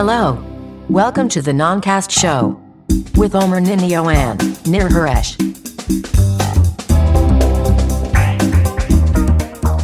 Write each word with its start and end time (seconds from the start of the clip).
Hello. 0.00 0.24
Welcome 1.00 1.28
to 1.34 1.40
the 1.42 1.54
Noncast 1.64 2.10
Show 2.20 2.40
with 3.20 3.34
Omer 3.42 3.60
Ninio 3.68 4.02
and 4.22 4.38
Nir 4.72 4.88
Haresh. 4.94 5.42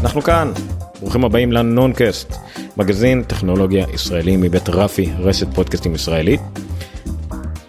אנחנו 0.03 0.22
כאן, 0.22 0.53
ברוכים 1.00 1.24
הבאים 1.24 1.53
לנונקאסט, 1.53 2.35
מגזין 2.77 3.23
טכנולוגיה 3.23 3.87
ישראלי 3.95 4.37
מבית 4.37 4.69
רפי, 4.69 5.12
רשת 5.19 5.46
פודקאסטים 5.55 5.95
ישראלית. 5.95 6.41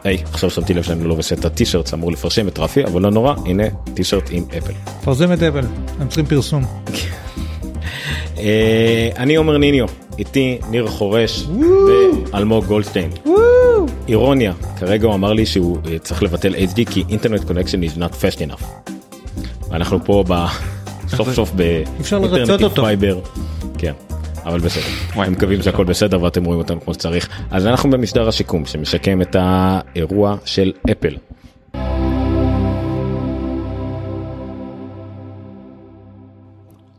היי, 0.03 0.23
עכשיו 0.33 0.49
שמתי 0.49 0.73
לב 0.73 0.83
שאני 0.83 1.03
לא 1.03 1.15
בסט 1.15 1.45
הטישרט, 1.45 1.93
אמור 1.93 2.11
לפרשם 2.11 2.47
את 2.47 2.59
רפי, 2.59 2.83
אבל 2.83 3.01
לא 3.01 3.11
נורא, 3.11 3.33
הנה 3.45 3.63
טישרט 3.93 4.29
עם 4.31 4.43
אפל. 4.57 4.73
פרסם 5.03 5.33
את 5.33 5.43
אבל, 5.43 5.65
הם 5.99 6.07
צריכים 6.07 6.25
פרסום. 6.25 6.63
אה, 8.37 9.09
אני 9.17 9.35
עומר 9.35 9.57
ניניו, 9.57 9.85
איתי 10.19 10.57
ניר 10.69 10.87
חורש 10.87 11.43
ואלמוג 12.31 12.65
גולדשטיין. 12.65 13.09
אירוניה, 14.07 14.53
כרגע 14.79 15.07
הוא 15.07 15.15
אמר 15.15 15.33
לי 15.33 15.45
שהוא 15.45 15.77
אה, 15.91 15.99
צריך 15.99 16.23
לבטל 16.23 16.55
HD 16.55 16.91
כי 16.91 17.03
internet 17.09 17.43
connection 17.43 17.83
is 17.83 17.97
not 17.97 18.11
fast 18.11 18.39
enough. 18.39 18.91
ואנחנו 19.69 20.05
פה 20.05 20.23
ב... 20.27 20.45
סוף 21.07 21.33
סוף 21.33 21.51
באינטרנט. 21.51 22.79
fiber. 22.79 23.19
כן. 23.77 23.93
אבל 24.45 24.59
בסדר, 24.59 24.83
הם 25.13 25.31
מקווים 25.31 25.61
שהכל 25.61 25.83
בסדר 25.83 26.23
ואתם 26.23 26.43
רואים 26.43 26.59
אותנו 26.59 26.81
כמו 26.81 26.93
שצריך. 26.93 27.29
אז 27.51 27.67
אנחנו 27.67 27.89
במשדר 27.89 28.27
השיקום 28.27 28.65
שמשקם 28.65 29.21
את 29.21 29.35
האירוע 29.39 30.35
של 30.45 30.71
אפל. 30.91 31.15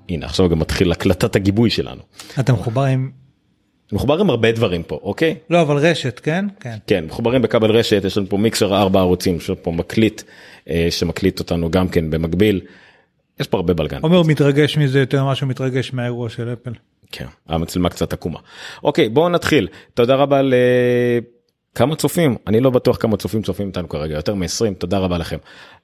הנה 0.08 0.26
עכשיו 0.26 0.48
גם 0.48 0.58
מתחיל 0.58 0.92
הקלטת 0.92 1.36
הגיבוי 1.36 1.70
שלנו. 1.70 2.02
אתה 2.40 2.52
מחובר 2.52 2.82
עם... 2.82 3.10
מחובר 3.92 4.20
עם 4.20 4.30
הרבה 4.30 4.52
דברים 4.52 4.82
פה, 4.82 4.98
אוקיי? 5.02 5.34
לא, 5.50 5.62
אבל 5.62 5.76
רשת, 5.76 6.20
כן? 6.20 6.46
כן. 6.60 6.76
כן, 6.86 7.04
מחוברים 7.04 7.42
בכבל 7.42 7.70
רשת, 7.70 8.02
יש 8.04 8.18
לנו 8.18 8.28
פה 8.28 8.36
מיקסר 8.36 8.76
ארבע 8.76 9.00
ערוצים, 9.00 9.36
יש 9.36 9.50
פה 9.62 9.72
מקליט 9.72 10.22
אה, 10.70 10.86
שמקליט 10.90 11.38
אותנו 11.38 11.70
גם 11.70 11.88
כן 11.88 12.10
במקביל. 12.10 12.60
יש 13.40 13.46
פה 13.46 13.56
הרבה 13.56 13.74
בלגן. 13.74 13.98
עומר 14.02 14.22
מתרגש 14.22 14.76
מזה 14.76 15.00
יותר 15.00 15.24
ממה 15.24 15.34
שהוא 15.34 15.48
מתרגש 15.48 15.92
מהאירוע 15.92 16.28
של 16.28 16.52
אפל. 16.52 16.72
כן, 17.12 17.26
המצלמה 17.48 17.88
קצת 17.88 18.12
עקומה. 18.12 18.38
אוקיי, 18.82 19.08
בואו 19.08 19.28
נתחיל. 19.28 19.68
תודה 19.94 20.14
רבה 20.14 20.40
לכמה 21.76 21.96
צופים, 21.96 22.36
אני 22.46 22.60
לא 22.60 22.70
בטוח 22.70 22.96
כמה 22.96 23.16
צופים 23.16 23.42
צופים 23.42 23.66
איתנו 23.66 23.88
כרגע, 23.88 24.14
יותר 24.14 24.34
מ-20, 24.34 24.74
תודה 24.78 24.98
רבה 24.98 25.18
לכם. 25.18 25.36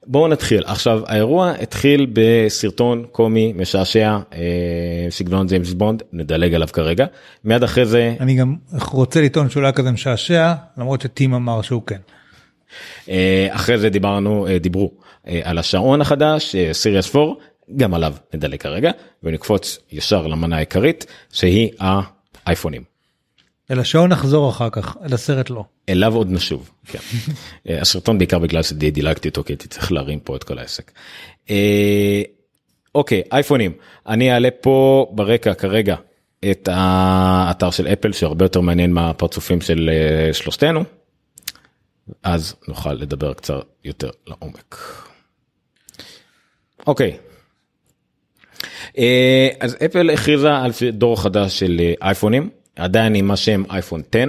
בואו 0.05 0.27
נתחיל. 0.27 0.63
עכשיו, 0.65 1.01
האירוע 1.07 1.51
התחיל 1.61 2.07
בסרטון 2.13 3.05
קומי 3.11 3.53
משעשע, 3.55 4.17
אה, 4.33 4.39
סגנון 5.09 5.47
ג'יימס 5.47 5.73
בונד, 5.73 6.03
נדלג 6.13 6.53
עליו 6.53 6.67
כרגע. 6.73 7.05
מיד 7.43 7.63
אחרי 7.63 7.85
זה 7.85 8.15
אני 8.19 8.35
גם 8.35 8.55
רוצה 8.91 9.21
לטעון 9.21 9.49
שהוא 9.49 9.61
לא 9.61 9.67
היה 9.67 9.73
כזה 9.73 9.91
משעשע, 9.91 10.53
למרות 10.77 11.01
שטים 11.01 11.33
אמר 11.33 11.61
שהוא 11.61 11.81
כן. 11.87 11.99
אה, 13.09 13.47
אחרי 13.51 13.77
זה 13.77 13.89
דיברנו, 13.89 14.47
אה, 14.47 14.59
דיברו 14.59 14.91
אה, 15.27 15.41
על 15.43 15.57
השעון 15.57 16.01
החדש, 16.01 16.55
סיריוס 16.71 17.15
4, 17.15 17.33
גם 17.77 17.93
עליו 17.93 18.13
נדלג 18.33 18.59
כרגע, 18.59 18.91
ונקפוץ 19.23 19.79
ישר 19.91 20.27
למנה 20.27 20.55
העיקרית, 20.55 21.05
שהיא 21.33 21.69
האייפונים. 21.79 22.92
אל 23.71 23.79
השעון 23.79 24.09
נחזור 24.09 24.49
אחר 24.49 24.69
כך, 24.69 24.97
אל 25.05 25.13
הסרט 25.13 25.49
לא. 25.49 25.65
אליו 25.89 26.15
עוד 26.15 26.31
נשוב. 26.31 26.71
כן. 26.87 26.99
אה, 27.69 27.81
הסרטון 27.81 28.17
בעיקר 28.17 28.39
בגלל 28.39 28.63
שדילגתי 28.63 29.29
אותו 29.29 29.43
כי 29.43 29.53
הייתי 29.53 29.67
צריך 29.67 29.91
להרים 29.91 30.19
פה 30.19 30.35
את 30.35 30.43
כל 30.43 30.57
העסק. 30.57 30.91
אה, 31.49 32.21
אוקיי 32.95 33.21
אייפונים 33.31 33.73
אני 34.07 34.33
אעלה 34.33 34.49
פה 34.61 35.07
ברקע 35.11 35.53
כרגע 35.53 35.95
את 36.51 36.69
האתר 36.71 37.71
של 37.71 37.87
אפל 37.87 38.11
שהרבה 38.11 38.45
יותר 38.45 38.61
מעניין 38.61 38.93
מהפרצופים 38.93 39.61
של 39.61 39.89
אה, 39.93 40.33
שלושתנו. 40.33 40.83
אז 42.23 42.55
נוכל 42.67 42.93
לדבר 42.93 43.33
קצת 43.33 43.53
יותר 43.83 44.09
לעומק. 44.27 44.75
אוקיי. 46.87 47.17
אז 49.59 49.77
אפל 49.85 50.09
הכריזה 50.09 50.55
על 50.55 50.71
דור 50.93 51.21
חדש 51.21 51.59
של 51.59 51.81
אייפונים 52.01 52.49
עדיין 52.75 53.15
עם 53.15 53.31
השם 53.31 53.63
אייפון 53.69 54.01
10 54.11 54.25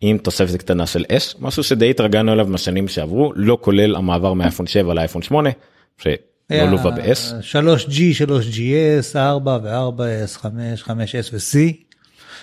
עם 0.00 0.18
תוספת 0.18 0.56
קטנה 0.56 0.86
של 0.86 1.04
S 1.10 1.36
משהו 1.40 1.62
שדי 1.62 1.90
התרגלנו 1.90 2.32
אליו 2.32 2.46
בשנים 2.46 2.88
שעברו 2.88 3.32
לא 3.36 3.58
כולל 3.60 3.96
המעבר 3.96 4.32
מאייפון 4.32 4.66
7 4.66 4.94
לאייפון 4.94 5.22
8 5.22 5.50
שלא 5.98 6.10
לווה 6.50 6.90
ב-S. 6.90 7.44
3G, 7.52 7.98
3GS, 8.26 9.16
4 9.16 9.58
ו-4S, 9.62 10.38
5, 10.38 10.82
5S 10.82 11.32
ו-C, 11.32 11.56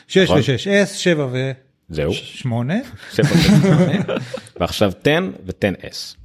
6 0.07 0.17
נכון. 0.17 0.37
ו-6S, 0.37 0.87
7 0.87 1.27
זהו. 1.91 2.11
ו-8. 2.11 2.15
שבע 3.11 3.27
ושמונה. 3.35 4.03
ועכשיו 4.59 4.91
10 5.01 5.19
ו-10S. 5.45 6.15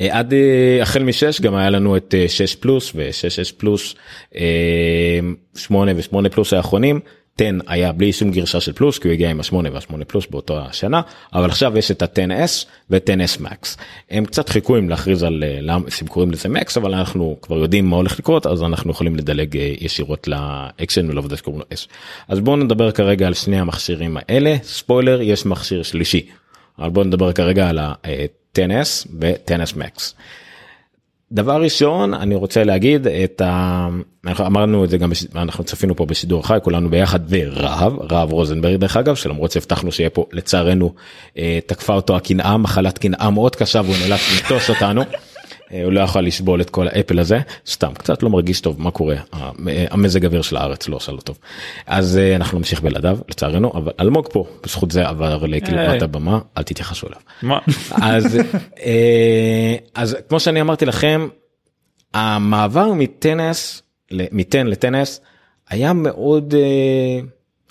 אה, 0.00 0.18
עד 0.18 0.32
אה, 0.32 0.78
החל 0.82 1.02
מ-6 1.02 1.42
גם 1.42 1.54
היה 1.54 1.70
לנו 1.70 1.96
את 1.96 2.14
אה, 2.18 2.28
6 2.28 2.54
פלוס 2.54 2.92
ו-6 2.94 3.52
פלוס, 3.56 3.94
אה, 4.36 5.20
8 5.56 5.92
ו-8 5.96 6.28
פלוס 6.28 6.52
האחרונים. 6.52 7.00
10 7.36 7.44
היה 7.66 7.92
בלי 7.92 8.12
שום 8.12 8.30
גרשה 8.30 8.60
של 8.60 8.72
פלוס 8.72 8.98
כי 8.98 9.08
הוא 9.08 9.12
הגיע 9.12 9.30
עם 9.30 9.40
ה-8 9.40 9.54
וה-8 9.54 10.04
פלוס 10.04 10.26
באותו 10.30 10.58
השנה 10.58 11.00
אבל 11.34 11.50
עכשיו 11.50 11.78
יש 11.78 11.90
את 11.90 12.02
ה-10S 12.02 12.66
ו-10S 12.90 13.40
Max. 13.40 13.78
הם 14.10 14.24
קצת 14.24 14.48
חיכו 14.48 14.76
עם 14.76 14.88
להכריז 14.88 15.22
על 15.22 15.44
אה, 15.46 15.58
למה 15.60 15.84
הם 16.00 16.06
קוראים 16.06 16.30
לזה 16.30 16.48
Max 16.48 16.72
אבל 16.76 16.94
אנחנו 16.94 17.36
כבר 17.42 17.58
יודעים 17.58 17.86
מה 17.86 17.96
הולך 17.96 18.18
לקרות 18.18 18.46
אז 18.46 18.62
אנחנו 18.62 18.90
יכולים 18.90 19.16
לדלג 19.16 19.56
אה, 19.56 19.72
ישירות 19.80 20.28
לאקשן 20.28 21.10
ולעבודה 21.10 21.36
שקוראים 21.36 21.60
לו 21.60 21.66
S. 21.76 21.86
אז 22.28 22.40
בואו 22.40 22.56
נדבר 22.56 22.90
כרגע 22.90 23.26
על 23.26 23.34
שני 23.34 23.60
המכשירים 23.60 24.16
האלה 24.16 24.56
ספוילר 24.62 25.20
יש 25.22 25.46
מכשיר 25.46 25.82
שלישי. 25.82 26.26
אבל 26.78 26.90
בואו 26.90 27.04
נדבר 27.04 27.32
כרגע 27.32 27.68
על 27.68 27.78
ה-10S 27.78 29.06
ו-10S 29.20 29.76
Max. 29.76 30.14
דבר 31.32 31.62
ראשון 31.62 32.14
אני 32.14 32.34
רוצה 32.34 32.64
להגיד 32.64 33.06
את 33.06 33.40
ה... 33.40 33.88
אנחנו 34.26 34.46
אמרנו 34.46 34.84
את 34.84 34.90
זה 34.90 34.98
גם 34.98 35.10
בש... 35.10 35.26
אנחנו 35.34 35.64
צפינו 35.64 35.96
פה 35.96 36.06
בשידור 36.06 36.46
חי 36.46 36.58
כולנו 36.62 36.90
ביחד 36.90 37.20
ורהב 37.28 38.12
רהב 38.12 38.32
רוזנברג 38.32 38.76
דרך 38.76 38.96
אגב 38.96 39.14
שלמרות 39.14 39.50
שהבטחנו 39.50 39.92
שיהיה 39.92 40.10
פה 40.10 40.26
לצערנו 40.32 40.94
אה, 41.38 41.58
תקפה 41.66 41.94
אותו 41.94 42.16
הקנאה 42.16 42.56
מחלת 42.56 42.98
קנאה 42.98 43.30
מאוד 43.30 43.56
קשה 43.56 43.80
והוא 43.84 43.96
נאלץ 44.02 44.20
לנטוש 44.32 44.70
אותנו. 44.70 45.02
אה, 45.72 45.84
הוא 45.84 45.92
לא 45.92 46.00
יכול 46.00 46.26
לסבול 46.26 46.60
את 46.60 46.70
כל 46.70 46.88
האפל 46.88 47.18
הזה 47.18 47.40
סתם 47.66 47.92
קצת 47.94 48.22
לא 48.22 48.30
מרגיש 48.30 48.60
טוב 48.60 48.82
מה 48.82 48.90
קורה 48.90 49.16
אה, 49.34 49.50
המזג 49.90 50.24
אוויר 50.24 50.42
של 50.42 50.56
הארץ 50.56 50.88
לא 50.88 50.96
עושה 50.96 51.12
לו 51.12 51.20
טוב 51.20 51.38
אז 51.86 52.18
אה, 52.18 52.36
אנחנו 52.36 52.58
נמשיך 52.58 52.80
בלעדיו 52.80 53.18
לצערנו 53.28 53.72
אבל 53.74 53.92
אלמוג 54.00 54.28
פה 54.32 54.44
בזכות 54.62 54.90
זה 54.90 55.08
עבר 55.08 55.44
היי. 55.44 56.02
הבמה 56.02 56.38
אל 56.58 56.62
תתייחסו 56.62 57.06
אליו. 57.06 57.20
מה? 57.42 57.58
אז 57.90 58.38
אז 59.94 60.16
כמו 60.28 60.40
שאני 60.40 60.60
אמרתי 60.60 60.86
לכם 60.86 61.28
המעבר 62.14 62.92
מטנס 62.92 63.82
מ-10 64.12 64.64
לטנס 64.64 65.20
היה 65.70 65.92
מאוד 65.92 66.54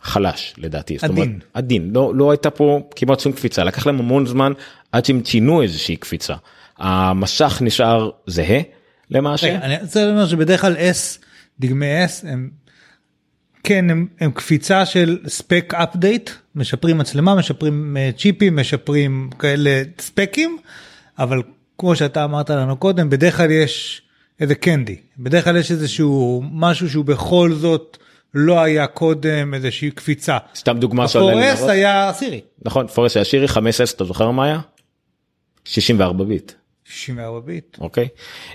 חלש 0.02 0.54
לדעתי. 0.58 0.98
זאת 0.98 1.10
אומרת, 1.10 1.28
עדין. 1.28 1.40
עדין 1.54 1.92
לא 1.94 2.16
לא 2.16 2.32
הייתה 2.32 2.50
פה 2.50 2.80
כמעט 2.96 3.20
שום 3.20 3.32
קפיצה 3.32 3.64
לקח 3.64 3.88
להם 3.88 4.00
המון 4.00 4.26
זמן 4.26 4.52
עד 4.92 5.06
שהם 5.06 5.22
ציינו 5.22 5.62
איזושהי 5.62 5.96
קפיצה. 5.96 6.36
המשך 6.81 7.62
נשאר 7.62 8.09
זהה. 8.28 8.59
רגע, 9.56 9.66
אני 9.66 9.78
רוצה 9.81 10.06
לומר 10.06 10.28
שבדרך 10.28 10.62
כלל 10.62 10.75
S, 10.75 11.25
דגמי 11.59 12.06
S, 12.06 12.28
הם 12.28 12.50
כן, 13.64 13.90
הם, 13.90 14.08
הם 14.19 14.31
קפיצה 14.31 14.86
של 14.86 15.18
ספק 15.28 15.74
אפדייט, 15.78 16.30
משפרים 16.56 16.97
מצלמה, 16.97 17.36
משפרים 17.36 17.97
אה, 17.97 18.09
צ'יפים, 18.18 18.56
משפרים 18.56 19.30
כאלה 19.40 19.81
ספקים, 20.00 20.58
אבל 21.20 21.41
כמו 21.78 21.96
שאתה 21.96 22.24
אמרת 22.24 22.50
לנו 22.50 22.78
קודם, 22.78 23.09
בדרך 23.09 23.38
כלל 23.38 23.52
יש 23.52 24.02
איזה 24.40 24.56
קנדי, 24.56 24.96
בדרך 25.20 25.44
כלל 25.44 25.58
יש 25.58 25.72
איזשהו 25.72 26.44
משהו 26.52 26.90
שהוא 26.90 27.06
בכל 27.06 27.53
זאת 27.53 27.97
לא 28.34 28.59
היה 28.59 28.88
קודם 28.88 29.53
איזושהי 29.53 29.91
קפיצה. 29.91 30.38
סתם 30.56 30.78
דוגמה 30.79 31.08
שעולה 31.08 31.35
לי 31.35 31.50
ה-4S 31.50 31.59
לראש. 31.59 31.70
היה 31.70 32.11
סירי, 32.14 32.41
נכון 32.66 32.88
פורס 32.88 33.16
היה 33.17 33.26
שירי 33.26 33.47
15 33.47 33.88
אתה 33.96 34.03
זוכר 34.03 34.32
מה 34.32 34.46
היה? 34.46 34.59
64 35.66 36.23
ביט. 36.23 36.52
64 36.91 37.40
ביט. 37.40 37.78
אוקיי. 37.82 38.08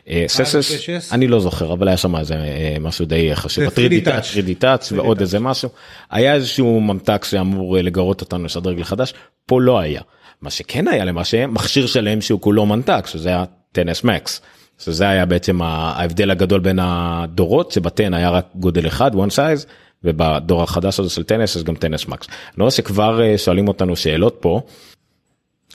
אה, 0.09 0.25
ססס 0.29 0.71
ושש? 0.75 1.13
אני 1.13 1.27
לא 1.27 1.41
זוכר 1.41 1.73
אבל 1.73 1.89
היה 1.89 1.97
שם 1.97 2.17
איזה 2.17 2.35
אה, 2.35 2.77
משהו 2.81 3.07
די 3.07 3.37
חשוב. 3.37 3.65
זה 3.65 3.87
3D 3.87 4.07
touch. 4.07 4.37
3D 4.37 4.63
touch 4.63 4.95
ועוד 4.95 5.21
איזה 5.21 5.41
משהו. 5.41 5.69
היה 6.11 6.35
איזשהו 6.35 6.81
ממתק 6.81 7.25
שאמור 7.25 7.77
אה, 7.77 7.83
לגרות 7.83 8.21
אותנו 8.21 8.45
לשדרג 8.45 8.81
לחדש 8.81 9.15
פה 9.47 9.61
לא 9.61 9.79
היה. 9.79 10.01
מה 10.43 10.51
שכן 10.51 10.89
היה 10.89 11.05
למעשה 11.05 11.47
מכשיר 11.47 11.87
שלם 11.87 12.21
שהוא 12.21 12.41
כולו 12.41 12.67
ממתק 12.67 13.07
שזה 13.07 13.29
היה 13.29 13.45
10s 13.75 14.05
max. 14.05 14.41
שזה 14.79 15.09
היה 15.09 15.27
בעצם 15.27 15.63
ההבדל 15.63 16.31
הגדול 16.31 16.61
בין 16.61 16.79
הדורות 16.83 17.73
שבתן 17.73 18.15
היה 18.15 18.31
רק 18.31 18.47
גודל 18.55 18.87
אחד 18.87 19.15
one 19.15 19.31
size 19.31 19.67
ובדור 20.05 20.63
החדש 20.63 21.01
הזה 21.01 21.11
של 21.11 21.23
10s 21.23 21.43
יש 21.43 21.63
גם 21.63 21.75
10s 21.75 22.09
max. 22.09 22.27
אני 22.29 22.59
רואה 22.59 22.71
שכבר 22.71 23.23
אה, 23.23 23.39
שואלים 23.39 23.69
אותנו 23.69 23.97
שאלות 23.97 24.37
פה. 24.41 24.61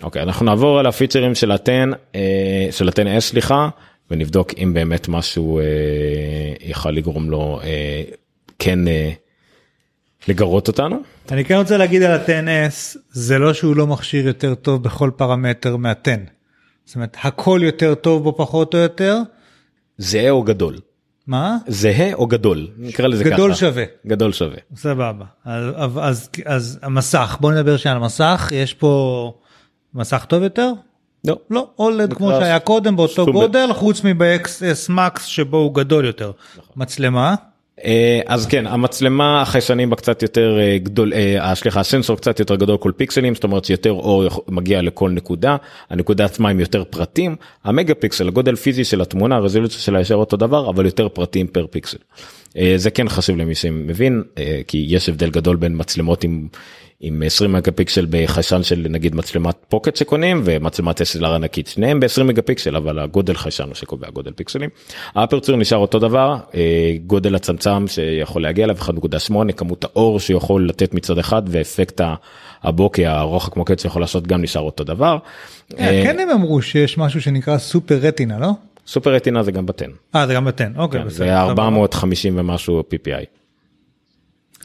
אוקיי 0.03 0.21
אנחנו 0.21 0.45
נעבור 0.45 0.79
על 0.79 0.85
הפיצ'רים 0.85 1.35
של 1.35 1.51
ה-10 1.51 1.95
אה, 2.15 2.67
של 2.71 2.87
ה-10s 2.87 3.19
סליחה 3.19 3.69
ונבדוק 4.11 4.53
אם 4.57 4.73
באמת 4.73 5.07
משהו 5.07 5.59
אה, 5.59 5.63
יכול 6.61 6.91
לגרום 6.91 7.29
לו 7.29 7.59
אה, 7.63 8.03
כן 8.59 8.79
לגרות 10.27 10.67
אותנו. 10.67 11.01
אני 11.31 11.45
כן 11.45 11.55
רוצה 11.55 11.77
להגיד 11.77 12.03
על 12.03 12.11
ה-10S 12.11 12.97
זה 13.11 13.39
לא 13.39 13.53
שהוא 13.53 13.75
לא 13.75 13.87
מכשיר 13.87 14.27
יותר 14.27 14.55
טוב 14.55 14.83
בכל 14.83 15.11
פרמטר 15.15 15.77
מה-10. 15.77 16.09
זאת 16.85 16.95
אומרת 16.95 17.17
הכל 17.23 17.59
יותר 17.63 17.95
טוב 17.95 18.23
בו 18.23 18.37
פחות 18.37 18.73
או 18.73 18.79
יותר. 18.79 19.17
זהה 19.97 20.29
או 20.29 20.43
גדול. 20.43 20.77
מה? 21.27 21.57
זהה 21.67 22.13
או 22.13 22.27
גדול 22.27 22.67
נקרא 22.77 23.07
לזה 23.07 23.23
ככה. 23.23 23.33
גדול 23.33 23.53
שווה. 23.53 23.83
גדול 24.07 24.31
שווה. 24.31 24.57
סבבה. 24.75 25.25
אז, 25.45 25.99
אז, 26.01 26.29
אז 26.45 26.79
המסך 26.81 27.37
בוא 27.39 27.51
נדבר 27.51 27.77
שנייה 27.77 27.95
על 27.95 28.01
המסך 28.01 28.51
יש 28.55 28.73
פה 28.73 29.33
מסך 29.95 30.25
טוב 30.25 30.43
יותר? 30.43 30.71
לא. 31.25 31.37
לא, 31.49 31.67
אולד 31.79 32.13
כמו. 32.13 32.29
שהיה 32.29 32.59
קודם 32.59 32.95
באותו 32.95 33.25
גודל 33.25 33.73
חוץ 33.73 34.03
מב-XS 34.03 34.89
Max 34.89 35.19
שבו 35.19 35.57
הוא 35.57 35.75
גדול 35.75 36.05
יותר. 36.05 36.31
מצלמה. 36.75 37.35
אה, 37.85 38.21
אז 38.25 38.45
כן 38.45 38.67
המצלמה 38.67 39.41
החיישנים 39.41 39.89
בה 39.89 39.95
קצת 39.95 40.21
יותר 40.21 40.59
אה, 40.59 40.77
גדול 40.77 41.13
אה, 41.13 41.55
סליחה 41.55 41.79
הסנסור 41.79 42.17
קצת 42.17 42.39
יותר 42.39 42.55
גדול 42.55 42.77
כל 42.77 42.91
פיקסלים 42.97 43.35
זאת 43.35 43.43
אומרת 43.43 43.65
שיותר 43.65 43.91
אור 43.91 44.23
מגיע 44.47 44.81
לכל 44.81 45.09
נקודה 45.09 45.55
הנקודה 45.89 46.25
עצמה 46.25 46.49
עם 46.49 46.59
יותר 46.59 46.83
פרטים 46.83 47.35
המגה 47.63 47.95
פיקסל 47.95 48.27
הגודל 48.27 48.55
פיזי 48.55 48.83
של 48.83 49.01
התמונה 49.01 49.35
הרזולוציה 49.35 49.79
שלה 49.79 50.01
ישר 50.01 50.15
אותו 50.15 50.37
דבר 50.37 50.69
אבל 50.69 50.85
יותר 50.85 51.09
פרטים 51.09 51.47
per 51.47 51.67
פיקסל. 51.67 51.97
זה 52.75 52.91
כן 52.91 53.09
חשוב 53.09 53.37
למי 53.37 53.55
שמבין 53.55 54.23
כי 54.67 54.85
יש 54.89 55.09
הבדל 55.09 55.29
גדול 55.29 55.55
בין 55.55 55.73
מצלמות 55.77 56.23
עם. 56.23 56.47
עם 57.03 57.23
20 57.25 57.51
מגה 57.51 57.71
פיקסל 57.71 58.05
בחיישן 58.09 58.63
של 58.63 58.85
נגיד 58.89 59.15
מצלמת 59.15 59.55
pocket 59.69 59.95
שקונים 59.95 60.41
ומצלמת 60.45 61.01
SLR 61.01 61.25
ענקית 61.25 61.67
שניהם 61.67 61.99
ב-20 61.99 62.23
מגה 62.23 62.41
פיקסל 62.41 62.75
אבל 62.75 62.99
הגודל 62.99 63.33
חיישן 63.33 63.63
הוא 63.63 63.75
שקובע 63.75 64.09
גודל 64.09 64.31
פיקסלים. 64.31 64.69
האפרצור 65.15 65.55
נשאר 65.55 65.77
אותו 65.77 65.99
דבר 65.99 66.37
אה, 66.55 66.93
גודל 67.07 67.35
הצמצם 67.35 67.87
שיכול 67.87 68.41
להגיע 68.41 68.65
אליו 68.65 68.77
1.8 68.77 69.51
כמות 69.57 69.83
האור 69.83 70.19
שיכול 70.19 70.69
לתת 70.69 70.93
מצד 70.93 71.17
אחד 71.17 71.41
ואפקט 71.47 72.01
הבוקי 72.63 73.05
הרוחק 73.05 73.55
מוקד 73.55 73.79
שיכול 73.79 74.01
לעשות 74.01 74.27
גם 74.27 74.41
נשאר 74.41 74.61
אותו 74.61 74.83
דבר. 74.83 75.17
אה, 75.79 76.01
כן 76.03 76.19
הם 76.19 76.29
אמרו 76.29 76.61
שיש 76.61 76.97
משהו 76.97 77.21
שנקרא 77.21 77.57
סופר 77.57 77.99
רטינה 78.01 78.39
לא? 78.39 78.49
סופר 78.87 79.13
רטינה 79.13 79.43
זה 79.43 79.51
גם 79.51 79.65
בטן. 79.65 79.89
אה 80.15 80.27
זה 80.27 80.33
גם 80.33 80.45
בטן 80.45 80.73
אוקיי 80.77 81.01
כן, 81.01 81.09
זה 81.09 81.15
סבבה. 81.15 81.41
450 81.41 82.33
ומשהו 82.37 82.83
PPI. 82.93 83.40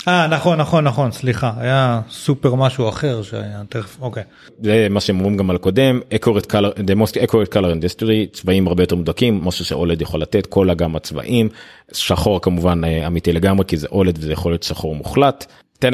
אה 0.09 0.27
נכון 0.27 0.59
נכון 0.61 0.85
נכון 0.85 1.13
סליחה 1.13 1.53
היה 1.57 2.01
סופר 2.11 2.55
משהו 2.55 2.89
אחר 2.89 3.23
שהיה 3.23 3.63
תכף 3.69 4.01
אוקיי. 4.01 4.23
זה 4.63 4.87
מה 4.91 5.01
שהם 5.01 5.19
אומרים 5.19 5.37
גם 5.37 5.51
על 5.51 5.57
הקודם 5.57 6.01
accurate 6.15 6.47
color 6.47 6.79
the 6.79 7.03
most 7.03 7.15
accurate 7.15 7.53
color 7.53 7.73
industry 7.81 8.33
צבעים 8.33 8.69
הרבה 8.69 8.83
יותר 8.83 8.97
מדויקים 8.97 9.41
משהו 9.45 9.65
שאולד 9.65 10.03
יכול 10.03 10.21
לתת 10.21 10.47
כל 10.47 10.71
הגמת 10.71 11.03
צבעים 11.03 11.49
שחור 11.93 12.41
כמובן 12.41 12.85
אה, 12.85 13.07
אמיתי 13.07 13.33
לגמרי 13.33 13.65
כי 13.65 13.77
זה 13.77 13.87
אולד 13.93 14.19
וזה 14.19 14.33
יכול 14.33 14.53
להיות 14.53 14.63
שחור 14.63 14.95
מוחלט. 14.95 15.47
10 15.79 15.89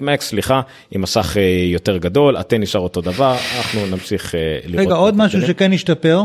מקס 0.00 0.28
סליחה 0.28 0.60
עם 0.90 1.00
מסך 1.02 1.36
אה, 1.36 1.42
יותר 1.72 1.96
גדול 1.96 2.36
אתן 2.40 2.60
נשאר 2.60 2.80
אותו 2.80 3.00
דבר 3.00 3.36
אנחנו 3.58 3.86
נמשיך 3.86 4.34
אה, 4.34 4.58
לראות. 4.64 4.86
רגע 4.86 4.94
עוד 4.94 5.16
משהו. 5.16 5.42
שכן 5.42 5.72
השתפר. 5.72 6.22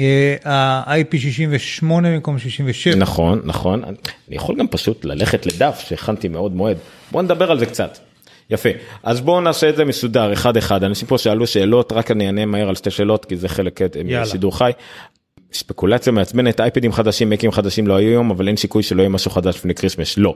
אה, 0.00 0.36
ה-IP68 0.44 1.84
במקום 1.84 2.38
67. 2.38 2.94
נכון 2.94 3.42
נכון 3.44 3.84
אני 3.84 3.96
יכול 4.28 4.56
גם 4.56 4.68
פשוט 4.68 5.04
ללכת 5.04 5.46
לדף 5.46 5.84
שהכנתי 5.88 6.28
מאוד 6.28 6.54
מועד 6.54 6.76
בוא 7.10 7.22
נדבר 7.22 7.50
על 7.50 7.58
זה 7.58 7.66
קצת. 7.66 7.98
יפה 8.50 8.68
אז 9.02 9.20
בואו 9.20 9.40
נעשה 9.40 9.68
את 9.68 9.76
זה 9.76 9.84
מסודר 9.84 10.32
אחד 10.32 10.56
אחד 10.56 10.84
אנשים 10.84 11.08
פה 11.08 11.18
שאלו 11.18 11.46
שאלות 11.46 11.92
רק 11.92 12.10
אני 12.10 12.26
אענה 12.26 12.46
מהר 12.46 12.68
על 12.68 12.74
שתי 12.74 12.90
שאלות 12.90 13.24
כי 13.24 13.36
זה 13.36 13.48
חלק 13.48 13.82
אה. 13.82 14.22
משידור 14.22 14.58
חי. 14.58 14.70
ספקולציה 15.52 16.12
מעצבנת 16.12 16.60
אייפדים 16.60 16.92
חדשים 16.92 17.30
מקים 17.30 17.52
חדשים 17.52 17.86
לא 17.86 17.96
היו 17.96 18.08
היום 18.08 18.30
אבל 18.30 18.48
אין 18.48 18.56
סיכוי 18.56 18.82
שלא 18.82 19.02
יהיה 19.02 19.08
משהו 19.08 19.30
חדש 19.30 19.56
לפני 19.56 19.74
כריסמס 19.74 20.18
לא. 20.18 20.34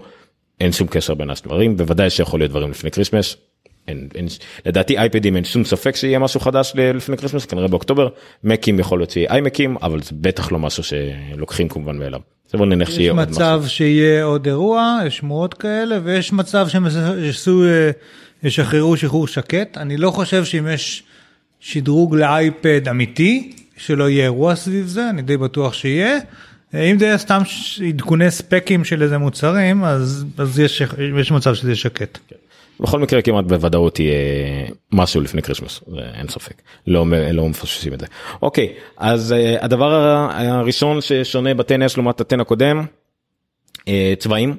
אין 0.61 0.73
שום 0.73 0.87
קשר 0.87 1.14
בין 1.14 1.31
הדברים 1.31 1.76
בוודאי 1.76 2.11
שיכול 2.11 2.41
להיות 2.41 2.50
דברים 2.50 2.70
לפני 2.70 2.91
כריסמס. 2.91 3.37
אין, 3.88 4.09
אין, 4.15 4.27
לדעתי 4.67 4.99
אייפדים 4.99 5.37
אין 5.37 5.44
שום 5.44 5.65
ספק 5.65 5.97
שיהיה 5.97 6.19
משהו 6.19 6.41
חדש 6.41 6.73
לפני 6.77 7.17
כריסמס 7.17 7.47
כנראה 7.47 7.69
באוקטובר 7.69 8.09
מקים 8.44 8.79
יכול 8.79 8.99
להיות 8.99 9.11
שיהיה 9.11 9.31
איימקים 9.31 9.77
אבל 9.83 10.03
זה 10.03 10.11
בטח 10.12 10.53
לא 10.53 10.59
משהו 10.59 10.83
שלוקחים 10.83 11.69
כמובן 11.69 11.99
מאליו. 11.99 12.21
יש. 13.23 13.29
מצב 13.29 13.65
שיהיה 13.67 14.25
עוד 14.25 14.47
אירוע, 14.47 14.99
יש 15.06 15.17
שמועות 15.17 15.55
כאלה, 15.55 15.99
ויש 16.05 16.33
מצב 16.33 16.69
שהם 16.69 16.87
יעשו, 17.19 17.65
אה, 17.65 17.91
ישחררו 18.43 18.97
שחרור 18.97 19.27
שקט. 19.27 19.79
אני 19.79 19.97
לא 19.97 20.11
חושב 20.11 20.44
שאם 20.44 20.67
יש 20.69 21.03
שדרוג 21.61 22.17
לאייפד 22.17 22.89
אמיתי, 22.89 23.53
שלא 23.77 24.11
יהיה 24.11 24.25
אירוע 24.25 24.55
סביב 24.55 24.87
זה, 24.87 25.11
אני 25.11 25.23
די 25.23 25.37
בטוח 25.37 25.73
שיהיה. 25.73 26.19
אה, 26.75 26.82
אם 26.82 26.99
זה 26.99 27.05
יהיה 27.05 27.19
סתם 27.19 27.43
עדכוני 27.89 28.31
ספקים 28.31 28.85
של 28.85 29.03
איזה 29.03 29.19
מוצרים, 29.19 29.85
אז, 29.85 30.25
אז 30.39 30.59
יש, 30.61 30.82
יש 31.21 31.32
מצב 31.32 31.55
שזה 31.55 31.77
שקט. 31.77 32.19
בכל 32.81 32.99
מקרה 32.99 33.23
כמעט 33.23 33.44
בוודאות 33.44 34.00
יהיה 34.00 34.14
משהו 34.93 35.20
לפני 35.20 35.43
זה 35.87 36.00
אין 36.14 36.28
ספק. 36.28 36.62
לא 36.87 37.06
לא 37.32 37.49
מפספסים 37.49 37.94
את 37.94 38.00
זה. 38.00 38.06
אוקיי 38.43 38.73
אז 38.96 39.32
אה, 39.32 39.56
הדבר 39.61 39.93
הראשון 40.32 41.00
ששונה 41.00 41.55
ב-10s 41.55 41.93
לעומת 41.96 42.20
ה-10 42.20 42.40
הקודם 42.40 42.87
אה, 43.88 44.14
צבעים. 44.19 44.56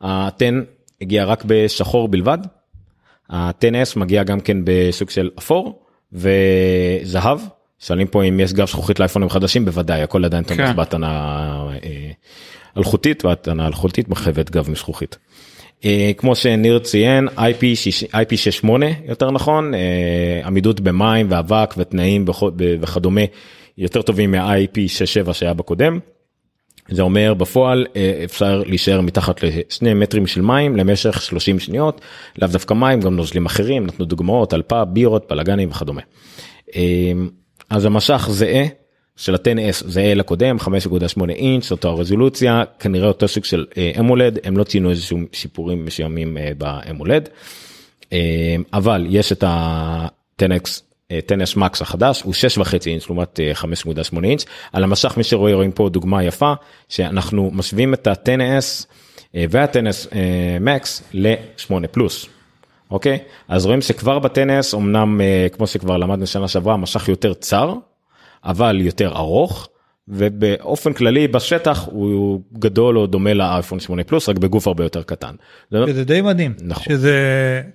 ה-10 0.00 0.44
הגיע 1.00 1.24
רק 1.24 1.44
בשחור 1.46 2.08
בלבד. 2.08 2.38
ה-10s 3.30 3.98
מגיע 3.98 4.22
גם 4.22 4.40
כן 4.40 4.56
בסוג 4.64 5.10
של 5.10 5.30
אפור 5.38 5.82
וזהב. 6.12 7.40
שואלים 7.80 8.06
פה 8.06 8.24
אם 8.24 8.40
יש 8.40 8.52
גב 8.52 8.68
זכוכית 8.68 8.98
לאייפונים 9.00 9.28
חדשים 9.28 9.64
בוודאי 9.64 10.02
הכל 10.02 10.24
עדיין 10.24 10.44
תומך 10.44 10.60
כן. 10.60 10.76
בהתנה 10.76 11.08
אה, 11.84 12.10
אלחוטית 12.76 13.24
והתנה 13.24 13.66
אלחוטית 13.66 14.08
מחייבת 14.08 14.50
גב 14.50 14.70
מזכוכית. 14.70 15.18
אה, 15.84 16.10
כמו 16.16 16.34
שניר 16.34 16.78
ציין 16.78 17.28
IP 17.28 17.60
שיש- 17.74 18.04
IP68 18.04 18.68
יותר 19.08 19.30
נכון 19.30 19.74
אה, 19.74 20.40
עמידות 20.44 20.80
במים 20.80 21.26
ואבק 21.30 21.74
ותנאים 21.78 22.24
וכדומה 22.80 23.20
יותר 23.78 24.02
טובים 24.02 24.30
מה-IP67 24.30 25.32
שהיה 25.32 25.54
בקודם. 25.54 25.98
זה 26.88 27.02
אומר 27.02 27.34
בפועל 27.34 27.86
אה, 27.96 28.20
אפשר 28.24 28.62
להישאר 28.66 29.00
מתחת 29.00 29.42
לשני 29.42 29.94
מטרים 29.94 30.26
של 30.26 30.40
מים 30.42 30.76
למשך 30.76 31.22
30 31.22 31.58
שניות 31.58 32.00
לאו 32.38 32.48
דווקא 32.48 32.74
מים 32.74 33.00
גם 33.00 33.16
נוזלים 33.16 33.46
אחרים 33.46 33.86
נתנו 33.86 34.04
דוגמאות 34.04 34.52
על 34.52 34.62
פאב 34.62 34.88
בירות 34.92 35.26
בלאגנים 35.30 35.68
וכדומה. 35.70 36.00
אז 37.70 37.84
המשך 37.84 38.26
זהה 38.30 38.64
של 39.20 39.34
ה-10S 39.34 39.84
זהה 39.86 40.14
לקודם 40.14 40.56
5.8 40.60 41.30
אינץ' 41.30 41.70
אותו 41.70 41.88
הרזולוציה 41.88 42.62
כנראה 42.78 43.08
אותו 43.08 43.28
סוג 43.28 43.44
של 43.44 43.66
אמולד 43.98 44.38
הם 44.44 44.56
לא 44.56 44.64
ציינו 44.64 44.90
איזשהו 44.90 45.18
שיפורים 45.32 45.84
מסוימים 45.84 46.38
אה, 46.38 46.50
באמולד 46.58 47.28
אה, 48.12 48.18
אבל 48.72 49.06
יש 49.10 49.32
את 49.32 49.42
ה-10X. 49.42 50.80
אה, 51.10 51.18
10S 51.28 51.56
Max 51.56 51.82
החדש 51.82 52.22
הוא 52.22 52.34
6.5 52.58 52.74
אינץ' 52.86 53.06
לעומת 53.06 53.40
אה, 53.40 53.52
5.8 53.54 54.24
אינץ' 54.24 54.44
על 54.72 54.84
המשך 54.84 55.16
מי 55.16 55.24
שרואה 55.24 55.54
רואים 55.54 55.72
פה 55.72 55.88
דוגמה 55.88 56.24
יפה 56.24 56.52
שאנחנו 56.88 57.50
משווים 57.52 57.94
את 57.94 58.06
ה-10S 58.06 58.86
אה, 59.34 59.44
וה-10S 59.50 60.14
אה, 60.14 60.76
Max 60.76 61.02
ל-8 61.12 61.86
פלוס. 61.90 62.26
אוקיי 62.90 63.18
אז 63.48 63.66
רואים 63.66 63.82
שכבר 63.82 64.18
ב-10S 64.18 64.76
אמנם 64.76 65.20
אה, 65.20 65.46
כמו 65.52 65.66
שכבר 65.66 65.96
למדנו 65.96 66.26
שנה 66.26 66.48
שעברה 66.48 66.74
המשך 66.74 67.08
יותר 67.08 67.34
צר 67.34 67.74
אבל 68.44 68.80
יותר 68.80 69.12
ארוך 69.16 69.68
ובאופן 70.08 70.92
כללי 70.92 71.28
בשטח 71.28 71.88
הוא 71.92 72.40
גדול 72.58 72.98
או 72.98 73.06
דומה 73.06 73.34
לאייפון 73.34 73.80
8 73.80 74.04
פלוס 74.04 74.28
רק 74.28 74.38
בגוף 74.38 74.66
הרבה 74.66 74.84
יותר 74.84 75.02
קטן. 75.02 75.34
זה- 75.70 75.78
שזה 75.86 76.04
די 76.04 76.20
מדהים. 76.20 76.54
נכון. 76.62 76.84
שזה 76.84 77.14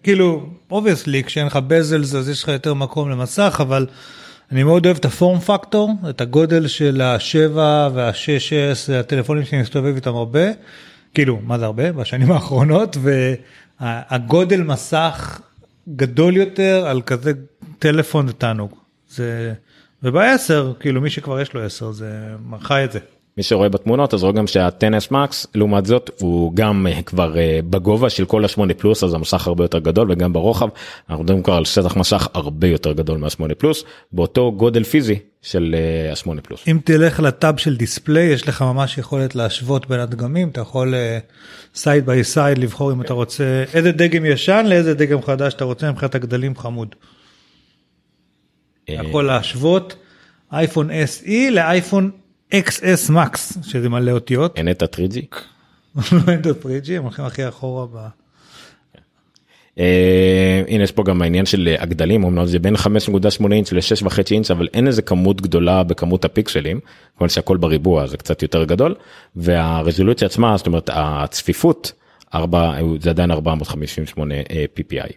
כאילו, 0.03 0.49
obviously, 0.71 1.23
כשאין 1.23 1.47
לך 1.47 1.59
bezel-less 1.67 2.15
אז 2.15 2.29
יש 2.29 2.43
לך 2.43 2.47
יותר 2.49 2.73
מקום 2.73 3.09
למסך, 3.09 3.57
אבל 3.61 3.87
אני 4.51 4.63
מאוד 4.63 4.85
אוהב 4.85 4.97
את 4.97 5.05
ה 5.05 5.12
form 5.12 5.39
factor, 5.39 5.91
את 6.09 6.21
הגודל 6.21 6.67
של 6.67 7.01
השבע 7.01 7.89
והשש-אס, 7.93 8.89
הטלפונים 8.89 9.45
שאני 9.45 9.61
מסתובב 9.61 9.95
איתם 9.95 10.15
הרבה, 10.15 10.45
כאילו, 11.13 11.39
מה 11.43 11.59
זה 11.59 11.65
הרבה? 11.65 11.91
בשנים 11.91 12.31
האחרונות, 12.31 12.97
והגודל 13.81 14.61
מסך 14.61 15.41
גדול 15.95 16.37
יותר 16.37 16.85
על 16.87 17.01
כזה 17.01 17.31
טלפון 17.79 18.27
זה 18.27 18.33
תענוג. 18.33 18.71
זה... 19.09 19.53
וב-10, 20.05 20.73
כאילו 20.79 21.01
מי 21.01 21.09
שכבר 21.09 21.41
יש 21.41 21.53
לו 21.53 21.61
10 21.61 21.91
זה 21.91 22.35
חי 22.61 22.83
את 22.83 22.91
זה. 22.91 22.99
מי 23.37 23.43
שרואה 23.43 23.69
בתמונות 23.69 24.13
אז 24.13 24.23
רואה 24.23 24.33
גם 24.33 24.47
שה-10S 24.47 25.11
Max 25.11 25.47
לעומת 25.55 25.85
זאת 25.85 26.09
הוא 26.19 26.55
גם 26.55 26.87
אה, 26.87 27.01
כבר 27.01 27.37
אה, 27.37 27.59
בגובה 27.69 28.09
של 28.09 28.25
כל 28.25 28.45
ה-8 28.45 28.73
פלוס 28.77 29.03
אז 29.03 29.13
המסך 29.13 29.47
הרבה 29.47 29.63
יותר 29.63 29.79
גדול 29.79 30.11
וגם 30.11 30.33
ברוחב 30.33 30.69
אנחנו 31.09 31.23
מדברים 31.23 31.43
כבר 31.43 31.53
על 31.53 31.65
שטח 31.65 31.95
מסך 31.97 32.27
הרבה 32.33 32.67
יותר 32.67 32.93
גדול 32.93 33.17
מה-8 33.17 33.55
פלוס 33.57 33.83
באותו 34.11 34.51
גודל 34.51 34.83
פיזי 34.83 35.19
של 35.41 35.75
ה-8 36.11 36.41
פלוס. 36.41 36.63
אם 36.67 36.79
תלך 36.83 37.19
לטאב 37.19 37.57
של 37.57 37.75
display 37.77 38.25
יש 38.25 38.47
לך 38.47 38.61
ממש 38.61 38.97
יכולת 38.97 39.35
להשוות 39.35 39.87
בין 39.89 39.99
הדגמים 39.99 40.49
אתה 40.49 40.61
יכול 40.61 40.93
side 41.75 42.05
by 42.05 42.23
side 42.23 42.57
לבחור 42.57 42.91
אם 42.91 43.01
אתה 43.01 43.13
רוצה 43.13 43.63
איזה 43.73 43.91
דגם 43.91 44.25
ישן 44.25 44.65
לאיזה 44.67 44.93
דגם 44.93 45.21
חדש 45.21 45.53
אתה 45.53 45.65
רוצה 45.65 45.91
מבחינת 45.91 46.15
הגדלים 46.15 46.55
חמוד. 46.55 46.95
יכול 48.87 49.25
להשוות 49.25 49.95
אייפון 50.51 50.89
SE 50.89 51.51
לאייפון 51.51 52.11
XS 52.53 53.09
Max 53.09 53.37
שזה 53.63 53.89
מלא 53.89 54.11
אותיות. 54.11 54.57
אין 54.57 54.71
את 54.71 54.81
ה-3G. 54.81 55.19
לא 56.11 56.31
אין 56.31 56.41
את 56.41 56.45
ה-3G 56.45 56.97
הם 56.97 57.03
הולכים 57.03 57.25
הכי 57.25 57.47
אחורה 57.47 57.85
ב... 57.85 58.07
אה, 59.79 60.63
הנה 60.67 60.83
יש 60.83 60.91
פה 60.91 61.03
גם 61.03 61.21
העניין 61.21 61.45
של 61.45 61.67
אה, 61.67 61.83
הגדלים 61.83 62.23
אמנם 62.23 62.45
זה 62.45 62.59
בין 62.59 62.75
5.8 62.75 63.51
אינץ' 63.51 63.71
ל-6.5 63.71 64.19
אינץ' 64.31 64.51
אבל 64.51 64.67
אין 64.73 64.87
איזה 64.87 65.01
כמות 65.01 65.41
גדולה 65.41 65.83
בכמות 65.83 66.25
הפיקסלים 66.25 66.79
כמובן 67.17 67.29
שהכל 67.29 67.57
בריבוע 67.57 68.07
זה 68.07 68.17
קצת 68.17 68.41
יותר 68.41 68.63
גדול 68.63 68.95
והרזולוציה 69.35 70.25
עצמה 70.25 70.57
זאת 70.57 70.67
אומרת 70.67 70.89
הצפיפות 70.93 71.91
4 72.33 72.73
זה 72.99 73.09
עדיין 73.09 73.31
458 73.31 74.35
אה, 74.35 74.65
ppi. 74.79 75.13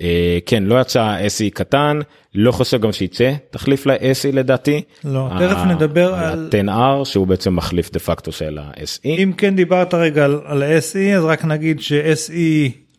אה, 0.00 0.38
כן 0.46 0.62
לא 0.62 0.80
יצא 0.80 1.16
SE 1.26 1.50
קטן 1.54 1.98
לא 2.34 2.52
חושב 2.52 2.80
גם 2.80 2.92
שייצא 2.92 3.32
תחליף 3.50 3.86
ל-SE 3.86 3.96
לדעתי. 4.32 4.82
לא, 5.04 5.28
תכף 5.38 5.58
נדבר 5.68 6.14
על- 6.14 6.48
ה-10R 6.68 7.04
שהוא 7.04 7.26
בעצם 7.26 7.56
מחליף 7.56 7.92
דה 7.92 7.98
פקטו 7.98 8.32
של 8.32 8.58
ה-SE. 8.58 9.00
אם 9.04 9.32
כן 9.36 9.56
דיברת 9.56 9.94
רגע 9.94 10.24
על, 10.24 10.62
SE 10.62 11.16
אז 11.16 11.24
רק 11.24 11.44
נגיד 11.44 11.80
ש-SE 11.80 12.32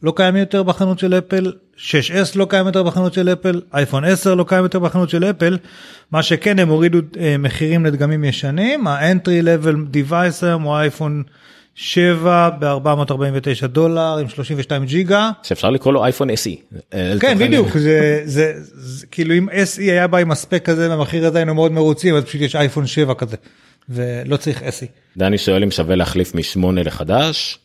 לא 0.03 0.13
קיים 0.15 0.35
יותר 0.35 0.63
בחנות 0.63 0.99
של 0.99 1.13
אפל, 1.13 1.51
6S 1.77 2.35
לא 2.35 2.45
קיים 2.49 2.65
יותר 2.67 2.83
בחנות 2.83 3.13
של 3.13 3.29
אפל, 3.33 3.61
אייפון 3.73 4.03
10 4.03 4.35
לא 4.35 4.45
קיים 4.47 4.63
יותר 4.63 4.79
בחנות 4.79 5.09
של 5.09 5.23
אפל, 5.23 5.57
מה 6.11 6.23
שכן 6.23 6.59
הם 6.59 6.69
הורידו 6.69 6.99
אה, 7.19 7.35
מחירים 7.39 7.85
לדגמים 7.85 8.23
ישנים, 8.23 8.87
ה-entry 8.87 9.43
level 9.43 9.75
device 9.95 10.45
היום 10.45 10.63
הוא 10.63 10.75
אייפון 10.75 11.23
7 11.79 12.49
ב-449 12.59 13.67
דולר 13.67 14.17
עם 14.17 14.29
32 14.29 14.85
ג'יגה. 14.85 15.31
שאפשר 15.43 15.69
לקרוא 15.69 15.93
לו 15.93 16.03
אייפון 16.03 16.29
SE. 16.29 16.77
כן 17.19 17.37
בדיוק 17.37 17.67
העניין. 17.67 17.83
זה, 17.83 18.21
זה, 18.25 18.53
זה 18.73 19.07
כאילו 19.07 19.33
אם 19.37 19.49
SE 19.49 19.81
היה 19.81 20.07
בא 20.07 20.17
עם 20.17 20.31
הספק 20.31 20.65
כזה 20.65 20.89
והמחיר 20.89 21.25
הזה 21.25 21.37
היינו 21.37 21.55
מאוד 21.55 21.71
מרוצים 21.71 22.15
אז 22.15 22.23
פשוט 22.23 22.41
יש 22.41 22.55
אייפון 22.55 22.87
7 22.87 23.13
כזה 23.13 23.37
ולא 23.89 24.37
צריך 24.37 24.61
SE. 24.61 24.85
דני 25.17 25.37
שואל 25.37 25.63
אם 25.63 25.71
שווה 25.71 25.95
להחליף 25.95 26.35
משמונה 26.35 26.83
לחדש. 26.83 27.59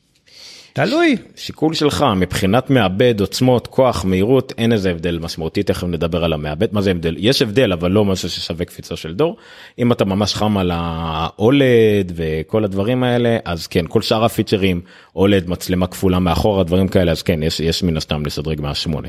תלוי. 0.74 1.16
שיקול 1.36 1.74
שלך 1.74 2.04
מבחינת 2.16 2.70
מעבד 2.70 3.20
עוצמות 3.20 3.66
כוח 3.66 4.04
מהירות 4.04 4.52
אין 4.58 4.72
איזה 4.72 4.90
הבדל 4.90 5.18
משמעותי 5.18 5.62
תכף 5.62 5.86
נדבר 5.86 6.24
על 6.24 6.32
המעבד 6.32 6.74
מה 6.74 6.82
זה 6.82 6.90
הבדל? 6.90 7.14
יש 7.18 7.42
הבדל 7.42 7.72
אבל 7.72 7.90
לא 7.90 8.04
משהו 8.04 8.30
ששווה 8.30 8.64
קפיצה 8.64 8.96
של 8.96 9.14
דור. 9.14 9.36
אם 9.78 9.92
אתה 9.92 10.04
ממש 10.04 10.34
חם 10.34 10.58
על 10.58 10.70
האולד 10.74 12.12
וכל 12.14 12.64
הדברים 12.64 13.02
האלה 13.02 13.38
אז 13.44 13.66
כן 13.66 13.84
כל 13.88 14.02
שאר 14.02 14.24
הפיצ'רים 14.24 14.80
אולד 15.16 15.48
מצלמה 15.48 15.86
כפולה 15.86 16.18
מאחורה 16.18 16.64
דברים 16.64 16.88
כאלה 16.88 17.12
אז 17.12 17.22
כן 17.22 17.42
יש 17.42 17.60
יש 17.60 17.82
מן 17.82 17.96
הסתם 17.96 18.26
לשדרג 18.26 18.60
מהשמונה 18.60 19.08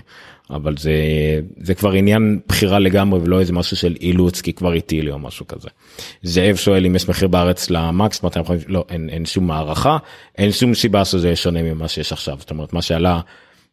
אבל 0.50 0.78
זה 0.78 0.92
זה 1.58 1.74
כבר 1.74 1.92
עניין 1.92 2.40
בחירה 2.48 2.80
לגמרי 2.80 3.20
ולא 3.20 3.40
איזה 3.40 3.54
משהו 3.54 3.78
של 3.78 3.96
אילוץ 4.02 4.42
כי 4.42 4.54
כבר 4.54 4.74
איטי 4.74 5.02
לי 5.02 5.12
או 5.12 5.20
משהו 5.20 5.48
כזה. 5.48 5.70
זאב 6.24 6.56
שואל 6.56 6.86
אם 6.86 6.96
יש 6.96 7.10
מחיר 7.10 7.28
בארץ 7.28 7.70
למקס 7.70 8.24
250 8.24 8.70
לא 8.72 8.86
אין, 8.90 9.10
אין 9.10 9.26
שום 9.26 9.52
הערכה 9.52 9.98
אין 10.38 10.52
שום 10.52 10.74
סיבה 10.74 11.06
שזה 11.06 11.36
שונה 11.36 11.64
ממה 11.64 11.88
שיש 11.88 12.12
עכשיו 12.12 12.38
זאת 12.40 12.52
אומרת 12.52 12.74
מה 12.74 12.82
שעלה 12.82 13.20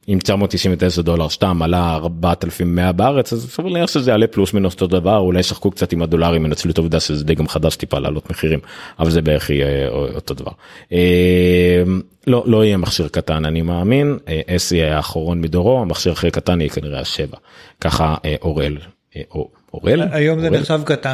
עם 0.07 0.19
999 0.19 1.03
דולר 1.03 1.29
סתם 1.29 1.63
עלה 1.63 1.95
4100 1.95 2.93
בארץ 2.93 3.33
אז 3.33 3.51
סביר 3.51 3.73
להניח 3.73 3.91
שזה 3.91 4.11
יעלה 4.11 4.27
פלוס 4.27 4.53
מינוס 4.55 4.75
אותו 4.75 4.87
דבר 4.87 5.17
אולי 5.17 5.41
ישחקו 5.41 5.71
קצת 5.71 5.93
עם 5.93 6.03
הדולרים 6.03 6.47
ינצלו 6.47 6.71
את 6.73 6.79
העובדה 6.79 7.01
שזה 7.01 7.25
די 7.25 7.35
גם 7.35 7.49
חדש 7.49 7.77
טיפה 7.77 7.99
לעלות 7.99 8.31
מחירים 8.31 8.59
אבל 8.99 9.11
זה 9.11 9.23
בערך 9.23 9.51
יהיה 9.51 9.89
אותו 9.89 10.35
דבר. 10.35 10.53
אה, 10.93 11.83
לא 12.27 12.45
לא 12.47 12.65
יהיה 12.65 12.77
מכשיר 12.77 13.09
קטן 13.09 13.45
אני 13.45 13.63
מאמין 13.63 14.19
אה, 14.29 14.41
SE 14.47 14.75
היה 14.75 14.97
האחרון 14.97 15.41
מדורו 15.41 15.81
המכשיר 15.81 16.13
הכי 16.13 16.31
קטן 16.31 16.61
יהיה 16.61 16.71
כנראה 16.71 17.01
השבע 17.01 17.37
ככה 17.81 18.15
אה, 18.25 18.35
אוראל 18.43 18.79
אה, 19.17 19.23
או- 19.35 19.51
אוראל 19.75 20.03
היום 20.13 20.41
זה? 20.41 20.51
נחשב 20.51 20.81
קטן. 20.85 21.13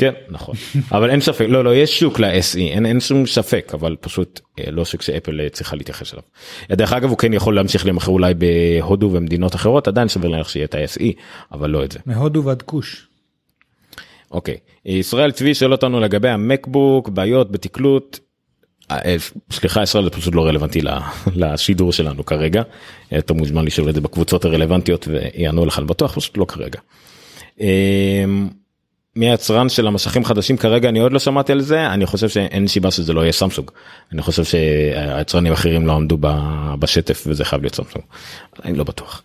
כן 0.00 0.12
נכון 0.28 0.54
אבל 0.92 1.10
אין 1.10 1.20
ספק 1.20 1.46
לא 1.48 1.64
לא 1.64 1.74
יש 1.74 2.00
שוק 2.00 2.20
ל-SE 2.20 2.58
אין 2.58 2.86
אין 2.86 3.00
שום 3.00 3.26
ספק 3.26 3.70
אבל 3.74 3.96
פשוט 4.00 4.40
אה, 4.58 4.70
לא 4.70 4.84
שוק 4.84 5.02
שאפל 5.02 5.40
אה, 5.40 5.48
צריכה 5.48 5.76
להתייחס 5.76 6.12
אליו. 6.12 6.22
אה, 6.70 6.76
דרך 6.76 6.92
אגב 6.92 7.08
הוא 7.08 7.18
כן 7.18 7.32
יכול 7.32 7.54
להמשיך 7.54 7.86
למכר 7.86 8.12
אולי 8.12 8.34
בהודו 8.34 9.10
ומדינות 9.12 9.54
אחרות 9.54 9.88
עדיין 9.88 10.08
שווה 10.08 10.28
להניח 10.28 10.48
שיהיה 10.48 10.64
את 10.64 10.74
ה-SE 10.74 11.04
אבל 11.52 11.70
לא 11.70 11.84
את 11.84 11.92
זה. 11.92 11.98
מהודו 12.06 12.44
ועד 12.44 12.62
כוש. 12.62 13.06
אוקיי 14.30 14.56
ישראל 14.84 15.30
צבי 15.30 15.54
שואל 15.54 15.72
אותנו 15.72 16.00
לגבי 16.00 16.28
המקבוק 16.28 17.08
בעיות 17.08 17.52
בתקלוט. 17.52 18.18
אה, 18.90 18.98
אה, 19.04 19.16
סליחה 19.52 19.82
ישראל 19.82 20.04
זה 20.04 20.10
פשוט 20.10 20.34
לא 20.34 20.46
רלוונטי 20.46 20.80
לשידור 21.40 21.92
שלנו 21.92 22.26
כרגע. 22.26 22.62
אה, 23.12 23.18
אתה 23.18 23.34
מוזמן 23.34 23.64
לשאול 23.64 23.88
את 23.88 23.94
זה 23.94 24.00
בקבוצות 24.00 24.44
הרלוונטיות 24.44 25.08
ויענו 25.08 25.66
לך 25.66 25.78
אני 25.78 25.86
בטוח 25.86 26.14
פשוט 26.14 26.36
לא 26.36 26.44
כרגע. 26.44 26.80
אה, 29.16 29.20
מי 29.20 29.30
היצרן 29.30 29.68
של 29.68 29.86
המסכים 29.86 30.24
חדשים 30.24 30.56
כרגע 30.56 30.88
אני 30.88 30.98
עוד 30.98 31.12
לא 31.12 31.18
שמעתי 31.18 31.52
על 31.52 31.60
זה. 31.60 31.86
אני 31.86 32.06
חושב 32.06 32.28
שאין 32.28 32.66
סיבה 32.66 32.90
שזה 32.90 33.12
לא 33.12 33.20
יהיה 33.20 33.32
סמסונג. 33.32 33.70
אני 34.12 34.22
חושב 34.22 34.44
שהיצרנים 34.44 35.52
האחרים 35.52 35.86
לא 35.86 35.92
עמדו 35.92 36.18
בשטף 36.78 37.24
וזה 37.26 37.44
חייב 37.44 37.62
להיות 37.62 37.74
סמסונג. 37.74 38.04
אני 38.64 38.78
לא 38.78 38.84
בטוח. 38.84 39.22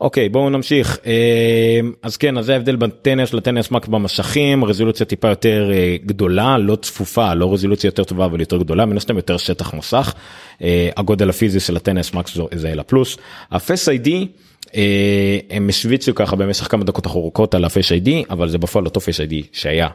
אוקיי 0.00 0.28
בואו 0.28 0.50
נמשיך. 0.50 0.98
אה, 1.06 1.80
אז 2.02 2.16
כן 2.16 2.38
אז 2.38 2.46
זה 2.46 2.52
ההבדל 2.52 2.76
בין 2.76 2.90
10S 2.90 3.34
ל-10S 3.34 3.70
Max 3.70 3.88
במסכים 3.88 4.64
רזולוציה 4.64 5.06
טיפה 5.06 5.28
יותר 5.28 5.70
אה, 5.72 5.96
גדולה 6.06 6.58
לא 6.58 6.76
צפופה 6.76 7.34
לא 7.34 7.52
רזולוציה 7.52 7.88
יותר 7.88 8.04
טובה 8.04 8.24
אבל 8.24 8.40
יותר 8.40 8.56
גדולה 8.56 8.86
מן 8.86 8.96
הסתם 8.96 9.16
יותר 9.16 9.36
שטח 9.36 9.74
מסך 9.74 10.14
אה, 10.62 10.90
הגודל 10.96 11.30
הפיזי 11.30 11.60
של 11.60 11.76
ה-10S 11.76 12.14
Max 12.14 12.38
זה 12.54 12.68
אל 12.68 12.80
הפלוס 12.80 13.16
ה 13.50 13.58
Face 13.58 13.88
ID 13.88 14.20
אה, 14.20 14.47
הם 15.50 15.68
השוויצו 15.68 16.14
ככה 16.14 16.36
במשך 16.36 16.70
כמה 16.70 16.84
דקות 16.84 17.06
ארוכות 17.06 17.54
על 17.54 17.64
ה 17.64 17.70
Face 17.70 17.92
ID 17.92 18.24
אבל 18.30 18.48
זה 18.48 18.58
בפועל 18.58 18.84
אותו 18.84 19.00
Face 19.00 19.20
ID 19.20 19.42
שהיה. 19.52 19.88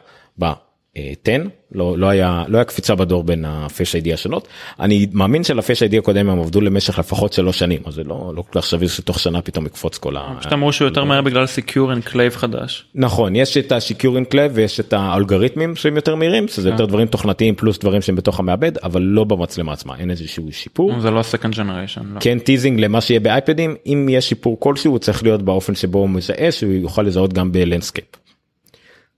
10 0.94 1.42
לא 1.72 1.98
לא 1.98 2.06
היה 2.06 2.44
לא 2.48 2.58
היה 2.58 2.64
קפיצה 2.64 2.94
בדור 2.94 3.24
בין 3.24 3.44
ה 3.44 3.54
Face 3.54 3.94
ID 3.94 4.12
השונות 4.12 4.48
אני 4.80 5.06
מאמין 5.12 5.44
של 5.44 5.60
Face 5.60 5.82
ID 5.82 5.98
הקודם 5.98 6.28
הם 6.30 6.40
עבדו 6.40 6.60
למשך 6.60 6.98
לפחות 6.98 7.32
שלוש 7.32 7.58
שנים 7.58 7.80
אז 7.84 7.94
זה 7.94 8.04
לא 8.04 8.32
לא 8.36 8.42
כל 8.42 8.60
כך 8.60 8.66
סביר 8.66 8.88
שתוך 8.88 9.20
שנה 9.20 9.42
פתאום 9.42 9.66
יקפוץ 9.66 9.98
כל 9.98 10.16
ה... 10.16 10.36
פשוט 10.40 10.52
אמרו 10.52 10.72
שהוא 10.72 10.88
יותר 10.88 11.04
מהר 11.04 11.22
בגלל 11.22 11.46
secure 11.46 11.92
enclave 11.92 12.36
חדש. 12.36 12.84
נכון 12.94 13.36
יש 13.36 13.56
את 13.56 13.72
ה 13.72 13.80
secure 13.80 14.26
enclave 14.26 14.50
ויש 14.54 14.80
את 14.80 14.92
האלגוריתמים 14.92 15.76
שהם 15.76 15.96
יותר 15.96 16.14
מהירים 16.14 16.48
שזה 16.48 16.70
יותר 16.70 16.86
דברים 16.86 17.06
תוכנתיים 17.06 17.54
פלוס 17.54 17.78
דברים 17.78 18.02
שהם 18.02 18.16
בתוך 18.16 18.40
המעבד 18.40 18.78
אבל 18.78 19.02
לא 19.02 19.24
במצלמה 19.24 19.72
עצמה 19.72 19.96
אין 19.98 20.10
איזשהו 20.10 20.52
שיפור. 20.52 21.00
זה 21.00 21.10
לא 21.10 21.20
second 21.20 21.54
generation. 21.54 22.02
לא. 22.14 22.20
כן 22.20 22.38
teasing 22.38 22.80
למה 22.80 23.00
שיהיה 23.00 23.20
באייפדים 23.20 23.76
אם 23.86 24.08
יש 24.10 24.28
שיפור 24.28 24.60
כלשהו 24.60 24.92
הוא 24.92 24.98
צריך 24.98 25.22
להיות 25.22 25.42
באופן 25.42 25.74
שבו 25.74 25.98
הוא 25.98 26.10
מזהה 26.10 26.52
שהוא 26.52 26.72
יוכל 26.72 27.02
לזהות 27.02 27.32
גם 27.32 27.52
ב 27.52 27.58
landscape. 27.58 28.23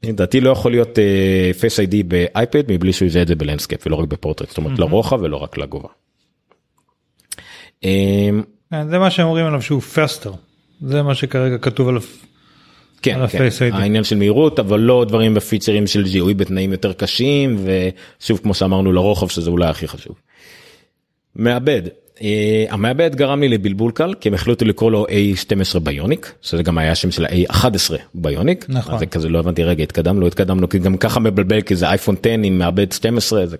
לדעתי 0.02 0.40
לא 0.40 0.50
יכול 0.50 0.70
להיות 0.70 0.98
Face 1.60 1.78
ID 1.80 2.02
באייפד 2.02 2.62
מבלי 2.68 2.92
שהוא 2.92 3.06
יזהה 3.06 3.22
את 3.22 3.28
זה 3.28 3.34
ב 3.34 3.40
landscape 3.40 3.86
ולא 3.86 3.96
רק 3.96 4.08
בפורטרט 4.08 4.48
זאת 4.48 4.58
אומרת 4.58 4.78
לרוחב 4.78 5.22
ולא 5.22 5.36
רק 5.36 5.58
לגובה. 5.58 5.88
אמ, 7.84 8.42
כן, 8.70 8.88
זה 8.88 8.98
מה 8.98 9.10
שהם 9.10 9.26
אומרים 9.26 9.46
עליו 9.46 9.62
שהוא 9.62 9.80
faster. 9.80 10.32
זה 10.80 11.02
מה 11.02 11.14
שכרגע 11.14 11.58
כתוב 11.58 11.88
עליו. 11.88 12.02
כן, 13.02 13.20
על 13.20 13.26
כן. 13.28 13.72
העניין 13.72 14.04
של 14.04 14.16
מהירות 14.16 14.58
אבל 14.58 14.80
לא 14.80 15.04
דברים 15.08 15.34
בפיצ'רים 15.34 15.86
של 15.86 16.06
זיהוי 16.06 16.34
בתנאים 16.34 16.72
יותר 16.72 16.92
קשים 16.92 17.56
ושוב 18.20 18.38
כמו 18.42 18.54
שאמרנו 18.54 18.92
לרוחב 18.92 19.28
שזה 19.28 19.50
אולי 19.50 19.66
הכי 19.66 19.88
חשוב. 19.88 20.16
מעבד 21.34 21.82
אה, 21.86 22.05
המעבד 22.70 23.14
גרם 23.14 23.40
לי 23.40 23.48
לבלבול 23.48 23.92
קל 23.92 24.14
כי 24.20 24.28
הם 24.28 24.34
החליטו 24.34 24.64
לקרוא 24.64 24.90
לו 24.90 25.06
A12 25.06 25.78
Bionic 25.78 26.32
שזה 26.42 26.62
גם 26.62 26.78
היה 26.78 26.92
השם 26.92 27.10
של 27.10 27.24
ה- 27.24 27.94
A11 28.14 28.32
Bionic 28.32 28.66
נכון. 28.68 28.98
זה 28.98 29.06
כזה 29.06 29.28
לא 29.28 29.38
הבנתי 29.38 29.62
רגע 29.62 29.82
התקדמנו 29.82 30.26
התקדמנו 30.26 30.68
כי 30.68 30.78
גם 30.78 30.96
ככה 30.96 31.20
מבלבל 31.20 31.60
כי 31.60 31.76
זה 31.76 31.88
אייפון 31.88 32.16
10 32.20 32.30
עם 32.30 32.58
מעבד 32.58 32.92
12 32.92 33.46
זה, 33.46 33.56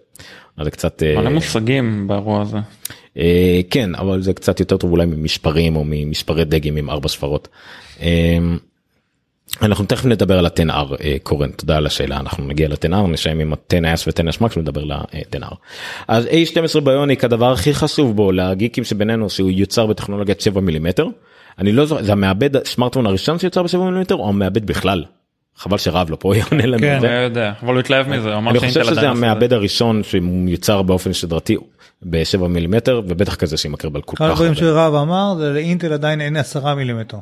אז 0.57 0.65
זה 0.65 0.71
קצת 0.71 1.03
אה, 1.03 1.21
מלא 1.21 1.31
מושגים 1.31 2.07
באירוע 2.07 2.43
הזה. 2.43 2.59
אה, 3.19 3.61
כן 3.71 3.95
אבל 3.95 4.23
זה 4.23 4.33
קצת 4.33 4.61
יותר 4.61 4.77
טוב 4.77 4.91
אולי 4.91 5.07
ממספרים 5.07 5.77
או 5.77 5.85
ממספרי 5.87 6.45
דגם 6.45 6.77
עם 6.77 6.91
ארבע 6.91 7.09
ספרות. 7.09 7.49
אנחנו 9.63 9.85
תכף 9.85 10.05
נדבר 10.05 10.39
על 10.39 10.47
ה-10R 10.47 11.05
אה, 11.05 11.17
קורן 11.23 11.51
תודה 11.51 11.77
על 11.77 11.87
השאלה 11.87 12.17
אנחנו 12.17 12.45
נגיע 12.45 12.69
ל-10R 12.69 13.07
נשאם 13.09 13.41
עם 13.41 13.53
ה-10S 13.53 14.03
ו-10S 14.07 14.37
מקס 14.41 14.57
ונדבר 14.57 14.85
ל-10R. 14.85 15.55
אז 16.09 16.27
A12 16.27 16.81
ביוניק 16.81 17.25
הדבר 17.25 17.53
הכי 17.53 17.75
חשוב 17.75 18.17
בו 18.17 18.33
לגיקים 18.33 18.85
שבינינו 18.85 19.31
שהוא 19.31 19.51
יוצר 19.51 19.87
בטכנולוגיית 19.87 20.41
7 20.41 20.61
מילימטר. 20.61 21.07
אני 21.59 21.73
לא 21.73 21.87
זוכר 21.87 22.03
זה 22.03 22.13
המעבד 22.13 22.57
הסמארטפון 22.57 23.07
הראשון 23.07 23.39
שיוצר 23.39 23.63
ב-7 23.63 23.77
מילימטר 23.77 24.15
או 24.15 24.29
המעבד 24.29 24.67
בכלל. 24.67 25.05
חבל 25.57 25.79
שרב 25.79 26.11
לו 26.11 26.19
פה 26.19 26.37
יענה 26.37 26.67
לנו. 26.67 26.79
כן. 26.79 26.95
על 26.95 27.01
זה. 27.01 27.07
אני 27.07 27.25
יודע 27.25 27.53
אבל 27.63 27.73
הוא 27.73 27.81
התלהב 27.81 28.09
מזה 28.09 28.29
הוא 28.29 28.39
אמר 28.39 28.51
אני 28.51 28.59
חושב 28.61 28.85
שזה 28.85 29.09
המעבד 29.09 29.53
הראשון 29.53 30.03
שיוצר 30.03 30.83
באופן 30.83 31.13
סדרתי 31.13 31.57
ב-7 32.03 32.47
מילימטר 32.47 33.03
ובטח 33.09 33.35
כזה 33.35 33.57
שימכר 33.57 33.89
על 33.95 34.03
כל 34.03 34.17
אחד 34.17 34.27
כך 34.27 34.31
הדברים. 34.31 34.55
שרב 34.55 34.95
אמר 34.95 35.35
זה 35.39 35.53
לאינטל 35.53 35.93
עדיין 35.93 36.21
אין 36.21 36.37
10 36.37 36.75
מילימטר. 36.75 37.19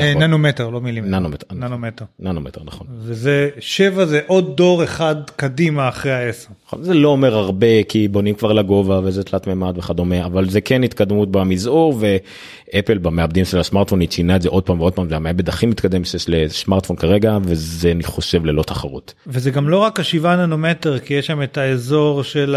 אה, 0.00 0.10
נכון. 0.10 0.22
ננומטר 0.22 0.70
לא 0.70 0.80
מילימטר. 0.80 1.10
ננומטר. 1.10 1.46
ננומטר. 1.54 2.04
ננומטר 2.20 2.60
נכון. 2.64 2.86
וזה 2.98 3.48
7 3.60 4.04
זה 4.06 4.20
עוד 4.26 4.56
דור 4.56 4.84
אחד 4.84 5.14
קדימה 5.36 5.88
אחרי 5.88 6.12
ה-10. 6.12 6.52
נכון, 6.66 6.82
זה 6.82 6.94
לא 6.94 7.08
אומר 7.08 7.34
הרבה 7.36 7.82
כי 7.88 8.08
בונים 8.08 8.34
כבר 8.34 8.52
לגובה 8.52 9.00
וזה 9.04 9.24
תלת 9.24 9.46
מימד 9.46 9.78
וכדומה 9.78 10.24
אבל 10.24 10.48
זה 10.48 10.60
כן 10.60 10.82
התקדמות 10.82 11.30
במזעור 11.30 12.00
ואפל 12.00 12.98
במעבדים 12.98 13.44
של 13.44 13.58
הסמארטפון 13.58 14.00
היא 14.00 14.08
ציינה 14.08 14.36
את 14.36 14.42
זה 14.42 14.48
עוד 14.48 14.62
פעם 14.62 14.80
ועוד 14.80 14.92
פעם 14.92 15.08
זה 15.08 15.16
המעבד 15.16 15.48
הכי 15.48 15.66
מתקדם 15.66 16.04
שיש 16.04 16.28
לסמארטפון 16.28 16.96
כרגע 16.96 17.38
וזה 17.42 17.90
אני 17.90 18.02
חושב 18.02 18.44
ללא 18.44 18.62
תחרות. 18.62 19.14
וזה 19.26 19.50
גם 19.50 19.68
לא 19.68 19.78
רק 19.78 20.00
השבעה 20.00 20.36
ננומטר 20.36 20.98
כי 20.98 21.14
יש 21.14 21.26
שם 21.26 21.42
את 21.42 21.58
האזור 21.58 22.22
של 22.22 22.54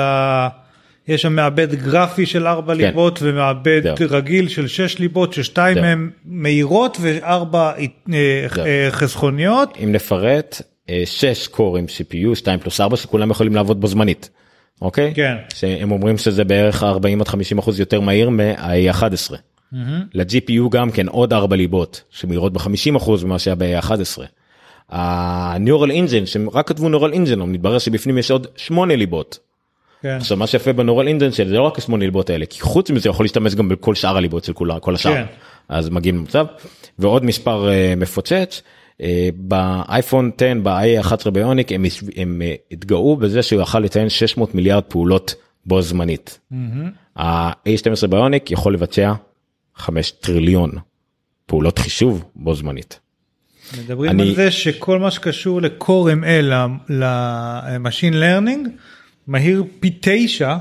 יש 1.07 1.21
שם 1.21 1.35
מעבד 1.35 1.75
גרפי 1.75 2.25
של 2.25 2.47
4 2.47 2.74
כן. 2.74 2.81
ליבות 2.81 3.19
ומעבד 3.21 3.81
זהו. 3.83 3.95
רגיל 4.09 4.47
של 4.47 4.67
6 4.67 5.00
ליבות 5.00 5.33
ששתיים. 5.33 5.77
מהן 5.77 6.09
מהירות 6.25 6.97
וארבע 7.01 7.71
אה. 7.77 7.85
אה, 8.65 8.88
חסכוניות. 8.91 9.77
אם 9.83 9.91
נפרט, 9.91 10.62
6 11.05 11.47
קורים 11.47 11.85
CPU 11.85 12.35
2 12.35 12.59
פלוס 12.59 12.81
4 12.81 12.97
שכולם 12.97 13.31
יכולים 13.31 13.55
לעבוד 13.55 13.81
בו 13.81 13.88
זמנית. 13.88 14.29
אוקיי? 14.81 15.13
כן. 15.15 15.35
שהם 15.55 15.91
אומרים 15.91 16.17
שזה 16.17 16.43
בערך 16.43 16.83
40 16.83 17.21
עד 17.21 17.27
50 17.27 17.57
אחוז 17.57 17.79
יותר 17.79 18.00
מהיר 18.00 18.29
מה-A11. 18.29 19.33
ל-GPU 20.13 20.69
גם 20.71 20.91
כן 20.91 21.07
עוד 21.07 21.33
4 21.33 21.55
ליבות 21.55 22.01
שמהירות 22.09 22.53
ב-50 22.53 22.97
אחוז 22.97 23.24
ממה 23.24 23.39
שהיה 23.39 23.55
ב-A11. 23.55 24.21
ה-Neural 24.89 25.89
Engine 25.89 26.25
שהם 26.25 26.50
רק 26.50 26.67
כתבו 26.67 26.89
Neural 26.89 27.13
Engine 27.13 27.35
מתברר 27.35 27.79
שבפנים 27.79 28.17
יש 28.17 28.31
עוד 28.31 28.47
8 28.55 28.95
ליבות. 28.95 29.39
כן. 30.01 30.17
עכשיו 30.17 30.37
מה 30.37 30.47
שיפה 30.47 30.73
ב 30.74 30.78
Neural 30.78 31.07
Engine 31.07 31.31
שזה 31.31 31.53
לא 31.53 31.61
רק 31.61 31.77
השמונה 31.77 32.05
ליבות 32.05 32.29
האלה 32.29 32.45
כי 32.45 32.61
חוץ 32.61 32.89
מזה 32.89 33.09
יכול 33.09 33.23
להשתמש 33.23 33.55
גם 33.55 33.69
בכל 33.69 33.95
שאר 33.95 34.17
הליבות 34.17 34.43
של 34.43 34.53
כולה 34.53 34.79
כל 34.79 34.95
השאר 34.95 35.13
כן. 35.13 35.25
אז 35.69 35.89
מגיעים 35.89 36.17
למצב 36.17 36.45
ועוד 36.99 37.25
מספר 37.25 37.67
uh, 37.69 37.99
מפוצץ 37.99 38.61
uh, 39.01 39.03
באייפון 39.35 40.31
10 40.37 40.53
ב-A11 40.63 41.29
Bionic 41.29 41.71
הם, 41.71 41.85
הם 42.15 42.41
uh, 42.41 42.73
התגאו 42.73 43.15
בזה 43.15 43.43
שהוא 43.43 43.61
יכל 43.61 43.79
לציין 43.79 44.09
600 44.09 44.55
מיליארד 44.55 44.83
פעולות 44.83 45.35
בו 45.65 45.81
זמנית. 45.81 46.39
ה-A12 47.15 48.07
Bionic 48.09 48.51
יכול 48.51 48.73
לבצע 48.73 49.13
5 49.75 50.11
טריליון 50.11 50.71
פעולות 51.45 51.79
חישוב 51.79 52.23
בו 52.35 52.55
זמנית. 52.55 52.99
מדברים 53.83 54.11
אני- 54.11 54.29
על 54.29 54.35
זה 54.35 54.51
שכל 54.51 54.99
מה 54.99 55.11
שקשור 55.11 55.61
ל-core 55.61 55.85
ML, 56.23 56.53
ל-machine 56.89 58.13
learning, 58.13 58.69
מהיר 59.27 59.63
פי 59.79 59.91
9 60.01 60.55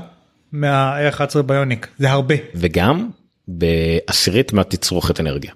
מה-A11 0.51 1.41
ביוניק, 1.41 1.87
זה 1.97 2.11
הרבה. 2.11 2.35
וגם 2.55 3.09
בעשירית 3.47 4.53
מהתצרוכת 4.53 5.19
אנרגיה. 5.19 5.51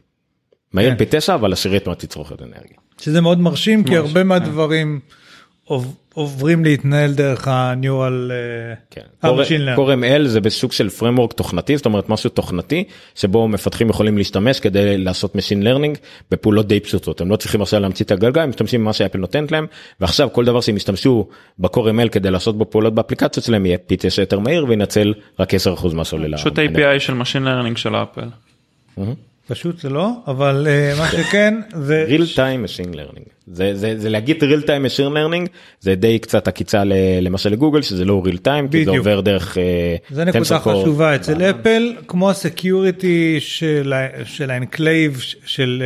מהיר 0.73 0.91
כן. 0.91 0.97
פי 0.97 1.05
9 1.09 1.35
אבל 1.35 1.53
עשירית 1.53 1.87
מהתצרוכת 1.87 2.41
אנרגיה. 2.41 2.77
שזה 3.01 3.21
מאוד 3.21 3.39
מרשים 3.39 3.83
כי 3.83 3.97
הרבה 3.97 4.23
מהדברים 4.23 4.99
עוב- 5.03 5.15
עוברים 6.13 6.63
להתנהל 6.63 7.13
דרך 7.13 7.47
ה-neural 7.47 8.31
כן. 8.91 9.01
אה, 9.23 9.29
ה-machine 9.29 9.49
learning. 9.49 9.75
קור 9.75 9.93
ML 9.93 10.27
זה 10.27 10.41
בסוג 10.41 10.71
של 10.71 10.87
framework 10.99 11.33
תוכנתי 11.35 11.77
זאת 11.77 11.85
אומרת 11.85 12.09
משהו 12.09 12.29
תוכנתי 12.29 12.83
שבו 13.15 13.47
מפתחים 13.47 13.89
יכולים 13.89 14.17
להשתמש 14.17 14.59
כדי 14.59 14.97
לעשות 14.97 15.35
machine 15.35 15.63
learning 15.63 15.97
בפעולות 16.31 16.67
די 16.67 16.79
פשוטות 16.79 17.21
הם 17.21 17.29
לא 17.29 17.35
צריכים 17.35 17.61
עכשיו 17.61 17.79
להמציא 17.79 18.05
את 18.05 18.11
הגלגל 18.11 18.41
הם 18.41 18.49
משתמשים 18.49 18.81
במה 18.81 18.93
שאפל 18.93 19.17
נותנת 19.17 19.51
להם 19.51 19.65
ועכשיו 19.99 20.29
כל 20.33 20.45
דבר 20.45 20.61
שהם 20.61 20.75
ישתמשו 20.75 21.27
ML 21.61 22.09
כדי 22.11 22.31
לעשות 22.31 22.57
בו 22.57 22.69
פעולות 22.69 22.95
באפליקציות 22.95 23.45
שלהם 23.45 23.65
יהיה 23.65 23.77
פי 23.77 23.95
9 23.99 24.21
יותר 24.21 24.39
מהיר 24.39 24.65
וינצל 24.69 25.13
רק 25.39 25.53
10% 25.53 25.57
מהסוללה. 25.93 26.37
פשוט 26.37 26.59
API 26.59 26.99
של 26.99 27.21
Machine 27.21 27.45
Learning 27.45 27.77
של 27.77 27.95
אפל. 27.95 28.27
פשוט 29.49 29.79
זה 29.79 29.89
לא, 29.89 30.11
אבל 30.27 30.67
אה, 30.69 30.93
מה 30.97 31.07
שכן 31.07 31.53
זה 31.73 32.05
real 32.09 32.35
time 32.35 32.67
machine 32.67 32.95
learning 32.95 33.29
זה 33.47 33.75
זה 33.75 33.99
זה 33.99 34.09
להגיד 34.09 34.43
real 34.43 34.63
time 34.63 34.85
machine 34.85 35.13
learning 35.13 35.47
זה 35.79 35.95
די 35.95 36.19
קצת 36.19 36.47
עקיצה 36.47 36.83
למשל 37.21 37.49
לגוגל 37.49 37.81
שזה 37.81 38.05
לא 38.05 38.23
real 38.25 38.37
time 38.47 38.71
כי 38.71 38.85
זה. 38.85 38.91
עובר 38.91 39.21
דרך 39.21 39.57
אה, 39.57 39.95
זה 40.09 40.25
נקודה. 40.25 40.59
חשובה 40.59 41.15
אצל 41.15 41.41
אפל 41.41 41.93
כמו 42.07 42.29
ה 42.29 42.41
security 42.41 43.37
של 44.25 44.49
ה 44.49 44.58
enclave 44.58 45.21
של 45.45 45.83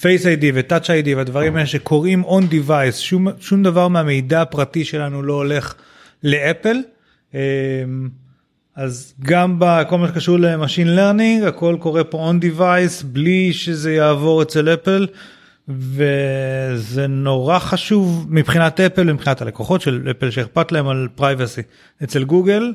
Face 0.00 0.26
ID 0.26 0.52
ו 0.54 0.60
Touch 0.60 0.90
ID 0.90 1.14
והדברים 1.14 1.56
האלה 1.56 1.66
שקוראים 1.66 2.24
on 2.24 2.46
device 2.46 2.98
שום 2.98 3.28
שום 3.40 3.62
דבר 3.62 3.88
מהמידע 3.88 4.42
הפרטי 4.42 4.84
שלנו 4.84 5.22
לא 5.22 5.32
הולך 5.32 5.74
לאפל. 6.24 6.76
אז 8.78 9.14
גם 9.20 9.56
בכל 9.58 9.98
מה 9.98 10.08
שקשור 10.08 10.38
ל 10.38 10.45
machine 10.45 10.96
learning 10.96 11.44
הכל 11.44 11.76
קורה 11.80 12.04
פה 12.04 12.18
on 12.18 12.40
device 12.40 13.02
בלי 13.02 13.52
שזה 13.52 13.94
יעבור 13.94 14.42
אצל 14.42 14.74
אפל 14.74 15.06
וזה 15.68 17.06
נורא 17.06 17.58
חשוב 17.58 18.26
מבחינת 18.30 18.80
אפל 18.80 19.12
מבחינת 19.12 19.42
הלקוחות 19.42 19.80
של 19.80 20.08
אפל 20.10 20.30
שאכפת 20.30 20.72
להם 20.72 20.88
על 20.88 21.08
privacy 21.14 21.62
אצל 22.02 22.24
גוגל 22.24 22.72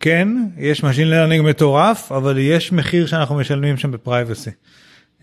כן 0.00 0.28
יש 0.58 0.84
machine 0.84 1.10
learning 1.10 1.48
מטורף 1.48 2.12
אבל 2.12 2.38
יש 2.38 2.72
מחיר 2.72 3.06
שאנחנו 3.06 3.34
משלמים 3.34 3.76
שם 3.76 3.90
ב 3.90 3.97
privacy. 3.97 4.50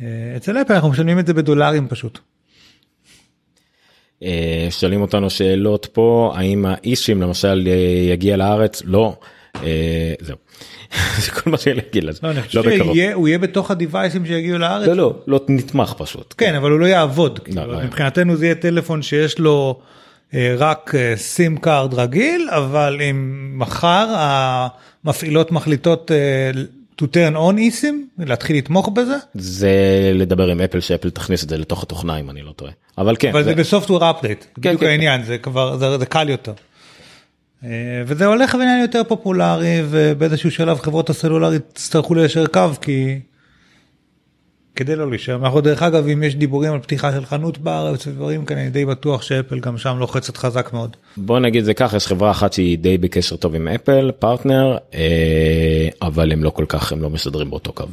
אה, 0.02 0.34
אצל 0.38 0.62
אפל 0.62 0.74
אנחנו 0.74 0.90
משלמים 0.90 1.20
את 1.20 1.28
זה 1.28 1.34
בדולרים 1.34 1.88
פשוט. 1.88 2.20
אה, 4.24 4.68
שואלים 4.70 5.02
אותנו 5.02 5.30
שאלות 5.30 5.88
פה 5.94 6.34
האם 6.36 6.66
ה 6.66 6.77
eSIM 6.77 7.22
למשל 7.22 7.68
אה, 7.68 7.74
יגיע 8.14 8.38
לארץ 8.38 8.82
לא 8.86 9.18
זהו. 10.22 10.38
זה 11.26 11.32
כל 11.32 11.50
מה 11.50 11.58
שאני 11.58 11.76
להגיד 11.76 12.04
לזה 12.04 12.20
לא, 12.24 12.30
אני 12.30 12.38
לא 12.38 12.42
חושב 12.42 12.62
בקרוב. 12.62 12.94
שיהיה- 12.96 13.14
הוא 13.14 13.28
יהיה 13.28 13.38
בתוך 13.38 13.72
הדיווייסים 13.72 14.26
שיגיעו 14.26 14.58
לארץ. 14.58 14.88
לא 14.88 14.94
לא 14.96 15.14
לא 15.28 15.40
נתמך 15.50 15.94
פשוט. 15.98 16.34
כן 16.38 16.56
אבל 16.56 16.72
הוא 16.72 16.80
לא 16.80 16.86
יעבוד. 16.86 17.40
כאילו, 17.40 17.66
לא. 17.66 17.82
מבחינתנו 17.84 18.36
זה 18.36 18.46
יהיה 18.46 18.56
טלפון 18.56 19.02
שיש 19.02 19.40
לו 19.40 19.80
אה, 20.34 20.56
רק 20.58 20.94
SIM 21.16 21.58
card 21.58 21.94
רגיל 21.94 22.50
אבל 22.52 23.00
אם 23.10 23.52
מחר 23.60 24.08
המפעילות 25.04 25.52
מחליטות 25.52 26.12
אה, 26.12 26.52
to 27.02 27.06
turn 27.06 27.36
on 27.36 27.58
eSIM 27.58 28.08
להתחיל 28.20 28.58
לתמוך 28.58 28.90
בזה? 28.90 29.16
זה 29.34 29.72
לדבר 30.14 30.48
עם 30.48 30.62
אפל 30.62 30.80
שאפל 30.80 31.10
תכניס 31.10 31.44
את 31.44 31.50
זה 31.50 31.58
לתוך 31.58 31.84
התוכנה 31.84 32.20
אם 32.20 32.30
אני 32.30 32.42
לא 32.42 32.52
טועה. 32.52 32.72
אבל 32.98 33.16
כן 33.20 33.30
אבל 33.30 33.44
זה- 33.44 33.50
זה 33.50 33.56
ב 33.56 33.62
software 33.62 34.10
update 34.12 34.46
בדיוק 34.58 34.80
כן, 34.82 34.88
העניין 34.88 35.24
זה 35.24 35.38
כבר 35.38 35.78
זה- 35.78 35.98
זה 35.98 36.06
קל 36.06 36.30
יותר. 36.30 36.54
אה, 37.64 37.70
וזה 38.06 38.26
הולך 38.26 38.54
ונהיה 38.54 38.82
יותר 38.82 39.02
פופולרי 39.08 39.82
ובאיזשהו 39.90 40.52
שלב 40.52 40.80
חברות 40.80 41.10
הסלולר 41.10 41.54
יצטרכו 41.54 42.14
ליישר 42.16 42.48
קו 42.48 42.70
כי. 42.82 43.20
כדי 44.78 44.96
לא 44.96 45.10
להישאר 45.10 45.38
מאחור 45.38 45.62
דרך 45.62 45.84
אגב 45.84 46.08
אם 46.08 46.24
יש 46.24 46.36
דיבורים 46.36 46.74
על 46.74 46.80
פתיחה 46.80 47.12
של 47.12 47.26
חנות 47.26 47.58
בארץ 47.58 48.08
ודברים 48.08 48.46
כאלה 48.46 48.62
אני 48.62 48.70
די 48.70 48.86
בטוח 48.86 49.22
שאפל 49.22 49.60
גם 49.60 49.78
שם 49.78 49.98
לוחצת 50.00 50.38
חזק 50.38 50.74
מאוד. 50.74 50.96
בוא 51.18 51.40
נגיד 51.40 51.64
זה 51.64 51.74
ככה 51.74 51.98
יש 51.98 52.08
חברה 52.08 52.32
אחת 52.32 52.54
שהיא 52.54 52.78
די 52.78 52.98
בקשר 52.98 53.36
טוב 53.36 53.56
עם 53.56 53.68
אפל 53.68 54.12
פרטנר 54.20 54.78
אה, 54.94 55.88
אבל 56.02 56.32
הם 56.32 56.44
לא 56.44 56.50
כל 56.50 56.66
כך 56.70 56.92
הם 56.92 57.02
לא 57.02 57.10
מסתדרים 57.10 57.50
באותו 57.50 57.74
קו. 57.74 57.84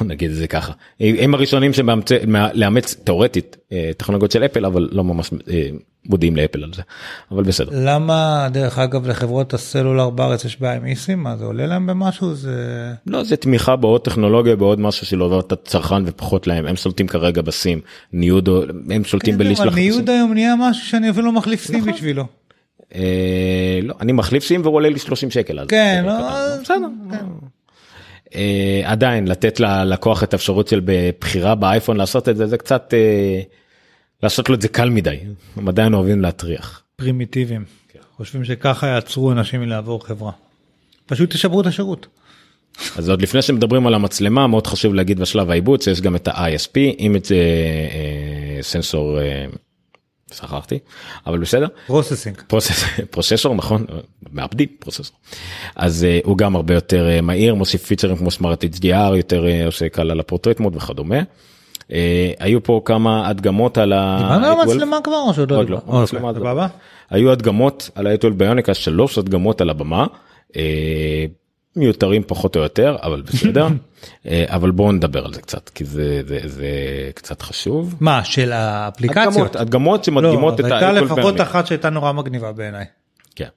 נגיד 0.00 0.30
את 0.30 0.36
זה 0.36 0.46
ככה. 0.46 0.72
הם 1.00 1.34
הראשונים 1.34 1.72
שלאמץ 1.72 2.94
תאורטית 3.04 3.56
אה, 3.72 3.90
טכנולוגיות 3.96 4.30
של 4.30 4.44
אפל 4.44 4.66
אבל 4.66 4.88
לא 4.92 5.04
ממש 5.04 5.30
אה, 5.50 5.68
מודיעים 6.06 6.36
לאפל 6.36 6.64
על 6.64 6.72
זה. 6.74 6.82
אבל 7.30 7.42
בסדר. 7.42 7.70
למה 7.72 8.48
דרך 8.52 8.78
אגב 8.78 9.06
לחברות 9.06 9.54
הסלולר 9.54 10.10
בארץ 10.10 10.44
יש 10.44 10.60
בעיה 10.60 10.76
עם 10.76 10.86
איסים? 10.86 11.22
מה 11.22 11.36
זה 11.36 11.44
עולה 11.44 11.66
להם 11.66 11.86
במשהו? 11.86 12.34
זה 12.34 12.92
לא 13.06 13.24
זה 13.24 13.36
תמיכה 13.36 13.76
בעוד 13.76 14.00
טכנולוגיה 14.00 14.56
בעוד 14.56 14.80
משהו 14.80 15.06
שלא 15.06 15.24
עובר 15.24 15.40
את 15.40 15.52
הצרכן 15.52 16.02
ופחות 16.06 16.46
להם. 16.46 16.66
הם 16.66 16.76
שולטים 16.76 17.06
כרגע 17.06 17.42
בסים. 17.42 17.80
ניודו 18.12 18.62
הם 18.90 19.04
שולטים 19.04 19.34
כן, 19.34 19.38
בלשלוח. 19.38 19.74
ניוד 19.74 20.10
היום 20.10 20.32
נהיה 20.32 20.54
משהו 20.58 20.86
שאני 20.86 21.10
אפילו 21.10 21.26
לא 21.26 21.32
מחליף 21.32 21.64
סים 21.64 21.84
בשבילו. 21.84 22.24
אה, 22.94 23.80
לא 23.82 23.94
אני 24.00 24.12
מחליף 24.12 24.44
סים 24.44 24.62
והוא 24.62 24.74
עולה 24.74 24.88
לי 24.88 24.98
30 24.98 25.30
שקל 25.30 25.58
כן, 25.68 26.02
זה 26.04 26.06
לא, 26.06 26.60
בסדר. 26.62 26.88
אה, 28.34 28.82
עדיין 28.84 29.28
לתת 29.28 29.60
ללקוח 29.60 30.22
את 30.24 30.32
האפשרות 30.32 30.68
של 30.68 30.80
בבחירה 30.84 31.54
באייפון 31.54 31.96
לעשות 31.96 32.28
את 32.28 32.36
זה 32.36 32.46
זה 32.46 32.58
קצת 32.58 32.94
אה, 32.94 33.40
לעשות 34.22 34.48
לו 34.48 34.54
את 34.54 34.62
זה 34.62 34.68
קל 34.68 34.90
מדי 34.90 35.18
הם 35.56 35.68
עדיין 35.68 35.94
אוהבים 35.94 36.20
להטריח. 36.20 36.82
פרימיטיביים. 36.96 37.64
חושבים 38.16 38.44
שככה 38.44 38.86
יעצרו 38.86 39.32
אנשים 39.32 39.60
מלעבור 39.60 40.06
חברה. 40.06 40.32
פשוט 41.06 41.30
תשברו 41.30 41.60
את 41.60 41.66
השירות. 41.66 42.06
אז 42.96 43.08
עוד 43.08 43.22
לפני 43.22 43.42
שמדברים 43.42 43.86
על 43.86 43.94
המצלמה 43.94 44.46
מאוד 44.46 44.66
חשוב 44.66 44.94
להגיד 44.94 45.20
בשלב 45.20 45.50
העיבוד 45.50 45.82
שיש 45.82 46.00
גם 46.00 46.16
את 46.16 46.28
ה-ISP 46.28 46.76
אם 46.98 47.16
את 47.16 47.26
סנסור 48.62 49.18
שכחתי 50.34 50.78
אבל 51.26 51.38
בסדר 51.38 51.66
processing. 51.86 52.36
process, 52.46 52.84
processor 53.10 53.54
נכון 53.54 53.86
מעבדים 54.32 54.68
processor 54.78 55.16
אז 55.76 56.06
uh, 56.06 56.26
הוא 56.26 56.38
גם 56.38 56.56
הרבה 56.56 56.74
יותר 56.74 57.08
uh, 57.18 57.22
מהיר 57.22 57.54
מוסיף 57.54 57.84
פיצ'רים 57.84 58.16
כמו 58.16 58.30
smart 58.30 58.64
HDR 58.64 59.16
יותר 59.16 59.44
uh, 59.44 59.66
עושה 59.66 59.88
קל 59.88 60.10
על 60.10 60.20
ה 60.20 60.24
portrait 60.24 60.60
mode 60.60 60.76
וכדומה. 60.76 61.20
Uh, 61.78 61.92
היו 62.38 62.62
פה 62.62 62.82
כמה 62.84 63.28
הדגמות 63.28 63.78
על 63.78 63.92
ה... 63.92 64.16
דיברנו 64.18 64.46
על 64.46 64.52
ה-A12. 64.52 64.70
המצלמה 64.70 64.98
כבר 65.04 65.22
או 65.26 65.34
שעוד 65.34 65.52
עוד 65.52 65.70
לא? 65.70 65.76
המצלמה 65.86 66.02
אוקיי, 66.02 66.20
עוד 66.20 66.36
לא. 66.36 66.40
סבבה. 66.40 66.66
היו 67.10 67.32
הדגמות 67.32 67.90
על 67.94 68.06
ה-A12 68.06 68.28
Bionic 68.36 68.74
שלוש 68.74 69.18
הדגמות 69.18 69.60
על 69.60 69.70
הבמה. 69.70 70.06
אה, 70.56 71.24
מיותרים 71.76 72.22
פחות 72.26 72.56
או 72.56 72.60
יותר 72.62 72.96
אבל 73.02 73.22
בסדר 73.22 73.66
אה, 74.28 74.44
אבל 74.48 74.70
בואו 74.70 74.92
נדבר 74.92 75.24
על 75.24 75.34
זה 75.34 75.40
קצת 75.42 75.68
כי 75.68 75.84
זה 75.84 76.20
זה 76.26 76.38
זה 76.44 76.70
קצת 77.14 77.42
חשוב. 77.42 77.94
מה 78.00 78.24
של 78.24 78.52
האפליקציות? 78.52 79.26
הדגמות 79.26 79.56
הדגמות 79.56 79.98
לא, 80.00 80.04
שמדגימות 80.04 80.60
את 80.60 80.64
הייתה 80.64 80.92
לפחות 80.92 81.36
Permit. 81.36 81.42
אחת 81.42 81.66
שהייתה 81.66 81.90
נורא 81.90 82.12
מגניבה 82.12 82.52
בעיניי. 82.52 82.84
כן. 83.36 83.48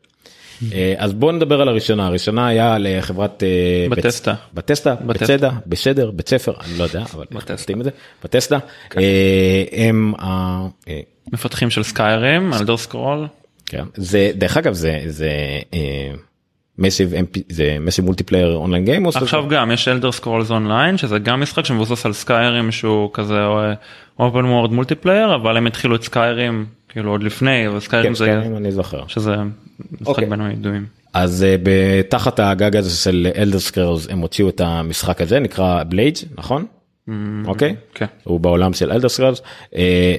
אה, 0.73 0.93
אז 0.97 1.13
בוא 1.13 1.31
נדבר 1.31 1.61
על 1.61 1.67
הראשונה 1.67 2.07
הראשונה 2.07 2.47
היה 2.47 2.77
לחברת 2.79 3.43
אה, 3.43 3.87
בטסטה. 3.89 4.33
בטסטה 4.53 4.95
בטסטה. 4.95 5.25
בצדה 5.25 5.49
בסדר 5.67 6.11
בית 6.11 6.29
ספר 6.29 6.53
אני 6.65 6.77
לא 6.77 6.83
יודע 6.83 7.03
אבל 7.13 7.25
בטסטה. 7.31 7.63
קוראים 7.65 7.79
את 7.79 7.85
זה 7.85 7.91
בטסטה 8.23 8.57
אה, 8.97 9.63
הם 9.71 10.13
ה- 10.19 10.67
אה, 10.87 10.99
מפתחים 11.33 11.69
של 11.69 11.83
סקיירים, 11.83 12.53
אלדר 12.53 12.77
סקרול. 12.77 13.27
כן. 13.65 13.83
זה 13.95 14.31
דרך 14.35 14.57
אגב 14.57 14.73
זה 14.73 14.99
זה 15.07 15.29
massive 16.77 17.13
זה 17.49 17.77
massive 17.79 18.05
multiplayer 18.05 18.55
online 18.55 18.85
game 18.85 19.05
עכשיו 19.07 19.47
גם 19.47 19.71
יש 19.71 19.87
Elder 19.87 20.11
Scrolls 20.11 20.51
Online 20.51 20.97
שזה 20.97 21.19
גם 21.19 21.41
משחק 21.41 21.65
שמבוסס 21.65 22.05
על 22.05 22.13
Skyrim 22.13 22.71
שהוא 22.71 23.09
כזה 23.13 23.39
open 24.19 24.45
world 24.45 24.71
multiplayer 24.71 25.35
אבל 25.35 25.57
הם 25.57 25.67
התחילו 25.67 25.95
את 25.95 26.03
Skyrim 26.03 26.65
כאילו 26.89 27.11
עוד 27.11 27.23
לפני 27.23 27.67
אבל 27.67 27.79
Skyrim 27.79 28.15
זה 28.15 28.41
אני 28.57 28.71
זוכר 28.71 29.07
שזה 29.07 29.35
משחק 29.91 30.07
אוקיי. 30.07 30.25
בין 30.25 30.41
הידועים. 30.41 30.85
אז 31.13 31.45
uh, 31.65 31.69
תחת 32.09 32.39
הגג 32.39 32.75
הזה 32.75 32.89
של 33.03 33.27
Elder 33.37 33.59
Scrolls 33.59 34.07
הם 34.09 34.19
הוציאו 34.19 34.49
את 34.49 34.61
המשחק 34.61 35.21
הזה 35.21 35.39
נקרא 35.39 35.83
Blades 35.83 36.17
נכון? 36.37 36.65
אוקיי? 37.45 37.75
כן. 37.93 38.05
הוא 38.23 38.39
בעולם 38.39 38.73
של 38.73 38.91
Elder 38.91 39.09
Scrolls 39.09 39.41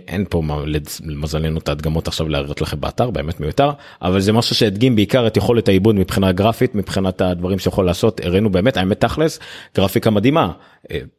אין 0.09 0.25
פה 0.31 0.41
מה- 0.43 0.63
למזלנו 1.05 1.59
את 1.59 1.69
ההדגמות 1.69 2.09
עכשיו 2.09 2.29
להראות 2.29 2.61
לכם 2.61 2.81
באתר 2.81 3.11
באמת 3.11 3.41
מיותר 3.41 3.71
אבל 4.03 4.21
זה 4.21 4.33
משהו 4.33 4.55
שהדגים 4.57 4.97
בעיקר 4.97 5.27
את 5.27 5.37
יכולת 5.37 5.69
העיבוד 5.69 5.95
מבחינה 5.95 6.33
גרפית 6.33 6.75
מבחינת 6.75 7.21
הדברים 7.21 7.59
שיכול 7.59 7.87
לעשות 7.87 8.21
הראינו 8.25 8.51
באמת 8.51 8.77
האמת 8.77 9.01
תכלס 9.01 9.39
גרפיקה 9.77 10.11
מדהימה 10.11 10.43
אה, 10.45 10.53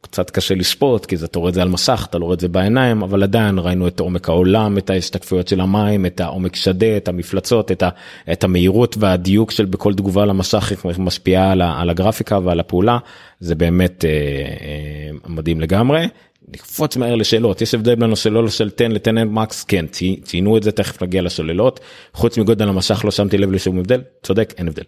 קצת 0.00 0.30
קשה 0.30 0.54
לשפוט 0.54 1.06
כי 1.06 1.16
אתה 1.24 1.38
רואה 1.38 1.48
את 1.48 1.54
זה 1.54 1.62
על 1.62 1.68
מסך 1.68 2.06
אתה 2.10 2.18
לא 2.18 2.24
רואה 2.24 2.34
את 2.34 2.40
זה 2.40 2.48
בעיניים 2.48 3.02
אבל 3.02 3.22
עדיין 3.22 3.58
ראינו 3.58 3.88
את 3.88 4.00
עומק 4.00 4.28
העולם 4.28 4.78
את 4.78 4.90
ההשתקפויות 4.90 5.48
של 5.48 5.60
המים 5.60 6.06
את 6.06 6.20
העומק 6.20 6.56
שדה 6.56 6.96
את 6.96 7.08
המפלצות 7.08 7.72
את, 7.72 7.82
ה, 7.82 7.88
את 8.32 8.44
המהירות 8.44 8.96
והדיוק 8.98 9.50
של 9.50 9.64
בכל 9.64 9.94
תגובה 9.94 10.24
למסך 10.24 10.72
איך 10.88 10.98
משפיעה 10.98 11.52
על, 11.52 11.62
על 11.62 11.90
הגרפיקה 11.90 12.38
ועל 12.44 12.60
הפעולה 12.60 12.98
זה 13.40 13.54
באמת 13.54 14.04
אה, 14.04 14.10
אה, 14.10 15.10
מדהים 15.28 15.60
לגמרי. 15.60 16.06
נקפוץ 16.54 16.96
מהר 16.96 17.14
לשאלות 17.14 17.62
יש 17.62 17.74
הבדל 17.74 17.94
בין 17.94 18.12
השאלות 18.12 18.50
של 18.50 18.70
10 18.76 18.88
ל-10 18.88 19.24
מקס 19.24 19.64
כן 19.64 19.86
צי- 19.86 20.20
ציינו 20.24 20.56
את 20.56 20.62
זה 20.62 20.72
תכף 20.72 21.02
נגיע 21.02 21.22
לשוללות 21.22 21.80
חוץ 22.14 22.38
מגודל 22.38 22.68
המשך 22.68 23.04
לא 23.04 23.10
שמתי 23.10 23.38
לב 23.38 23.52
לשום 23.52 23.78
הבדל 23.78 24.00
צודק 24.22 24.54
אין 24.58 24.68
הבדל. 24.68 24.82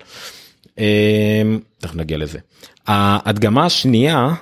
אה, 0.79 1.43
תכף 1.79 1.95
נגיע 1.95 2.19
לזה. 2.19 2.39
ההדגמה 2.87 3.67
השנייה 3.67 4.35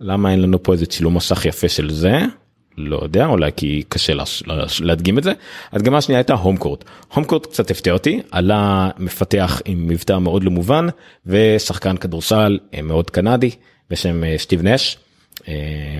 למה 0.00 0.30
אין 0.32 0.42
לנו 0.42 0.62
פה 0.62 0.72
איזה 0.72 0.86
צילום 0.86 1.16
מסך 1.16 1.44
יפה 1.44 1.68
של 1.68 1.90
זה 1.90 2.18
לא 2.76 3.00
יודע 3.02 3.26
אולי 3.26 3.50
כי 3.56 3.82
קשה 3.88 4.14
לש- 4.14 4.42
להדגים 4.80 5.18
את 5.18 5.22
זה. 5.22 5.32
הדגמה 5.72 5.98
השנייה 5.98 6.18
הייתה 6.18 6.34
הום 6.34 6.56
קורט. 6.56 6.84
הום 7.14 7.24
קורט 7.24 7.46
קצת 7.46 7.70
הפתיע 7.70 7.92
אותי 7.92 8.20
עלה 8.30 8.90
מפתח 8.98 9.62
עם 9.64 9.88
מבטא 9.88 10.18
מאוד 10.18 10.44
לא 10.44 10.50
מובן 10.50 10.86
ושחקן 11.26 11.96
כדורסל 11.96 12.58
אה, 12.74 12.82
מאוד 12.82 13.10
קנדי 13.10 13.50
בשם 13.90 14.24
אה, 14.24 14.34
סטיב 14.38 14.62
נש. 14.62 14.96
אה, 15.48 15.54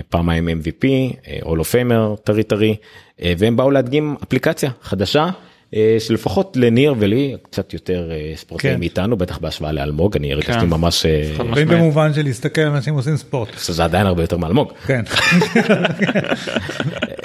פעמיים 0.09 0.47
MVP, 0.49 0.85
אה, 1.27 1.37
All 1.41 1.57
of 1.59 1.71
Famer 1.73 2.21
טרי 2.23 2.43
טרי 2.43 2.75
אה, 3.21 3.33
והם 3.37 3.55
באו 3.55 3.71
להדגים 3.71 4.15
אפליקציה 4.23 4.71
חדשה 4.81 5.23
אה, 5.23 5.29
שלפחות 5.99 6.57
לניר 6.57 6.95
ולי 6.99 7.35
קצת 7.43 7.73
יותר 7.73 8.11
אה, 8.11 8.31
ספורטאים 8.35 8.73
כן. 8.73 8.79
מאיתנו 8.79 9.17
בטח 9.17 9.37
בהשוואה 9.37 9.71
לאלמוג 9.71 10.15
אני 10.17 10.33
הרגשתי 10.33 10.65
ממש 10.65 11.05
אה. 11.05 11.65
במובן 11.65 12.13
של 12.13 12.23
להסתכל 12.23 12.61
על 12.61 12.67
אנשים 12.67 12.93
עושים 12.93 13.17
ספורט. 13.17 13.49
שזה 13.59 13.83
עדיין 13.83 14.07
הרבה 14.07 14.23
יותר 14.23 14.37
מאלמוג. 14.37 14.73
כן. 14.85 15.01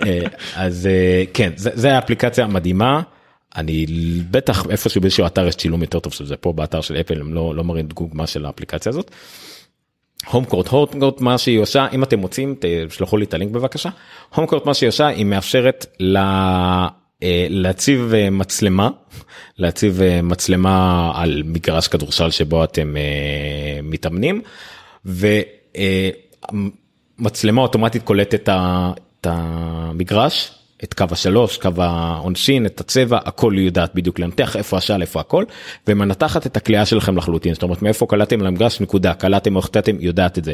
אה, 0.07 0.21
אז 0.57 0.87
אה, 0.87 1.25
כן 1.35 1.53
זה, 1.57 1.71
זה 1.75 1.95
האפליקציה 1.95 2.45
המדהימה 2.45 3.03
אני 3.57 3.87
בטח 4.31 4.67
איפשהו 4.71 5.01
באיזשהו 5.01 5.27
אתר 5.27 5.47
יש 5.47 5.57
צילום 5.57 5.81
יותר 5.81 6.01
טוב 6.01 6.13
של 6.13 6.27
זה 6.27 6.37
פה 6.37 6.53
באתר 6.53 6.81
של 6.81 6.97
אפל 6.97 7.21
הם 7.21 7.35
לא 7.35 7.55
לא 7.55 7.65
מראים 7.65 7.87
דוגמה 7.87 8.27
של 8.27 8.45
האפליקציה 8.45 8.91
הזאת. 8.91 9.11
הום 10.31 10.45
קורט 10.45 10.69
הום 10.69 11.01
קורט 11.01 11.21
מה 11.21 11.39
שהיא 11.39 11.59
עושה 11.59 11.87
אם 11.93 12.03
אתם 12.03 12.19
מוצאים 12.19 12.55
תשלחו 12.89 13.17
לי 13.17 13.25
את 13.25 13.35
הלינק 13.35 13.53
בבקשה 13.53 13.89
הום 14.35 14.47
קורט 14.47 14.67
מה 14.67 14.75
שהיא 14.75 14.89
עושה 14.89 15.07
היא 15.07 15.25
מאפשרת 15.25 15.87
ל... 16.01 16.19
אה, 17.25 17.47
להציב 17.51 18.13
אה, 18.15 18.31
מצלמה 18.31 18.91
להציב 19.59 20.03
אה, 20.03 20.23
מצלמה 20.23 21.13
על 21.15 21.43
מגרש 21.45 21.89
כדורסל 21.89 22.31
שבו 22.31 22.65
אתם 22.65 22.95
מתאמנים. 23.83 24.43
ומצלמה 27.19 27.63
אוטומטית 27.63 28.03
קולטת 28.03 28.49
את 28.49 29.27
המגרש, 29.27 30.53
את 30.85 30.95
קו 30.95 31.05
השלוש, 31.11 31.59
קו 31.59 31.71
העונשין, 31.79 32.67
את 32.67 32.81
הצבע, 32.81 33.19
הכל 33.25 33.53
היא 33.53 33.67
יודעת 33.67 33.95
בדיוק 33.95 34.19
לנתח 34.19 34.57
איפה 34.57 34.77
השעל, 34.77 35.03
איפה 35.03 35.21
הכל, 35.21 35.45
ומנתחת 35.89 36.47
את 36.47 36.57
הקליעה 36.57 36.87
שלכם 36.87 37.17
לחלוטין, 37.17 37.55
זאת 37.55 37.63
אומרת 37.63 37.83
מאיפה 37.83 38.07
קלעתם 38.07 38.41
למגרש, 38.41 38.81
נקודה, 38.81 39.15
קלעתם 39.15 39.55
או 39.55 39.61
החטאתם, 39.61 39.97
יודעת 40.01 40.39
את 40.39 40.45
זה. 40.45 40.53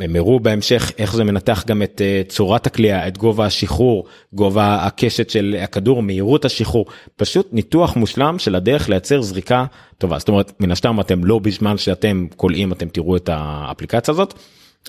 הם 0.00 0.16
הראו 0.16 0.40
בהמשך 0.40 0.92
איך 0.98 1.16
זה 1.16 1.24
מנתח 1.24 1.64
גם 1.66 1.82
את 1.82 2.00
אה, 2.04 2.22
צורת 2.28 2.66
הקליעה, 2.66 3.08
את 3.08 3.18
גובה 3.18 3.46
השחרור, 3.46 4.06
גובה 4.32 4.74
הקשת 4.74 5.30
של 5.30 5.56
הכדור, 5.62 6.02
מהירות 6.02 6.44
השחרור, 6.44 6.86
פשוט 7.16 7.48
ניתוח 7.52 7.96
מושלם 7.96 8.38
של 8.38 8.54
הדרך 8.54 8.88
לייצר 8.88 9.22
זריקה 9.22 9.64
טובה, 9.98 10.18
זאת 10.18 10.28
אומרת 10.28 10.52
מן 10.60 10.70
הסתם 10.70 11.00
אתם 11.00 11.24
לא 11.24 11.38
בזמן 11.38 11.78
שאתם 11.78 12.26
קולעים 12.36 12.72
אתם 12.72 12.88
תראו 12.88 13.16
את 13.16 13.30
האפליקציה 13.32 14.12
הזאת. 14.12 14.34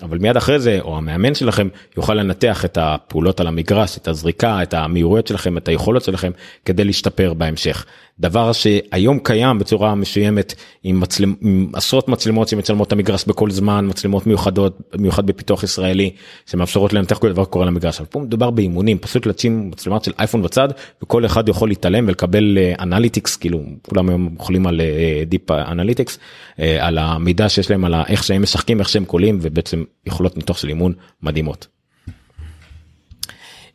אבל 0.01 0.17
מיד 0.17 0.38
אחרי 0.38 0.60
זה 0.60 0.79
או 0.81 0.97
המאמן 0.97 1.36
שלכם 1.36 1.67
יוכל 1.97 2.13
לנתח 2.13 2.65
את 2.65 2.77
הפעולות 2.81 3.39
על 3.39 3.47
המגרש 3.47 3.97
את 3.97 4.08
הזריקה 4.08 4.63
את 4.63 4.73
המהירויות 4.73 5.27
שלכם 5.27 5.58
את 5.58 5.67
היכולות 5.67 6.03
שלכם 6.03 6.31
כדי 6.65 6.84
להשתפר 6.84 7.34
בהמשך. 7.34 7.86
דבר 8.19 8.51
שהיום 8.51 9.19
קיים 9.19 9.60
בצורה 9.60 9.95
מסוימת 9.95 10.54
עם, 10.84 10.99
מצלמ... 10.99 11.36
עם 11.41 11.69
עשרות 11.73 12.08
מצלמות 12.08 12.47
שמצלמות 12.47 12.88
את 12.88 12.93
המגרש 12.93 13.25
בכל 13.25 13.51
זמן 13.51 13.88
מצלמות 13.89 14.28
מיוחדות 14.28 14.80
במיוחד 14.93 15.25
בפיתוח 15.25 15.63
ישראלי 15.63 16.12
שמאפשרות 16.45 16.93
לנתח 16.93 17.17
כל 17.17 17.32
דבר 17.32 17.43
שקורה 17.43 17.65
למגרש. 17.65 17.99
אבל 17.99 18.06
פה 18.06 18.19
מדובר 18.19 18.49
באימונים 18.49 18.97
פשוט 18.97 19.25
לשים 19.25 19.69
מצלמה 19.69 19.97
של 20.04 20.12
אייפון 20.19 20.41
בצד 20.41 20.69
וכל 21.04 21.25
אחד 21.25 21.49
יכול 21.49 21.69
להצטלם 21.69 22.08
ולקבל 22.08 22.58
analytics 22.80 23.36
כאילו 23.36 23.63
כולם 23.89 24.10
היום 24.10 24.36
אוכלים 24.39 24.67
על 24.67 24.82
deep 25.25 25.51
analytics 25.51 26.19
על 26.58 26.97
המידע 26.97 27.49
שיש 27.49 27.71
להם 27.71 27.86
על 27.86 27.95
איך 28.08 28.23
שהם 28.23 28.41
משחקים 28.41 28.80
איך 28.80 28.89
שהם 28.89 29.06
קולעים 29.06 29.39
ובעצם 29.41 29.84
יכולות 30.06 30.38
ניתוח 30.38 30.58
של 30.58 30.69
אימון 30.69 30.93
מדהימות. 31.23 31.67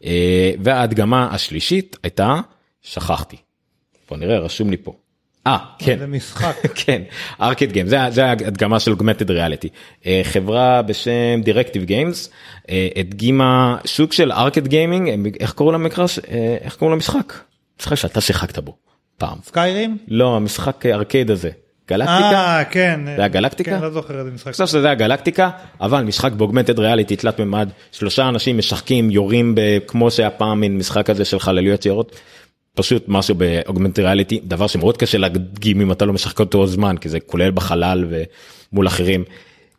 אה, 0.05 0.53
וההדגמה 0.62 1.29
השלישית 1.31 1.96
הייתה 2.03 2.40
שכחתי. 2.83 3.37
בוא 4.11 4.18
נראה 4.18 4.38
רשום 4.38 4.70
לי 4.70 4.77
פה. 4.77 4.92
אה 5.46 5.59
כן 5.79 5.99
זה 6.01 6.07
משחק. 6.07 6.57
כן 6.75 7.03
arcade 7.40 7.72
game 7.72 7.87
זה 7.87 7.99
זה 8.11 8.27
ההדגמה 8.27 8.81
של 8.81 8.90
augmented 8.90 9.31
reality 9.31 9.68
חברה 10.23 10.83
בשם 10.83 11.40
Directive 11.42 11.85
Games 11.85 12.31
הדגימה 12.96 13.77
שוק 13.85 14.12
של 14.12 14.33
arcade 14.33 14.68
gaming 14.68 15.37
איך 15.40 15.53
קראו 15.53 15.73
למגרש 15.73 16.18
אה, 16.18 16.57
איך 16.61 16.77
קראו 16.77 16.90
למשחק 16.90 17.35
משחק 17.81 17.94
שאתה 17.94 18.20
שיחקת 18.20 18.59
בו 18.59 18.77
פעם 19.18 19.38
Skyrim? 19.44 19.98
לא 20.09 20.37
המשחק 20.37 20.87
ארקייד 20.87 21.31
הזה 21.31 21.51
Galactica 21.88 22.59
אה 22.59 22.64
כן. 22.64 23.01
זה 23.16 23.25
ה 23.24 23.29
Galactica? 23.29 23.70
כן, 23.70 23.83
לא 23.83 23.90
זוכר 23.90 24.18
איזה 24.18 24.31
משחק. 24.31 24.53
חושב 24.53 24.66
שזה 24.66 24.90
ה 24.90 24.96
Galactica 24.96 25.50
אבל 25.81 26.03
משחק 26.03 26.33
באוגמנטד 26.33 26.79
ריאליטי 26.79 27.16
תלת 27.16 27.38
מימד 27.38 27.68
שלושה 27.92 28.29
אנשים 28.29 28.59
משחקים 28.59 29.11
יורים 29.11 29.55
כמו 29.87 30.11
שהיה 30.11 30.31
פעם 30.31 30.61
מין 30.61 30.79
משחק 30.79 31.07
כזה 31.07 31.25
של 31.25 31.38
חלליות 31.38 31.87
יערות. 31.87 32.16
פשוט 32.83 33.05
משהו 33.09 33.35
באוגמנטד 33.35 34.03
ריאליטי 34.03 34.40
דבר 34.45 34.66
שמאוד 34.66 34.97
קשה 34.97 35.19
להדגים 35.19 35.81
אם 35.81 35.93
אתה 35.93 36.05
לא 36.05 36.12
משחק 36.12 36.40
אותו 36.40 36.66
זמן 36.66 36.97
כי 36.97 37.09
זה 37.09 37.21
כולל 37.21 37.51
בחלל 37.51 38.07
ומול 38.73 38.87
אחרים. 38.87 39.25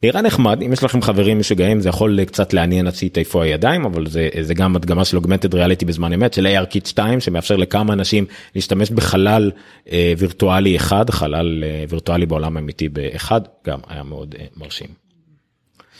נראה 0.03 0.21
נחמד 0.21 0.61
אם 0.61 0.73
יש 0.73 0.83
לכם 0.83 1.01
חברים 1.01 1.39
משוגעים 1.39 1.79
זה 1.79 1.89
יכול 1.89 2.23
קצת 2.25 2.53
לעניין 2.53 2.87
הצית 2.87 3.17
איפה 3.17 3.43
הידיים 3.43 3.85
אבל 3.85 4.07
זה 4.07 4.29
זה 4.41 4.53
גם 4.53 4.75
הדגמה 4.75 5.05
של 5.05 5.17
אוגמנטד 5.17 5.55
ריאליטי 5.55 5.85
בזמן 5.85 6.13
אמת 6.13 6.33
של 6.33 6.47
AR 6.47 6.65
קיט 6.65 6.85
2 6.85 7.19
שמאפשר 7.19 7.55
לכמה 7.55 7.93
אנשים 7.93 8.25
להשתמש 8.55 8.89
בחלל 8.89 9.51
אה, 9.91 10.13
וירטואלי 10.17 10.75
אחד 10.75 11.09
חלל 11.09 11.63
אה, 11.63 11.83
וירטואלי 11.89 12.25
בעולם 12.25 12.57
האמיתי 12.57 12.89
באחד 12.89 13.41
גם 13.67 13.79
היה 13.87 14.03
מאוד 14.03 14.35
אה, 14.39 14.45
מרשים. 14.57 14.87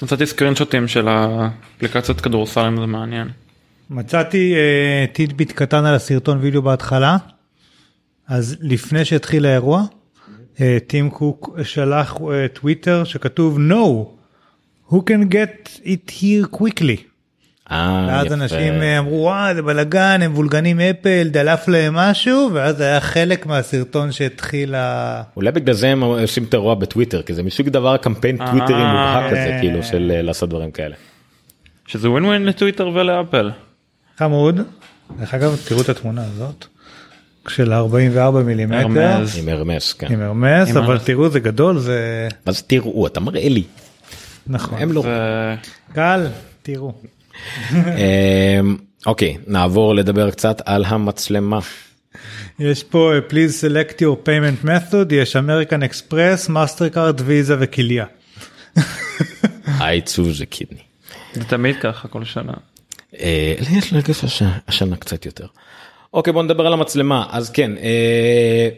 מצאתי 0.01 0.25
סקרינשוטים 0.25 0.87
של 0.87 1.07
האפליקציות 1.07 2.21
כדורסל 2.21 2.61
אם 2.61 2.77
זה 2.77 2.85
מעניין. 2.85 3.27
מצאתי 3.91 4.55
אה, 4.55 5.05
טיטביט 5.13 5.51
קטן 5.51 5.85
על 5.85 5.95
הסרטון 5.95 6.37
וידאו 6.41 6.61
בהתחלה. 6.61 7.17
אז 8.27 8.57
לפני 8.61 9.05
שהתחיל 9.05 9.45
האירוע, 9.45 9.83
אה, 10.61 10.77
טים 10.87 11.09
קוק 11.09 11.57
שלח 11.63 12.17
אה, 12.31 12.47
טוויטר 12.47 13.03
שכתוב 13.03 13.57
no, 13.57 14.05
who 14.91 14.95
can 14.95 15.33
get 15.33 15.69
it 15.83 16.11
here 16.11 16.57
quickly. 16.57 17.01
ואז. 17.71 18.33
אנשים 18.33 18.73
אמרו 18.73 19.23
וואי 19.23 19.55
זה 19.55 19.61
בלאגן 19.61 20.19
הם 20.21 20.33
וולגנים 20.33 20.79
אפל 20.79 21.27
דלף 21.31 21.67
להם 21.67 21.93
משהו 21.93 22.49
ואז 22.53 22.77
זה 22.77 22.83
היה 22.83 22.99
חלק 22.99 23.45
מהסרטון 23.45 24.11
שהתחיל 24.11 24.75
ה... 24.75 25.21
אולי 25.35 25.51
בגלל 25.51 25.73
זה 25.73 25.87
הם 25.87 26.03
עושים 26.03 26.43
את 26.43 26.53
האירוע 26.53 26.75
בטוויטר 26.75 27.21
כי 27.21 27.33
זה 27.33 27.43
מסוג 27.43 27.69
דבר 27.69 27.97
קמפיין 27.97 28.37
טוויטרי 28.37 28.85
מובהק 28.85 29.31
כזה 29.31 29.35
כן. 29.35 29.57
כאילו 29.61 29.83
של 29.83 30.11
לעשות 30.21 30.49
דברים 30.49 30.71
כאלה. 30.71 30.95
שזה 31.87 32.09
ווין 32.09 32.25
ווין 32.25 32.45
לטוויטר 32.45 32.87
ולאפל. 32.87 33.51
חמוד. 34.17 34.59
דרך 35.19 35.33
אגב 35.33 35.57
תראו 35.67 35.81
את 35.81 35.89
התמונה 35.89 36.23
הזאת 36.25 36.65
של 37.47 37.73
44 37.73 38.39
מילימטר 38.39 38.77
הרמז. 38.77 39.37
עם 39.37 39.49
הרמס 39.49 39.93
כן. 39.93 40.13
עם 40.13 40.21
הרמס 40.21 40.69
עם 40.69 40.77
אבל 40.77 40.93
הרמס. 40.93 41.03
תראו 41.03 41.29
זה 41.29 41.39
גדול 41.39 41.79
זה 41.79 42.27
מה 42.45 42.51
זה 42.51 42.61
תראו 42.67 43.07
אתה 43.07 43.19
מראה 43.19 43.49
לי 43.49 43.63
נכון. 44.47 44.79
הם 44.81 44.91
לא. 44.91 45.03
קל 45.93 46.27
תראו. 46.61 46.93
אמ, 47.71 48.77
אוקיי 49.05 49.37
נעבור 49.47 49.95
לדבר 49.95 50.31
קצת 50.31 50.61
על 50.65 50.85
המצלמה. 50.85 51.59
יש 52.59 52.83
פה 52.83 53.11
please 53.29 53.63
select 53.63 53.93
your 54.01 54.27
payment 54.27 54.65
method 54.65 55.13
יש 55.13 55.35
אמריקן 55.35 55.83
אקספרס 55.83 56.49
מאסטרקארד 56.49 57.21
ויזה 57.25 57.55
וכליה. 57.59 58.05
העיצוב 59.65 60.31
זה 60.31 60.45
קידני. 60.45 60.81
זה 61.33 61.43
תמיד 61.43 61.75
ככה 61.81 62.07
כל 62.07 62.23
שנה. 62.23 62.53
אה, 63.19 63.55
לי 63.71 63.77
יש 63.77 63.91
לי 63.91 63.97
הרגש 63.97 64.23
השנה- 64.67 64.95
קצת 64.97 65.25
יותר. 65.25 65.45
אוקיי 66.13 66.33
בוא 66.33 66.43
נדבר 66.43 66.67
על 66.67 66.73
המצלמה 66.73 67.27
אז 67.31 67.49
כן 67.49 67.71
אה, 67.77 68.69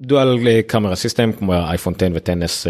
dual 0.00 0.60
camera 0.62 0.96
system 0.96 1.32
כמו 1.32 1.54
האייפון 1.54 1.94
10 1.96 2.08
ו-10s 2.14 2.68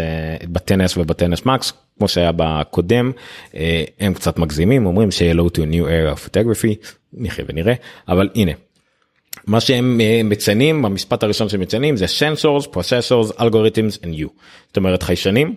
ב-10s 0.49 0.93
וב-10s 0.99 1.41
מקס 1.45 1.73
כמו 1.97 2.07
שהיה 2.07 2.31
בקודם 2.35 3.11
אה, 3.55 3.83
הם 3.99 4.13
קצת 4.13 4.37
מגזימים 4.39 4.85
אומרים 4.85 5.11
ש-Hello 5.11 5.49
to 5.49 5.59
new 5.59 5.85
era 5.85 6.17
of 6.17 6.29
photography 6.29 6.87
נחיה 7.13 7.45
ונראה 7.47 7.73
אבל 8.07 8.29
הנה. 8.35 8.51
מה 9.47 9.59
שהם 9.59 10.01
אה, 10.01 10.21
מציינים 10.23 10.85
המשפט 10.85 11.23
הראשון 11.23 11.49
שהם 11.49 11.59
מציינים 11.59 11.97
זה 11.97 12.05
sensors 12.05 12.65
processors 12.67 13.33
algorithms 13.39 14.01
and 14.03 14.19
you 14.21 14.27
זאת 14.67 14.77
אומרת 14.77 15.03
חיישנים. 15.03 15.55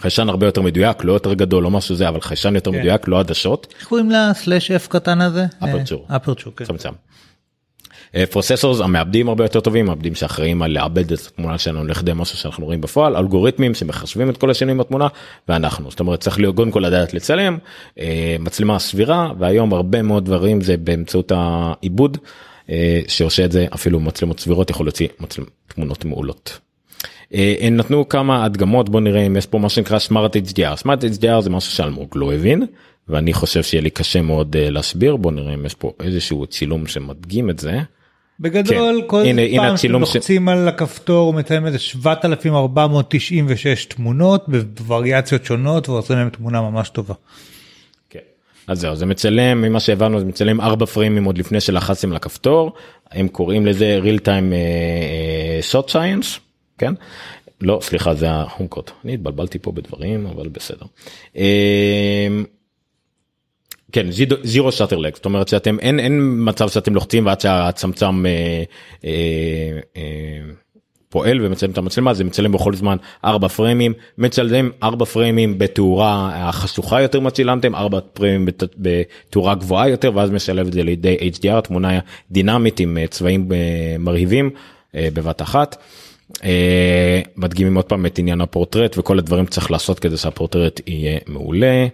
חיישן 0.00 0.28
הרבה 0.28 0.46
יותר 0.46 0.62
מדויק 0.62 1.04
לא 1.04 1.12
יותר 1.12 1.34
גדול 1.34 1.62
לא 1.62 1.70
משהו 1.70 1.94
זה 1.94 2.08
אבל 2.08 2.20
חיישן 2.20 2.54
יותר 2.54 2.70
מדויק 2.70 3.08
לא 3.08 3.20
עדשות 3.20 3.74
איך 3.78 3.88
קוראים 3.88 4.10
לסלאש 4.10 4.70
f 4.70 4.88
קטן 4.88 5.20
הזה? 5.20 5.46
aperture. 5.58 6.06
אה, 6.10 6.16
aperture, 6.16 6.52
כן. 6.56 6.64
מצומצם. 6.64 6.92
processors 8.30 8.80
המעבדים 8.80 9.28
הרבה 9.28 9.44
יותר 9.44 9.60
טובים 9.60 9.86
מעבדים 9.86 10.14
שאחראים 10.14 10.62
על 10.62 10.72
לעבד 10.72 11.12
את 11.12 11.18
התמונה 11.26 11.58
שלנו 11.58 11.84
לכדי 11.84 12.12
משהו 12.14 12.38
שאנחנו 12.38 12.64
רואים 12.64 12.80
בפועל 12.80 13.16
אלגוריתמים 13.16 13.74
שמחשבים 13.74 14.30
את 14.30 14.36
כל 14.36 14.50
השינויים 14.50 14.78
בתמונה 14.78 15.08
ואנחנו 15.48 15.90
זאת 15.90 16.00
אומרת 16.00 16.20
צריך 16.20 16.38
להיות 16.38 16.56
קודם 16.56 16.70
כל 16.70 16.80
לדעת 16.80 17.14
לצלם 17.14 17.58
אה, 17.98 18.36
מצלמה 18.40 18.78
סבירה 18.78 19.32
והיום 19.38 19.72
הרבה 19.72 20.02
מאוד 20.02 20.24
דברים 20.24 20.60
זה 20.60 20.76
באמצעות 20.76 21.32
העיבוד 21.34 22.18
אה, 22.70 23.00
שעושה 23.08 23.44
את 23.44 23.52
זה 23.52 23.66
אפילו 23.74 24.00
מצלמות 24.00 24.40
סבירות 24.40 24.70
יכול 24.70 24.86
להוציא 24.86 25.08
מצלמ... 25.20 25.44
תמונות 25.66 26.04
מעולות. 26.04 26.58
אה, 27.34 27.54
הם 27.60 27.76
נתנו 27.76 28.08
כמה 28.08 28.44
הדגמות 28.44 28.88
בוא 28.88 29.00
נראה 29.00 29.20
אם 29.26 29.36
יש 29.36 29.46
פה 29.46 29.58
מה 29.58 29.68
שנקרא 29.68 29.98
סמארט 29.98 30.36
HDR 30.36 30.76
סמארט 30.76 31.04
HDR 31.04 31.40
זה 31.40 31.50
משהו 31.50 31.72
שאלמוג 31.72 32.08
לא 32.14 32.32
הבין 32.34 32.66
ואני 33.08 33.32
חושב 33.32 33.62
שיהיה 33.62 33.82
לי 33.82 33.90
קשה 33.90 34.22
מאוד 34.22 34.56
אה, 34.56 34.70
להסביר 34.70 35.16
בוא 35.16 35.32
נראה 35.32 35.54
אם 35.54 35.66
יש 35.66 35.74
פה 35.74 35.92
איזשהו 36.00 36.46
צילום 36.46 36.86
שמדגים 36.86 37.50
את 37.50 37.58
זה. 37.58 37.80
בגדול 38.40 39.00
כן. 39.00 39.06
כל 39.06 39.22
הנה- 39.22 39.42
פעם 39.56 39.74
הצילום 39.74 40.06
ש- 40.06 40.16
על 40.48 40.68
הכפתור 40.68 41.26
הוא 41.26 41.34
מציין 41.34 41.66
איזה 41.66 41.78
7496 41.78 43.84
תמונות 43.84 44.44
בווריאציות 44.48 45.44
שונות 45.44 45.88
ועושים 45.88 46.16
להם 46.16 46.30
תמונה 46.30 46.60
ממש 46.60 46.88
טובה. 46.88 47.14
כן. 48.10 48.18
אז 48.66 48.80
זהו 48.80 48.96
זה 48.96 49.06
מצלם 49.06 49.62
ממה 49.62 49.80
שהבנו 49.80 50.18
זה 50.20 50.24
מצלם 50.24 50.60
ארבע 50.60 50.86
פריימים 50.86 51.24
עוד 51.24 51.38
לפני 51.38 51.60
שלחצתם 51.60 52.12
לכפתור 52.12 52.72
הם 53.12 53.28
קוראים 53.28 53.66
לזה 53.66 54.00
real 54.02 54.18
time 54.20 54.52
uh, 54.52 54.56
shot 55.72 55.90
science 55.92 56.26
כן 56.80 56.92
לא 57.60 57.78
סליחה 57.82 58.14
זה 58.14 58.30
ההום 58.30 58.68
קוד 58.68 58.84
אני 59.04 59.14
התבלבלתי 59.14 59.58
פה 59.58 59.72
בדברים 59.72 60.26
אבל 60.26 60.48
בסדר. 60.48 60.86
אה, 61.36 62.28
כן 63.92 64.06
זירו 64.42 64.72
שאטר 64.72 64.96
לג 64.98 65.14
זאת 65.14 65.24
אומרת 65.24 65.48
שאתם 65.48 65.78
אין 65.80 66.00
אין 66.00 66.20
מצב 66.48 66.68
שאתם 66.68 66.94
לוחצים 66.94 67.26
ועד 67.26 67.40
שהצמצם 67.40 68.26
אה, 68.26 68.62
אה, 69.04 69.10
אה, 69.96 70.02
פועל 71.08 71.46
ומצלם 71.46 71.70
את 71.70 71.78
המצלמה 71.78 72.14
זה 72.14 72.24
מצלם 72.24 72.52
בכל 72.52 72.74
זמן 72.74 72.96
ארבע 73.24 73.48
פריימים 73.48 73.92
מצלם 74.18 74.70
ארבע 74.82 75.04
פריימים 75.04 75.58
בתאורה 75.58 76.30
החשוכה 76.48 77.02
יותר 77.02 77.20
מה 77.20 77.30
צילמתם 77.30 77.74
ארבע 77.74 77.98
פריימים 78.12 78.46
בת- 78.46 78.74
בתאורה 78.78 79.54
גבוהה 79.54 79.88
יותר 79.88 80.12
ואז 80.14 80.30
משלב 80.30 80.66
את 80.66 80.72
זה 80.72 80.82
לידי 80.82 81.16
HDR 81.34 81.60
תמונה 81.60 81.98
דינמית 82.30 82.80
עם 82.80 82.98
אה, 82.98 83.06
צבעים 83.06 83.52
אה, 83.52 83.58
מרהיבים 83.98 84.50
אה, 84.94 85.08
בבת 85.14 85.42
אחת. 85.42 85.76
אה, 86.44 87.20
מדגימים 87.36 87.76
עוד 87.76 87.84
פעם 87.84 88.06
את 88.06 88.18
עניין 88.18 88.40
הפורטרט 88.40 88.98
וכל 88.98 89.18
הדברים 89.18 89.46
שצריך 89.46 89.70
לעשות 89.70 89.98
כדי 89.98 90.16
שהפורטרט 90.16 90.80
יהיה 90.86 91.18
מעולה. 91.26 91.86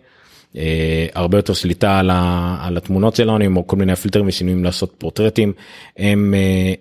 אה, 0.57 1.07
הרבה 1.15 1.39
יותר 1.39 1.53
שליטה 1.53 1.99
על, 1.99 2.11
ה, 2.11 2.57
על 2.61 2.77
התמונות 2.77 3.17
שלנו 3.17 3.45
עם 3.45 3.63
כל 3.63 3.77
מיני 3.77 3.97
פילטרים 3.97 4.27
ושינויים 4.27 4.65
לעשות 4.65 4.95
פורטרטים. 4.99 5.53
הם 5.97 6.35
אה, 6.35 6.73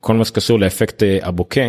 כל 0.00 0.14
מה 0.14 0.24
שקשור 0.24 0.58
לאפקט 0.58 1.02
אה, 1.02 1.18
הבוקה 1.22 1.68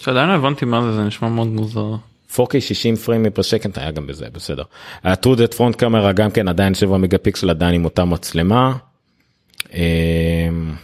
שעדיין 0.00 0.28
לא 0.28 0.34
הבנתי 0.34 0.64
מה 0.64 0.82
זה 0.82 0.92
זה 0.92 1.02
נשמע 1.02 1.28
מאוד 1.28 1.46
מוזר. 1.46 1.94
4K 2.36 2.60
60 2.60 2.96
פריימים 2.96 3.32
פר 3.32 3.42
שקנד 3.42 3.78
היה 3.78 3.90
גם 3.90 4.06
בזה 4.06 4.26
בסדר. 4.32 4.62
ה-True 5.04 5.36
Depth 5.36 5.58
Front 5.58 5.76
קאמרה 5.76 6.12
גם 6.12 6.30
כן 6.30 6.48
עדיין 6.48 6.74
7 6.74 6.96
מגה 6.96 7.18
פיקסל 7.18 7.50
עדיין 7.50 7.74
עם 7.74 7.84
אותה 7.84 8.04
מצלמה. 8.04 8.72
אמ, 9.74 10.74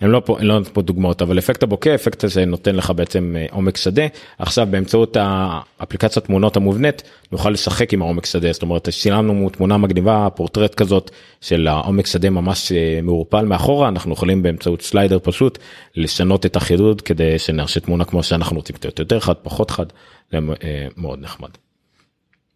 הם 0.00 0.10
לא 0.10 0.22
פה, 0.24 0.36
לא 0.40 0.60
פה 0.72 0.82
דוגמאות 0.82 1.22
אבל 1.22 1.38
אפקט 1.38 1.62
הבוקה 1.62 1.94
אפקט 1.94 2.24
הזה 2.24 2.44
נותן 2.44 2.76
לך 2.76 2.90
בעצם 2.90 3.36
אה, 3.38 3.46
עומק 3.50 3.76
שדה 3.76 4.02
עכשיו 4.38 4.66
באמצעות 4.70 5.16
האפליקציית 5.20 6.26
תמונות 6.26 6.56
המובנית 6.56 7.02
נוכל 7.32 7.50
לשחק 7.50 7.92
עם 7.92 8.02
העומק 8.02 8.26
שדה 8.26 8.52
זאת 8.52 8.62
אומרת 8.62 8.92
שילמנו 8.92 9.50
תמונה 9.50 9.76
מגניבה 9.76 10.28
פורטרט 10.34 10.74
כזאת 10.74 11.10
של 11.40 11.68
העומק 11.68 12.06
שדה 12.06 12.30
ממש 12.30 12.72
אה, 12.72 13.00
מעורפל 13.02 13.44
מאחורה 13.44 13.88
אנחנו 13.88 14.12
יכולים 14.12 14.42
באמצעות 14.42 14.82
סליידר 14.82 15.18
פשוט 15.22 15.58
לשנות 15.96 16.46
את 16.46 16.56
החידוד 16.56 17.00
כדי 17.00 17.38
שנרשה 17.38 17.80
תמונה 17.80 18.04
כמו 18.04 18.22
שאנחנו 18.22 18.56
רוצים 18.56 18.76
יותר 18.98 19.20
חד 19.20 19.34
פחות 19.42 19.70
חד 19.70 19.86
זה 20.32 20.38
אה, 20.64 20.86
מאוד 20.96 21.18
נחמד. 21.20 21.50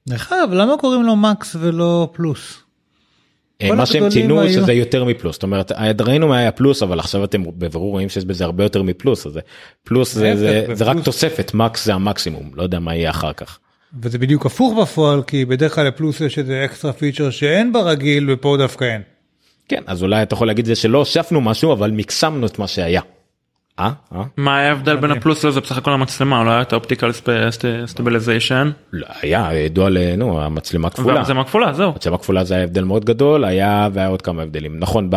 דרך 0.08 0.32
אגב 0.32 0.52
למה 0.52 0.76
קוראים 0.80 1.02
לו 1.02 1.16
מקס 1.16 1.56
ולא 1.60 2.08
פלוס? 2.12 2.65
אה, 3.62 3.72
מה 3.74 3.86
שהם 3.86 4.08
ציינו 4.08 4.40
היו- 4.40 4.52
שזה 4.52 4.72
יותר 4.72 5.04
מפלוס 5.04 5.34
זאת 5.36 5.42
אומרת 5.42 5.72
ראינו 6.00 6.28
מה 6.28 6.38
היה 6.38 6.50
פלוס 6.52 6.82
אבל 6.82 6.98
עכשיו 7.00 7.24
אתם 7.24 7.42
בבירור 7.58 7.90
רואים 7.90 8.08
שיש 8.08 8.24
בזה 8.24 8.44
הרבה 8.44 8.64
יותר 8.64 8.82
מפלוס 8.82 9.26
אז 9.26 9.38
פלוס 9.84 10.14
זה, 10.14 10.36
זה, 10.36 10.66
זה 10.72 10.84
רק 10.84 10.96
תוספת 11.04 11.54
מקס 11.54 11.84
זה 11.84 11.94
המקסימום 11.94 12.50
לא 12.54 12.62
יודע 12.62 12.78
מה 12.78 12.94
יהיה 12.94 13.10
אחר 13.10 13.32
כך. 13.32 13.58
וזה 14.02 14.18
בדיוק 14.18 14.46
הפוך 14.46 14.78
בפועל 14.82 15.22
כי 15.22 15.44
בדרך 15.44 15.74
כלל 15.74 15.86
לפלוס 15.88 16.20
יש 16.20 16.38
איזה 16.38 16.64
extra 16.64 16.92
feature 16.92 17.30
שאין 17.30 17.72
ברגיל 17.72 18.30
ופה 18.30 18.56
דווקא 18.58 18.84
אין. 18.84 19.02
כן 19.68 19.82
אז 19.86 20.02
אולי 20.02 20.22
אתה 20.22 20.34
יכול 20.34 20.46
להגיד 20.46 20.66
זה 20.66 20.74
שלא 20.74 20.98
הוספנו 20.98 21.40
משהו 21.40 21.72
אבל 21.72 21.90
מקסמנו 21.90 22.46
את 22.46 22.58
מה 22.58 22.66
שהיה. 22.66 23.00
אה? 23.78 23.90
אה? 24.14 24.22
מה 24.36 24.58
ההבדל 24.58 24.96
בין 24.96 25.10
הפלוס 25.10 25.44
לזה 25.44 25.60
בסך 25.60 25.78
הכל 25.78 25.92
המצלמה 25.92 26.44
לא 26.44 26.50
היה 26.50 26.62
את 26.62 26.72
ה 26.72 26.77
optical 26.77 27.10
stabilization. 27.86 28.70
לא, 28.92 29.06
היה 29.22 29.54
ידוע 29.54 29.90
לנו 29.90 30.42
המצלמה 30.42 30.90
כפולה. 30.90 31.14
והמצלמה 31.14 31.44
כפולה 31.44 31.72
זהו. 31.72 31.92
מצלמה 31.92 32.18
כפולה 32.18 32.44
זה 32.44 32.54
היה 32.54 32.64
הבדל 32.64 32.84
מאוד 32.84 33.04
גדול 33.04 33.44
היה 33.44 33.88
והיה 33.92 34.08
עוד 34.08 34.22
כמה 34.22 34.42
הבדלים 34.42 34.78
נכון 34.78 35.10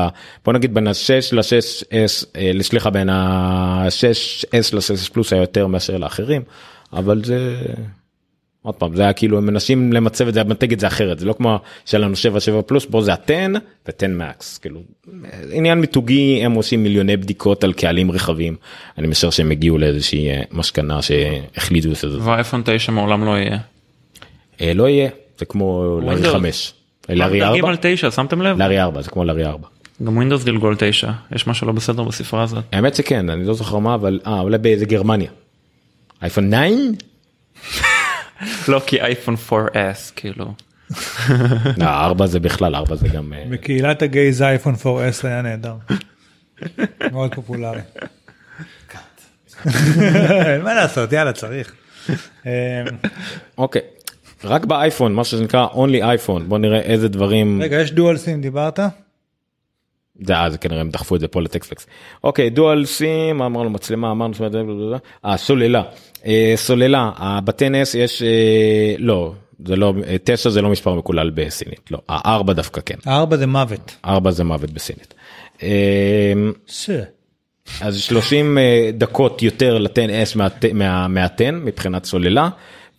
בוא 0.45 0.53
נגיד 0.53 0.73
בין 0.73 0.87
ה-6 0.87 1.35
ל-6s 1.35 2.25
אה, 2.35 2.51
סליחה 2.61 2.89
בין 2.89 3.09
ה-6s 3.09 4.75
ל-6s 4.75 5.13
פלוס 5.13 5.33
היה 5.33 5.41
יותר 5.41 5.67
מאשר 5.67 5.97
לאחרים 5.97 6.41
אבל 6.93 7.23
זה 7.23 7.55
עוד 8.61 8.75
פעם 8.75 8.95
זה 8.95 9.01
היה 9.01 9.13
כאילו 9.13 9.37
הם 9.37 9.45
מנסים 9.45 9.93
למצב 9.93 10.27
את 10.27 10.33
זה 10.33 10.43
מנתג 10.43 10.73
את 10.73 10.79
זה 10.79 10.87
אחרת 10.87 11.19
זה 11.19 11.25
לא 11.25 11.33
כמו 11.33 11.59
שהיה 11.85 12.01
לנו 12.01 12.15
7 12.15 12.39
7 12.39 12.61
פלוס 12.61 12.85
פה 12.85 13.01
זה 13.01 13.13
ה-10 13.13 13.57
ו-10 13.87 14.07
מקס 14.07 14.57
כאילו 14.57 14.81
עניין 15.51 15.79
מיתוגי 15.81 16.41
הם 16.45 16.53
עושים 16.53 16.83
מיליוני 16.83 17.17
בדיקות 17.17 17.63
על 17.63 17.73
קהלים 17.73 18.11
רחבים 18.11 18.55
אני 18.97 19.07
משער 19.07 19.29
שהם 19.29 19.51
הגיעו 19.51 19.77
לאיזושהי 19.77 20.29
אה, 20.29 20.41
משכנה 20.51 21.01
שהחליטו 21.01 21.95
שזה 21.95 22.17
והאייפון 22.21 22.61
9 22.65 22.91
מעולם 22.91 23.25
לא 23.25 23.31
יהיה. 23.31 23.57
אה, 24.61 24.73
לא 24.73 24.89
יהיה 24.89 25.09
זה 25.37 25.45
כמו 25.45 25.99
לארי 26.03 26.23
Windows. 26.23 26.31
5 26.31 26.73
לארי 27.09 27.39
מדלגים 27.39 27.65
4 27.65 27.69
על 27.69 27.77
9 27.81 28.11
שמתם 28.11 28.41
לב? 28.41 28.57
לארי 28.57 28.81
4 28.81 29.01
זה 29.01 29.09
כמו 29.09 29.25
לארי 29.25 29.45
4. 29.45 29.67
גם 30.03 30.17
ווינדוס 30.17 30.43
גלגול 30.43 30.75
9 30.79 31.11
יש 31.35 31.47
משהו 31.47 31.67
לא 31.67 31.73
בסדר 31.73 32.03
בספרה 32.03 32.43
הזאת. 32.43 32.63
האמת 32.71 32.95
שכן 32.95 33.29
אני 33.29 33.45
לא 33.45 33.53
זוכר 33.53 33.79
מה 33.79 33.95
אבל 33.95 34.19
אה 34.27 34.39
אולי 34.39 34.57
באיזה 34.57 34.85
גרמניה. 34.85 35.29
אייפון 36.21 36.49
9? 36.49 36.57
לא 38.67 38.81
כי 38.87 39.01
אייפון 39.01 39.35
4S 39.49 40.11
כאילו. 40.15 40.45
לא 41.77 41.85
4 41.85 42.27
זה 42.27 42.39
בכלל 42.39 42.75
4 42.75 42.95
זה 42.95 43.07
גם 43.07 43.33
אה, 43.33 43.43
בקהילת 43.49 44.01
הגייז 44.01 44.41
אייפון 44.41 44.73
4S 44.73 45.27
היה 45.27 45.41
נהדר. 45.41 45.75
מאוד 47.11 47.35
פופולרי. 47.35 47.81
אין 50.45 50.61
מה 50.61 50.73
לעשות 50.73 51.13
יאללה 51.13 51.33
צריך. 51.33 51.73
אה, 52.45 52.83
אוקיי 53.57 53.81
רק 54.43 54.65
באייפון 54.65 55.13
מה 55.13 55.23
שנקרא 55.23 55.67
only 55.67 56.03
אייפון 56.03 56.49
בוא 56.49 56.57
נראה 56.57 56.79
איזה 56.79 57.07
דברים 57.07 57.61
רגע 57.61 57.81
יש 57.81 57.91
דואל 57.91 58.17
סים 58.17 58.41
דיברת? 58.41 58.79
זה 60.25 60.35
אה, 60.35 60.49
זה 60.49 60.57
כנראה 60.57 60.81
הם 60.81 60.89
דחפו 60.89 61.15
את 61.15 61.19
זה 61.21 61.27
פה 61.27 61.41
לטקספלקס. 61.41 61.87
אוקיי 62.23 62.49
דואל 62.49 62.85
סים 62.85 63.41
אמרנו 63.41 63.69
מצלמה 63.69 64.11
אמרנו 64.11 64.33
אה 65.25 65.37
סוללה 66.25 66.31
אה, 66.49 66.53
סוללה 66.55 67.11
ב-10s 67.45 67.97
יש 67.97 68.21
אה, 68.23 68.27
לא 68.97 69.33
זה 69.65 69.75
לא 69.75 69.93
אה, 70.07 70.15
9 70.23 70.49
זה 70.49 70.61
לא 70.61 70.69
מספר 70.69 70.93
מקולל 70.95 71.29
בסינית 71.29 71.91
לא 71.91 71.99
ה-4 72.09 72.53
דווקא 72.53 72.81
כן 72.85 72.95
הארבע 73.05 73.37
זה 73.37 73.47
מוות. 73.47 73.95
4 74.05 74.31
זה 74.31 74.43
מוות 74.43 74.71
בסינית. 74.71 75.13
אה, 75.63 76.33
ש- 76.67 76.89
אז 77.81 77.97
30 78.01 78.57
אה, 78.57 78.89
דקות 78.93 79.41
יותר 79.43 79.77
ל-10S 79.77 80.35
מה- 80.37 80.47
מה- 80.73 81.07
מה-10 81.07 81.51
מבחינת 81.51 82.05
סוללה 82.05 82.49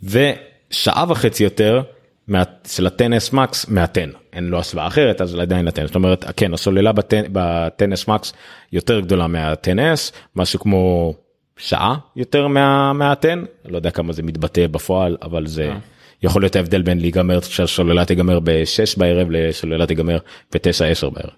ושעה 0.03 1.05
וחצי 1.09 1.45
יותר 1.45 1.83
מה, 2.29 2.43
של 2.67 2.87
ה-10S 2.87 3.33
Max 3.35 3.65
מה-10, 3.69 3.99
אין 4.33 4.45
לו 4.45 4.59
השוואה 4.59 4.87
אחרת 4.87 5.21
אז 5.21 5.35
עדיין 5.35 5.65
ל-10, 5.65 5.87
זאת 5.87 5.95
אומרת 5.95 6.25
כן 6.37 6.55
הסוללה 6.55 6.93
ב-10S 6.93 8.09
Max 8.09 8.33
יותר 8.73 9.01
גדולה 9.01 9.27
מה-10S, 9.27 10.13
משהו 10.37 10.61
כמו 10.61 11.15
שעה 11.61 11.97
יותר 12.17 12.49
מה-10, 12.49 13.27
לא 13.65 13.77
יודע 13.77 13.91
כמה 13.91 14.13
זה 14.13 14.23
מתבטא 14.23 14.67
בפועל 14.67 15.17
אבל 15.23 15.47
זה 15.47 15.69
אה. 15.69 15.77
יכול 16.23 16.43
להיות 16.43 16.57
ההבדל 16.57 16.83
בין 16.83 17.01
להיגמר 17.01 17.41
כשהסוללה 17.41 18.05
תיגמר 18.05 18.41
ב-6 18.41 18.99
בערב 18.99 19.29
לשוללה 19.31 19.87
תיגמר 19.87 20.19
ב-9-10 20.55 21.11
בערב. 21.11 21.31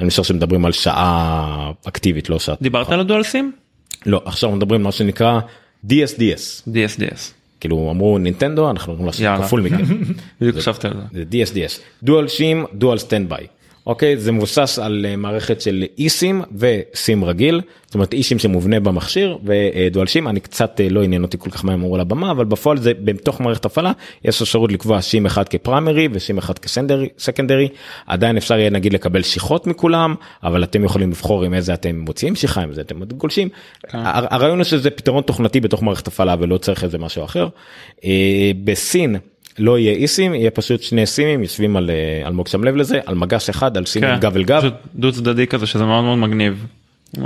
אני 0.00 0.10
חושב 0.10 0.24
שמדברים 0.24 0.64
על 0.64 0.72
שעה 0.72 1.72
אקטיבית 1.88 2.30
לא 2.30 2.38
שעה. 2.38 2.54
דיברת 2.62 2.90
על 2.90 3.00
הדואל 3.00 3.22
סים? 3.22 3.52
לא 4.06 4.22
עכשיו 4.24 4.50
מדברים 4.50 4.82
מה 4.82 4.92
שנקרא 4.92 5.40
DSDS 5.86 6.68
DSDS. 6.68 7.20
כאילו 7.60 7.90
אמרו 7.90 8.18
נינטנדו 8.18 8.70
אנחנו 8.70 8.92
הולכים 8.92 9.06
לעשות. 9.06 9.46
כפול 9.46 9.60
מכם. 9.60 9.84
בדיוק 10.40 10.56
חשבתי 10.56 10.86
על 10.86 10.94
זה. 11.12 11.24
זה 11.24 11.24
DSDS 11.30 11.80
dual 12.02 12.28
SIM 12.28 12.64
dual 12.74 12.98
standby. 12.98 13.46
אוקיי 13.88 14.16
זה 14.16 14.32
מבוסס 14.32 14.78
על 14.78 15.06
אה, 15.08 15.16
מערכת 15.16 15.60
של 15.60 15.84
eSIM 15.98 16.42
ו 16.58 16.75
SIM 16.75 17.24
רגיל 17.24 17.60
זאת 17.86 17.94
אומרת 17.94 18.12
eSIM 18.14 18.38
שמובנה 18.38 18.80
במכשיר 18.80 19.38
ו 19.44 19.56
dual 19.56 20.06
SIM 20.06 20.28
אני 20.28 20.40
קצת 20.40 20.80
אה, 20.80 20.88
לא 20.88 21.02
עניין 21.02 21.22
אותי 21.22 21.38
כל 21.38 21.50
כך 21.50 21.64
מה 21.64 21.72
הם 21.72 21.80
אמרו 21.80 21.94
על 21.94 22.00
הבמה 22.00 22.30
אבל 22.30 22.44
בפועל 22.44 22.78
זה 22.78 22.92
בתוך 23.04 23.40
מערכת 23.40 23.64
הפעלה 23.64 23.92
יש 24.24 24.42
אפשרות 24.42 24.72
לקבוע 24.72 25.02
שים 25.02 25.26
אחד 25.26 25.48
כ 25.48 25.61
primary 25.61 26.08
ו 26.12 26.18
SIM 26.18 26.38
אחד 26.38 26.54
כ 26.58 26.78
secondary 26.78 27.68
עדיין 28.06 28.36
אפשר 28.36 28.58
יהיה 28.58 28.70
נגיד 28.70 28.92
לקבל 28.92 29.22
שיחות 29.22 29.66
מכולם 29.66 30.14
אבל 30.42 30.64
אתם 30.64 30.84
יכולים 30.84 31.10
לבחור 31.10 31.44
עם 31.44 31.54
איזה 31.54 31.74
אתם 31.74 31.98
מוציאים 31.98 32.34
שיחה 32.34 32.62
עם 32.62 32.72
זה 32.72 32.80
אתם 32.80 33.04
גולשים. 33.04 33.48
הר- 33.92 34.26
הרעיון 34.30 34.58
הוא 34.58 34.64
שזה 34.64 34.90
פתרון 34.90 35.22
תוכנתי 35.22 35.60
בתוך 35.60 35.82
מערכת 35.82 36.06
הפעלה 36.06 36.36
ולא 36.38 36.58
צריך 36.58 36.84
איזה 36.84 36.98
משהו 36.98 37.24
אחר. 37.24 37.48
אה, 38.04 38.10
בסין. 38.64 39.16
לא 39.58 39.78
יהיה 39.78 39.92
איסים 39.92 40.34
יהיה 40.34 40.50
פשוט 40.50 40.82
שני 40.82 41.06
סימים 41.06 41.42
יושבים 41.42 41.76
על 41.76 41.90
אה, 41.90 42.26
אלמוג 42.26 42.48
שם 42.48 42.64
לב 42.64 42.76
לזה 42.76 43.00
על 43.06 43.14
מגש 43.14 43.48
אחד 43.48 43.76
על 43.76 43.86
סימים 43.86 44.10
גב 44.20 44.36
אל 44.36 44.44
גב 44.44 44.62
דו 44.94 45.12
צדדי 45.12 45.46
כזה 45.46 45.66
שזה 45.66 45.84
מאוד 45.84 46.04
מאוד 46.04 46.18
מגניב. 46.18 46.66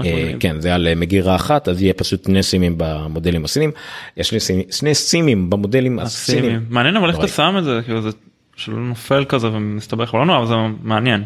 אה. 0.04 0.32
כן 0.40 0.60
זה 0.60 0.74
על 0.74 0.88
אה, 0.88 0.94
מגירה 0.94 1.36
אחת 1.36 1.68
אז 1.68 1.82
יהיה 1.82 1.94
פשוט 1.94 2.24
שני 2.24 2.42
סימים 2.42 2.74
במודלים 2.76 3.44
הסינים 3.44 3.70
יש 4.16 4.28
שני 4.28 4.40
סימים, 4.40 4.64
שני 4.70 4.94
סימים 4.94 5.50
במודלים 5.50 5.98
הסינים. 5.98 6.64
מעניין 6.70 6.96
אבל 6.96 7.08
איך 7.08 7.16
אתה 7.16 7.26
נוראי. 7.26 7.36
שם 7.36 7.54
את 7.58 7.64
זה 7.64 7.80
כאילו 7.84 8.02
זה 8.02 8.10
שלא 8.56 8.76
נופל 8.76 9.24
כזה 9.24 9.48
ומסתבך 9.48 10.14
לא 10.14 10.26
נורא 10.26 10.46
זה 10.46 10.54
מעניין. 10.82 11.24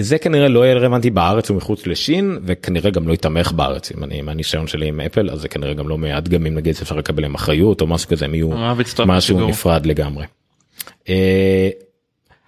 זה 0.00 0.18
כנראה 0.18 0.48
לא 0.48 0.64
יהיה 0.64 0.74
רלוונטי 0.74 1.10
בארץ 1.10 1.50
ומחוץ 1.50 1.86
לשין 1.86 2.38
וכנראה 2.44 2.90
גם 2.90 3.08
לא 3.08 3.12
יתמך 3.12 3.52
בארץ 3.52 3.92
אם 3.92 4.04
אני 4.04 4.22
מהניסיון 4.22 4.66
שלי 4.66 4.88
עם 4.88 5.00
אפל 5.00 5.30
אז 5.30 5.40
זה 5.40 5.48
כנראה 5.48 5.74
גם 5.74 5.88
לא 5.88 5.98
מהדגמים 5.98 6.54
נגיד 6.54 6.76
שאפשר 6.76 6.96
לקבל 6.96 7.24
עם 7.24 7.34
אחריות 7.34 7.80
או 7.80 7.86
משהו 7.86 8.08
כזה 8.08 8.24
הם 8.24 8.34
יהיו 8.34 8.50
יצטרף 8.80 9.06
משהו. 9.06 9.48
נפרד 9.48 9.86
לגמרי. 9.86 10.24
אה, 11.08 11.68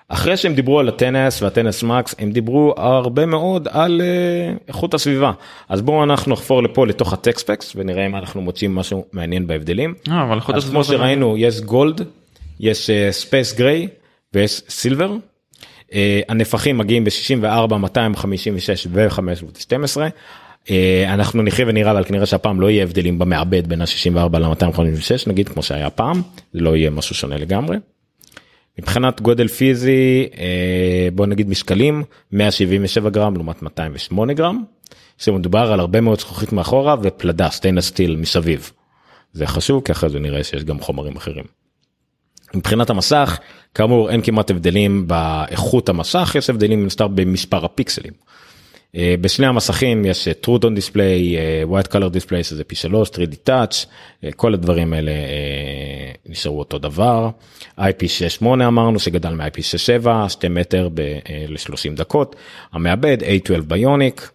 אחרי 0.09 0.37
שהם 0.37 0.55
דיברו 0.55 0.81
על 0.81 0.89
הטנס 0.89 1.43
והטנס 1.43 1.83
מקס 1.83 2.15
הם 2.19 2.33
דיברו 2.33 2.75
הרבה 2.77 3.27
מאוד 3.27 3.69
על 3.71 4.01
אה, 4.01 4.55
איכות 4.69 4.95
הסביבה 4.95 5.33
אז 5.69 5.83
בואו 5.83 6.05
אנחנו 6.05 6.33
נחפור 6.33 6.63
לפה 6.63 6.87
לתוך 6.87 7.13
הטקספקס 7.13 7.73
ונראה 7.77 8.07
אם 8.07 8.17
אנחנו 8.17 8.41
מוצאים 8.41 8.75
משהו 8.75 9.05
מעניין 9.13 9.47
בהבדלים. 9.47 9.95
אה, 10.09 10.23
אבל 10.23 10.41
כמו 10.41 10.85
שראינו 10.85 11.37
יש 11.39 11.61
גולד 11.61 12.03
יש 12.61 12.91
space 13.11 13.55
gray 13.55 13.89
ויש 14.35 14.63
silver. 14.69 15.13
אה, 15.95 16.21
הנפחים 16.29 16.79
מגיעים 16.79 17.05
ב-64 17.05 17.75
256 17.75 18.87
ו-512. 18.91 20.01
אנחנו 21.07 21.43
נחיה 21.43 21.65
ונראה 21.69 21.91
אבל 21.91 22.05
כנראה 22.05 22.27
שהפעם 22.27 22.61
לא 22.61 22.71
יהיה 22.71 22.83
הבדלים 22.83 23.19
במעבד 23.19 23.67
בין 23.67 23.83
ה-64 23.83 24.39
ל-256 24.39 25.25
נגיד 25.27 25.49
כמו 25.49 25.63
שהיה 25.63 25.91
פעם 25.91 26.23
זה 26.53 26.61
לא 26.61 26.77
יהיה 26.77 26.91
משהו 26.91 27.15
שונה 27.15 27.37
לגמרי. 27.37 27.77
מבחינת 28.79 29.21
גודל 29.21 29.49
פיזי 29.49 30.29
אה, 30.39 31.09
בוא 31.15 31.27
נגיד 31.27 31.49
משקלים 31.49 32.05
177 32.33 33.11
גרם 33.11 33.35
לעומת 33.35 33.63
208 33.63 34.33
גרם. 34.33 34.63
שמדובר 35.21 35.73
על 35.73 35.81
הרבה 35.81 36.01
מאוד 36.01 36.21
זכוכית 36.21 36.53
מאחורה 36.53 36.97
ופלדה 37.03 37.51
stainless 37.51 37.87
steel 37.87 38.17
מסביב. 38.17 38.71
זה 39.33 39.47
חשוב 39.47 39.83
כי 39.85 39.93
אחרי 39.93 40.11
זה 40.11 40.19
נראה 40.19 40.45
שיש 40.45 40.65
גם 40.65 40.81
חומרים 40.81 41.17
אחרים. 41.17 41.45
מבחינת 42.55 42.91
המסך 42.91 43.39
כאמור 43.75 44.11
אין 44.11 44.23
כמעט 44.23 44.51
הבדלים 44.51 45.09
באיכות 45.09 45.89
המסך 45.89 46.35
יש 46.39 46.51
הבדלים 46.51 46.81
מן 46.81 46.87
הסתם 46.87 47.17
במספר 47.17 47.65
הפיקסלים. 47.65 48.13
אה, 48.97 49.15
בשני 49.21 49.47
המסכים 49.47 50.05
יש 50.05 50.29
אה, 50.29 50.33
true 50.45 50.59
tone 50.59 50.77
display, 50.77 51.37
אה, 51.37 51.63
white 51.71 51.89
color 51.93 52.15
display 52.15 52.43
שזה 52.43 52.65
פי 52.65 52.75
3, 52.75 53.09
3D 53.09 53.49
touch, 53.49 53.87
כל 54.37 54.55
הדברים 54.55 54.93
האלה 54.93 55.13
נשארו 56.27 56.59
אותו 56.59 56.79
דבר. 56.79 57.31
IP68 57.79 58.45
אמרנו 58.47 58.99
שגדל 58.99 59.35
מ-IP67, 59.35 60.29
2 60.29 60.55
מטר 60.55 60.89
ל-30 61.49 61.97
דקות. 61.97 62.37
המעבד 62.73 63.19
A12 63.23 63.61
ביוניק, 63.63 64.31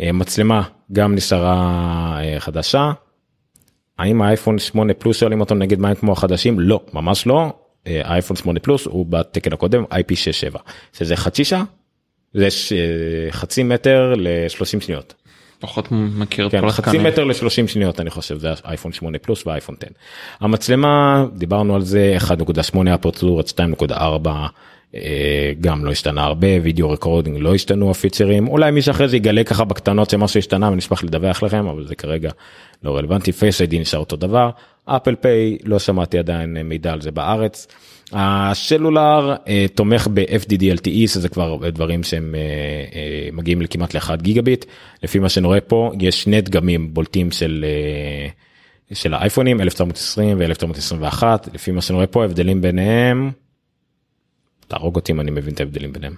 מצלמה 0.00 0.62
גם 0.92 1.14
נשארה 1.14 2.18
חדשה. 2.38 2.92
האם 3.98 4.22
האייפון 4.22 4.58
8 4.58 4.94
פלוס 4.94 5.20
שואלים 5.20 5.40
אותו 5.40 5.54
נגד 5.54 5.80
מים 5.80 5.94
כמו 5.94 6.12
החדשים? 6.12 6.60
לא, 6.60 6.80
ממש 6.92 7.26
לא. 7.26 7.52
אה, 7.86 8.00
האייפון 8.04 8.36
8 8.36 8.60
פלוס 8.60 8.86
הוא 8.86 9.06
בתקן 9.06 9.52
הקודם 9.52 9.84
IP67, 9.84 10.58
שזה 10.92 11.16
חצי 11.16 11.44
שעה. 11.44 11.64
זה 12.34 12.44
אה, 12.44 13.32
חצי 13.32 13.62
מטר 13.62 14.14
ל-30 14.16 14.80
שניות. 14.80 15.14
פחות 15.60 15.88
מכיר 15.90 16.46
את 16.46 16.52
כן, 16.52 16.60
כל 16.60 16.70
חצי. 16.70 16.98
מטר 16.98 17.24
ל-30 17.24 17.66
שניות 17.66 18.00
אני 18.00 18.10
חושב 18.10 18.38
זה 18.38 18.52
האייפון 18.64 18.92
8 18.92 19.18
פלוס 19.18 19.46
והאייפון 19.46 19.74
10. 19.80 19.86
המצלמה 20.40 21.24
דיברנו 21.36 21.74
על 21.74 21.82
זה 21.82 22.16
1.8 22.18 22.78
אפרצורת 22.94 23.52
2.4 23.90 24.28
אה, 24.94 25.52
גם 25.60 25.84
לא 25.84 25.90
השתנה 25.90 26.24
הרבה 26.24 26.48
וידאו 26.62 26.90
רקורדינג 26.90 27.36
לא 27.40 27.54
השתנו 27.54 27.90
הפיצרים 27.90 28.48
אולי 28.48 28.70
מי 28.70 28.82
שאחרי 28.82 29.08
זה 29.08 29.16
יגלה 29.16 29.44
ככה 29.44 29.64
בקטנות 29.64 30.10
שמשהו 30.10 30.38
השתנה 30.38 30.70
ונשמח 30.70 31.04
לדווח 31.04 31.42
לכם 31.42 31.66
אבל 31.66 31.86
זה 31.86 31.94
כרגע 31.94 32.30
לא 32.84 32.96
רלוונטי 32.96 33.32
פייס 33.32 33.60
איי-די 33.60 33.78
נשאר 33.78 34.00
אותו 34.00 34.16
דבר 34.16 34.50
אפל 34.84 35.14
פיי 35.14 35.58
לא 35.64 35.78
שמעתי 35.78 36.18
עדיין 36.18 36.56
מידע 36.62 36.92
על 36.92 37.00
זה 37.00 37.10
בארץ. 37.10 37.66
הסלולר 38.12 39.34
אה, 39.48 39.66
תומך 39.74 40.08
ב-FDD 40.14 40.62
LTE 40.78 41.08
שזה 41.08 41.28
כבר 41.28 41.70
דברים 41.70 42.02
שהם 42.02 42.34
אה, 42.34 42.40
אה, 42.94 43.28
מגיעים 43.32 43.62
לכמעט 43.62 43.94
ל-1 43.94 44.16
גיגביט 44.16 44.64
לפי 45.02 45.18
מה 45.18 45.28
שאני 45.28 45.46
רואה 45.46 45.60
פה 45.60 45.92
יש 46.00 46.22
שני 46.22 46.40
דגמים 46.40 46.94
בולטים 46.94 47.30
של 47.30 47.64
אה, 47.68 48.28
של 48.92 49.14
האייפונים 49.14 49.60
1920 49.60 50.40
ו-1921 50.40 51.22
לפי 51.54 51.70
מה 51.70 51.80
שאני 51.80 51.94
רואה 51.94 52.06
פה 52.06 52.24
הבדלים 52.24 52.60
ביניהם. 52.60 53.30
תהרוג 54.68 54.96
אותי 54.96 55.12
אם 55.12 55.20
אני 55.20 55.30
מבין 55.30 55.54
את 55.54 55.60
ההבדלים 55.60 55.92
ביניהם. 55.92 56.14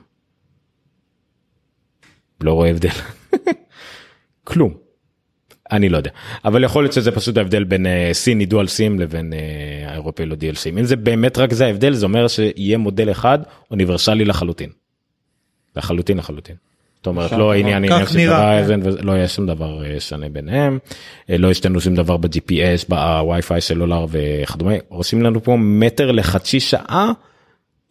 לא 2.41 2.53
רואה 2.53 2.71
הבדל. 2.71 2.89
כלום. 4.45 4.86
אני 5.73 5.89
לא 5.89 5.97
יודע. 5.97 6.11
אבל 6.45 6.65
יכול 6.65 6.85
להיות 6.85 6.93
שזה 6.93 7.13
פשוט 7.13 7.37
ההבדל 7.37 7.65
בין 7.65 7.87
אה, 7.87 8.11
סיני 8.13 8.47
דואל 8.47 8.67
סים 8.67 9.01
לבין 9.01 9.33
אה, 9.33 9.91
האירופאי 9.91 10.27
לא 10.27 10.37
דיאל 10.37 10.55
סים. 10.55 10.79
אם 10.79 10.85
זה 10.85 10.97
באמת 10.97 11.39
רק 11.39 11.53
זה 11.53 11.67
ההבדל 11.67 11.93
זה 11.93 12.07
אומר 12.07 12.29
שיהיה 12.29 12.79
מודל 12.79 13.11
אחד 13.11 13.39
אוניברסלי 13.71 14.25
לחלוטין. 14.25 14.71
לחלוטין 15.77 16.19
לחלוטין. 16.19 16.57
זאת 16.97 17.07
אומרת 17.07 17.33
לא 17.33 17.53
עניין 17.53 17.87
כך 17.89 17.93
עניין 17.93 18.07
של 18.07 18.17
נראה, 18.17 18.41
ורייזן 18.41 18.81
ולא 18.83 19.13
יהיה 19.13 19.29
שום 19.29 19.47
דבר 19.47 19.85
אה, 19.85 20.01
שונה 20.01 20.29
ביניהם. 20.29 20.79
לא 21.29 21.51
השתנו 21.51 21.81
שום 21.81 21.95
דבר 21.95 22.17
ב-GPS 22.17 22.89
בווי-פיי 22.89 23.61
סלולר 23.61 24.07
וכדומה. 24.11 24.75
עושים 24.89 25.23
לנו 25.23 25.43
פה 25.43 25.57
מטר 25.61 26.13
לחצי 26.13 26.61
שעה 26.61 27.13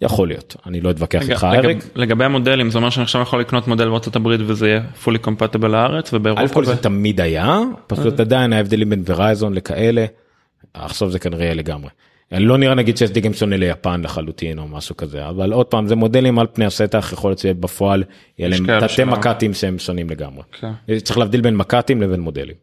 יכול 0.01 0.27
להיות 0.27 0.55
אני 0.65 0.81
לא 0.81 0.91
אתווכח 0.91 1.29
איתך 1.29 1.47
לגב- 1.53 1.65
אריק. 1.65 1.77
לגבי 1.95 2.25
המודלים 2.25 2.69
זה 2.71 2.77
אומר 2.77 2.89
שאני 2.89 3.03
עכשיו 3.03 3.21
יכול 3.21 3.39
לקנות 3.39 3.67
מודל 3.67 3.89
בארצות 3.89 4.15
הברית 4.15 4.41
וזה 4.45 4.67
יהיה 4.67 4.81
fully 5.05 5.27
compatible 5.27 5.67
לארץ 5.67 6.13
ובאירופה 6.13 6.59
ו- 6.59 6.65
זה 6.65 6.77
תמיד 6.77 7.21
היה 7.21 7.59
פשוט 7.87 8.19
עדיין 8.19 8.53
ההבדלים 8.53 8.89
בין 8.89 9.03
ורייזון 9.05 9.53
לכאלה 9.53 10.05
עכשיו 10.73 11.09
זה 11.09 11.19
כנראה 11.19 11.53
לגמרי. 11.53 11.89
לא 12.31 12.57
נראה 12.57 12.75
נגיד 12.75 12.97
שיש 12.97 13.11
דגם 13.11 13.33
שונה 13.33 13.57
ליפן 13.57 14.01
לחלוטין 14.01 14.59
או 14.59 14.67
משהו 14.67 14.97
כזה 14.97 15.29
אבל 15.29 15.53
עוד 15.53 15.65
פעם 15.65 15.87
זה 15.87 15.95
מודלים 15.95 16.39
על 16.39 16.47
פני 16.53 16.65
השטח 16.65 17.09
יכול 17.13 17.29
להיות 17.29 17.39
שבפועל 17.39 18.03
יהיה 18.39 18.49
להם 18.49 18.79
תתי. 18.79 19.03
מק"טים 19.03 19.53
שהם 19.53 19.79
שונים 19.79 20.09
לגמרי. 20.09 20.43
כן. 20.61 20.97
צריך 21.03 21.17
להבדיל 21.17 21.41
בין 21.41 21.55
מק"טים 21.57 22.01
לבין 22.01 22.19
מודלים. 22.19 22.55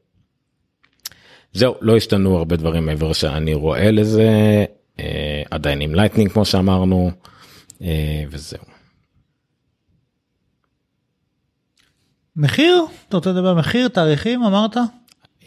זהו 1.53 1.75
לא 1.81 1.97
השתנו 1.97 2.37
הרבה 2.39 2.57
דברים 2.57 2.87
מעבר 2.87 3.13
שאני 3.13 3.55
רואה 3.55 3.91
לזה 3.91 4.23
אה, 4.23 4.65
עדיין 5.51 5.81
עם 5.81 5.95
Lightning 5.95 6.31
כמו 6.33 6.45
שאמרנו 6.45 7.11
אה, 7.83 8.25
וזהו. 8.31 8.63
מחיר? 12.37 12.83
אתה 13.09 13.17
רוצה 13.17 13.31
לדבר 13.31 13.49
על 13.49 13.55
מחיר? 13.55 13.89
תאריכים 13.89 14.43
אמרת? 14.43 14.77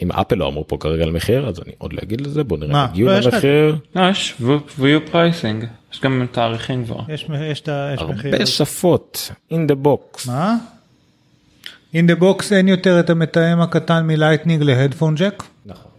אם 0.01 0.11
אפל 0.11 0.35
לא 0.35 0.47
אמרו 0.47 0.67
פה 0.67 0.77
כרגע 0.79 1.03
על 1.03 1.11
מחיר 1.11 1.47
אז 1.49 1.59
אני 1.59 1.71
עוד 1.77 1.93
לא 1.93 1.99
אגיד 2.03 2.21
לזה 2.21 2.43
בוא 2.43 2.57
נראה 2.57 2.71
מה? 2.73 2.85
אם 2.85 2.89
הגיעו 2.89 3.09
לא, 3.09 3.17
יש 3.17 3.25
לך- 3.25 3.33
למחיר. 3.33 3.77
לא, 3.95 4.09
יש 4.09 4.33
view 4.79 5.11
pricing 5.11 5.65
יש 5.93 6.01
גם 6.01 6.25
תאריכים 6.31 6.85
כבר. 6.85 6.99
יש 7.09 7.21
יש 7.51 7.63
יש 7.95 8.01
מחיר. 8.01 8.33
הרבה 8.33 8.45
שפות 8.45 9.31
in 9.51 9.71
the 9.71 9.85
box 9.85 10.27
מה? 10.27 10.55
In 11.93 12.11
the 12.11 12.21
box 12.21 12.53
אין 12.55 12.67
יותר 12.67 12.99
את 12.99 13.09
המתאם 13.09 13.61
הקטן 13.61 14.07
מ 14.07 14.13
Lightning 14.13 14.63
ל 14.63 14.68
headphone 14.68 15.15
jack? 15.15 15.43
נכון. 15.65 15.91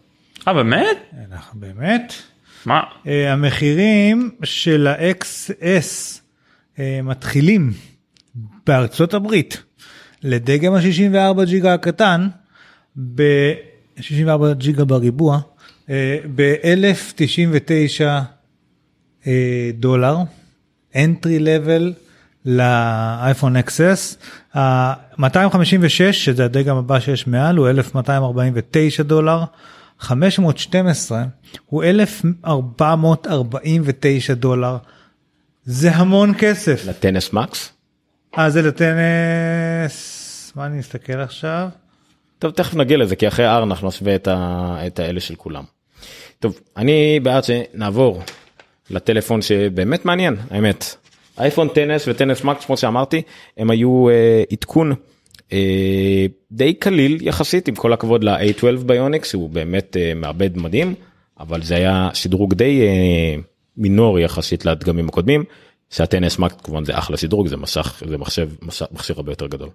אה 0.49 0.55
באמת? 0.55 0.97
אין 1.13 1.27
לך 1.33 1.51
באמת? 1.55 2.13
מה? 2.67 2.83
אה, 3.07 3.33
המחירים 3.33 4.31
של 4.45 4.87
ה-XS 4.87 6.19
אה, 6.79 7.01
מתחילים 7.03 7.73
בארצות 8.67 9.15
הברית 9.15 9.63
לדגם 10.23 10.75
ה-64 10.75 11.45
ג'יגה 11.45 11.75
הקטן 11.75 12.29
ב-64 12.97 14.53
ג'יגה 14.59 14.85
בריבוע 14.85 15.41
אה, 15.91 16.19
ב-1099 16.35 18.05
דולר, 19.75 20.17
entry 20.95 21.41
level 21.41 21.93
לאייפון 22.45 23.57
XS, 23.57 24.17
ה-256 24.55 26.13
שזה 26.13 26.45
הדגם 26.45 26.77
הבא 26.77 27.01
שיש 27.01 27.27
מעל 27.27 27.57
הוא 27.57 27.69
1249 27.69 29.03
דולר, 29.03 29.45
512 29.99 31.25
הוא 31.67 31.85
1449 31.85 34.35
דולר, 34.35 34.77
זה 35.65 35.91
המון 35.91 36.33
כסף. 36.39 36.83
לטנס 36.87 37.33
מקס. 37.33 37.73
אה 38.39 38.51
זה 38.51 38.63
לטנס, 38.63 40.53
מה 40.57 40.67
אני 40.67 40.81
אסתכל 40.81 41.21
עכשיו? 41.21 41.69
טוב 42.39 42.51
תכף 42.51 42.75
נגיע 42.75 42.97
לזה 42.97 43.17
כי 43.17 43.29
אחרי 43.29 43.47
R 43.47 43.63
אנחנו 43.63 43.89
נשווה 43.89 44.15
את, 44.15 44.29
ה... 44.29 44.77
את 44.87 44.99
האלה 44.99 45.21
של 45.21 45.35
כולם. 45.35 45.65
טוב 46.39 46.61
אני 46.77 47.21
בעד 47.23 47.45
שנעבור 47.45 48.23
לטלפון 48.91 49.43
שבאמת 49.43 50.05
מעניין 50.05 50.37
האמת 50.51 50.97
אייפון 51.39 51.69
10s 51.69 52.03
וטנס 52.07 52.45
מקס 52.45 52.65
כמו 52.65 52.77
שאמרתי 52.77 53.23
הם 53.57 53.71
היו 53.71 54.09
אה, 54.09 54.43
עדכון 54.53 54.95
די 56.53 56.75
קליל 56.75 57.19
יחסית 57.21 57.69
עם 57.69 57.75
כל 57.75 57.93
הכבוד 57.93 58.25
ל-A12 58.25 58.85
Bionic 58.87 59.35
הוא 59.35 59.51
באמת 59.51 59.97
אה, 59.97 60.13
מעבד 60.15 60.59
מדהים 60.59 60.95
אבל 61.41 61.63
זה 61.63 61.77
היה 61.77 62.11
שדרוג 62.15 62.55
די 62.55 62.83
אה, 62.83 63.43
מינורי 63.77 64.25
יחסית 64.25 64.65
לדגמים 64.65 65.09
הקודמים 65.09 65.45
שה-10s 65.91 66.41
Max 66.41 66.55
כמובן 66.63 66.85
זה 66.85 66.99
אחלה 66.99 67.17
שדרוג 67.17 67.47
זה 67.47 67.57
משך 67.57 68.03
זה 68.09 68.19
מחשב 68.19 68.49
מכשיר 68.93 69.17
הרבה 69.17 69.33
יותר 69.33 69.47
גדול. 69.47 69.69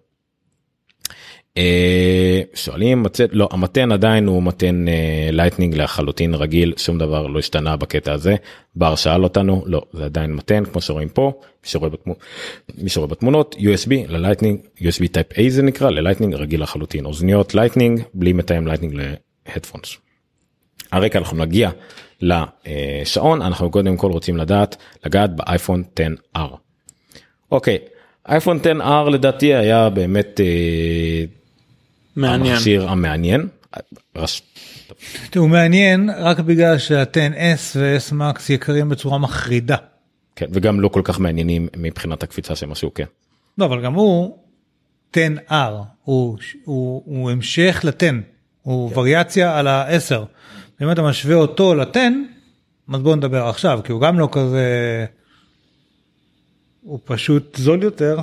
אה, 1.58 2.42
שואלים 2.54 3.04
מצאת 3.04 3.30
לא 3.34 3.50
המטען 3.52 3.92
עדיין 3.92 4.28
הוא 4.28 4.44
מטען 4.44 4.86
Lightning 5.32 5.76
לחלוטין 5.76 6.34
רגיל 6.34 6.74
שום 6.78 6.98
דבר 6.98 7.28
לא 7.28 7.40
השתנה 7.40 7.76
בקטע 7.76 8.14
הזה 8.14 8.36
בר 8.76 8.96
שאל 8.96 9.24
אותנו 9.24 9.64
לא 9.66 9.82
זה 9.94 10.06
עדיין 10.06 10.34
מטען 10.34 10.66
כמו 10.66 10.82
שרואים 10.82 11.10
פה 11.10 11.32
מי 12.78 12.90
שרואה 12.90 13.08
בתמונות 13.08 13.56
USB 13.60 13.92
ל 14.08 14.13
Lightning 14.13 14.60
USB 14.80 15.08
Type 15.12 15.32
A 15.32 15.42
זה 15.50 15.62
נקרא 15.62 15.90
ל 15.90 15.94
Lightning 15.94 16.34
רגיל 16.34 16.64
לחלוטין 16.64 17.06
אוזניות 17.06 17.56
Lightning 17.56 18.02
בלי 18.14 18.34
מתאם 18.34 18.68
Lightning 18.68 19.02
ל 19.48 19.52
headphones. 19.52 19.98
הרקע 20.92 21.20
אנחנו 21.20 21.38
נגיע 21.38 21.70
לשעון 22.22 23.42
אנחנו 23.42 23.72
קודם 23.72 23.98
כל 23.98 24.12
רוצים 24.12 24.38
לדעת 24.38 24.76
לגעת 25.06 25.36
באייפון 25.36 25.84
10R. 26.36 26.56
אוקיי 27.52 27.78
אייפון 28.30 28.60
10R 28.64 29.10
לדעתי 29.10 29.54
היה 29.54 29.90
באמת 29.90 30.40
אה, 30.40 31.26
מעניין. 32.16 32.54
המכשיר 32.54 32.90
המעניין. 32.90 33.48
רש... 34.16 34.42
הוא 35.36 35.50
מעניין 35.50 36.10
רק 36.18 36.40
בגלל 36.40 36.78
שה-10S 36.78 37.76
ו-S 37.76 38.14
Max 38.14 38.42
יקרים 38.50 38.90
בצורה 38.90 39.18
מחרידה. 39.18 39.76
כן, 40.36 40.46
וגם 40.54 40.80
לא 40.80 40.88
כל 40.88 41.02
כך 41.04 41.20
מעניינים 41.20 41.68
מבחינת 41.78 42.24
הקפיצה 42.24 42.56
שהם 42.56 42.72
עשו 42.72 42.94
כן. 42.94 43.04
לא 43.58 43.66
אבל 43.66 43.84
גם 43.84 43.94
הוא 43.94 44.38
10R 45.14 45.52
הוא, 46.04 46.38
הוא, 46.66 47.04
הוא 47.06 47.32
המשך 47.32 47.82
ל-10 47.84 48.14
הוא 48.62 48.90
כן. 48.90 49.00
וריאציה 49.00 49.60
על 49.60 49.68
ה-10. 49.68 50.22
אם 50.82 50.92
אתה 50.92 51.02
משווה 51.02 51.36
אותו 51.36 51.76
ל-10 51.76 51.98
אז 52.94 53.02
בוא 53.02 53.16
נדבר 53.16 53.48
עכשיו 53.48 53.80
כי 53.84 53.92
הוא 53.92 54.02
גם 54.02 54.20
לא 54.20 54.30
כזה 54.32 55.06
הוא 56.82 57.00
פשוט 57.06 57.56
זול 57.56 57.84
יותר. 57.84 58.18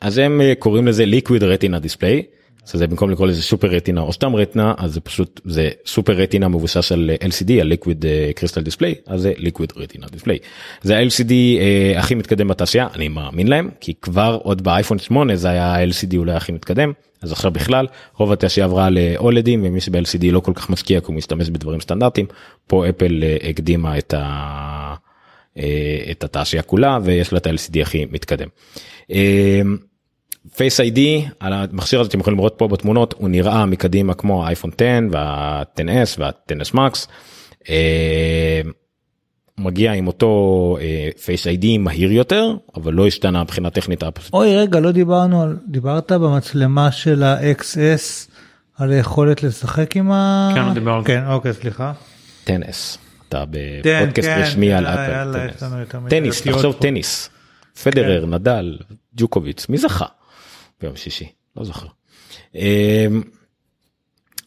אז 0.00 0.18
הם 0.18 0.40
אה, 0.40 0.52
קוראים 0.58 0.86
לזה 0.86 1.04
liquid 1.04 1.40
retina 1.40 1.84
display. 1.84 2.22
זה 2.66 2.86
במקום 2.86 3.10
לקרוא 3.10 3.26
לזה 3.26 3.42
סופר 3.42 3.68
רטינה 3.68 4.00
או 4.00 4.12
סתם 4.12 4.36
רטינה 4.36 4.74
אז 4.78 4.94
זה 4.94 5.00
פשוט 5.00 5.40
זה 5.44 5.70
סופר 5.86 6.12
רטינה 6.12 6.48
מבוסס 6.48 6.92
על 6.92 7.10
LCD 7.20 7.52
על 7.60 7.72
liquid 7.72 8.04
crystal 8.40 8.66
display 8.68 8.94
אז 9.06 9.20
זה 9.20 9.32
liquid 9.36 9.72
retina 9.76 10.06
display. 10.06 10.38
זה 10.82 10.98
ה-LCD 10.98 11.32
אה, 11.32 11.98
הכי 11.98 12.14
מתקדם 12.14 12.48
בתעשייה 12.48 12.88
אני 12.94 13.08
מאמין 13.08 13.48
להם 13.48 13.70
כי 13.80 13.94
כבר 14.02 14.38
עוד 14.42 14.62
באייפון 14.62 14.98
8 14.98 15.36
זה 15.36 15.48
היה 15.48 15.74
ה-LCD 15.74 16.16
אולי 16.16 16.32
הכי 16.32 16.52
מתקדם 16.52 16.92
אז 17.22 17.32
עכשיו 17.32 17.50
בכלל 17.50 17.86
רוב 18.16 18.32
התעשייה 18.32 18.66
עברה 18.66 18.90
לאולדים 18.90 19.62
ומי 19.64 19.80
שב-LCD 19.80 20.24
לא 20.32 20.40
כל 20.40 20.52
כך 20.54 20.70
משקיע 20.70 21.00
כי 21.00 21.06
הוא 21.06 21.14
משתמש 21.14 21.50
בדברים 21.50 21.80
סטנדרטיים 21.80 22.26
פה 22.66 22.88
אפל 22.88 23.22
אה, 23.22 23.36
הקדימה 23.48 23.98
את, 23.98 24.14
ה... 24.14 24.94
אה, 25.58 26.06
את 26.10 26.24
התעשייה 26.24 26.62
כולה 26.62 26.98
ויש 27.02 27.32
לה 27.32 27.38
את 27.38 27.46
ה-LCD 27.46 27.80
הכי 27.82 28.06
מתקדם. 28.10 28.48
אה, 30.46 30.56
פייס 30.56 30.80
איי-די 30.80 31.24
על 31.40 31.52
המכשיר 31.52 32.00
הזה 32.00 32.08
אתם 32.08 32.20
יכולים 32.20 32.38
לראות 32.38 32.54
פה 32.56 32.68
בתמונות 32.68 33.14
הוא 33.18 33.28
נראה 33.28 33.66
מקדימה 33.66 34.14
כמו 34.14 34.44
האייפון 34.44 34.70
10 34.78 34.84
וה-10s 35.10 36.18
וה-10s 36.18 36.74
max. 36.74 37.06
אה, 37.68 38.60
מגיע 39.58 39.92
עם 39.92 40.06
אותו 40.06 40.76
פייס 41.24 41.46
איי-די 41.46 41.78
מהיר 41.78 42.12
יותר 42.12 42.54
אבל 42.76 42.92
לא 42.92 43.06
השתנה 43.06 43.42
מבחינה 43.42 43.70
טכנית. 43.70 44.02
אוי 44.32 44.56
רגע 44.56 44.80
לא 44.80 44.92
דיברנו 44.92 45.42
על 45.42 45.56
דיברת 45.68 46.12
במצלמה 46.12 46.92
של 46.92 47.22
ה-XS 47.22 48.30
על 48.78 48.92
היכולת 48.92 49.42
לשחק 49.42 49.96
עם 49.96 50.12
ה... 50.12 50.50
כן, 50.54 50.74
דיברתי. 50.74 51.06
כן 51.06 51.22
אוקיי 51.26 51.52
סליחה. 51.52 51.92
10s 52.46 52.50
אתה 53.28 53.44
בפודקאסט 53.50 54.28
כן, 54.28 54.40
רשמי 54.42 54.72
על 54.72 54.86
אפל. 54.86 55.48
טניס. 56.08 56.42
תחשוב. 56.42 56.76
טניס. 56.80 57.30
פדרר 57.82 58.22
כן. 58.26 58.34
נדל 58.34 58.78
ג'וקוביץ 59.16 59.68
מי 59.68 59.78
זכה 59.78 60.06
ביום 60.80 60.96
שישי 60.96 61.26
לא 61.56 61.64
זוכר. 61.64 61.86
אמ, 62.54 63.22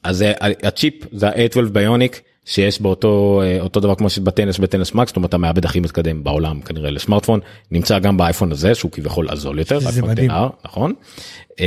אז 0.04 0.26
הצ'יפ 0.64 0.94
זה 1.12 1.28
ה-A12 1.28 1.70
ביוניק 1.72 2.22
שיש 2.46 2.82
באותו 2.82 3.42
אה, 3.44 3.60
אותו 3.60 3.80
דבר 3.80 3.96
כמו 3.96 4.10
שבטנס 4.10 4.58
בטנס 4.58 4.94
מקס 4.94 5.10
זאת 5.10 5.18
אומרת 5.18 5.34
המעבד 5.34 5.66
הכי 5.66 5.80
מתקדם 5.80 6.24
בעולם 6.24 6.62
כנראה 6.62 6.92
לסמארטפון 6.92 7.40
נמצא 7.72 8.00
גם 8.00 8.18
באייפון 8.18 8.52
הזה 8.52 8.76
שהוא 8.76 8.92
כביכול 8.92 9.28
הזול 9.30 9.60
יותר. 9.60 9.80
אייפון 9.86 10.10
מדהים. 10.10 10.32
10R, 10.32 10.34
נכון. 10.66 10.94
אמ. 11.60 11.66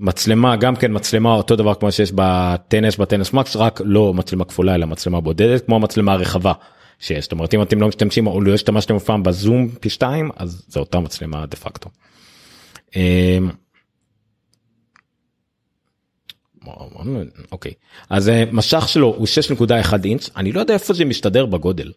מצלמה 0.00 0.56
גם 0.56 0.76
כן 0.76 0.90
מצלמה 0.94 1.34
אותו 1.34 1.56
דבר 1.56 1.74
כמו 1.74 1.92
שיש 1.92 2.12
בטנס 2.14 2.96
בטנס 2.96 3.32
מקס 3.32 3.56
רק 3.56 3.80
לא 3.84 4.14
מצלמה 4.14 4.44
כפולה 4.44 4.74
אלא 4.74 4.86
מצלמה 4.86 5.20
בודדת 5.20 5.66
כמו 5.66 5.76
המצלמה 5.76 6.12
הרחבה 6.12 6.52
שיש 7.02 7.24
זאת 7.24 7.32
אומרת 7.32 7.54
אם 7.54 7.62
אתם 7.62 7.80
לא 7.80 7.88
משתמשים 7.88 8.26
או 8.26 8.40
לא 8.40 8.54
השתמשתם 8.54 8.96
אף 8.96 9.04
פעם 9.04 9.22
בזום 9.22 9.68
פי 9.80 9.90
שתיים 9.90 10.30
אז 10.36 10.64
זה 10.68 10.80
אותה 10.80 11.00
מצלמה 11.00 11.46
דה 11.46 11.56
פקטו. 11.56 11.90
אמ, 12.96 13.50
אוקיי 17.52 17.72
אז 18.10 18.28
אה, 18.28 18.44
משך 18.52 18.88
שלו 18.88 19.14
הוא 19.16 19.26
6.1 19.58 19.94
אינץ' 20.04 20.30
אני 20.36 20.52
לא 20.52 20.60
יודע 20.60 20.74
איפה 20.74 20.94
זה 20.94 21.04
משתדר 21.04 21.46
בגודל. 21.46 21.92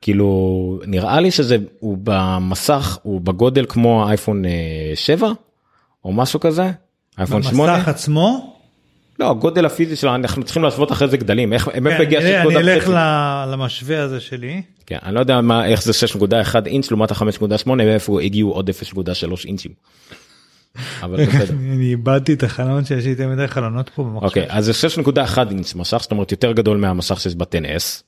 כאילו 0.00 0.80
נראה 0.86 1.20
לי 1.20 1.30
שזה 1.30 1.56
הוא 1.78 1.98
במסך 2.02 2.98
הוא 3.02 3.20
בגודל 3.20 3.66
כמו 3.68 4.08
אייפון 4.08 4.42
7 4.94 5.32
או 6.04 6.12
משהו 6.12 6.40
כזה. 6.40 6.70
אייפון 7.18 7.42
8. 7.42 7.76
במסך 7.76 7.88
עצמו? 7.88 8.51
לא 9.22 9.30
הגודל 9.30 9.66
הפיזי 9.66 9.96
שלו 9.96 10.14
אנחנו 10.14 10.42
צריכים 10.42 10.62
להשוות 10.62 10.92
אחרי 10.92 11.08
זה 11.08 11.16
גדלים 11.16 11.52
איך 11.52 11.64
כן, 11.72 11.82
מאיפה 11.82 12.02
הגיע 12.02 12.20
אני- 12.20 12.42
6.5? 12.52 12.58
אני 12.58 12.72
אלך 12.72 12.88
ל- 12.88 13.44
למשווה 13.52 14.02
הזה 14.02 14.20
שלי. 14.20 14.62
כן, 14.86 14.98
אני 15.02 15.14
לא 15.14 15.20
יודע 15.20 15.40
מה 15.40 15.66
איך 15.66 15.82
זה 15.82 15.92
6.1 15.92 16.26
אינץ' 16.66 16.90
לעומת 16.90 17.10
ה-5.8 17.10 17.68
ואיפה 17.78 18.20
הגיעו 18.22 18.52
עוד 18.52 18.70
0.3 18.70 19.44
אינצ'ים. 19.46 19.72
אבל 21.02 21.26
בסדר. 21.26 21.54
אני 21.54 21.90
איבדתי 21.90 22.32
את 22.32 22.42
החלון 22.42 22.84
שיש 22.84 23.04
לי 23.04 23.10
יותר 23.10 23.28
מדי 23.28 23.46
חלונות 23.48 23.88
פה 23.94 24.02
במחשב. 24.02 24.24
אוקיי 24.26 24.46
אז 24.48 24.64
זה 24.64 24.72
6.1 25.04 25.38
אינץ' 25.50 25.74
מסך 25.74 25.98
זאת 26.02 26.10
אומרת 26.10 26.32
יותר 26.32 26.52
גדול 26.52 26.76
מהמסך 26.76 27.20
שיש 27.20 27.34
ב-10s 27.34 28.02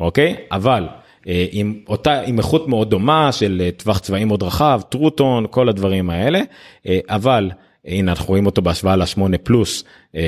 אוקיי 0.00 0.36
אבל 0.52 0.86
אה, 1.28 1.46
עם 1.50 1.74
אותה 1.88 2.20
עם 2.20 2.38
איכות 2.38 2.68
מאוד 2.68 2.90
דומה 2.90 3.32
של 3.32 3.62
אה, 3.64 3.70
טווח 3.76 3.98
צבעים 3.98 4.28
מאוד 4.28 4.42
רחב 4.42 4.80
טרוטון 4.88 5.46
כל 5.50 5.68
הדברים 5.68 6.10
האלה 6.10 6.40
אה, 6.86 6.98
אבל 7.08 7.50
הנה 7.84 8.12
אנחנו 8.12 8.26
רואים 8.26 8.46
אותו 8.46 8.62
בהשוואה 8.62 8.96
ל-8 8.96 9.38
פלוס 9.42 9.84
אה, 10.14 10.20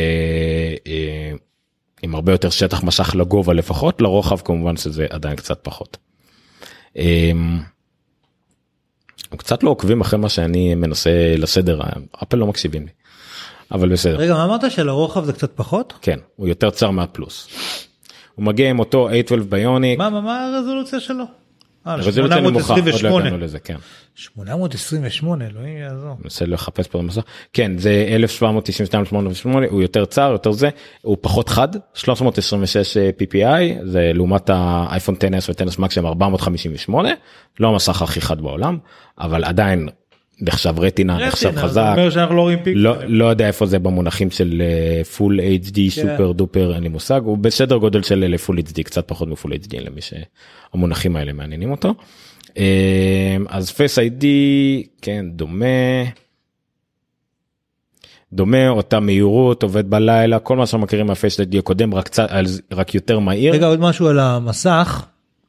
אה, 0.87 1.33
עם 2.03 2.15
הרבה 2.15 2.33
יותר 2.33 2.51
שטח 2.51 2.83
מסך 2.83 3.15
לגובה 3.15 3.53
לפחות 3.53 4.03
לרוחב 4.03 4.41
כמובן 4.45 4.77
שזה 4.77 5.07
עדיין 5.11 5.37
קצת 5.37 5.59
פחות. 5.63 5.97
אה, 6.97 7.31
הם 9.33 9.39
קצת 9.39 9.63
לא 9.63 9.71
עוקבים 9.71 10.01
אחרי 10.01 10.19
מה 10.19 10.29
שאני 10.29 10.75
מנסה 10.75 11.35
לסדר 11.39 11.81
אפל 12.23 12.37
לא 12.37 12.47
מקשיבים 12.47 12.83
לי. 12.83 12.93
אבל 13.73 13.89
בסדר. 13.89 14.17
רגע 14.17 14.35
מה 14.35 14.45
אמרת 14.45 14.71
שלרוחב 14.71 15.25
זה 15.25 15.33
קצת 15.33 15.53
פחות? 15.55 15.93
כן, 16.03 16.19
הוא 16.37 16.49
יותר 16.49 16.71
צר 16.71 16.91
מהפלוס. 16.91 17.49
הוא 18.35 18.45
מגיע 18.45 18.71
עם 18.71 18.79
אותו 18.79 19.09
A12 19.11 19.45
ביוניק, 19.49 19.99
מה 19.99 20.11
מה 20.11 20.21
מה 20.21 20.47
הרזולוציה 20.47 21.01
שלו? 21.01 21.25
אה, 21.87 21.95
רזולוציה 21.95 22.41
נמוכה, 22.41 22.75
עוד 22.75 22.85
לא 22.85 22.93
828. 22.93 23.27
הגענו 23.27 23.45
לזה, 23.45 23.59
כן. 23.59 23.77
828 24.15 25.47
אלוהים 25.47 25.77
יעזור. 25.77 26.17
מנסה 26.25 26.47
לחפש 26.47 26.89
פה 26.89 26.99
במסך 26.99 27.23
כן 27.53 27.79
זה 27.79 28.07
1792 28.09 29.05
808 29.05 29.67
הוא 29.71 29.83
יותר 29.83 30.05
צר 30.05 30.31
יותר 30.33 30.53
זה 30.53 30.69
הוא 31.03 31.17
פחות 31.21 31.49
חד 31.49 31.69
326 31.95 32.97
ppi 32.97 33.47
זה 33.85 34.11
לעומת 34.15 34.51
האייפון 34.51 35.15
10s 35.15 35.19
ו-10s 35.49 35.79
max 35.79 35.91
שהם 35.91 36.07
458 36.07 37.09
לא 37.61 37.69
המסך 37.69 38.03
הכי 38.03 38.21
חד 38.21 38.41
בעולם 38.41 38.79
אבל 39.19 39.45
עדיין 39.45 39.89
נחשב 40.41 40.75
רטינה 40.79 41.27
נחשב 41.27 41.47
רטינה, 41.47 41.61
זה 41.63 41.69
חזק 41.69 41.95
אומר 41.97 42.11
שאנחנו 42.11 42.37
לא 42.37 42.41
רואים 42.41 42.59
פיקסלים. 42.59 42.85
לא 42.85 42.97
לא 43.05 43.25
יודע 43.25 43.47
איפה 43.47 43.67
זה 43.67 43.79
במונחים 43.79 44.31
של 44.31 44.63
Full 45.17 45.41
HD 45.41 45.79
סופר 45.91 46.33
דופר 46.33 46.75
אין 46.75 46.83
לי 46.83 46.89
מושג 46.89 47.21
הוא 47.25 47.39
בסדר 47.39 47.77
גודל 47.77 48.03
של 48.03 48.37
Full 48.37 48.59
HD 48.59 48.83
קצת 48.83 49.09
פחות 49.09 49.29
מ 49.29 49.34
Full 49.34 49.53
HD 49.53 49.81
למי 49.81 50.01
שהמונחים 50.01 51.17
האלה 51.17 51.33
מעניינים 51.33 51.71
אותו. 51.71 51.95
אה, 52.59 53.37
אז 53.49 53.71
Face 53.71 53.99
ID 53.99 54.83
כן 55.03 55.27
דומה. 55.31 55.67
דומה 58.33 58.69
אותה 58.69 59.01
מהירות 59.01 59.63
עובד 59.63 59.91
בלילה 59.91 60.39
כל 60.39 60.57
מה 60.57 60.67
שאנחנו 60.67 60.85
מכירים 60.85 61.07
מה 61.07 61.18
Face 61.18 61.41
ID 61.41 61.59
הקודם 61.59 61.95
רק 61.95 62.05
קצת 62.05 62.29
רק 62.73 62.95
יותר 62.95 63.19
מהיר 63.19 63.55
רגע 63.55 63.67
עוד 63.67 63.81
משהו 63.81 64.09
על 64.09 64.19
המסך. 64.19 65.07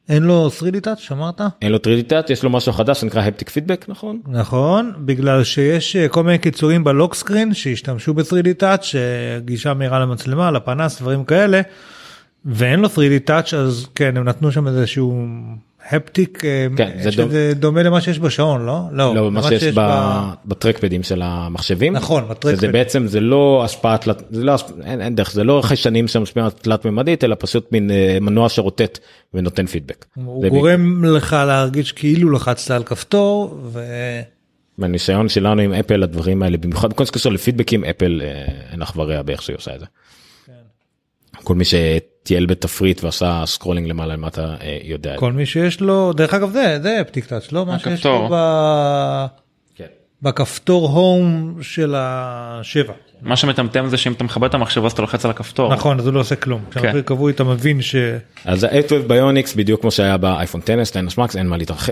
אין 0.08 0.22
לו 0.22 0.50
3D 0.60 0.86
touch 0.86 1.12
אמרת? 1.12 1.40
אין 1.62 1.72
לו 1.72 1.78
3D 1.78 2.10
touch 2.10 2.32
יש 2.32 2.42
לו 2.42 2.50
משהו 2.50 2.72
חדש 2.72 3.00
שנקרא 3.00 3.22
haptic 3.22 3.50
feedback 3.50 3.84
נכון 3.88 4.20
נכון 4.26 4.92
בגלל 4.98 5.44
שיש 5.44 5.96
אה, 5.96 6.08
כל 6.08 6.22
מיני 6.22 6.38
קיצורים 6.38 6.84
ב 6.84 6.90
lock 6.90 7.14
screen 7.14 7.54
שהשתמשו 7.54 8.14
ב-3D 8.14 8.62
touch 8.62 8.96
אה, 8.96 9.40
גישה 9.44 9.74
מהירה 9.74 9.98
למצלמה 9.98 10.50
לפנס 10.50 11.00
דברים 11.00 11.24
כאלה 11.24 11.60
ואין 12.44 12.80
לו 12.80 12.88
3D 12.88 13.28
touch 13.30 13.56
אז 13.56 13.86
כן 13.94 14.16
הם 14.16 14.24
נתנו 14.24 14.52
שם 14.52 14.68
איזשהו 14.68 15.26
הפטיק 15.90 16.44
אה, 16.44 16.66
כן, 16.76 16.90
זה 17.02 17.10
דומה. 17.10 17.28
שזה 17.28 17.52
דומה 17.54 17.82
למה 17.82 18.00
שיש 18.00 18.18
בשעון 18.18 18.66
לא? 18.66 18.80
לא 18.92 19.14
מה 19.14 19.40
למה 19.40 19.42
שיש 19.42 19.64
ב- 19.64 20.30
בטרקפדים 20.44 21.02
של 21.02 21.22
המחשבים 21.24 21.92
נכון, 21.92 22.24
בטרקפד. 22.28 22.56
שזה 22.56 22.68
בעצם 22.68 23.06
זה 23.06 23.20
לא 23.20 23.62
השפעה 23.64 23.98
תלת 23.98 24.22
זה 24.30 24.44
לא 24.44 24.56
אין, 24.84 25.00
אין 25.00 25.14
דרך 25.14 25.32
זה 25.32 25.44
לא 25.44 25.60
חיישנים 25.64 26.08
שמשפיעים 26.08 26.44
על 26.44 26.50
תלת 26.50 26.84
ממדית 26.84 27.24
אלא 27.24 27.36
פשוט 27.38 27.72
מין 27.72 27.90
אה, 27.90 28.18
מנוע 28.20 28.48
שרוטט 28.48 28.98
ונותן 29.34 29.66
פידבק. 29.66 30.04
הוא 30.14 30.42
זה 30.42 30.48
גורם 30.48 31.04
לך 31.04 31.36
להרגיש 31.46 31.92
כאילו 31.92 32.30
לחצת 32.30 32.70
על 32.70 32.82
כפתור 32.82 33.60
ו... 33.62 33.84
בניסיון 34.78 35.28
שלנו 35.28 35.62
עם 35.62 35.72
אפל 35.72 36.02
הדברים 36.02 36.42
האלה 36.42 36.56
במיוחד 36.56 36.92
כל 36.92 37.04
שקשור 37.04 37.32
לפידבקים 37.32 37.84
אפל 37.84 38.22
אה, 38.24 38.44
אין 38.72 38.82
אח 38.82 38.96
ורע 38.96 39.22
באיך 39.22 39.42
שהיא 39.42 39.56
עושה 39.56 39.74
את 39.74 39.80
זה. 39.80 39.86
כל 41.44 41.54
מי 41.54 41.64
שטייל 42.24 42.46
בתפריט 42.46 43.04
ועשה 43.04 43.42
scrolling 43.46 43.88
למעלה 43.88 44.14
למטה 44.14 44.54
אה, 44.60 44.78
יודע. 44.82 45.16
כל 45.16 45.32
מי 45.32 45.46
שיש 45.46 45.80
לו 45.80 46.12
דרך 46.12 46.34
אגב 46.34 46.52
זה 46.52 46.78
זה 46.82 47.00
haptic 47.00 47.24
touch 47.24 47.52
לא 47.52 47.66
מה 47.66 47.78
שיש 47.78 48.06
לו. 48.06 48.28
כן. 49.74 49.86
בכפתור 50.22 50.88
home 50.88 51.54
של 51.62 51.94
השבע. 51.96 52.92
מה 53.22 53.36
שמטמטם 53.36 53.86
זה 53.88 53.96
שאם 53.96 54.12
אתה 54.12 54.24
מכבה 54.24 54.46
את 54.46 54.54
המחשב 54.54 54.84
אז 54.84 54.92
אתה 54.92 55.02
לוחץ 55.02 55.24
על 55.24 55.30
הכפתור. 55.30 55.72
נכון 55.72 55.98
אז 55.98 56.06
הוא 56.06 56.14
לא 56.14 56.20
עושה 56.20 56.36
כלום. 56.36 56.60
כשהמחיר 56.70 57.02
קבוע 57.02 57.30
אתה 57.30 57.44
מבין 57.44 57.82
ש... 57.82 57.96
אז 58.44 58.64
ה-A12 58.64 59.06
Bionic 59.06 59.54
בדיוק 59.54 59.80
כמו 59.80 59.90
שהיה 59.90 60.16
באייפון 60.16 60.60
10 60.64 60.80
10 60.80 61.00
Max 61.22 61.36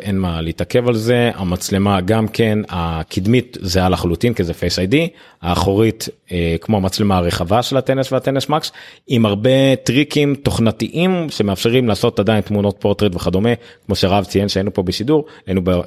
אין 0.02 0.18
מה 0.18 0.40
להתעכב 0.40 0.88
על 0.88 0.94
זה 0.94 1.30
המצלמה 1.34 2.00
גם 2.00 2.28
כן 2.28 2.58
הקדמית 2.68 3.56
זהה 3.60 3.88
לחלוטין 3.88 4.34
כי 4.34 4.44
זה 4.44 4.54
Face 4.54 4.78
ID 4.78 5.08
האחורית 5.42 6.08
אה, 6.32 6.56
כמו 6.60 6.76
המצלמה 6.76 7.16
הרחבה 7.16 7.62
של 7.62 7.76
ה-10 7.76 8.12
וה-10 8.12 8.46
מקס 8.48 8.72
עם 9.08 9.26
הרבה 9.26 9.76
טריקים 9.84 10.34
תוכנתיים 10.34 11.26
שמאפשרים 11.30 11.88
לעשות 11.88 12.20
עדיין 12.20 12.40
תמונות 12.40 12.76
פורטרט 12.80 13.14
וכדומה 13.14 13.50
כמו 13.86 13.94
שרב 13.94 14.24
ציין 14.24 14.48
שהיינו 14.48 14.74
פה 14.74 14.82
בשידור 14.82 15.24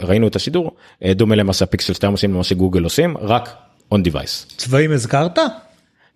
ראינו 0.02 0.28
את 0.28 0.36
השידור 0.36 0.72
אה, 1.04 1.14
דומה 1.14 1.36
למה 1.36 1.54
שהפיקסל 1.54 1.94
2 1.94 2.12
עושים 2.12 2.34
למה 2.34 2.44
שגוגל 2.44 2.84
עושים 2.84 3.18
רק 3.18 3.65
on 3.94 3.98
device 3.98 4.56
צבעים 4.58 4.92
הזכרת? 4.92 5.40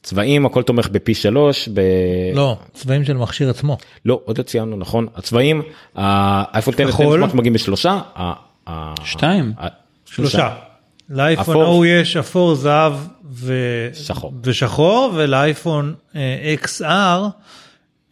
צבעים 0.03 0.45
הכל 0.45 0.63
תומך 0.63 0.89
בפי 0.89 1.13
3 1.13 1.69
ב... 1.73 1.81
לא 2.35 2.57
צבעים 2.73 3.05
של 3.05 3.17
מכשיר 3.17 3.49
עצמו. 3.49 3.77
לא 4.05 4.21
עוד 4.25 4.37
לא 4.37 4.43
ציינו 4.43 4.77
נכון 4.77 5.07
הצבעים 5.15 5.61
האייפון 5.95 6.73
10 6.73 6.87
כחול. 6.87 7.23
מגיעים 7.33 7.53
בשלושה. 7.53 8.01
שתיים. 9.03 9.53
שלושה. 10.05 10.55
לאייפון. 11.09 11.55
ההוא 11.61 11.85
יש 11.85 12.17
אפור 12.17 12.55
זהב 12.55 12.93
ו... 13.31 13.53
שחור. 13.93 14.33
ושחור 14.43 15.11
ולאייפון 15.15 15.95
אה, 16.15 16.55
XR 16.63 17.21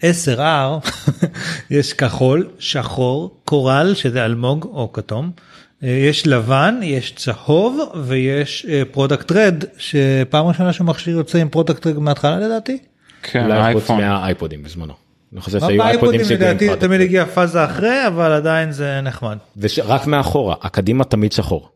10R 0.01 0.89
יש 1.69 1.93
כחול 1.93 2.47
שחור 2.59 3.37
קורל 3.45 3.93
שזה 3.95 4.25
אלמוג 4.25 4.63
או 4.63 4.93
כתום. 4.93 5.31
אה, 5.83 5.89
יש 5.89 6.27
לבן 6.27 6.79
יש 6.83 7.11
צהוב 7.11 7.79
ויש 8.03 8.65
Product 8.91 9.31
Red 9.31 9.63
שפעם 9.77 10.45
ראשונה 10.45 10.73
שמכשיר 10.73 11.17
יוצא 11.17 11.37
עם 11.37 11.49
פרודקט 11.49 11.87
רד 11.87 11.99
מההתחלה 11.99 12.39
לדעתי. 12.39 12.77
כן, 13.23 13.45
אולי 13.45 13.73
חוץ. 13.73 13.89
מהאייפודים 13.89 14.63
בזמנו. 14.63 14.93
אני 15.33 15.41
חושב 15.41 15.59
שהיו 15.59 15.81
אייפודים 15.81 16.21
לדעתי. 16.29 16.67
תמיד 16.79 17.01
הגיע 17.01 17.25
פאזה 17.25 17.65
אחרי 17.65 18.07
אבל 18.07 18.31
עדיין 18.31 18.71
זה 18.71 19.01
נחמד. 19.01 19.37
ורק 19.57 20.07
מאחורה 20.07 20.55
הקדימה 20.61 21.03
תמיד 21.03 21.31
שחור. 21.31 21.69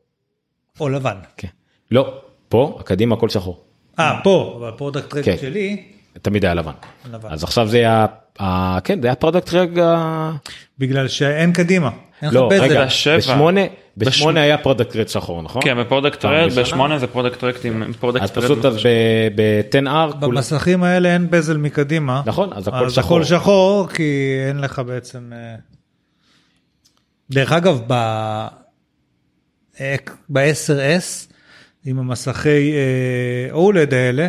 או 0.79 0.89
לבן. 0.89 1.15
כן. 1.37 1.47
לא 1.91 2.13
פה 2.49 2.77
הקדימה 2.79 3.15
הכל 3.15 3.29
שחור. 3.29 3.63
אה 3.99 4.19
פה 4.23 4.57
אבל 4.59 4.77
פרודקט 4.77 5.13
רד 5.13 5.23
כן. 5.23 5.35
שלי 5.41 5.83
תמיד 6.21 6.45
היה 6.45 6.53
לבן. 6.53 6.71
לבן. 7.11 7.29
אז 7.31 7.43
עכשיו 7.43 7.67
זה 7.67 7.77
היה 7.77 8.05
ה- 8.39 8.79
כן 8.83 9.01
זה 9.01 9.07
היה 9.07 9.15
פרודקט 9.15 9.53
רגע. 9.53 9.95
בגלל 10.79 11.07
שאין 11.07 11.53
קדימה. 11.53 11.89
אין 12.21 12.33
לא. 12.33 12.49
רגע 12.51 12.85
בשבע. 12.85 13.17
בשמונה 13.17 13.61
בש- 13.97 14.07
בשמונה 14.07 14.41
היה 14.41 14.57
פרודקט 14.57 14.95
רד 14.95 15.07
שחור 15.07 15.41
נכון? 15.41 15.61
כן 15.65 15.77
בפרודקט 15.79 16.25
רד. 16.25 16.49
בשמונה 16.59 16.99
זה 16.99 17.07
פרודקט 17.07 17.43
רד 17.43 17.53
עם 17.63 17.93
פרודקט 17.99 18.23
אז 18.23 18.31
רד. 18.37 18.43
פשוט 18.43 18.65
אז 18.65 18.75
ב-10R 19.35 20.15
במסכים 20.15 20.83
האלה 20.83 21.13
אין 21.13 21.29
בזל 21.29 21.57
מקדימה. 21.57 22.21
נכון, 22.25 22.49
אז 22.53 22.67
הכל 22.67 22.85
אז 22.85 22.93
שחור. 22.93 23.17
הכל 23.17 23.23
שחור 23.25 23.87
כי 23.93 24.13
אין 24.47 24.57
לך 24.59 24.81
בעצם. 24.87 25.31
אה, 25.35 25.55
דרך 27.31 27.51
אגב 27.51 27.81
ב... 27.87 27.93
ב-10S 30.29 31.31
עם 31.85 31.99
המסכי 31.99 32.73
אה, 32.73 33.53
אולד 33.53 33.93
האלה 33.93 34.27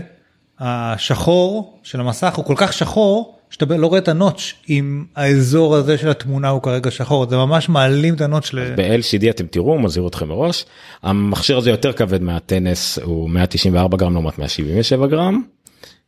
השחור 0.65 1.79
של 1.83 2.01
המסך 2.01 2.35
הוא 2.35 2.45
כל 2.45 2.55
כך 2.57 2.73
שחור 2.73 3.39
שאתה 3.51 3.65
לא 3.77 3.87
רואה 3.87 3.99
את 3.99 4.09
הנוטש 4.09 4.55
אם 4.71 5.05
האזור 5.17 5.77
הזה 5.77 5.99
של 5.99 6.09
התמונה 6.09 6.49
הוא 6.49 6.63
כרגע 6.63 6.91
שחור 6.91 7.29
זה 7.31 7.37
ממש 7.37 7.69
מעלים 7.69 8.15
את 8.15 8.21
הנוטש. 8.21 8.55
ל... 8.55 8.75
ב-LCD 8.75 9.31
אתם 9.31 9.47
תראו 9.47 9.79
מזהיר 9.79 10.07
אתכם 10.07 10.29
מראש 10.29 10.65
המכשיר 11.03 11.59
הזה 11.59 11.71
יותר 11.71 11.93
כבד 11.93 12.23
מהטנס 12.23 12.99
הוא 12.99 13.31
194 13.31 13.97
גרם 13.97 14.13
לעומת 14.13 14.39
177 14.39 15.07
גרם. 15.07 15.43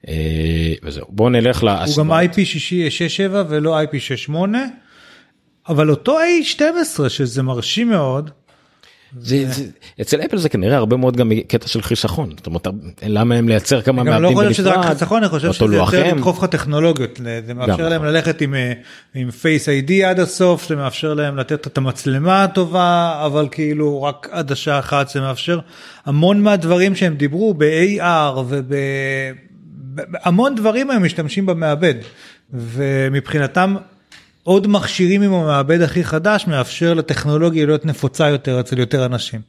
אה, 0.09 0.75
וזהו 0.83 1.07
בואו 1.09 1.29
נלך 1.29 1.61
הוא 1.61 1.67
להשוואה. 1.71 2.25
גם 2.25 2.31
IP67 2.31 3.33
ולא 3.49 3.81
IP68 3.83 4.35
אבל 5.69 5.91
אותו 5.91 6.19
A12 6.19 7.09
שזה 7.09 7.43
מרשים 7.43 7.91
מאוד. 7.91 8.31
זה, 9.19 9.45
זה, 9.53 9.65
אצל 10.01 10.21
אפל 10.21 10.37
זה 10.37 10.49
כנראה 10.49 10.77
הרבה 10.77 10.97
מאוד 10.97 11.17
גם 11.17 11.33
קטע 11.49 11.69
של 11.69 11.83
חיסכון 11.83 12.31
זאת 12.37 12.47
אומרת 12.47 12.67
למה 13.03 13.35
הם 13.35 13.49
לייצר 13.49 13.83
כמה 13.83 14.03
אני 14.03 14.11
גם 14.11 14.23
לא 14.23 14.31
מעבדים 14.31 14.49
חושב 14.49 14.62
שזה 14.62 14.71
רק 14.71 14.77
בנפרד. 14.77 14.93
חיסכון, 14.93 15.23
אני 15.23 15.29
חושב 15.29 15.53
שזה 15.53 15.77
יותר. 15.77 16.15
לדחוף 16.15 16.39
לך 16.39 16.45
טכנולוגיות, 16.45 17.21
זה 17.47 17.55
מאפשר 17.55 17.89
להם 17.89 18.05
ללכת 18.05 18.41
עם, 18.41 18.55
אה, 18.55 18.73
עם 19.15 19.29
Face 19.29 19.89
ID 19.89 19.93
עד 20.07 20.21
הסוף, 20.21 20.69
זה 20.69 20.77
מאפשר 20.77 21.15
להם 21.15 21.37
לתת 21.37 21.67
את 21.67 21.79
המצלמה 21.79 22.45
הטובה, 22.45 23.23
אבל 23.27 23.49
כאילו 23.51 24.03
רק 24.03 24.29
עד 24.31 24.53
השעה 24.53 24.79
אחת 24.79 25.09
זה 25.09 25.21
מאפשר 25.21 25.59
המון 26.07 26.43
מהדברים 26.43 26.95
שהם 26.95 27.15
דיברו 27.15 27.55
ב-AR 27.55 28.39
ובהמון 29.95 30.55
דברים 30.55 30.91
הם 30.91 31.05
משתמשים 31.05 31.47
במעבד, 31.47 31.95
ומבחינתם 32.53 33.77
עוד 34.45 34.66
מכשירים 34.66 35.22
עם 35.22 35.34
המעבד 35.34 35.80
הכי 35.80 36.05
חדש 36.05 36.47
מאפשר 36.47 36.95
לטכנולוגיה 36.95 37.66
להיות 37.66 37.86
נפוצה 37.86 38.28
יותר 38.28 38.61
אצל 38.61 38.78
יותר 38.78 39.07
אנשים. 39.07 39.40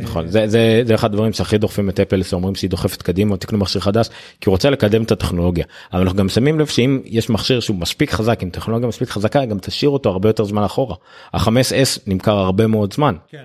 נכון 0.00 0.28
זה 0.28 0.48
זה 0.48 0.82
זה 0.86 0.94
אחד 0.94 1.10
הדברים 1.10 1.32
שהכי 1.32 1.58
דוחפים 1.58 1.88
את 1.88 2.00
אפל 2.00 2.22
שאומרים 2.22 2.54
שהיא 2.54 2.70
דוחפת 2.70 3.02
קדימה 3.02 3.36
תקנו 3.36 3.58
מכשיר 3.58 3.80
חדש 3.80 4.08
כי 4.40 4.48
הוא 4.48 4.52
רוצה 4.52 4.70
לקדם 4.70 5.02
את 5.02 5.12
הטכנולוגיה 5.12 5.64
אבל 5.92 6.00
אנחנו 6.00 6.18
גם 6.18 6.28
שמים 6.28 6.60
לב 6.60 6.66
שאם 6.66 7.00
יש 7.04 7.30
מכשיר 7.30 7.60
שהוא 7.60 7.76
מספיק 7.76 8.12
חזק 8.12 8.42
עם 8.42 8.50
טכנולוגיה 8.50 8.88
מספיק 8.88 9.08
חזקה 9.08 9.44
גם 9.44 9.58
תשאיר 9.58 9.90
אותו 9.90 10.10
הרבה 10.10 10.28
יותר 10.28 10.44
זמן 10.44 10.62
אחורה. 10.62 10.96
ה-5S 11.32 12.00
נמכר 12.06 12.38
הרבה 12.38 12.66
מאוד 12.66 12.92
זמן. 12.92 13.14
כן. 13.28 13.42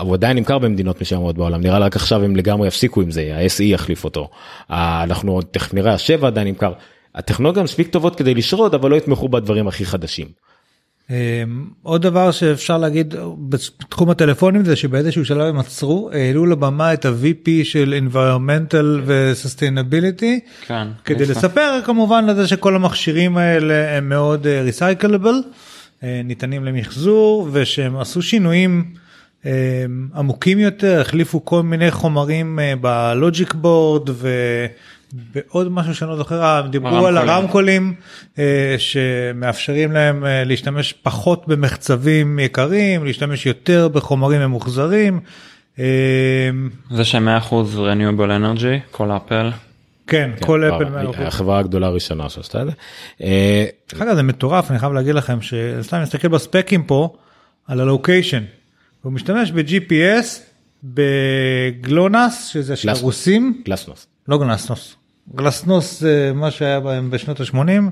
הוא 0.00 0.14
עדיין 0.14 0.36
נמכר 0.36 0.58
במדינות 0.58 1.00
מסוימות 1.00 1.36
בעולם 1.36 1.60
נראה 1.60 1.78
רק 1.78 1.96
עכשיו 1.96 2.24
הם 2.24 2.36
לגמרי 2.36 2.68
יפסיקו 2.68 3.00
עם 3.00 3.10
זה 3.10 3.34
ה-SE 3.36 3.62
יחליף 3.62 4.04
אותו. 4.04 4.30
אנחנו 4.70 5.42
תכף 5.42 5.74
נראה 5.74 5.92
ה-7 5.92 6.26
עדיין 6.26 6.48
נמכר. 6.48 6.72
הטכנולוגיה 7.14 7.62
מספיק 7.62 7.88
טובות 7.88 8.16
כדי 8.16 8.34
לשרוד 8.34 8.74
אבל 8.74 8.90
לא 8.90 8.96
יתמכו 8.96 9.28
בדברים 9.28 9.68
הכי 9.68 9.86
חדשים. 9.86 10.26
Um, 11.08 11.12
עוד 11.82 12.02
דבר 12.02 12.30
שאפשר 12.30 12.78
להגיד 12.78 13.14
בתחום 13.48 14.10
הטלפונים 14.10 14.64
זה 14.64 14.76
שבאיזשהו 14.76 15.24
שלב 15.24 15.40
הם 15.40 15.58
עצרו 15.58 16.10
העלו 16.12 16.46
לבמה 16.46 16.92
את 16.92 17.04
ה-VP 17.04 17.48
של 17.64 18.00
environmental 18.06 19.00
ו-sustainability 19.06 20.64
כן. 20.66 20.88
כדי 21.04 21.22
יפה. 21.22 21.32
לספר 21.32 21.80
כמובן 21.84 22.26
לזה 22.26 22.48
שכל 22.48 22.76
המכשירים 22.76 23.36
האלה 23.36 23.96
הם 23.96 24.08
מאוד 24.08 24.46
ריסייקלבל 24.46 25.34
אה, 26.02 26.20
ניתנים 26.24 26.64
למחזור 26.64 27.48
ושהם 27.52 27.96
עשו 27.96 28.22
שינויים 28.22 28.84
אה, 29.46 29.84
עמוקים 30.14 30.58
יותר, 30.58 31.00
החליפו 31.00 31.44
כל 31.44 31.62
מיני 31.62 31.90
חומרים 31.90 32.58
אה, 32.58 32.74
בלוג'יק 32.80 33.54
בורד 33.54 34.10
ועוד 35.12 35.72
משהו 35.72 35.94
שאני 35.94 36.10
לא 36.10 36.16
זוכר, 36.16 36.44
הם 36.44 36.70
דיברו 36.70 37.06
על 37.06 37.16
הרמקולים. 37.16 37.28
הרמקולים 37.30 37.94
אה, 38.38 38.74
שמאפשרים 38.78 39.92
להם 39.92 40.24
אה, 40.24 40.44
להשתמש 40.44 40.92
פחות 40.92 41.48
במחצבים 41.48 42.38
יקרים, 42.38 43.04
להשתמש 43.04 43.46
יותר 43.46 43.88
בחומרים 43.88 44.40
ממוחזרים. 44.40 45.20
אה, 45.78 45.84
זה 46.90 47.04
שהם 47.04 47.28
100% 47.28 47.50
renewable 47.74 48.28
energy 48.42 48.90
כל 48.90 49.10
אפל. 49.10 49.50
כן, 50.06 50.30
כן, 50.36 50.46
כל 50.46 50.64
אפל 50.64 50.84
מעל 50.84 51.06
החוק. 51.06 51.16
החברה 51.20 51.58
הגדולה 51.58 51.86
הראשונה 51.86 52.28
שעשתה 52.28 52.62
את 52.62 52.66
זה. 52.66 52.72
אה, 53.22 53.66
דרך 53.92 54.02
אגב 54.02 54.14
זה 54.14 54.22
מטורף 54.22 54.70
אני 54.70 54.78
חייב 54.78 54.92
להגיד 54.92 55.14
לכם 55.14 55.38
שסתם 55.40 56.02
מסתכל 56.02 56.28
בספקים 56.28 56.82
פה 56.82 57.16
על 57.66 57.80
הלוקיישן. 57.80 58.42
הוא 59.02 59.12
משתמש 59.12 59.52
ב-GPS 59.52 60.40
בגלונס 60.84 62.46
שזה 62.46 62.76
של. 62.76 62.88
הרוסים 62.88 63.62
גלסנוס. 63.64 64.06
לא 64.28 64.38
גלסנוס 64.38 64.96
גלסנוס 65.34 66.00
זה 66.00 66.32
מה 66.34 66.50
שהיה 66.50 66.80
בהם 66.80 67.10
בשנות 67.10 67.40
ה-80 67.40 67.90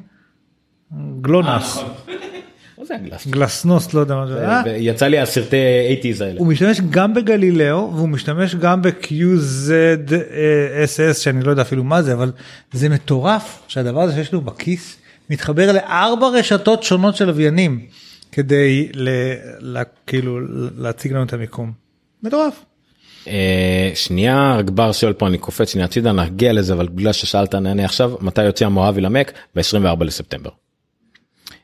גלונס 1.20 1.78
מה 2.78 2.84
זה 2.86 2.94
הגלסנוס? 2.94 3.34
גלסנוס 3.34 3.94
לא 3.94 4.00
יודע 4.00 4.14
מה 4.14 4.26
זה 4.26 4.38
היה. 4.38 4.62
יצא 4.76 5.06
לי 5.06 5.18
הסרטי 5.18 5.56
80's 6.02 6.24
האלה. 6.24 6.38
הוא 6.38 6.46
משתמש 6.46 6.80
גם 6.90 7.14
בגלילאו 7.14 7.92
והוא 7.94 8.08
משתמש 8.08 8.54
גם 8.54 8.82
ב-QZSS 8.82 10.14
שאני 11.14 11.42
לא 11.42 11.50
יודע 11.50 11.62
אפילו 11.62 11.84
מה 11.84 12.02
זה 12.02 12.12
אבל 12.12 12.32
זה 12.72 12.88
מטורף 12.88 13.62
שהדבר 13.68 14.00
הזה 14.00 14.14
שיש 14.14 14.32
לנו 14.32 14.42
בכיס 14.42 14.96
מתחבר 15.30 15.72
לארבע 15.72 16.28
רשתות 16.28 16.82
שונות 16.82 17.16
של 17.16 17.24
לוויינים 17.24 17.86
כדי 18.32 18.88
ל, 18.94 19.08
ל, 19.60 19.82
כאילו 20.06 20.40
להציג 20.76 21.12
לנו 21.12 21.24
את 21.24 21.32
המיקום. 21.32 21.72
מטורף. 22.22 22.64
אה, 23.28 23.90
שנייה 23.94 24.56
רק 24.58 24.70
בר 24.70 24.92
שואל 24.92 25.12
פה 25.12 25.26
אני 25.26 25.38
קופץ 25.38 25.72
שנייה 25.72 25.84
הצידה 25.84 26.12
נגיע 26.12 26.52
לזה 26.52 26.72
אבל 26.72 26.88
בגלל 26.88 27.12
ששאלת 27.12 27.54
נענה 27.54 27.84
עכשיו 27.84 28.12
מתי 28.20 28.44
יוצא 28.44 28.66
המואבי 28.66 29.00
למק 29.00 29.32
ב-24 29.56 30.04
לספטמבר. 30.04 30.50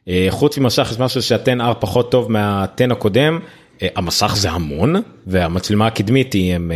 אה, 0.08 0.26
חוץ 0.30 0.58
ממסך 0.58 0.88
יש 0.92 0.98
משהו 0.98 1.22
שה-10R 1.22 1.74
פחות 1.80 2.10
טוב 2.10 2.32
מה-10 2.32 2.92
הקודם 2.92 3.38
אה, 3.82 3.88
המסך 3.96 4.34
זה 4.36 4.50
המון 4.50 4.96
והמצלמה 5.26 5.86
הקדמית 5.86 6.32
היא, 6.32 6.54
הם, 6.54 6.72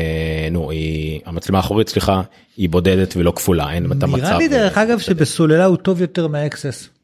נו, 0.50 0.70
היא 0.70 1.20
המצלמה 1.26 1.58
האחורית 1.58 1.88
סליחה 1.88 2.22
היא 2.56 2.70
בודדת 2.70 3.14
ולא 3.16 3.32
כפולה 3.36 3.72
אין 3.72 3.86
את 3.86 4.02
המצב. 4.02 4.16
נראה 4.16 4.38
לי 4.38 4.48
דרך 4.48 4.78
אגב 4.78 4.98
שבסוללה 4.98 5.64
הוא 5.64 5.76
טוב 5.76 6.00
יותר 6.00 6.26
מה 6.26 6.55
XS. 6.55 6.99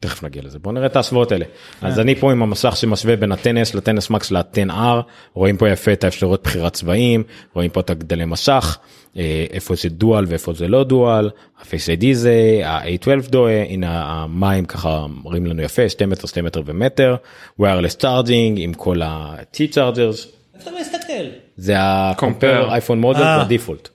תכף 0.00 0.22
נגיע 0.22 0.42
לזה 0.42 0.58
בוא 0.58 0.72
נראה 0.72 0.86
את 0.86 0.96
ההשוואות 0.96 1.32
האלה 1.32 1.44
אז 1.82 2.00
אני 2.00 2.14
פה 2.14 2.32
עם 2.32 2.42
המסך 2.42 2.76
שמשווה 2.76 3.16
בין 3.16 3.32
הטנס 3.32 3.74
לטנס 3.74 4.10
מקס 4.10 4.30
ל-10R 4.30 5.02
רואים 5.34 5.56
פה 5.56 5.68
יפה 5.68 5.92
את 5.92 6.04
האפשרויות 6.04 6.42
בחירת 6.42 6.72
צבעים 6.72 7.22
רואים 7.54 7.70
פה 7.70 7.80
את 7.80 7.90
הגדלי 7.90 8.24
מסך 8.24 8.78
אה, 9.16 9.46
איפה 9.50 9.74
זה 9.74 9.88
dual 9.88 10.24
ואיפה 10.28 10.52
זה 10.52 10.68
לא 10.68 10.84
dual 10.84 11.30
ה 11.60 11.66
Face 11.66 11.88
ID 11.88 12.14
זה 12.14 12.60
ה-A12 12.64 13.30
דומה 13.30 13.64
הנה 13.68 14.02
המים 14.04 14.64
ככה 14.64 15.06
מראים 15.24 15.46
לנו 15.46 15.62
יפה 15.62 15.88
2 15.88 16.10
מטר 16.10 16.26
2 16.26 16.46
מטר 16.46 16.62
ומטר 16.66 17.16
wireless 17.60 18.00
charging 18.00 18.56
עם 18.56 18.74
כל 18.74 19.02
ה-T 19.02 19.56
chargers 19.74 20.38
איפה 20.58 20.70
אתה 20.70 20.80
מסתכל? 20.80 21.24
זה 21.56 21.78
ה-compare 21.78 22.68
Compare. 22.68 22.82
iPhone 22.82 23.04
model 23.04 23.22
אה. 23.22 23.44
בדיפולט. 23.44 23.88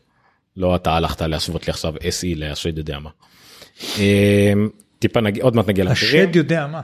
לא 0.57 0.75
אתה 0.75 0.91
הלכת 0.91 1.21
להשוות 1.21 1.67
לי 1.67 1.71
עכשיו 1.71 1.95
SE 1.95 2.25
להשד 2.35 2.77
יודע 2.77 2.99
מה. 2.99 3.09
אה, 5.03 5.07
טיפה 5.07 5.21
נגיע 5.21 5.43
עוד 5.43 5.55
מעט 5.55 5.67
נגיע 5.67 5.83
למחירים. 5.83 6.23
השד 6.23 6.35
יודע 6.35 6.67
מה. 6.67 6.81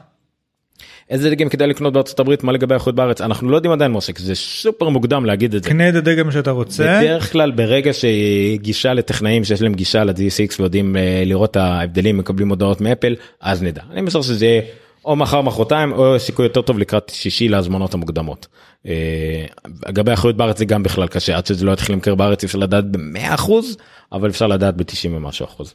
איזה 1.09 1.29
דגם 1.29 1.49
כדאי 1.49 1.67
לקנות 1.67 1.93
בארצות 1.93 2.19
הברית 2.19 2.43
מה 2.43 2.51
לגבי 2.51 2.73
האיכות 2.73 2.95
בארץ 2.95 3.21
אנחנו 3.21 3.49
לא 3.49 3.55
יודעים 3.55 3.71
עדיין 3.71 3.91
מושק 3.91 4.19
זה 4.19 4.35
סופר 4.35 4.89
מוקדם 4.89 5.25
להגיד 5.25 5.55
את 5.55 5.63
זה. 5.63 5.69
קנה 5.69 5.89
את 5.89 5.95
הדגם 5.95 6.31
שאתה 6.31 6.51
רוצה. 6.51 6.83
בדרך 6.83 7.31
כלל 7.31 7.51
ברגע 7.51 7.91
שגישה 7.93 8.93
לטכנאים 8.93 9.43
שיש 9.43 9.61
להם 9.61 9.73
גישה 9.73 10.03
ל-DSX 10.03 10.55
ויודעים 10.59 10.97
אה, 10.97 11.23
לראות 11.25 11.51
את 11.51 11.55
ההבדלים 11.55 12.17
מקבלים 12.17 12.49
הודעות 12.49 12.81
מאפל 12.81 13.15
אז 13.41 13.63
נדע. 13.63 13.81
אני 13.91 14.01
משער 14.01 14.21
שזה 14.21 14.45
יהיה 14.45 14.61
או 15.05 15.15
מחר 15.15 15.41
מחרתיים 15.41 15.91
או 15.91 16.19
סיכוי 16.19 16.45
יותר 16.45 16.61
טוב 16.61 16.79
לקראת 16.79 17.11
שישי 17.13 17.47
להזמנות 17.47 17.93
המוקדמות. 17.93 18.47
אה, 18.87 19.45
לגבי 19.87 20.11
האחריות 20.11 20.37
בארץ 20.37 20.57
זה 20.57 20.65
גם 20.65 20.83
בכלל 20.83 21.07
קשה 21.07 21.37
עד 21.37 21.45
שזה 21.45 21.65
לא 21.65 21.71
יתחיל 21.71 21.95
למכר 21.95 22.15
בארץ 22.15 22.43
אפשר 22.43 22.59
לדעת 22.59 22.85
ב-100 22.91 23.33
אחוז 23.33 23.77
אבל 24.11 24.29
אפשר 24.29 24.47
לדעת 24.47 24.75
ב-90 24.75 25.09
ומשהו 25.11 25.45
אחוז. 25.45 25.73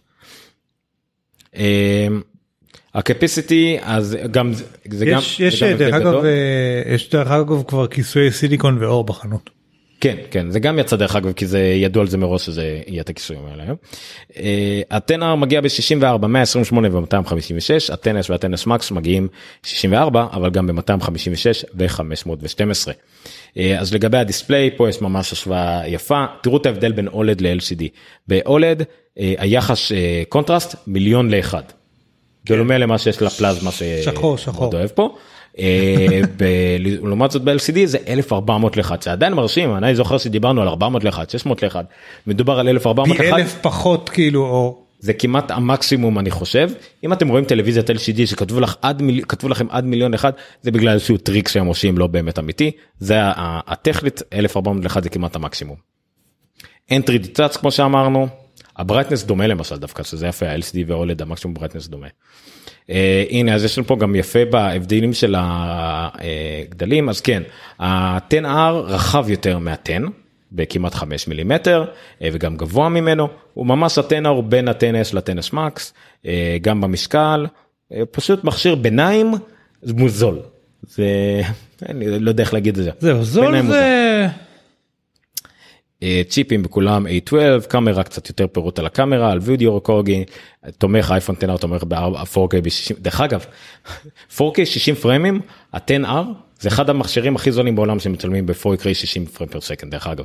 הקפיסיטי 2.94 3.76
אז 3.82 4.16
גם 4.30 4.52
זה- 4.52 4.64
זה 4.90 5.06
גם 5.06 5.18
יש, 5.18 5.40
יש 5.40 5.60
זה 5.60 5.70
גם 5.72 5.78
דרך 5.78 5.94
אגב. 5.94 6.24
אה, 6.24 6.94
יש 6.94 7.10
דרך 7.10 7.30
אגב 7.30 7.62
כבר 7.68 7.86
כיסויי 7.86 8.32
סיליקון 8.32 8.78
ואור 8.80 9.04
בחנות. 9.04 9.50
כן 10.00 10.16
כן 10.30 10.50
זה 10.50 10.60
גם 10.60 10.78
יצא 10.78 10.96
דרך 10.96 11.16
אגב 11.16 11.32
כי 11.32 11.46
זה 11.46 11.58
ידוע 11.60 12.02
על 12.02 12.08
זה 12.08 12.18
מראש 12.18 12.46
שזה 12.46 12.80
יהיה 12.86 13.02
את 13.02 13.10
הכיסויים 13.10 13.42
האלה 13.50 13.62
היום. 13.62 13.76
אה, 14.36 14.80
ה 14.90 14.99
ten 14.99 15.26
R 15.26 15.34
מגיע 15.34 15.60
ב-64 15.60 16.26
128 16.26 16.88
ו-256 16.92 17.92
הטנס 17.92 18.30
והטנס 18.30 18.66
מקס 18.66 18.90
מגיעים 18.90 19.28
64 19.62 20.26
אבל 20.32 20.50
גם 20.50 20.66
ב-256 20.66 21.64
ו-512. 21.74 22.88
אה, 23.58 23.78
אז 23.80 23.94
לגבי 23.94 24.18
ה 24.18 24.25
display 24.25 24.70
פה 24.76 24.88
יש 24.88 25.00
ממש 25.00 25.32
השוואה 25.32 25.88
יפה 25.88 26.24
תראו 26.42 26.56
את 26.56 26.66
ההבדל 26.66 26.92
בין 26.92 27.08
OLED 27.08 27.40
ל-LCD. 27.40 27.82
ב 28.28 28.39
OLED 28.39 28.82
היחס 29.16 29.92
קונטרסט 30.28 30.74
מיליון 30.86 31.30
לאחד. 31.30 31.62
דומה 32.46 32.78
למה 32.78 32.98
שיש 32.98 33.22
לפלזמה 33.22 33.70
שחור, 34.04 34.38
שחור. 34.38 34.74
אוהב 34.74 34.88
פה. 34.88 35.16
אה, 35.58 36.20
לעומת 37.02 37.30
זאת 37.30 37.42
ב-LCD 37.42 37.78
זה 37.84 37.98
1400 38.08 38.76
לאחד 38.76 39.02
זה 39.02 39.12
עדיין 39.12 39.32
מרשים 39.32 39.76
אני 39.76 39.94
זוכר 39.94 40.18
שדיברנו 40.18 40.62
על 40.62 40.68
400 40.68 41.04
לאחד 41.04 41.30
600 41.30 41.62
לאחד 41.62 41.84
מדובר 42.26 42.58
על 42.58 42.68
1400 42.68 43.16
פי 43.16 43.26
לאחד 43.26 43.38
אלף 43.38 43.56
פחות 43.62 44.08
כאילו 44.08 44.46
אור. 44.46 44.84
זה 44.98 45.12
כמעט 45.12 45.50
המקסימום 45.50 46.18
אני 46.18 46.30
חושב 46.30 46.70
אם 47.04 47.12
אתם 47.12 47.28
רואים 47.28 47.44
טלוויזיית 47.44 47.90
LCD 47.90 48.26
שכתבו 48.26 48.60
לך 48.60 48.76
עד 48.82 49.02
מיל... 49.02 49.24
כתבו 49.28 49.48
לכם 49.48 49.66
עד 49.70 49.84
מיליון 49.84 50.14
אחד 50.14 50.32
זה 50.62 50.70
בגלל 50.70 50.92
איזשהו 50.92 51.16
טריק 51.16 51.48
שהם 51.48 51.66
עושים 51.66 51.98
לא 51.98 52.06
באמת 52.06 52.38
אמיתי 52.38 52.70
זה 52.98 53.16
הטכנית 53.66 54.22
1400 54.32 54.84
לאחד 54.84 55.02
זה 55.02 55.08
כמעט 55.08 55.36
המקסימום. 55.36 55.76
אין 56.90 57.02
3D 57.02 57.28
touch 57.32 57.56
כמו 57.56 57.70
שאמרנו 57.70 58.28
ה 58.76 58.81
brightness 58.81 59.24
דומה 59.24 59.46
למשל 59.46 59.76
דווקא 59.76 60.02
שזה 60.02 60.26
יפה 60.26 60.46
ה-LCD 60.46 60.76
וה 60.86 60.98
OLED 60.98 61.22
המקסימום 61.22 61.54
brightness 61.54 61.88
דומה. 61.88 62.06
Uh, 62.06 62.92
הנה 63.30 63.54
אז 63.54 63.64
יש 63.64 63.78
לנו 63.78 63.86
פה 63.86 63.96
גם 63.96 64.14
יפה 64.14 64.44
בהבדלים 64.44 65.12
של 65.12 65.34
הגדלים 65.38 67.08
אז 67.08 67.20
כן 67.20 67.42
ה-10R 67.78 68.72
רחב 68.84 69.30
יותר 69.30 69.58
מה-10 69.58 70.08
בכמעט 70.52 70.94
5 70.94 71.28
מילימטר 71.28 71.84
אה, 72.22 72.28
וגם 72.32 72.56
גבוה 72.56 72.88
ממנו 72.88 73.28
הוא 73.54 73.66
ממש 73.66 73.98
ה-10R 73.98 74.28
הוא 74.28 74.44
בין 74.44 74.68
ה-10S 74.68 75.14
ל-10S 75.14 75.54
Max 75.54 75.92
אה, 76.26 76.56
גם 76.62 76.80
במשקל 76.80 77.46
פשוט 78.10 78.44
מכשיר 78.44 78.74
ביניים 78.74 79.34
מוזול 79.82 80.38
זה 80.88 81.40
אני 81.88 82.18
לא 82.18 82.30
יודע 82.30 82.42
איך 82.42 82.54
להגיד 82.54 82.78
את 82.78 82.84
זה. 82.84 82.90
זהו 82.98 83.24
זול. 83.24 83.62
זה 83.62 84.28
צ'יפים 86.28 86.62
בכולם 86.62 87.06
A12 87.06 87.32
קאמרה 87.68 88.02
קצת 88.02 88.28
יותר 88.28 88.46
פירוט 88.46 88.78
על 88.78 88.86
הקאמרה 88.86 89.32
על 89.32 89.38
וידאו 89.42 89.76
רקורגי 89.76 90.24
תומך 90.78 91.10
אייפון 91.10 91.36
10R 91.40 91.58
תומך 91.58 91.84
ב-4K 91.88 92.60
ב-60 92.62 92.94
דרך 92.98 93.20
אגב 93.20 93.44
4K 94.38 94.64
60 94.64 94.94
פריימים 94.94 95.40
ה-10R 95.72 96.08
זה 96.60 96.68
אחד 96.68 96.90
המכשירים 96.90 97.36
הכי 97.36 97.52
זולים 97.52 97.76
בעולם 97.76 97.98
שמצלמים 98.00 98.46
ב-4K 98.46 98.54
60 98.94 99.26
פריים 99.26 99.52
פר 99.52 99.60
סקנד 99.60 99.90
דרך 99.90 100.06
אגב. 100.06 100.24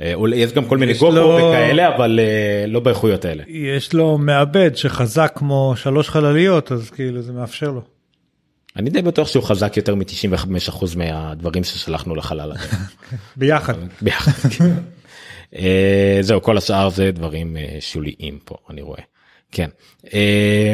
אה, 0.00 0.14
יש 0.34 0.52
גם 0.52 0.64
כל 0.64 0.78
מיני 0.78 0.92
גופו 0.92 1.10
לו- 1.10 1.38
וכאלה 1.38 1.96
אבל 1.96 2.20
אה, 2.22 2.64
לא 2.66 2.80
באיכויות 2.80 3.24
האלה. 3.24 3.42
יש 3.48 3.92
לו 3.94 4.18
מעבד 4.18 4.76
שחזק 4.76 5.32
כמו 5.34 5.74
שלוש 5.76 6.08
חלליות 6.08 6.72
אז 6.72 6.90
כאילו 6.90 7.22
זה 7.22 7.32
מאפשר 7.32 7.70
לו. 7.70 7.82
אני 8.76 8.90
די 8.90 9.02
בטוח 9.02 9.28
שהוא 9.28 9.44
חזק 9.44 9.76
יותר 9.76 9.94
מ-95% 9.94 10.84
מהדברים 10.96 11.64
ששלחנו 11.64 12.14
לחלל. 12.14 12.52
הזה. 12.52 12.76
ביחד. 13.36 13.74
ביחד. 14.02 14.32
אה, 15.54 16.18
זהו 16.20 16.42
כל 16.42 16.58
השאר 16.58 16.88
זה 16.88 17.10
דברים 17.12 17.56
אה, 17.56 17.76
שוליים 17.80 18.38
פה 18.44 18.56
אני 18.70 18.82
רואה. 18.82 19.02
כן. 19.52 19.70
אה, 20.14 20.72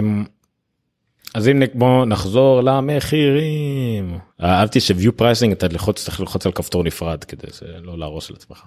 אז 1.34 1.48
אם 1.48 1.62
נ- 1.62 1.78
בוא 1.78 2.06
נחזור 2.06 2.60
למחירים. 2.62 4.18
אהבתי 4.42 4.80
ש 4.80 4.92
view 4.92 5.16
pricing 5.16 5.52
אתה 5.52 5.68
ללחוץ 5.68 6.04
צריך 6.04 6.20
ללחוץ 6.20 6.46
על 6.46 6.52
כפתור 6.52 6.84
נפרד 6.84 7.24
כדי 7.24 7.46
לא 7.82 7.98
להרוס 7.98 8.30
על 8.30 8.36
עצמך. 8.36 8.62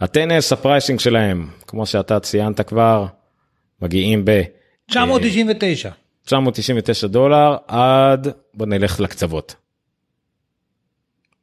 ה-XS 0.00 0.52
ה 0.52 0.58
pricing 0.58 1.00
שלהם 1.00 1.48
כמו 1.66 1.86
שאתה 1.86 2.20
ציינת 2.20 2.60
כבר 2.60 3.06
מגיעים 3.82 4.24
ב 4.24 4.42
999. 4.90 5.90
999 6.24 7.06
דולר 7.06 7.56
עד 7.66 8.28
בוא 8.54 8.66
נלך 8.66 9.00
לקצוות. 9.00 9.54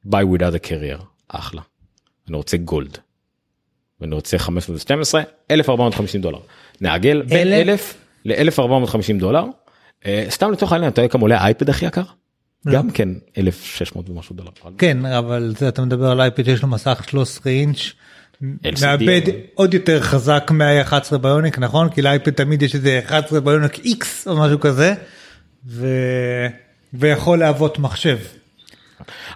buy 0.07 0.23
without 0.35 0.55
a 0.63 0.67
carrier 0.67 1.03
אחלה. 1.27 1.61
אני 2.27 2.37
רוצה 2.37 2.57
gold. 2.57 2.97
ואני 4.01 4.15
רוצה 4.15 4.37
512 4.37 5.21
1450 5.51 6.21
דולר. 6.21 6.39
נעגל 6.81 7.21
בין 7.21 7.47
אלף? 7.47 7.95
1000 8.25 8.59
ל-1450 8.59 9.19
דולר. 9.19 9.45
אה, 10.05 10.25
סתם 10.29 10.51
לצורך 10.51 10.71
העניין 10.71 10.91
אתה 10.91 11.01
יודע 11.01 11.11
כמה 11.11 11.21
עולה 11.21 11.37
האייפד 11.37 11.69
הכי 11.69 11.85
יקר? 11.85 12.03
גם 12.67 12.91
כן 12.91 13.09
1600 13.37 14.09
ומשהו 14.09 14.35
דולר. 14.35 14.49
כן 14.77 15.05
אבל 15.05 15.53
אתה 15.67 15.81
מדבר 15.81 16.11
על 16.11 16.21
אייפד 16.21 16.45
שיש 16.45 16.61
לו 16.61 16.67
מסך 16.67 17.03
13 17.09 17.53
אינץ'. 17.53 17.91
אבל- 18.83 19.19
עוד 19.53 19.73
יותר 19.73 20.01
חזק 20.01 20.51
מה-11 20.53 21.17
ביוניק 21.17 21.59
נכון 21.59 21.89
כי 21.89 22.01
לאייפד 22.01 22.31
תמיד 22.31 22.61
יש 22.61 22.75
איזה 22.75 22.99
11 23.05 23.39
ביוניק 23.39 23.75
X 23.75 24.05
או 24.27 24.37
משהו 24.37 24.59
כזה. 24.59 24.93
ו... 25.67 25.87
ויכול 26.93 27.39
להוות 27.39 27.79
מחשב. 27.79 28.17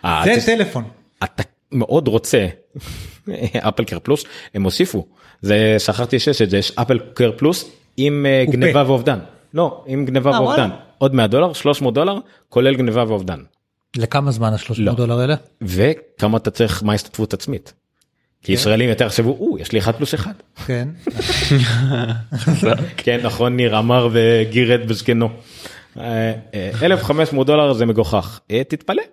אה, 0.05 0.23
זה 0.25 0.45
טלפון. 0.45 0.83
אתה 1.23 1.43
מאוד 1.71 2.07
רוצה 2.07 2.47
אפל 3.67 3.84
קר 3.84 3.99
פלוס 3.99 4.23
הם 4.53 4.63
הוסיפו 4.63 5.05
זה 5.41 5.75
שכחתי 5.80 6.19
שיש 6.19 6.41
את 6.41 6.49
זה 6.49 6.57
יש 6.57 6.71
אפל 6.75 6.99
קר 7.13 7.32
פלוס 7.38 7.71
עם 7.97 8.25
אה. 8.25 8.45
גניבה 8.51 8.84
ואובדן 8.88 9.19
לא 9.53 9.84
עם 9.88 10.05
גניבה 10.05 10.32
אה, 10.32 10.41
ואובדן. 10.41 10.69
עוד 10.97 11.13
100 11.13 11.28
דולר 11.28 11.53
300 11.53 11.93
דולר 11.93 12.17
כולל 12.49 12.75
גניבה 12.75 13.03
ואובדן 13.07 13.39
לכמה 13.95 14.32
זמן 14.32 14.53
ה-300 14.53 14.73
לא. 14.78 14.93
דולר 14.93 15.19
האלה? 15.19 15.36
וכמה 15.61 16.38
אתה 16.38 16.51
צריך 16.51 16.84
מה 16.84 16.93
הסתתפות 16.93 17.34
עצמית. 17.34 17.73
כי 18.43 18.53
ישראלים 18.53 18.89
יותר 18.89 19.05
יחשבו 19.05 19.38
"או, 19.39 19.57
יש 19.59 19.71
לי 19.71 19.80
1 19.80 19.95
פלוס 19.95 20.13
1 20.13 20.43
כן. 20.65 20.88
כן 22.97 23.19
נכון 23.23 23.55
ניר 23.55 23.80
אמר 23.80 24.09
וגירד 24.11 24.88
בזקנו. 24.88 25.30
אה, 25.99 26.34
אה, 26.53 26.69
1500 26.84 27.47
דולר 27.47 27.73
זה 27.73 27.86
מגוחך 27.86 28.39
תתפלא. 28.67 29.03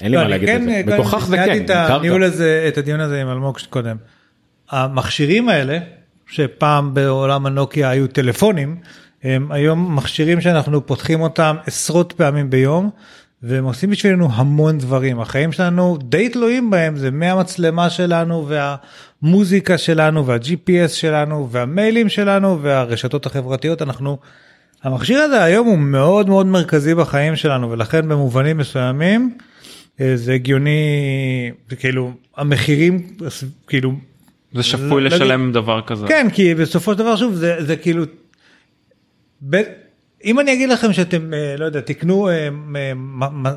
אין 0.00 0.10
לי 0.10 0.16
לא, 0.16 0.22
מה 0.22 0.22
אני 0.22 0.30
להגיד 0.30 0.48
כן, 0.48 0.64
זה 0.64 0.92
אה, 0.92 0.98
מגוחך 0.98 1.26
זה 1.26 1.36
כן 1.36 1.64
את 1.64 1.70
נמכר 1.70 1.96
הניהול 1.96 2.24
גם. 2.24 2.32
הזה, 2.32 2.64
את 2.68 2.78
הדיון 2.78 3.00
הזה 3.00 3.20
עם 3.20 3.28
אלמוג 3.28 3.58
קודם. 3.70 3.96
המכשירים 4.70 5.48
האלה, 5.48 5.78
שפעם 6.26 6.94
בעולם 6.94 7.46
הנוקיה 7.46 7.90
היו 7.90 8.06
טלפונים, 8.06 8.76
הם 9.22 9.52
היום 9.52 9.96
מכשירים 9.96 10.40
שאנחנו 10.40 10.86
פותחים 10.86 11.20
אותם 11.20 11.56
עשרות 11.66 12.12
פעמים 12.12 12.50
ביום, 12.50 12.90
והם 13.42 13.64
עושים 13.64 13.90
בשבילנו 13.90 14.28
המון 14.32 14.78
דברים. 14.78 15.20
החיים 15.20 15.52
שלנו 15.52 15.98
די 16.02 16.28
תלויים 16.28 16.70
בהם, 16.70 16.96
זה 16.96 17.10
מהמצלמה 17.10 17.90
שלנו 17.90 18.48
והמוזיקה 18.48 19.78
שלנו 19.78 20.26
וה-GPS 20.26 20.88
שלנו 20.88 21.48
והמיילים 21.50 22.08
שלנו 22.08 22.62
והרשתות 22.62 23.26
החברתיות, 23.26 23.82
אנחנו... 23.82 24.18
המכשיר 24.82 25.20
הזה 25.20 25.42
היום 25.44 25.66
הוא 25.66 25.78
מאוד 25.78 26.28
מאוד 26.28 26.46
מרכזי 26.46 26.94
בחיים 26.94 27.36
שלנו 27.36 27.70
ולכן 27.70 28.08
במובנים 28.08 28.58
מסוימים 28.58 29.36
זה 30.14 30.32
הגיוני 30.32 30.80
כאילו 31.78 32.12
המחירים 32.36 33.16
כאילו 33.66 33.92
זה 34.54 34.62
שפוי 34.62 34.88
לא- 34.88 34.98
לא- 35.10 35.16
לשלם 35.16 35.52
דבר 35.52 35.80
כזה. 35.86 36.06
כן 36.08 36.26
כי 36.32 36.54
בסופו 36.54 36.92
של 36.92 36.98
דבר 36.98 37.16
שוב 37.16 37.34
זה 37.34 37.56
זה 37.64 37.76
כאילו. 37.76 38.04
ב- 39.50 39.62
אם 40.24 40.40
אני 40.40 40.52
אגיד 40.52 40.68
לכם 40.68 40.92
שאתם 40.92 41.34
אה, 41.34 41.54
לא 41.58 41.64
יודע 41.64 41.80
תקנו 41.80 42.28
אה, 42.28 42.48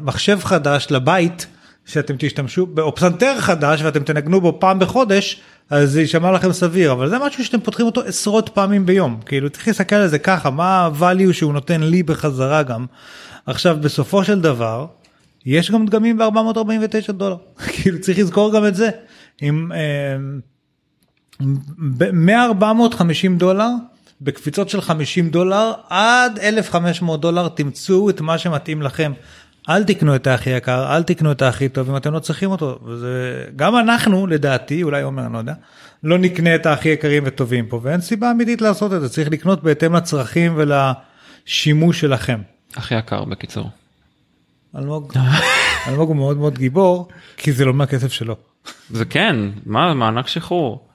מחשב 0.02 0.40
חדש 0.44 0.88
לבית 0.92 1.48
שאתם 1.86 2.16
תשתמשו 2.20 2.68
או 2.80 2.96
פסנתר 2.96 3.36
חדש 3.40 3.82
ואתם 3.82 4.04
תנגנו 4.04 4.42
בו 4.42 4.58
פעם 4.60 4.80
בחודש 4.80 5.42
אז 5.70 5.92
זה 5.92 6.02
יישמע 6.02 6.32
לכם 6.32 6.52
סביר 6.54 6.92
אבל 6.92 7.10
זה 7.10 7.16
משהו 7.20 7.46
שאתם 7.46 7.60
פותחים 7.60 7.86
אותו 7.86 8.02
עשרות 8.02 8.50
פעמים 8.54 8.86
ביום 8.86 9.20
כאילו 9.26 9.50
צריך 9.50 9.68
להסתכל 9.68 9.96
על 9.96 10.08
זה 10.08 10.20
ככה 10.20 10.50
מה 10.50 10.86
ה-value 10.86 11.34
שהוא 11.34 11.54
נותן 11.54 11.82
לי 11.82 12.04
בחזרה 12.04 12.64
גם. 12.64 12.86
עכשיו 13.46 13.78
בסופו 13.82 14.24
של 14.24 14.42
דבר 14.42 14.86
יש 15.48 15.72
גם 15.72 15.86
דגמים 15.86 16.18
ב-449 16.18 17.12
דולר 17.12 17.38
כאילו 17.74 18.02
צריך 18.02 18.20
לזכור 18.20 18.54
גם 18.54 18.66
את 18.66 18.76
זה. 18.76 18.90
אם 19.42 19.72
אה, 19.72 20.18
מ-450 22.14 23.38
דולר 23.38 23.70
בקפיצות 24.22 24.70
של 24.70 24.82
50 24.82 25.30
דולר 25.30 25.74
עד 25.90 26.40
1500 26.40 27.22
דולר 27.22 27.48
תמצאו 27.48 28.10
את 28.10 28.22
מה 28.22 28.38
שמתאים 28.38 28.82
לכם. 28.82 29.12
אל 29.70 29.84
תקנו 29.84 30.16
את 30.16 30.28
הכי 30.28 30.50
יקר, 30.50 30.96
אל 30.96 31.04
תקנו 31.04 31.32
את 31.32 31.42
הכי 31.42 31.70
טוב 31.70 31.90
אם 31.90 31.98
אתם 31.98 32.14
לא 32.14 32.20
צריכים 32.20 32.52
אותו. 32.52 32.80
וזה... 32.86 33.44
גם 33.56 33.78
אנחנו 33.78 34.28
לדעתי, 34.28 34.84
אולי 34.84 35.02
עומר, 35.02 35.26
אני 35.26 35.34
לא 35.34 35.38
יודע, 35.38 35.54
לא 36.04 36.18
נקנה 36.18 36.56
את 36.56 36.66
הכי 36.66 36.90
יקרים 36.90 37.24
וטובים 37.26 37.66
פה 37.68 37.80
ואין 37.84 38.02
סיבה 38.02 38.32
אמיתית 38.32 38.62
לעשות 38.62 38.94
את 38.94 39.02
זה, 39.02 39.10
צריך 39.10 39.30
לקנות 39.32 39.64
בהתאם 39.64 39.96
לצרכים 39.96 40.58
ולשימוש 40.58 42.00
שלכם. 42.00 42.42
הכי 42.76 42.96
יקר 42.96 43.26
בקיצור. 43.26 43.70
אלמוג, 44.78 45.14
אלמוג 45.88 46.10
הוא 46.10 46.16
מאוד 46.16 46.38
מאוד 46.38 46.58
גיבור 46.58 47.08
כי 47.38 47.52
זה 47.52 47.66
לא 47.66 47.74
מהכסף 47.74 48.12
שלו. 48.12 48.36
זה 48.90 49.06
כן 49.06 49.36
מה 49.66 49.94
מענק 49.94 50.28
שחרור. 50.28 50.88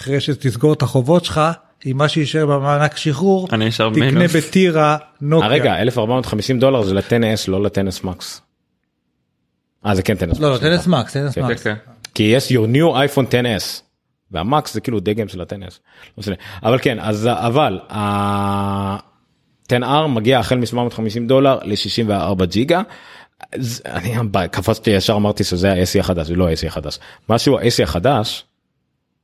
אחרי 0.00 0.20
שתסגור 0.20 0.72
את 0.72 0.82
החובות 0.82 1.24
שלך 1.24 1.40
עם 1.84 1.96
מה 1.96 2.08
שישאר 2.08 2.46
במענק 2.46 2.96
שחרור 2.96 3.48
אני 3.52 3.68
אשאר 3.68 3.90
תקנה 3.90 4.10
מינוס. 4.10 4.36
בטירה 4.36 4.92
אה, 4.92 4.96
נוקיה. 5.20 5.48
רגע 5.48 5.76
1450 5.76 6.58
דולר 6.60 6.82
זה 6.82 6.94
לטנס 6.94 7.48
לא 7.48 7.62
לטנס 7.62 8.04
מקס. 8.04 8.40
אה 9.86 9.94
זה 9.94 10.02
כן 10.02 10.14
טנס 10.14 10.40
לא 10.40 10.48
לא 10.48 10.54
מקס. 10.54 10.64
טנס 10.64 10.86
מקס 10.86 11.12
טנס 11.12 11.34
כן, 11.34 11.44
מקס. 11.44 11.62
כן. 11.62 11.74
כי 12.14 12.22
יש 12.22 12.52
your 12.52 12.74
new 12.74 13.14
iPhone 13.14 13.30
10s 13.30 13.82
והמקס 14.30 14.74
זה 14.74 14.80
כאילו 14.80 15.00
דגם 15.00 15.28
של 15.28 15.40
הטנס. 15.40 15.80
לא 16.08 16.14
משנה. 16.18 16.34
אבל 16.62 16.78
כן 16.82 16.98
אז 17.00 17.28
אבל 17.32 17.80
ה-10R 19.72 20.06
מגיע 20.06 20.38
החל 20.38 20.56
מ-750 20.56 21.28
דולר 21.28 21.58
ל-64 21.62 22.44
ג'יגה. 22.44 22.82
אז 23.52 23.82
אני 23.86 24.14
קפצתי 24.50 24.90
ישר 24.90 25.16
אמרתי 25.16 25.44
שזה 25.44 25.72
ה-AC 25.72 26.00
החדש 26.00 26.26
זה 26.26 26.34
לא 26.34 26.48
ה-AC 26.48 26.66
החדש. 26.66 26.98
משהו 27.28 27.58
ה-AC 27.58 27.82
החדש. 27.82 28.44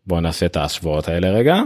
בוא 0.06 0.20
נעשה 0.20 0.46
את 0.46 0.56
ההשוואות 0.56 1.08
האלה 1.08 1.30
רגע. 1.30 1.62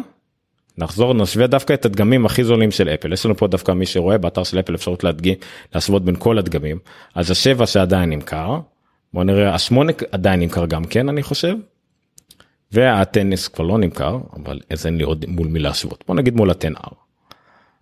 נחזור 0.78 1.14
נשווה 1.14 1.46
דווקא 1.46 1.72
את 1.72 1.84
הדגמים 1.84 2.26
הכי 2.26 2.44
זולים 2.44 2.70
של 2.70 2.88
אפל 2.88 3.12
יש 3.12 3.26
לנו 3.26 3.36
פה 3.36 3.46
דווקא 3.46 3.72
מי 3.72 3.86
שרואה 3.86 4.18
באתר 4.18 4.44
של 4.44 4.60
אפל 4.60 4.74
אפשרות 4.74 5.04
להדגים 5.04 5.34
להשוות 5.74 6.04
בין 6.04 6.16
כל 6.18 6.38
הדגמים 6.38 6.78
אז 7.14 7.30
השבע 7.30 7.66
שעדיין 7.66 8.10
נמכר 8.10 8.60
בוא 9.14 9.24
נראה 9.24 9.54
השמונה 9.54 9.92
עדיין 10.12 10.40
נמכר 10.40 10.66
גם 10.66 10.84
כן 10.84 11.08
אני 11.08 11.22
חושב. 11.22 11.56
והטניס 12.72 13.48
כבר 13.48 13.64
לא 13.64 13.78
נמכר 13.78 14.18
אבל 14.36 14.60
אז 14.70 14.86
אין 14.86 14.98
לי 14.98 15.04
עוד 15.04 15.24
מול 15.28 15.46
מי 15.46 15.58
להשוות 15.58 16.04
בוא 16.08 16.14
נגיד 16.14 16.34
מול 16.34 16.50
ה-10R. 16.50 17.07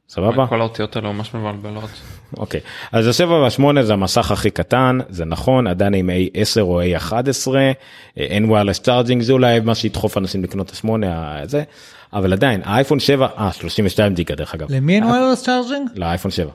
סבבה? 0.08 0.46
כל 0.46 0.60
האותיות 0.60 0.96
האלה 0.96 1.12
ממש 1.12 1.34
מבלבלות. 1.34 1.90
אוקיי 2.36 2.60
אז 2.92 3.06
השבע 3.06 3.34
והשמונה 3.34 3.82
זה 3.82 3.92
המסך 3.92 4.30
הכי 4.30 4.50
קטן 4.50 4.98
זה 5.08 5.24
נכון 5.24 5.66
עדיין 5.66 5.94
עם 5.94 6.10
A10 6.10 6.60
או 6.60 6.82
A11 6.82 7.54
אה, 7.56 7.72
אין 8.16 8.50
wireless 8.50 8.86
charging 8.86 9.20
זה 9.22 9.32
אולי 9.32 9.60
מה 9.60 9.74
שידחוף 9.74 10.18
אנשים 10.18 10.42
לקנות 10.42 10.66
את 10.66 10.72
השמונה 10.72 11.40
זה 11.44 11.62
אבל 12.12 12.32
עדיין 12.32 12.60
האייפון 12.64 13.00
7 13.00 13.28
אה 13.38 13.52
32 13.52 14.14
ג'יגה 14.14 14.34
דרך 14.34 14.54
אגב 14.54 14.66
למי 14.70 14.94
אין 14.94 15.04
wireless 15.04 15.44
צ'ארג'ינג? 15.44 15.90
לאייפון 15.94 16.30
7. 16.30 16.50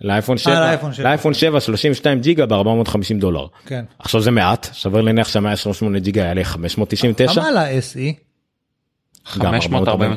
לאייפון 0.00 0.38
7 0.38 0.54
לאייפון 0.54 0.92
7. 0.92 1.04
לאייפון 1.04 1.34
7 1.34 1.60
32 1.60 2.20
ג'יגה 2.20 2.46
ב-450 2.46 3.14
דולר. 3.18 3.46
כן. 3.66 3.84
עכשיו 3.98 4.20
זה 4.20 4.30
מעט 4.30 4.68
שווה 4.72 5.02
להניח 5.02 5.28
שה-128 5.28 5.98
ג'יגה 5.98 6.22
יעלה 6.22 6.44
599. 6.44 7.40
כמה 7.40 7.48
על 7.48 7.56
ה-SE? 7.56 7.98
גם 9.38 9.60
540. 9.60 10.14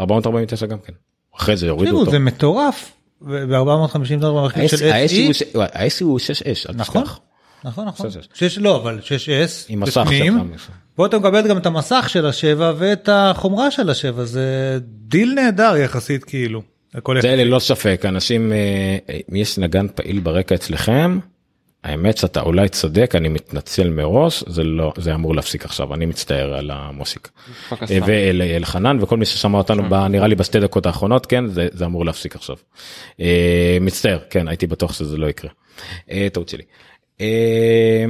449 0.00 0.66
גם 0.66 0.78
כן. 0.78 0.92
אחרי 1.36 1.56
זה 1.56 1.66
יורידו 1.66 1.98
אותו. 1.98 2.10
זה 2.10 2.18
מטורף. 2.18 2.92
ב-450 3.20 4.20
דולר 4.20 4.42
במחיר 4.42 4.66
של 4.66 4.90
SE. 4.90 5.58
ה-AC 5.58 6.04
הוא 6.04 6.18
6S 6.18 6.70
אל 6.70 6.74
נכון. 6.74 7.02
תשכח. 7.02 7.20
נכון 7.64 7.86
נכון. 7.88 8.10
שש 8.34 8.58
לא 8.58 8.76
אבל 8.76 8.98
6S. 9.02 9.66
עם 9.68 9.80
מסך. 9.80 10.04
פה 10.94 11.06
אתה 11.06 11.18
מקבל 11.18 11.48
גם 11.48 11.58
את 11.58 11.66
המסך 11.66 12.06
של 12.08 12.26
השבע 12.26 12.72
ואת 12.78 13.08
החומרה 13.12 13.70
של 13.70 13.90
השבע 13.90 14.24
זה 14.24 14.78
דיל 14.82 15.32
נהדר 15.34 15.76
יחסית 15.76 16.24
כאילו. 16.24 16.62
זה 17.20 17.36
ללא 17.36 17.58
ספק 17.58 18.02
אנשים 18.04 18.52
אה, 18.52 18.98
אם 19.30 19.36
יש 19.36 19.58
נגן 19.58 19.86
פעיל 19.94 20.20
ברקע 20.20 20.54
אצלכם. 20.54 21.18
האמת 21.86 22.16
שאתה 22.16 22.40
אולי 22.40 22.68
צודק 22.68 23.14
אני 23.14 23.28
מתנצל 23.28 23.90
מראש 23.90 24.44
זה 24.46 24.64
לא 24.64 24.92
זה 24.96 25.14
אמור 25.14 25.34
להפסיק 25.34 25.64
עכשיו 25.64 25.94
אני 25.94 26.06
מצטער 26.06 26.54
על 26.54 26.70
המוסיק. 26.70 27.28
פקסטן. 27.68 27.98
ואלחנן 28.06 28.98
וכל 29.00 29.16
מי 29.16 29.24
ששמע 29.24 29.58
אותנו 29.58 29.82
ב, 29.88 29.94
נראה 29.94 30.26
לי 30.26 30.34
בשתי 30.34 30.60
דקות 30.60 30.86
האחרונות 30.86 31.26
כן 31.26 31.46
זה, 31.46 31.68
זה 31.72 31.84
אמור 31.84 32.04
להפסיק 32.04 32.36
עכשיו. 32.36 32.56
אה, 33.20 33.78
מצטער 33.80 34.18
כן 34.30 34.48
הייתי 34.48 34.66
בטוח 34.66 34.92
שזה 34.92 35.16
לא 35.16 35.26
יקרה. 35.26 35.50
אה, 36.10 36.28
טעות 36.32 36.48
שלי. 36.48 36.62
אה, 37.20 38.04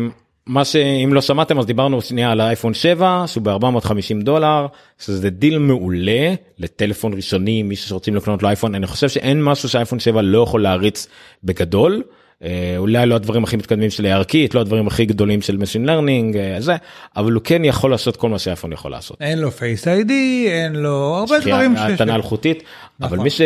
מה 0.47 0.64
שאם 0.64 1.11
לא 1.12 1.20
שמעתם 1.20 1.59
אז 1.59 1.66
דיברנו 1.66 2.01
שנייה 2.01 2.33
על 2.33 2.41
האייפון 2.41 2.74
7 2.74 3.24
שהוא 3.27 3.43
ב-450 3.43 4.24
דולר 4.24 4.66
שזה 4.99 5.31
דיל 5.31 5.59
מעולה 5.59 6.35
לטלפון 6.59 7.14
ראשוני 7.14 7.62
מי 7.62 7.77
שרוצים 7.77 8.16
לקנות 8.16 8.43
לו 8.43 8.49
אייפון 8.49 8.74
אני 8.74 8.87
חושב 8.87 9.09
שאין 9.09 9.43
משהו 9.43 9.68
שהאייפון 9.68 9.99
7 9.99 10.22
לא 10.22 10.43
יכול 10.43 10.62
להריץ 10.62 11.07
בגדול. 11.45 12.03
אה, 12.43 12.74
אולי 12.76 13.07
לא 13.07 13.14
הדברים 13.14 13.45
הכי 13.45 13.57
מתקדמים 13.57 13.91
של 13.91 14.07
ARKit 14.07 14.51
לא 14.55 14.61
הדברים 14.61 14.87
הכי 14.87 15.05
גדולים 15.07 15.43
של 15.43 15.57
Machine 15.57 15.89
Learning 15.89 16.37
אה, 16.37 16.57
זה 16.59 16.76
אבל 17.16 17.32
הוא 17.32 17.43
כן 17.45 17.64
יכול 17.64 17.91
לעשות 17.91 18.16
כל 18.16 18.28
מה 18.28 18.39
שהאייפון 18.39 18.72
יכול 18.72 18.91
לעשות. 18.91 19.16
אין 19.20 19.39
לו 19.39 19.51
Face 19.51 19.89
ID 19.89 20.49
אין 20.51 20.76
לו 20.76 21.16
הרבה 21.18 21.39
דברים. 21.39 21.76
ש- 21.76 21.80
התנה 21.80 22.14
אלחוטית 22.14 22.62
אבל 23.01 23.07
נכון. 23.07 23.24
מי 23.24 23.30
ש... 23.30 23.41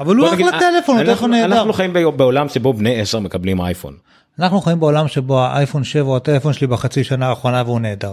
אבל 0.00 0.16
הוא 0.16 0.28
אחלה 0.28 0.60
טלפון, 0.60 0.96
הוא 0.96 1.04
טלפון 1.04 1.30
נהדר. 1.30 1.56
אנחנו 1.56 1.72
חיים 1.72 1.92
בעולם 2.16 2.48
שבו 2.48 2.72
בני 2.72 3.00
10 3.00 3.18
מקבלים 3.18 3.60
אייפון. 3.60 3.94
אנחנו 4.38 4.60
חיים 4.60 4.80
בעולם 4.80 5.08
שבו 5.08 5.40
האייפון 5.40 5.84
7 5.84 6.02
הוא 6.02 6.16
הטלפון 6.16 6.52
שלי 6.52 6.66
בחצי 6.66 7.04
שנה 7.04 7.28
האחרונה 7.28 7.62
והוא 7.66 7.80
נהדר. 7.80 8.12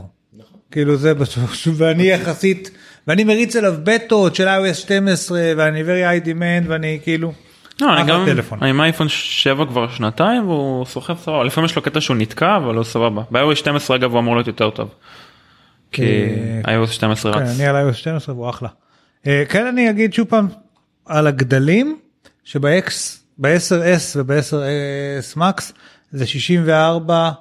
כאילו 0.72 0.96
זה 0.98 1.14
בסוף 1.14 1.68
ואני 1.78 2.04
יחסית 2.04 2.72
ואני 3.08 3.24
מריץ 3.24 3.56
עליו 3.56 3.74
בטות 3.84 4.36
של 4.36 4.48
iOS 4.48 4.74
12 4.74 5.42
ואני 5.58 5.82
very 5.82 6.24
high 6.24 6.26
demand 6.28 6.66
ואני 6.68 7.00
כאילו 7.04 7.32
לא, 7.82 7.94
אני 7.94 8.02
אחלה 8.02 8.14
גם 8.14 8.26
טלפון. 8.26 8.60
אני 8.62 8.70
עם 8.70 8.82
אייפון 8.82 9.10
7 9.10 9.66
כבר 9.66 9.88
שנתיים 9.90 10.48
והוא 10.48 10.86
סוחב 10.86 11.18
סבבה 11.18 11.44
לפעמים 11.44 11.66
יש 11.66 11.76
לו 11.76 11.82
קטע 11.82 12.02
שהוא 12.02 12.18
נתקע 12.18 12.58
אבל 12.58 12.76
הוא 12.76 12.84
סבבה. 12.84 13.22
ב-iOS 13.32 13.56
12 13.56 13.96
אגב 13.96 14.12
הוא 14.12 14.20
אמור 14.20 14.36
להיות 14.36 14.48
יותר 14.48 14.70
טוב. 14.70 14.90
כי 15.92 16.28
אה, 16.66 16.84
iOS 16.84 16.92
12 16.92 17.34
כן, 17.34 17.40
רץ. 17.40 17.50
אני 17.60 17.68
על 17.68 17.90
iOS 17.90 17.94
12 17.94 18.36
והוא 18.36 18.50
אחלה. 18.50 18.70
אה, 19.28 19.44
כן 19.50 19.66
אני 19.66 19.90
אגיד 19.90 20.14
שוב 20.14 20.28
פעם 20.28 20.48
על 21.06 21.28
הגדלים 21.28 22.00
שב-X 22.44 22.92
ב-10S 23.38 24.16
וב-10S 24.16 25.38
Max 25.38 25.72
זה 26.12 26.28
64 26.28 27.32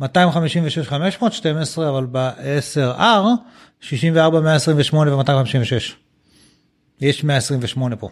256 0.00 0.88
512 0.88 1.88
אבל 1.88 2.06
ב-10R 2.10 3.26
64 3.80 4.40
128 4.40 5.22
ו256. 5.22 5.92
יש 7.00 7.24
128 7.24 7.96
פה 7.96 8.08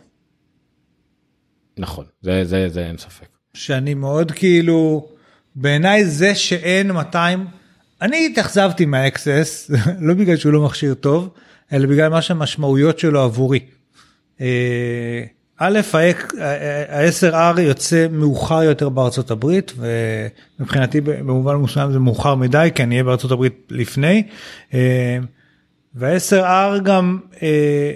נכון 1.78 2.04
זה 2.22 2.44
זה 2.44 2.68
זה 2.68 2.86
אין 2.86 2.98
ספק. 2.98 3.26
שאני 3.54 3.94
מאוד 3.94 4.32
כאילו 4.32 5.08
בעיניי 5.54 6.04
זה 6.04 6.34
שאין 6.34 6.90
200 6.90 7.46
אני 8.02 8.26
התאכזבתי 8.26 8.84
מה-XS 8.84 9.74
לא 10.00 10.14
בגלל 10.14 10.36
שהוא 10.36 10.52
לא 10.52 10.64
מכשיר 10.64 10.94
טוב 10.94 11.34
אלא 11.72 11.86
בגלל 11.86 12.08
מה 12.08 12.22
שהמשמעויות 12.22 12.98
שלו 12.98 13.20
עבורי. 13.20 13.60
אה, 14.40 15.24
א', 15.58 15.80
ה-10R 16.40 17.60
יוצא 17.60 18.06
מאוחר 18.10 18.62
יותר 18.62 18.88
בארצות 18.88 19.30
הברית 19.30 19.72
ומבחינתי 20.58 21.00
במובן 21.00 21.54
מסוים 21.54 21.92
זה 21.92 21.98
מאוחר 21.98 22.34
מדי 22.34 22.68
כי 22.74 22.82
אני 22.82 22.94
אהיה 22.94 23.04
בארצות 23.04 23.30
הברית 23.30 23.68
לפני. 23.70 24.22
אה, 24.74 25.18
וה-10R 25.94 26.80
גם 26.82 27.18
אה, 27.42 27.92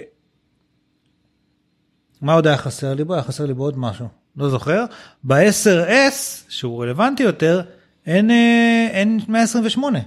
מה 2.21 2.33
עוד 2.33 2.47
היה 2.47 2.57
חסר 2.57 2.93
לי 2.93 3.03
בו? 3.03 3.13
היה 3.13 3.23
חסר 3.23 3.45
לי 3.45 3.53
בעוד 3.53 3.77
משהו, 3.77 4.07
לא 4.37 4.49
זוכר. 4.49 4.85
ב-10S, 5.23 6.45
שהוא 6.49 6.83
רלוונטי 6.83 7.23
יותר, 7.23 7.61
אין, 8.07 8.31
אה, 8.31 8.87
אין 8.91 9.19
128. 9.27 9.99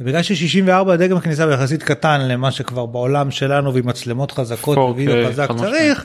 ובגלל 0.00 0.22
ש-64 0.22 0.92
הדגם 0.92 1.16
הכניסה 1.16 1.44
הוא 1.44 1.52
יחסית 1.52 1.82
קטן 1.82 2.20
למה 2.20 2.50
שכבר 2.50 2.86
בעולם 2.86 3.30
שלנו 3.30 3.74
ועם 3.74 3.86
מצלמות 3.86 4.32
חזקות 4.32 4.78
4K, 4.78 4.80
ווידאו 4.80 5.28
חזק. 5.28 5.48
צריך, 5.58 6.04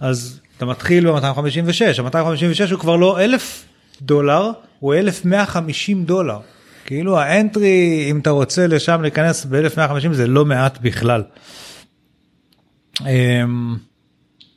אז 0.00 0.40
אתה 0.56 0.66
מתחיל 0.66 1.12
ב-256, 1.12 2.02
ה-256 2.02 2.72
הוא 2.72 2.80
כבר 2.80 2.96
לא 2.96 3.20
1,000 3.24 3.64
דולר, 4.02 4.50
הוא 4.80 4.94
1,150 4.94 6.04
דולר. 6.04 6.38
כאילו 6.86 7.18
האנטרי, 7.18 8.06
אם 8.10 8.18
אתה 8.18 8.30
רוצה 8.30 8.66
לשם 8.66 9.02
להיכנס 9.02 9.44
ב-1,150 9.44 10.12
זה 10.12 10.26
לא 10.26 10.44
מעט 10.44 10.78
בכלל. 10.82 11.22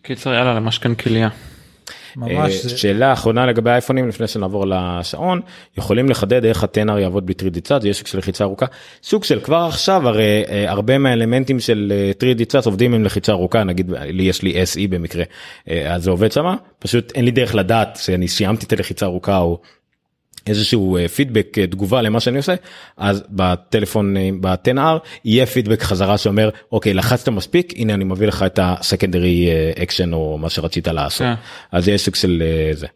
קיצר 0.08 0.34
יאללה 0.34 0.53
למשכן 0.53 0.95
כליה. 0.95 1.30
ממש 2.16 2.53
אה, 2.55 2.70
זה- 2.70 2.78
שאלה 2.78 3.14
אחרונה 3.14 3.45
לגבי 3.45 3.70
האייפונים 3.70 4.08
לפני 4.10 4.28
שנעבור 4.28 4.66
לשעון. 4.68 5.41
יכולים 5.78 6.10
לחדד 6.10 6.45
איך 6.45 6.64
הטנר 6.64 6.99
יעבוד 6.99 7.26
בלי 7.26 7.36
3D 7.41 7.60
צד 7.62 7.82
זה 7.82 7.89
יש 7.89 7.97
סוג 7.97 8.08
של 8.08 8.18
לחיצה 8.18 8.43
ארוכה. 8.43 8.66
סוג 9.03 9.24
של 9.24 9.39
כבר 9.39 9.58
עכשיו 9.58 10.08
הרי 10.08 10.43
אה, 10.49 10.72
הרבה 10.72 10.97
מהאלמנטים 10.97 11.60
של 11.60 11.93
אה, 11.95 12.12
3D 12.34 12.45
צד 12.45 12.66
עובדים 12.66 12.93
עם 12.93 13.03
לחיצה 13.03 13.32
ארוכה. 13.32 13.64
נגיד 13.64 13.91
לי 13.99 14.24
יש 14.24 14.41
לי 14.41 14.64
SE 14.64 14.88
במקרה. 14.89 15.24
אה, 15.70 15.93
אז 15.95 16.03
זה 16.03 16.10
עובד 16.12 16.32
שמה. 16.32 16.55
פשוט 16.80 17.12
אין 17.16 17.26
לי 17.26 17.32
דרך 17.32 17.55
לדעת 17.55 17.99
שאני 18.01 18.28
סיימתי 18.28 18.66
את 18.66 18.74
הלחיצה 18.74 19.05
הארוכה 19.05 19.38
או 19.38 19.60
איזשהו 20.48 20.98
אה, 20.98 21.08
פידבק 21.08 21.58
אה, 21.58 21.68
תגובה 21.68 22.02
למה 22.02 22.20
שאני 22.20 22.38
עושה 22.38 22.56
אז 22.98 23.24
בטלפון 23.30 24.18
אה, 24.18 24.30
ב-10R 24.41 25.00
יהיה 25.26 25.45
פידבק 25.45 25.82
חזרה 25.82 26.18
שאומר 26.18 26.50
אוקיי 26.72 26.93
לחצת 26.93 27.30
מספיק 27.30 27.74
הנה 27.78 27.93
אני 27.93 28.04
מביא 28.04 28.28
לך 28.28 28.43
את 28.43 28.60
ה 28.62 28.70
secondary 28.70 29.49
action 29.84 30.14
או 30.14 30.38
מה 30.38 30.50
שרצית 30.50 30.88
לעשות 30.88 31.28
כן. 31.28 31.34
אז 31.72 31.88
יש 31.88 32.02
סוג 32.02 32.16
של 32.16 32.43
אה, 32.45 32.76
זה. 32.76 32.88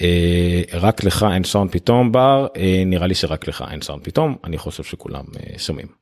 אה, 0.00 0.62
רק 0.72 1.04
לך 1.04 1.26
אין 1.34 1.44
סאונד 1.44 1.70
פתאום 1.70 2.12
בר 2.12 2.46
אה, 2.56 2.82
נראה 2.86 3.06
לי 3.06 3.14
שרק 3.14 3.48
לך 3.48 3.64
אין 3.70 3.80
סאונד 3.80 4.04
פתאום 4.04 4.36
אני 4.44 4.58
חושב 4.58 4.82
שכולם 4.82 5.24
אה, 5.36 5.58
שומעים. 5.58 5.97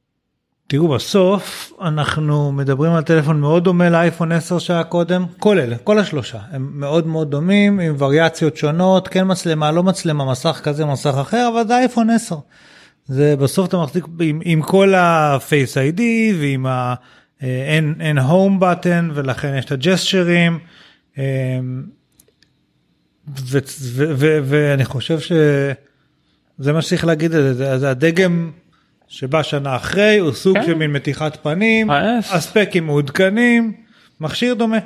תראו 0.69 0.89
בסוף 0.89 1.73
אנחנו 1.81 2.53
מדברים 2.53 2.93
על 2.93 3.03
טלפון 3.03 3.41
מאוד 3.41 3.65
דומה 3.65 3.91
לאייפון 3.91 4.33
10 4.33 4.59
שהיה 4.59 4.85
קודם 4.85 5.27
כל 5.39 5.59
אלה 5.59 5.77
כל 5.79 5.99
השלושה 5.99 6.39
הם 6.51 6.71
מאוד 6.75 7.07
מאוד 7.07 7.31
דומים 7.31 7.81
עם 7.81 7.95
וריאציות 7.99 8.57
שונות 8.57 9.09
כן 9.09 9.31
מצלמה 9.31 9.73
לא 9.73 9.83
מצלמה 9.83 10.31
מסך 10.31 10.61
כזה 10.63 10.85
מסך 10.85 11.15
אחר 11.21 11.49
אבל 11.53 11.69
זה 11.69 11.77
אייפון 11.77 12.11
10. 12.11 12.37
זה 13.07 13.37
בסוף 13.37 13.69
אתה 13.69 13.77
מחזיק 13.77 14.05
עם, 14.21 14.41
עם 14.45 14.63
כל 14.63 14.95
הפייס 14.97 15.79
איי-די 15.79 16.35
ועם 16.41 16.67
ה... 16.67 16.95
אין 17.41 17.95
אין 18.01 18.19
הום 18.19 18.61
בטן 18.61 19.11
ולכן 19.15 19.55
יש 19.59 19.65
את 19.65 19.73
ו- 23.29 23.59
ו- 23.99 24.39
ואני 24.45 24.85
חושב 24.85 25.21
שזה 25.21 26.73
מה 26.73 26.83
שצריך 26.83 27.05
להגיד 27.05 27.35
על 27.35 27.53
זה 27.55 27.91
הדגם 27.91 28.51
שבא 29.09 29.43
שנה 29.43 29.77
אחרי 29.77 30.19
הוא 30.19 30.33
סוג 30.33 30.59
כן. 30.59 30.67
של 30.67 30.75
מין 30.75 30.93
מתיחת 30.93 31.39
פנים, 31.43 31.91
ה-S. 31.91 32.35
הספקים 32.35 32.87
מעודכנים, 32.87 33.73
מכשיר 34.21 34.55
דומה. 34.55 34.79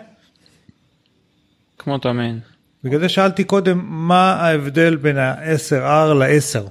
כמו 1.79 1.99
תמיד. 1.99 2.39
בגלל 2.85 3.01
זה 3.01 3.09
שאלתי 3.09 3.45
קודם 3.45 3.81
מה 3.85 4.33
ההבדל 4.33 4.97
בין 4.97 5.19
ה-10R 5.19 6.15
ל-10. 6.15 6.69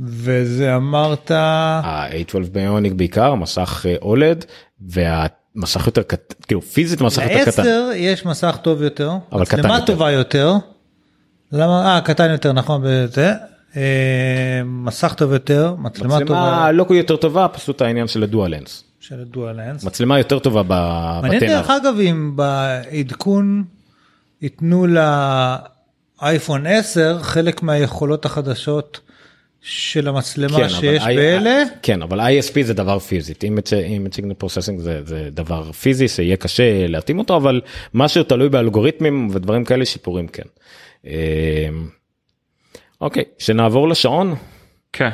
וזה 0.00 0.76
אמרת 0.76 1.30
ה-A12 1.30 2.50
ביוניק 2.52 2.92
בעיקר 2.92 3.34
מסך 3.34 3.86
אה, 3.88 3.94
אולד 4.02 4.44
והמסך 4.80 5.86
יותר 5.86 6.02
קטן 6.02 6.34
כאילו 6.46 6.62
פיזית 6.62 7.00
מסך 7.00 7.22
יותר 7.22 7.50
קטן. 7.50 7.62
ל-10 7.62 7.94
יש 7.94 8.26
מסך 8.26 8.58
טוב 8.62 8.82
יותר, 8.82 9.12
אבל 9.32 9.44
קטן 9.44 9.58
מצלמה 9.58 9.74
יותר. 9.74 9.86
טובה 9.86 10.10
יותר. 10.10 10.52
למה? 11.52 11.94
אה 11.94 12.00
קטן 12.00 12.30
יותר 12.30 12.52
נכון 12.52 12.82
בזה. 12.84 13.32
אה, 13.76 14.62
מסך 14.64 15.14
טוב 15.16 15.32
יותר, 15.32 15.74
מצלמה 15.78 16.18
טובה 16.18 16.24
מצלמה 16.24 16.72
לא 16.72 16.86
יותר 16.90 17.16
טובה 17.16 17.48
פשוט 17.48 17.82
העניין 17.82 18.08
של 18.08 18.22
הדואלנס 18.22 18.84
של 19.00 19.20
הדואלנס. 19.20 19.84
מצלמה 19.84 20.18
יותר 20.18 20.38
טובה 20.38 20.62
מעניין 21.22 21.42
בטנר. 21.42 21.48
דרך 21.56 21.70
אגב 21.70 21.94
אם 22.00 22.32
בעדכון 22.36 23.64
ייתנו 24.42 24.86
לאייפון 26.22 26.66
10 26.66 27.18
חלק 27.22 27.62
מהיכולות 27.62 28.24
החדשות 28.24 29.00
של 29.60 30.08
המצלמה 30.08 30.56
כן, 30.56 30.62
אבל 30.62 30.68
שיש 30.68 31.02
I- 31.02 31.06
באלה. 31.06 31.62
כן 31.82 32.02
אבל 32.02 32.20
ISP 32.20 32.62
זה 32.62 32.74
דבר 32.74 32.98
פיזי 32.98 33.34
אם 33.86 34.06
סיגנל 34.12 34.34
פרוססינג 34.34 34.80
זה 34.80 35.00
זה 35.04 35.28
דבר 35.32 35.72
פיזי 35.72 36.08
שיהיה 36.08 36.36
קשה 36.36 36.86
להתאים 36.86 37.18
אותו 37.18 37.36
אבל 37.36 37.60
משהו 37.94 38.22
תלוי 38.24 38.48
באלגוריתמים 38.48 39.28
ודברים 39.32 39.64
כאלה 39.64 39.84
שיפורים 39.84 40.28
כן. 40.28 40.42
אה, 43.02 43.06
אוקיי 43.06 43.24
שנעבור 43.38 43.88
לשעון 43.88 44.34
כן. 44.92 45.10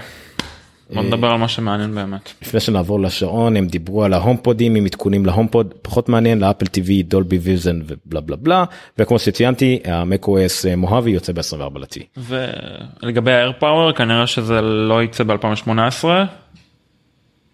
בוא 0.90 1.02
אה, 1.02 1.06
נדבר 1.06 1.28
על 1.28 1.38
מה 1.38 1.48
שמעניין 1.48 1.94
באמת. 1.94 2.32
לפני 2.42 2.60
שנעבור 2.60 3.00
לשעון 3.00 3.56
הם 3.56 3.66
דיברו 3.66 4.04
על 4.04 4.12
ההומפודים 4.12 4.74
עם 4.74 4.84
עדכונים 4.84 5.26
להומפוד 5.26 5.74
פחות 5.82 6.08
מעניין 6.08 6.38
לאפל 6.38 6.66
TV 6.66 6.90
דולבי 7.04 7.38
ויזן 7.38 7.80
ובלה 7.86 8.20
בלה 8.20 8.36
בלה 8.36 8.64
וכמו 8.98 9.18
שציינתי 9.18 9.80
המקו-אס 9.84 10.66
מוהבי 10.76 11.10
יוצא 11.10 11.32
ב-24 11.32 11.78
לטי. 11.78 12.06
ולגבי 12.16 13.32
ה-air 13.32 13.62
power 13.62 13.96
כנראה 13.96 14.26
שזה 14.26 14.60
לא 14.60 15.02
יצא 15.02 15.24
ב-2018. 15.24 16.04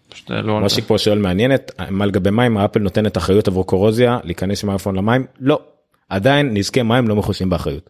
פשוט 0.09 0.31
לא 0.31 0.55
על 0.55 0.61
מה 0.61 0.69
זה. 0.69 0.75
שפה 0.75 0.97
שואל 0.97 1.17
מעניינת 1.17 1.71
מה 1.89 2.05
לגבי 2.05 2.29
מים 2.29 2.57
האפל 2.57 2.79
נותנת 2.79 3.17
אחריות 3.17 3.47
עבור 3.47 3.67
קורוזיה 3.67 4.19
להיכנס 4.23 4.63
עם 4.63 4.69
האייפון 4.69 4.95
למים 4.95 5.25
לא 5.39 5.59
עדיין 6.09 6.53
נזקי 6.53 6.81
מים 6.81 7.07
לא 7.07 7.15
מכוסים 7.15 7.49
באחריות. 7.49 7.89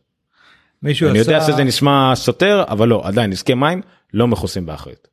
מישהו 0.84 1.10
אני 1.10 1.20
יודע 1.20 1.38
עשה, 1.38 1.54
שזה 1.54 1.64
נשמע 1.64 2.14
סותר 2.16 2.64
אבל 2.68 2.88
לא 2.88 3.02
עדיין 3.06 3.30
נזקי 3.30 3.54
מים 3.54 3.82
לא 4.14 4.28
מכוסים 4.28 4.66
באחריות. 4.66 5.08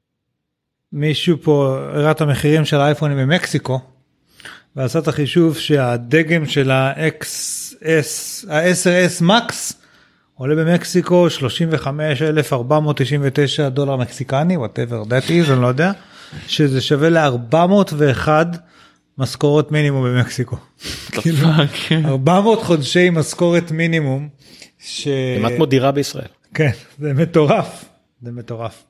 מישהו 0.93 1.37
פה 1.43 1.79
הראה 1.93 2.11
את 2.11 2.21
המחירים 2.21 2.65
של 2.65 2.77
האייפונים 2.77 3.19
במקסיקו. 3.19 3.81
ועשה 4.77 4.99
את 4.99 5.09
החישוב 5.09 5.57
שהדגם 5.57 6.47
של 6.47 6.71
ה-XS, 6.71 8.51
ה-10S 8.51 9.23
Max 9.23 9.53
עולה 10.35 10.55
במקסיקו 10.55 11.31
35,499 11.31 13.69
דולר 13.69 13.97
מקסיקני, 13.97 14.57
whatever 14.57 15.07
that 15.09 15.29
is, 15.29 15.53
אני 15.53 15.63
לא 15.63 15.67
יודע, 15.67 15.93
שזה 16.47 16.81
שווה 16.81 17.09
ל-401 17.09 18.29
משכורת 19.19 19.73
מינימום 19.73 20.05
במקסיקו. 20.05 20.57
כאילו, 21.23 21.49
כן. 21.89 22.07
400 22.07 22.63
חודשי 22.63 23.11
משכורת 23.11 23.71
מינימום. 23.71 24.29
ש... 24.81 25.09
כמעט 25.39 25.53
כמו 25.57 25.67
דירה 25.67 25.93
בישראל. 25.93 26.29
כן, 26.55 26.71
זה 26.99 27.13
מטורף, 27.15 27.85
זה 28.23 28.33
מטורף. 28.33 28.85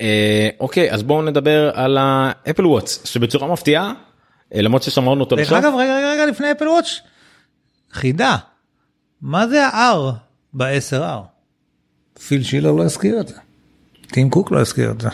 אה, 0.00 0.48
אוקיי 0.60 0.92
אז 0.92 1.02
בואו 1.02 1.22
נדבר 1.22 1.70
על 1.74 1.98
האפל 2.00 2.66
וואטס 2.66 3.04
שבצורה 3.04 3.52
מפתיעה 3.52 3.92
אה, 4.54 4.62
למרות 4.62 4.82
ששמרנו 4.82 5.20
אותו 5.20 5.36
דרך 5.36 5.52
לסוף. 5.52 5.64
אגב, 5.64 5.72
רגע, 5.78 5.96
רגע, 5.96 6.12
רגע, 6.12 6.26
לפני 6.26 6.52
אפל 6.52 6.68
וואץ', 6.68 7.00
חידה, 7.92 8.36
מה 9.22 9.48
זה 9.48 9.66
ה-R 9.66 10.12
ב-10R? 10.54 11.22
פיל 12.28 12.42
שילר 12.42 12.72
לא 12.72 12.82
הזכיר 12.82 13.20
את 13.20 13.28
זה. 13.28 13.34
טים 14.06 14.30
קוק 14.30 14.50
לא 14.50 14.58
הזכיר 14.60 14.90
את 14.90 15.00
זה. 15.00 15.08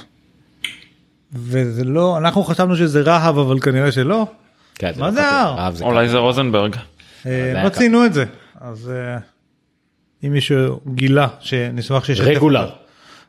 וזה 1.32 1.84
לא, 1.84 2.18
אנחנו 2.18 2.44
חשבנו 2.44 2.76
שזה 2.76 3.00
רהב, 3.00 3.38
אבל 3.38 3.61
כנראה 3.61 3.92
שלא. 3.92 4.26
כן, 4.74 4.92
מה 4.96 5.06
לא 5.06 5.12
זה 5.12 5.20
אכפת 5.20 5.32
לי. 5.32 5.54
R? 5.54 5.59
רעב 5.59 5.74
זה 5.74 5.84
אולי. 5.84 6.09
זה 6.09 6.18
רוזנברג. 6.18 6.76
אה, 7.26 7.62
לא. 7.64 7.68
ציינו 7.68 8.06
את 8.06 8.14
זה, 8.14 8.24
אז 8.61 8.90
אה, 8.90 9.18
אם 10.24 10.32
מישהו 10.32 10.80
גילה 10.94 11.28
שנשמח 11.40 12.04
שישתף. 12.04 12.24
רגולר. 12.26 12.70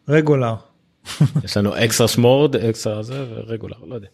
רגולר. 0.09 0.55
יש 1.43 1.57
לנו 1.57 1.85
אקסטרה 1.85 2.07
שמורד 2.07 2.55
אקסטרה 2.55 3.03
זה 3.03 3.25
ורגולר 3.29 3.77
לא 3.87 3.95
יודע. 3.95 4.07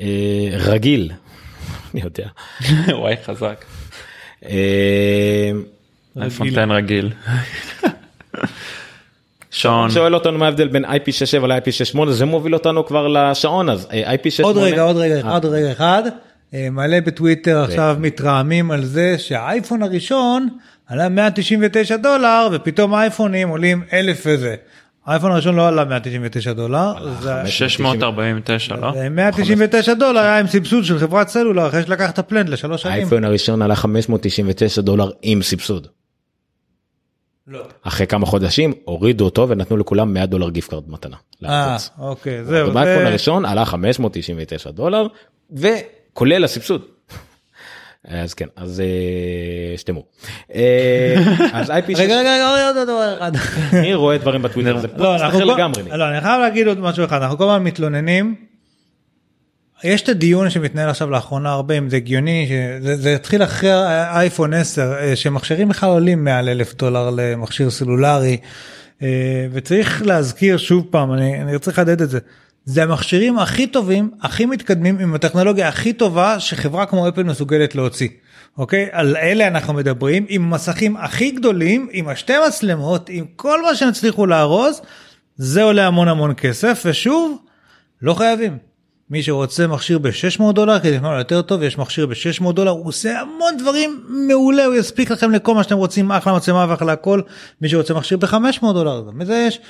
אה, 0.00 0.48
רגיל. 0.52 1.12
אני 1.94 2.02
יודע. 2.02 2.28
וואי 3.00 3.14
חזק. 3.24 3.64
אה, 4.44 5.50
אייפון 6.20 6.48
10 6.48 6.60
רגיל. 6.62 7.12
שעון. 9.50 9.90
שואל 9.90 10.14
אותנו 10.14 10.38
מה 10.38 10.44
ההבדל 10.44 10.68
בין 10.68 10.84
IP67 10.84 11.46
ל-IP68 11.46 12.10
זה 12.10 12.24
מוביל 12.24 12.54
אותנו 12.54 12.86
כבר 12.86 13.08
לשעון 13.08 13.70
אז 13.70 13.88
אה, 13.92 14.14
IP68 14.14 14.42
עוד 14.42 14.56
רגע, 14.56 14.82
עוד 14.82 14.96
רגע, 14.96 15.20
אה, 15.28 15.32
עוד 15.32 15.44
רגע 15.44 15.72
אחד. 15.72 16.02
אה, 16.54 16.70
מלא 16.70 17.00
בטוויטר 17.00 17.62
עכשיו 17.64 17.96
מתרעמים 18.00 18.70
על 18.70 18.84
זה 18.84 19.18
שהאייפון 19.18 19.82
הראשון 19.82 20.48
עלה 20.86 21.08
199 21.08 21.96
דולר 21.96 22.48
ופתאום 22.52 22.94
האייפונים 22.94 23.48
עולים 23.48 23.82
אלף 23.92 24.22
וזה. 24.26 24.54
האייפון 25.06 25.30
הראשון 25.32 25.56
לא 25.56 25.68
עלה 25.68 25.84
199 25.84 26.52
דולר, 26.52 26.92
זה 27.20 27.32
649 27.46 28.76
לא? 28.76 28.92
זה 28.94 29.08
199 29.08 29.94
דולר 29.94 30.20
היה 30.20 30.38
עם 30.38 30.46
סבסוד 30.46 30.84
של 30.84 30.98
חברת 30.98 31.28
סלולר 31.28 31.68
אחרי 31.68 31.82
שלקח 31.82 32.10
את 32.10 32.18
הפלנט 32.18 32.48
לשלוש 32.48 32.82
שנים. 32.82 32.94
האייפון 32.94 33.24
הראשון 33.24 33.62
עלה 33.62 33.76
599 33.76 34.80
דולר 34.82 35.10
עם 35.22 35.42
סבסוד. 35.42 35.86
לא. 37.46 37.60
אחרי 37.82 38.06
כמה 38.06 38.26
חודשים 38.26 38.72
הורידו 38.84 39.24
אותו 39.24 39.48
ונתנו 39.48 39.76
לכולם 39.76 40.14
100 40.14 40.26
דולר 40.26 40.50
gift 40.50 40.70
card 40.70 40.84
מתנה. 40.90 41.16
אה. 41.44 41.76
אוקיי, 41.98 42.44
זהו. 42.44 42.72
באייפון 42.72 43.02
זה- 43.04 43.08
הראשון 43.08 43.44
עלה 43.44 43.64
599 43.64 44.70
דולר 44.70 45.06
וכולל 46.16 46.44
הסבסוד. 46.44 46.82
אז 48.04 48.34
כן 48.34 48.46
אז 48.56 48.80
אה, 48.80 49.78
שתמו. 49.78 50.02
אה, 50.54 51.14
אז 51.52 51.70
IP 51.70 51.96
רגע, 51.96 52.20
רגע, 52.20 52.54
רגע, 52.54 52.66
עוד 52.66 52.76
דבר 52.88 53.16
אחד. 53.18 53.32
אני 53.72 53.94
רואה 53.94 54.18
דברים 54.18 54.42
בטוויטר 54.42 54.78
זה 54.78 54.86
לא, 54.86 54.92
פודקאסט 54.92 55.22
אנחנו 55.24 55.38
אחר 55.38 55.44
לגמרי. 55.44 55.82
לא, 55.98 56.08
אני 56.08 56.20
חייב 56.20 56.40
להגיד 56.40 56.66
עוד 56.66 56.80
משהו 56.80 57.04
אחד, 57.04 57.22
אנחנו 57.22 57.38
כל 57.38 57.44
הזמן 57.44 57.64
מתלוננים. 57.64 58.34
יש 59.84 60.02
את 60.02 60.08
הדיון 60.08 60.50
שמתנהל 60.50 60.88
עכשיו 60.88 61.10
לאחרונה 61.10 61.52
הרבה 61.52 61.78
אם 61.78 61.90
זה 61.90 61.96
הגיוני 61.96 62.46
שזה 62.48 62.96
זה 62.96 63.14
התחיל 63.14 63.42
אחרי 63.42 63.70
האייפון 63.70 64.54
10 64.54 64.92
אה, 64.98 65.16
שמכשירים 65.16 65.68
בכלל 65.68 65.88
עולים 65.88 66.24
מעל 66.24 66.48
אלף 66.48 66.74
דולר 66.74 67.10
למכשיר 67.10 67.70
סלולרי 67.70 68.36
אה, 69.02 69.46
וצריך 69.52 70.02
להזכיר 70.06 70.56
שוב 70.56 70.86
פעם 70.90 71.12
אני, 71.12 71.42
אני 71.42 71.54
רוצה 71.54 71.70
לחדד 71.70 72.02
את 72.02 72.10
זה. 72.10 72.18
זה 72.66 72.82
המכשירים 72.82 73.38
הכי 73.38 73.66
טובים 73.66 74.10
הכי 74.20 74.46
מתקדמים 74.46 74.98
עם 74.98 75.14
הטכנולוגיה 75.14 75.68
הכי 75.68 75.92
טובה 75.92 76.40
שחברה 76.40 76.86
כמו 76.86 77.08
אפל 77.08 77.22
מסוגלת 77.22 77.74
להוציא. 77.74 78.08
אוקיי 78.58 78.88
על 78.92 79.16
אלה 79.16 79.46
אנחנו 79.46 79.74
מדברים 79.74 80.26
עם 80.28 80.50
מסכים 80.50 80.96
הכי 80.96 81.30
גדולים 81.30 81.88
עם 81.92 82.08
השתי 82.08 82.32
מצלמות 82.48 83.08
עם 83.08 83.24
כל 83.36 83.62
מה 83.62 83.74
שהם 83.74 83.88
הצליחו 83.88 84.26
לארוז 84.26 84.80
זה 85.36 85.62
עולה 85.62 85.86
המון 85.86 86.08
המון 86.08 86.34
כסף 86.36 86.82
ושוב 86.86 87.38
לא 88.02 88.14
חייבים. 88.14 88.58
מי 89.10 89.22
שרוצה 89.22 89.66
מכשיר 89.66 89.98
ב-600 89.98 90.52
דולר 90.52 90.78
כדי 90.78 90.96
לקנות 90.96 91.18
יותר 91.18 91.42
טוב 91.42 91.62
יש 91.62 91.78
מכשיר 91.78 92.06
ב-600 92.06 92.52
דולר 92.52 92.70
הוא 92.70 92.86
עושה 92.86 93.20
המון 93.20 93.56
דברים 93.58 94.04
מעולה 94.08 94.64
הוא 94.64 94.74
יספיק 94.74 95.10
לכם 95.10 95.30
לכל 95.30 95.54
מה 95.54 95.62
שאתם 95.62 95.76
רוצים 95.76 96.12
אחלה 96.12 96.36
מצלמה 96.36 96.66
ואחלה 96.68 96.92
הכל 96.92 97.20
מי 97.60 97.68
שרוצה 97.68 97.94
מכשיר 97.94 98.18
ב-500 98.18 98.72
דולר 98.72 99.02
זה 99.24 99.44
יש. 99.48 99.60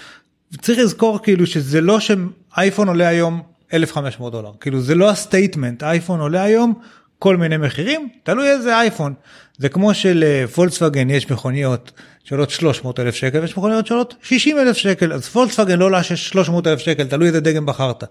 צריך 0.61 0.79
לזכור 0.79 1.23
כאילו 1.23 1.47
שזה 1.47 1.81
לא 1.81 1.99
שאייפון 2.01 2.89
עולה 2.89 3.09
היום 3.09 3.43
1500 3.73 4.33
דולר. 4.33 4.53
כאילו 4.61 4.81
זה 4.81 4.95
לא 4.95 5.11
ה 5.11 5.17
statement. 5.17 5.83
אייפון 5.83 6.21
עולה 6.21 6.43
היום 6.43 6.75
כל 7.19 7.37
מיני 7.37 7.57
מחירים 7.57 8.09
תלוי 8.23 8.51
איזה 8.51 8.77
אייפון. 8.77 9.15
זה 9.59 9.69
כמו 9.69 9.95
שלפולקסווגן 9.95 11.11
יש 11.11 11.31
מכוניות 11.31 11.93
שעולות 12.25 12.51
300 12.51 13.01
אלף 13.01 13.15
שקל 13.15 13.41
ויש 13.41 13.57
מכוניות 13.57 13.87
שעולות 13.87 14.15
60 14.23 14.59
אלף 14.59 14.77
שקל. 14.77 15.13
אז 15.13 15.29
פולקסווגן 15.29 15.79
לא 15.79 15.85
עולה 15.85 16.03
300 16.03 16.67
אלף 16.67 16.79
שקל 16.79 17.05
תלוי 17.05 17.29
איזה 17.29 17.41
דגם 17.41 17.67
בחרת. 17.67 18.05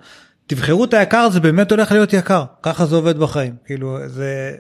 תבחרו 0.48 0.86
את 0.86 0.94
היקר 0.94 1.30
זה 1.30 1.40
באמת 1.40 1.72
הולך 1.72 1.92
להיות 1.92 2.14
יקר. 2.14 2.44
ככה 2.64 2.86
זה 2.86 2.96
עובד 2.96 3.18
בחיים. 3.18 3.56
כאילו 3.66 3.98
זה 4.08 4.56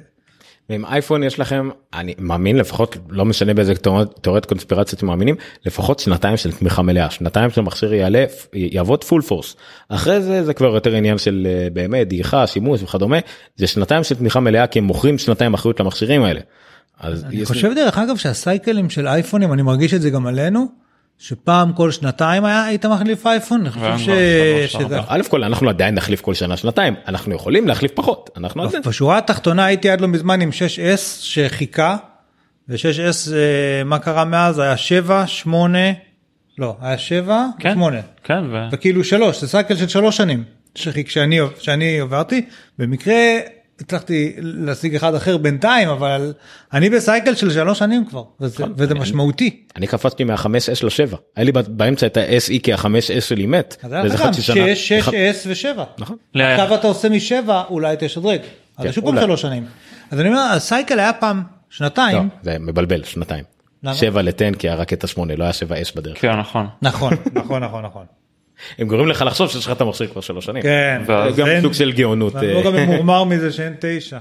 ועם 0.70 0.86
אייפון 0.86 1.24
יש 1.24 1.39
לכם 1.39 1.70
אני 1.93 2.16
מאמין 2.18 2.57
לפחות 2.57 2.97
לא 3.09 3.26
משנה 3.26 3.53
באיזה 3.53 3.74
תיאוריות 4.22 4.45
קונספירציות 4.45 4.99
אתם 4.99 5.07
מאמינים 5.07 5.36
לפחות 5.66 5.99
שנתיים 5.99 6.38
של 6.38 6.51
תמיכה 6.51 6.82
מלאה 6.82 7.09
שנתיים 7.09 7.49
שהמכשיר 7.49 7.93
יעלה 7.93 8.26
יעבוד 8.53 9.03
פול 9.03 9.22
פורס 9.22 9.55
אחרי 9.89 10.22
זה 10.22 10.43
זה 10.43 10.53
כבר 10.53 10.76
יותר 10.76 10.95
עניין 10.95 11.18
של 11.18 11.47
אה, 11.49 11.68
באמת 11.74 12.07
דעיכה 12.07 12.47
שימוש 12.47 12.84
וכדומה 12.84 13.18
זה 13.55 13.68
שנתיים 13.68 14.03
של 14.03 14.16
תמיכה 14.16 14.39
מלאה 14.39 14.68
כי 14.68 14.80
הם 14.80 14.86
מוכרים 14.86 15.18
שנתיים 15.18 15.53
אחריות 15.53 15.80
למכשירים 15.80 16.24
האלה. 16.24 16.39
אז 16.99 17.24
אני 17.24 17.45
חושב 17.45 17.72
דרך 17.76 17.97
אגב 17.97 18.18
שהסייקלים 18.18 18.89
של 18.89 19.07
אייפונים 19.07 19.53
אני 19.53 19.61
מרגיש 19.61 19.93
את 19.93 20.01
זה 20.01 20.09
גם 20.09 20.28
עלינו 20.28 20.84
שפעם 21.20 21.74
כל 21.74 21.91
שנתיים 21.91 22.45
היה 22.45 22.63
היית 22.66 22.86
מחליף 22.86 23.28
אייפון 23.28 23.61
אני 23.61 23.70
חושב 23.70 23.97
ש... 23.97 24.09
שזה... 24.72 24.99
א' 25.07 25.22
כל 25.30 25.43
אנחנו 25.43 25.70
עדיין 25.70 25.95
נחליף 25.95 26.22
כל 26.22 26.34
שנה 26.34 26.57
שנתיים 26.57 26.93
אנחנו 27.07 27.36
יכולים 27.36 27.68
להחליף 27.68 27.91
פחות 27.95 28.30
אנחנו 28.38 28.70
זה. 28.70 28.80
בשורה 28.86 29.18
התחתונה 29.18 29.66
הייתי 29.66 29.89
עד 29.89 30.01
לא 30.01 30.07
מזמן 30.07 30.41
עם 30.41 30.49
6S 30.49 31.22
שחיכה 31.22 31.97
ו-6S 32.70 33.34
אה, 33.34 33.84
מה 33.86 33.99
קרה 33.99 34.26
מאז 34.26 34.59
היה 34.59 34.78
7 34.78 35.28
8 35.28 35.80
לא 36.57 36.76
היה 36.82 36.97
7 36.97 37.45
כן. 37.59 37.74
8 37.74 37.97
כן 38.24 38.43
ו... 38.51 38.57
וכאילו 38.72 39.03
3 39.03 39.41
זה 39.41 39.47
סייקל 39.47 39.76
של 39.76 39.88
3 39.88 40.18
שנים 40.18 40.43
שחיכ- 40.78 41.09
שאני 41.09 41.39
שאני 41.59 41.99
עברתי 41.99 42.45
במקרה 42.80 43.16
הצלחתי 43.80 44.34
להשיג 44.38 44.95
אחד 44.95 45.15
אחר 45.15 45.38
בינתיים 45.38 45.89
אבל 45.89 46.34
אני 46.73 46.89
בסייקל 46.89 47.36
של 47.36 47.51
3 47.51 47.80
שנים 47.80 48.05
כבר 48.05 48.23
וזה, 48.41 48.63
נכון. 48.63 48.73
וזה 48.78 48.91
אני- 48.91 48.99
משמעותי. 48.99 49.63
אני 49.76 49.88
קפצתי 49.88 50.23
מה-5S 50.23 50.84
ל-7 50.84 51.15
היה 51.36 51.43
לי 51.45 51.51
באמצע 51.51 52.07
את 52.07 52.17
ה-SE 52.17 52.53
כי 52.63 52.73
ה-5S 52.73 53.21
שלי 53.21 53.45
מת. 53.45 53.78
אז 53.84 53.91
היה 53.91 54.03
וזה 54.05 54.13
לך 54.15 54.21
גם 54.21 54.28
חצי 54.28 54.41
שנה. 54.41 54.76
6, 54.76 54.91
6S 54.91 55.11
ו7. 55.76 55.80
נכון. 55.97 56.17
לי 56.36 56.43
היה- 56.43 56.63
עכשיו 56.63 56.76
אתה 56.76 56.88
עושה 56.88 57.09
משבע 57.09 57.63
אולי 57.69 57.95
תשדרג. 57.99 58.39
אז 58.78 58.86
כן, 58.86 58.91
שוב 58.91 59.05
פעם. 59.05 59.21
שלוש 59.21 59.41
שנים. 59.41 59.65
אז 60.11 60.19
אני 60.19 60.30
אומר 60.30 60.39
הסייקל 60.39 60.99
היה 60.99 61.13
פעם 61.13 61.38
לא, 61.38 61.43
שנתיים. 61.69 62.30
זה 62.43 62.57
מבלבל 62.59 63.03
שנתיים. 63.03 63.43
למה? 63.84 63.93
7 63.95 64.21
ל-10 64.21 64.57
כי 64.59 64.67
היה 64.69 64.76
רק 64.76 64.93
את 64.93 65.03
ה-8 65.03 65.19
לא 65.38 65.43
היה 65.43 65.53
7S 65.53 65.95
בדרך. 65.95 66.21
כן 66.21 66.36
נכון. 66.39 66.67
נכון 66.82 67.13
נכון 67.34 67.63
נכון 67.63 67.86
נכון. 67.86 68.05
הם 68.77 68.87
גורמים 68.87 69.07
לך 69.07 69.23
לחשוב 69.27 69.49
שיש 69.49 69.65
לך 69.65 69.71
את 69.71 69.81
המכשיר 69.81 70.07
כבר 70.07 70.21
שלוש 70.21 70.45
שנים. 70.45 70.63
כן. 70.63 71.01
זה 71.07 71.41
גם 71.41 71.47
סוג 71.61 71.73
של 71.73 71.91
גאונות. 71.91 72.35
ואני 72.35 72.47
אה, 72.47 72.53
לא 72.53 72.63
גם 72.63 72.75
ממורמר 72.75 73.23
מזה 73.23 73.51
שאין 73.51 73.73
תשע. 73.79 74.17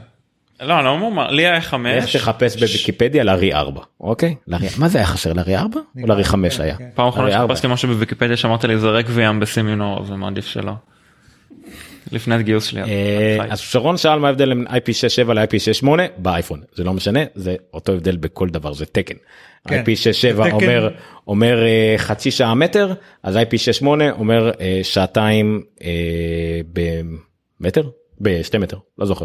לא 0.60 0.76
אני 0.76 0.84
לא 0.84 0.90
אומר 0.90 1.30
לי 1.30 1.46
היה 1.46 1.56
לך 1.56 1.66
חמש. 1.66 2.16
תחפש 2.16 2.56
בוויקיפדיה 2.56 3.24
לארי 3.24 3.54
4 3.54 3.80
אוקיי 4.00 4.34
מה 4.78 4.88
זה 4.88 4.98
היה 4.98 5.06
חסר 5.06 5.32
לארי 5.32 5.56
4 5.56 5.80
או 6.02 6.06
לארי 6.06 6.24
5 6.24 6.60
היה. 6.60 6.76
כן. 6.76 6.88
פעם 6.94 7.08
אחרונה 7.08 7.36
ארבע. 7.36 7.54
שחיפשתי 7.54 7.72
משהו 7.72 7.88
בוויקיפדיה 7.88 8.36
שאמרת 8.36 8.64
לי 8.64 8.78
זה 8.78 8.88
רקוויאם 8.88 9.40
בסימינור 9.40 10.02
אז 10.02 10.10
אני 10.10 10.18
מעדיף 10.18 10.46
שלא. 10.46 10.72
לפני 12.12 12.34
הגיוס 12.34 12.64
שלי. 12.64 12.82
אז- 12.82 12.88
אה, 12.88 13.36
אז 13.50 13.58
שרון 13.60 13.96
שאל 13.96 14.18
מה 14.18 14.26
ההבדל 14.28 14.54
בין 14.54 14.66
IP67 14.66 15.32
ל-IP68 15.32 15.88
באייפון 16.16 16.60
זה 16.74 16.84
לא 16.84 16.92
משנה 16.92 17.20
זה 17.34 17.56
אותו 17.74 17.92
הבדל 17.92 18.16
בכל 18.16 18.48
דבר 18.48 18.72
זה 18.72 18.86
תקן. 18.86 19.14
כן. 19.68 19.82
IP67 19.86 20.44
תקן. 20.44 20.50
אומר 20.52 20.90
אומר 21.26 21.64
אה, 21.64 21.94
חצי 21.98 22.30
שעה 22.30 22.54
מטר 22.54 22.92
אז 23.22 23.36
IP68 23.36 23.86
אומר 24.18 24.50
אה, 24.60 24.80
שעתיים 24.82 25.62
במטר 27.60 27.82
בשתי 28.20 28.58
מטר 28.58 28.76
לא 28.98 29.06
זוכר. 29.06 29.24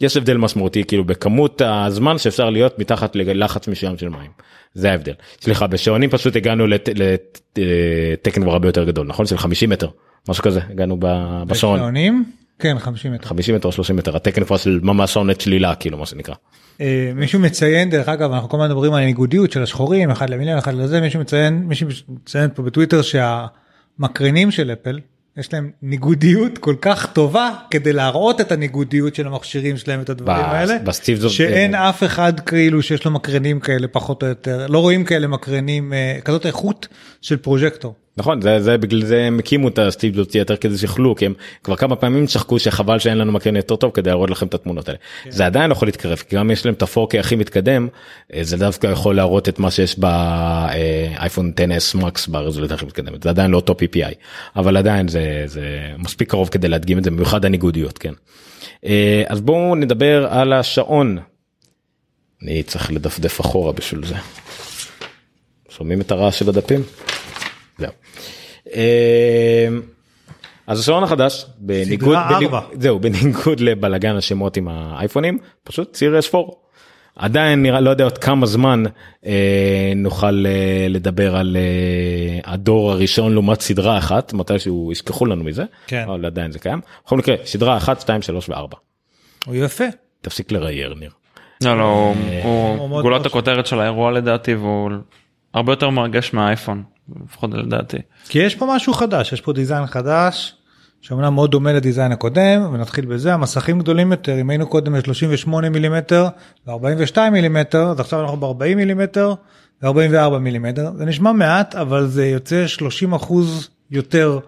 יש 0.00 0.16
הבדל 0.16 0.36
משמעותי 0.36 0.84
כאילו 0.84 1.04
בכמות 1.04 1.62
הזמן 1.64 2.18
שאפשר 2.18 2.50
להיות 2.50 2.78
מתחת 2.78 3.16
ללחץ 3.16 3.68
מסוים 3.68 3.98
של 3.98 4.08
מים. 4.08 4.30
זה 4.74 4.90
ההבדל. 4.90 5.12
סליחה 5.40 5.66
בשעונים 5.66 6.10
פשוט 6.10 6.36
הגענו 6.36 6.66
לת- 6.66 6.88
לתקן 7.58 8.42
כבר 8.42 8.52
הרבה 8.52 8.68
יותר 8.68 8.84
גדול 8.84 9.06
נכון 9.06 9.26
של 9.26 9.38
50 9.38 9.70
מטר 9.70 9.88
משהו 10.28 10.44
כזה 10.44 10.60
הגענו 10.70 10.96
בשעון. 11.46 11.78
שעונים? 11.78 12.24
כן 12.58 12.78
50 12.78 13.12
מטר. 13.12 13.26
50 13.28 13.54
מטר 13.54 13.70
30 13.70 13.96
מטר 13.96 14.16
התקן 14.16 14.44
כבר 14.44 14.56
של 14.56 14.80
ממש 14.82 15.12
שעונת 15.12 15.40
שלילה 15.40 15.74
כאילו 15.74 15.98
מה 15.98 16.06
שנקרא. 16.06 16.34
אה, 16.80 17.12
מישהו 17.14 17.40
מציין 17.40 17.90
דרך 17.90 18.08
אגב 18.08 18.32
אנחנו 18.32 18.48
כל 18.48 18.56
הזמן 18.56 18.68
מדברים 18.68 18.92
על 18.92 19.02
הניגודיות 19.02 19.52
של 19.52 19.62
השחורים 19.62 20.10
אחד 20.10 20.30
למיליון 20.30 20.58
אחד 20.58 20.74
לזה 20.74 21.00
מישהו 21.00 21.20
מציין 21.20 21.54
מישהו 21.54 21.88
מציין 22.08 22.50
פה 22.54 22.62
בטוויטר 22.62 23.02
שהמקרנים 23.02 24.50
של 24.50 24.72
אפל 24.72 25.00
יש 25.36 25.52
להם 25.52 25.70
ניגודיות 25.82 26.58
כל 26.58 26.74
כך 26.80 27.12
טובה 27.12 27.50
כדי 27.70 27.92
להראות 27.92 28.40
את 28.40 28.52
הניגודיות 28.52 29.14
של 29.14 29.26
המכשירים 29.26 29.76
שלהם 29.76 30.00
את 30.00 30.10
הדברים 30.10 30.46
ב- 30.46 30.52
האלה 30.52 30.78
בסטיב 30.78 31.28
שאין 31.28 31.74
אף 31.74 32.02
אחד 32.02 32.40
כאילו 32.40 32.82
שיש 32.82 33.04
לו 33.04 33.10
מקרנים 33.10 33.60
כאלה 33.60 33.88
פחות 33.88 34.22
או 34.22 34.28
יותר 34.28 34.66
לא 34.66 34.78
רואים 34.78 35.04
כאלה 35.04 35.26
מקרנים 35.26 35.92
אה, 35.92 36.18
כזאת 36.24 36.46
איכות 36.46 36.88
של 37.20 37.36
פרוז'קטור. 37.36 37.94
נכון 38.16 38.42
זה 38.42 38.60
זה 38.60 38.78
בגלל 38.78 39.04
זה 39.04 39.22
הם 39.22 39.38
הקימו 39.38 39.68
את 39.68 39.78
הסטיב 39.78 40.16
ג'ובס 40.16 40.34
יותר 40.34 40.56
כדי 40.56 40.78
שיוכלו 40.78 41.16
כי 41.16 41.26
הם 41.26 41.34
כבר 41.64 41.76
כמה 41.76 41.96
פעמים 41.96 42.26
צחקו 42.26 42.58
שחבל 42.58 42.98
שאין 42.98 43.18
לנו 43.18 43.32
מקרן 43.32 43.56
יותר 43.56 43.76
טוב 43.76 43.90
כדי 43.94 44.10
להראות 44.10 44.30
לכם 44.30 44.46
את 44.46 44.54
התמונות 44.54 44.88
האלה. 44.88 44.98
זה 45.28 45.46
עדיין 45.46 45.70
יכול 45.70 45.88
להתקרב 45.88 46.18
כי 46.28 46.36
גם 46.36 46.50
יש 46.50 46.66
להם 46.66 46.74
את 46.74 46.82
ה-4K 46.82 47.18
הכי 47.20 47.36
מתקדם 47.36 47.88
אה, 48.34 48.44
זה 48.44 48.56
דווקא 48.56 48.86
יכול 48.86 49.16
להראות 49.16 49.48
את 49.48 49.58
מה 49.58 49.70
שיש 49.70 49.98
באייפון 49.98 51.52
10s 51.56 51.98
מקס 51.98 52.26
ברזולוציה 52.26 52.76
הכי 52.76 52.86
מתקדמת 52.86 53.22
זה 53.22 53.28
עדיין 53.28 53.50
לא 53.50 53.56
אותו 53.56 53.72
PPI 53.72 54.14
אבל 54.56 54.76
עדיין 54.76 55.08
זה 55.08 55.42
זה 55.46 55.92
מספיק 55.98 56.30
קרוב 56.30 56.48
כדי 56.48 56.68
להדגים 56.68 56.98
את 56.98 57.04
זה 57.04 57.10
במיוחד 57.10 57.44
הניגודיות 57.44 57.98
כן. 57.98 58.12
אה, 58.86 59.22
אז 59.28 59.40
בואו 59.40 59.74
נדבר 59.74 60.26
על 60.26 60.52
השעון. 60.52 61.18
אני 62.42 62.62
צריך 62.62 62.92
לדפדף 62.92 63.40
אחורה 63.40 63.72
בשביל 63.72 64.06
זה. 64.06 64.14
שומעים 65.68 66.00
את 66.00 66.10
הרעש 66.10 66.38
של 66.38 66.48
הדפים? 66.48 66.82
זהו. 67.78 67.90
אה, 68.74 69.68
אז 70.66 70.80
השעון 70.80 71.02
החדש 71.04 71.46
בניגוד. 71.58 72.18
זהו 72.80 72.98
בניגוד 73.00 73.60
לבלאגן 73.60 74.16
השמות 74.16 74.56
עם 74.56 74.68
האייפונים 74.68 75.38
פשוט 75.64 75.96
סיריוס 75.96 76.34
4. 76.34 76.48
עדיין 77.16 77.62
נראה 77.62 77.80
לא 77.80 77.90
יודע 77.90 78.04
עוד 78.04 78.18
כמה 78.18 78.46
זמן 78.46 78.82
אה, 79.26 79.92
נוכל 79.96 80.44
אה, 80.46 80.86
לדבר 80.88 81.36
על 81.36 81.56
אה, 81.56 82.52
הדור 82.52 82.92
הראשון 82.92 83.32
לעומת 83.32 83.60
סדרה 83.60 83.98
אחת 83.98 84.32
מתישהו 84.32 84.92
ישכחו 84.92 85.26
לנו 85.26 85.44
מזה 85.44 85.64
כן. 85.86 86.04
אבל 86.08 86.26
עדיין 86.26 86.52
זה 86.52 86.58
קיים 86.58 86.80
בכל 87.06 87.16
מקרה 87.16 87.34
סדרה 87.44 87.76
1 87.76 88.00
2 88.00 88.22
3 88.22 88.50
ו4 88.50 88.54
הוא 89.46 89.54
יפה. 89.54 89.84
תפסיק 90.20 90.52
לראייר 90.52 90.94
ניר. 90.94 91.10
לא 91.64 91.78
לא 91.78 91.84
הוא- 91.84 92.14
הוא 92.42 92.78
הוא 92.78 92.88
מאוד 92.88 93.02
גולת 93.02 93.26
הכותרת 93.26 93.66
של 93.66 93.80
האירוע 93.80 94.10
לדעתי 94.12 94.54
והוא 94.54 94.90
הרבה 95.54 95.72
יותר 95.72 95.90
מרגש 95.90 96.34
מהאייפון 96.34 96.82
לפחות 97.24 97.50
לדעתי. 97.54 97.96
כי 98.28 98.38
יש 98.38 98.54
פה 98.54 98.66
משהו 98.76 98.92
חדש 98.92 99.32
יש 99.32 99.40
פה 99.40 99.52
design 99.52 99.86
חדש 99.86 100.56
שאומנם 101.00 101.34
מאוד 101.34 101.50
דומה 101.50 101.72
ל 101.72 101.78
design 101.78 102.12
הקודם 102.12 102.70
ונתחיל 102.72 103.04
בזה 103.04 103.34
המסכים 103.34 103.78
גדולים 103.78 104.10
יותר 104.10 104.40
אם 104.40 104.50
היינו 104.50 104.66
קודם 104.66 104.92
ב-38 104.92 105.48
מילימטר 105.48 106.26
ו-42 106.66 107.30
מילימטר 107.32 107.90
אז 107.90 108.00
עכשיו 108.00 108.20
אנחנו 108.20 108.36
ב-40 108.36 108.74
מילימטר 108.76 109.34
ו-44 109.82 110.38
מילימטר 110.38 110.92
זה 110.96 111.04
נשמע 111.04 111.32
מעט 111.32 111.74
אבל 111.74 112.06
זה 112.06 112.26
יוצא 112.26 112.66
30 112.66 113.12
אחוז 113.12 113.68
יותר 113.90 114.38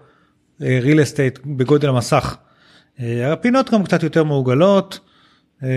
אה, 0.61 0.79
real 0.83 0.97
estate 0.97 1.39
בגודל 1.45 1.89
המסך. 1.89 2.35
אה, 2.99 3.33
הפינות 3.33 3.71
גם 3.71 3.83
קצת 3.83 4.03
יותר 4.03 4.23
מעוגלות. 4.23 4.99
אה, 5.63 5.69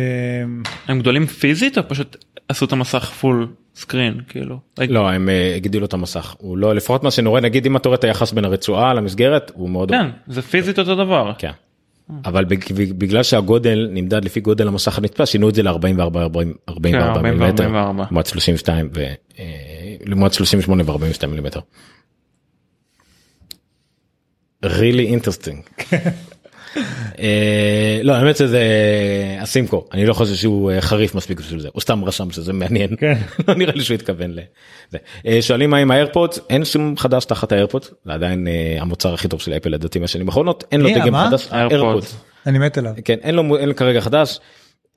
הם 0.88 1.00
גדולים 1.00 1.26
פיזית 1.26 1.78
או 1.78 1.88
פשוט 1.88 2.24
עשו 2.48 2.64
את 2.64 2.72
המסך 2.72 3.10
full 3.20 3.48
סקרין 3.78 4.20
כאילו. 4.28 4.58
לא 4.88 5.08
הם 5.10 5.28
אה, 5.28 5.52
הגדילו 5.56 5.86
את 5.86 5.92
המסך 5.92 6.34
הוא 6.38 6.58
לא 6.58 6.74
לפחות 6.74 7.02
מה 7.04 7.10
שאני 7.10 7.28
רואה 7.28 7.40
נגיד 7.40 7.66
אם 7.66 7.76
אתה 7.76 7.88
רואה 7.88 7.98
את 7.98 8.04
היחס 8.04 8.32
בין 8.32 8.44
הרצועה 8.44 8.94
למסגרת 8.94 9.50
הוא 9.54 9.70
מאוד 9.70 9.90
כן 9.90 10.06
זה 10.26 10.42
פיזית 10.42 10.78
אותו 10.78 10.94
דבר. 10.94 11.32
כן. 11.38 11.50
אבל 12.24 12.44
בג- 12.44 12.72
בגלל 12.98 13.22
שהגודל 13.22 13.88
נמדד 13.92 14.24
לפי 14.24 14.40
גודל 14.40 14.68
המסך 14.68 14.98
הנתפס 14.98 15.28
שינו 15.28 15.48
את 15.48 15.54
זה 15.54 15.62
ל-44 15.62 16.00
44 16.18 16.90
כן, 16.90 16.94
40 17.00 17.38
מילימטר 17.38 17.68
ו-44. 17.72 18.02
לעומת 18.10 18.26
32 18.26 18.88
ו... 18.94 19.00
אה, 19.38 19.44
לעומת 20.06 20.32
38 20.32 20.82
ו-42 20.86 21.26
מילימטר. 21.26 21.60
really 24.64 25.08
interesting. 25.14 25.56
אה, 27.18 28.00
לא 28.02 28.12
האמת 28.12 28.36
שזה 28.36 28.62
הסימקו 29.40 29.84
אני 29.92 30.06
לא 30.06 30.14
חושב 30.14 30.34
שהוא 30.34 30.70
אה, 30.70 30.80
חריף 30.80 31.14
מספיק 31.14 31.38
בשביל 31.40 31.60
זה 31.60 31.68
הוא 31.72 31.80
סתם 31.80 32.04
רשם 32.04 32.30
שזה 32.30 32.52
מעניין 32.52 32.96
כן. 32.96 33.14
לא 33.48 33.54
נראה 33.54 33.72
לי 33.74 33.84
שהוא 33.84 33.94
התכוון 33.94 34.30
לזה. 34.30 34.98
אה, 35.26 35.42
שואלים 35.42 35.70
מה 35.70 35.76
עם 35.78 35.90
האיירפודס 35.90 36.40
אין 36.50 36.64
שום 36.64 36.94
חדש 36.96 37.24
תחת 37.24 37.52
האיירפודס 37.52 37.90
זה 38.04 38.12
עדיין 38.12 38.48
אה, 38.48 38.76
המוצר 38.80 39.14
הכי 39.14 39.28
טוב 39.28 39.40
של 39.40 39.52
אפל 39.52 39.68
לדעתי 39.70 39.98
בשנים 39.98 40.28
האחרונות 40.28 40.64
אין 40.72 40.80
לו 40.80 40.88
דגם? 40.94 41.14
חדש 41.28 41.46
האיירפודס. 41.50 41.80
האיירפודס. 41.82 42.16
אני 42.46 42.58
מת 42.58 42.78
עליו. 42.78 42.92
כן 43.04 43.16
אין 43.22 43.34
לו 43.34 43.56
אין 43.56 43.68
לו 43.68 43.76
כרגע 43.76 44.00
חדש. 44.00 44.38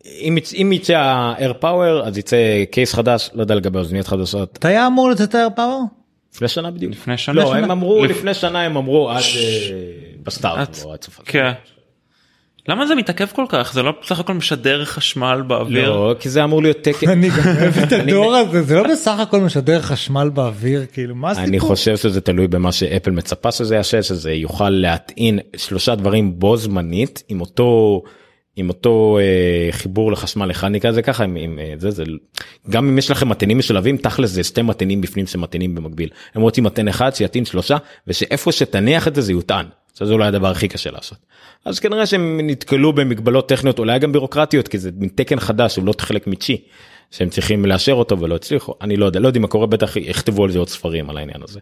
אם 0.06 0.38
יצ- 0.38 0.54
אם 0.62 0.72
יצא 0.74 0.98
ה-air 0.98 1.64
power 1.64 2.04
אז 2.08 2.18
יצא 2.18 2.38
קייס 2.72 2.94
חדש 2.94 3.30
לא 3.34 3.42
יודע 3.42 3.56
לגבי 3.56 3.80
אוזניות 3.80 4.08
חדשות 4.08 4.58
אתה 4.60 4.68
היה 4.68 4.88
אמור 4.88 5.10
לצאת 5.10 5.36
האר 5.36 5.48
פאוור? 5.56 5.82
לפני 6.36 6.48
שנה 6.48 6.72
בדיוק. 6.72 6.92
לפני 6.92 7.18
שנה? 7.18 7.36
לא? 7.42 7.56
הם 7.56 7.72
אמרו 7.72 8.06
לפ- 8.06 8.12
לפני 8.12 8.34
שנה 8.34 8.62
הם 8.62 8.78
אמרו 8.78 9.10
עד 9.12 9.18
אה, 9.18 9.22
בסטארט. 10.24 10.70
את- 10.70 10.84
או 10.86 10.94
עד 10.94 11.04
סוף 11.04 11.14
השנה. 11.20 11.32
כן. 11.32 11.52
למה 12.68 12.86
זה 12.88 12.96
מתעכב 12.96 13.26
כל 13.36 13.46
כך 13.50 13.74
זה 13.74 13.84
לא 13.84 13.94
בסך 14.04 14.20
הכל 14.20 14.34
משדר 14.34 14.86
חשמל 14.86 15.42
באוויר. 15.48 15.90
לא 15.92 16.16
כי 16.20 16.30
זה 16.30 16.44
אמור 16.44 16.62
להיות 16.62 16.78
תקן. 16.82 17.10
אני 17.10 17.30
גם 17.30 17.36
אוהב 17.62 17.78
את 17.78 17.92
הדור 17.92 18.36
הזה 18.36 18.62
זה 18.64 18.76
לא 18.76 18.84
בסך 18.92 19.20
הכל 19.20 19.40
משדר 19.42 19.82
חשמל 19.82 20.30
באוויר 20.30 20.86
כאילו 20.94 21.16
מה 21.16 21.32
אני 21.32 21.42
הסיפור? 21.42 21.70
חושב 21.70 21.98
שזה 21.98 22.22
תלוי 22.22 22.48
במה 22.48 22.72
שאפל 22.72 23.12
מצפה 23.12 23.52
שזה 23.52 23.76
יעשה 23.76 24.04
שזה 24.04 24.32
יוכל 24.32 24.70
להטעין 24.70 25.40
שלושה 25.58 25.96
דברים 25.96 26.40
בו 26.40 26.58
זמנית 26.58 27.24
עם 27.30 27.42
אותו 27.42 28.02
עם 28.56 28.70
אותו 28.70 29.18
אה, 29.22 29.72
חיבור 29.72 30.12
לחשמל 30.12 30.52
אחד 30.52 30.68
נקרא 30.68 30.90
לזה 30.90 31.02
ככה 31.02 31.24
עם, 31.24 31.36
עם 31.36 31.60
אה, 31.60 31.74
זה 31.78 31.92
זה 31.92 32.04
גם 32.70 32.88
אם 32.88 32.98
יש 32.98 33.12
לכם 33.12 33.30
מתנים 33.30 33.58
משולבים 33.58 33.98
תכל'ס 33.98 34.30
זה 34.30 34.44
שתי 34.44 34.62
מתנים 34.62 35.02
בפנים 35.02 35.28
שמתנים 35.28 35.76
במקביל 35.76 36.10
הם 36.36 36.42
רוצים 36.42 36.64
מתן 36.64 36.88
אחד 36.88 37.16
שיטעין 37.16 37.46
שלושה 37.46 37.78
ושאיפה 38.08 38.52
שתניח 38.52 39.08
את 39.08 39.16
זה 39.16 39.22
זה 39.22 39.32
יוטען. 39.32 39.66
שזה 40.00 40.14
אולי 40.14 40.28
הדבר 40.28 40.48
הכי 40.48 40.68
קשה 40.68 40.92
לעשות. 40.92 41.18
אז 41.66 41.80
כנראה 41.80 42.06
שהם 42.06 42.40
נתקלו 42.44 42.94
במגבלות 42.94 43.50
טכניות 43.50 43.80
אולי 43.80 44.00
גם 44.00 44.12
בירוקרטיות 44.12 44.68
כי 44.68 44.78
זה 44.78 44.90
תקן 45.16 45.40
חדש 45.40 45.76
הוא 45.76 45.86
לא 45.86 45.94
חלק 46.02 46.28
מצ'י 46.28 46.62
שהם 47.12 47.30
צריכים 47.30 47.66
לאשר 47.66 47.94
אותו 47.94 48.20
ולא 48.20 48.36
הצליחו 48.36 48.74
אני 48.82 48.98
לא 48.98 49.06
יודע 49.06 49.20
לא 49.20 49.28
יודע 49.28 49.40
מה 49.40 49.48
קורה 49.48 49.68
בטח 49.68 49.96
יכתבו 49.96 50.44
על 50.44 50.52
זה 50.52 50.60
עוד 50.60 50.70
ספרים 50.70 51.10
על 51.10 51.18
העניין 51.18 51.44
הזה. 51.44 51.60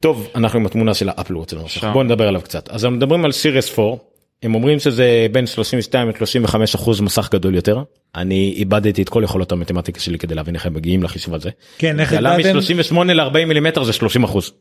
טוב 0.00 0.28
אנחנו 0.34 0.58
עם 0.58 0.66
התמונה 0.66 0.94
של 0.94 1.08
האפל. 1.08 1.34
שם. 1.66 1.92
בוא 1.92 2.04
נדבר 2.04 2.28
עליו 2.28 2.40
קצת 2.40 2.68
אז 2.68 2.84
הם 2.84 2.96
מדברים 2.96 3.24
על 3.24 3.32
סיריוס 3.32 3.78
4 3.78 3.96
הם 4.42 4.54
אומרים 4.54 4.78
שזה 4.78 5.26
בין 5.32 5.46
32 5.46 6.08
ל-35 6.08 6.54
אחוז 6.74 7.00
מסך 7.00 7.28
גדול 7.32 7.54
יותר 7.54 7.82
אני 8.14 8.54
איבדתי 8.56 9.02
את 9.02 9.08
כל 9.08 9.22
יכולות 9.24 9.52
המתמטיקה 9.52 10.00
שלי 10.00 10.18
כדי 10.18 10.34
להבין 10.34 10.54
איך 10.54 10.66
הם 10.66 10.74
מגיעים 10.74 11.02
לחישוב 11.02 11.34
הזה. 11.34 11.50
כן 11.78 12.00
איך 12.00 12.10
זה 12.10 12.18
הגעתם? 12.18 12.56
מ-38 12.56 13.12
ל-40 13.12 13.44
מילימטר 13.44 13.84
זה 13.84 13.92
30 13.92 14.24
אחוז. 14.24 14.52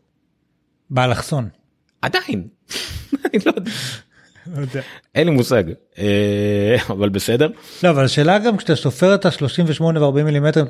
באלכסון. 0.89 1.49
עדיין. 2.01 2.47
אני 3.25 3.39
לא 3.45 3.53
יודע. 3.55 3.71
לא. 4.55 4.81
אין 5.15 5.27
לי 5.27 5.33
מושג 5.33 5.63
אה, 5.99 6.75
אבל 6.89 7.09
בסדר 7.09 7.49
לא 7.83 7.89
אבל 7.89 8.05
השאלה 8.05 8.39
גם 8.39 8.57
כשאתה 8.57 8.75
סופר 8.75 9.15
את 9.15 9.25
ה-38 9.25 9.81
ו-40 9.81 10.23
מילימטר 10.23 10.63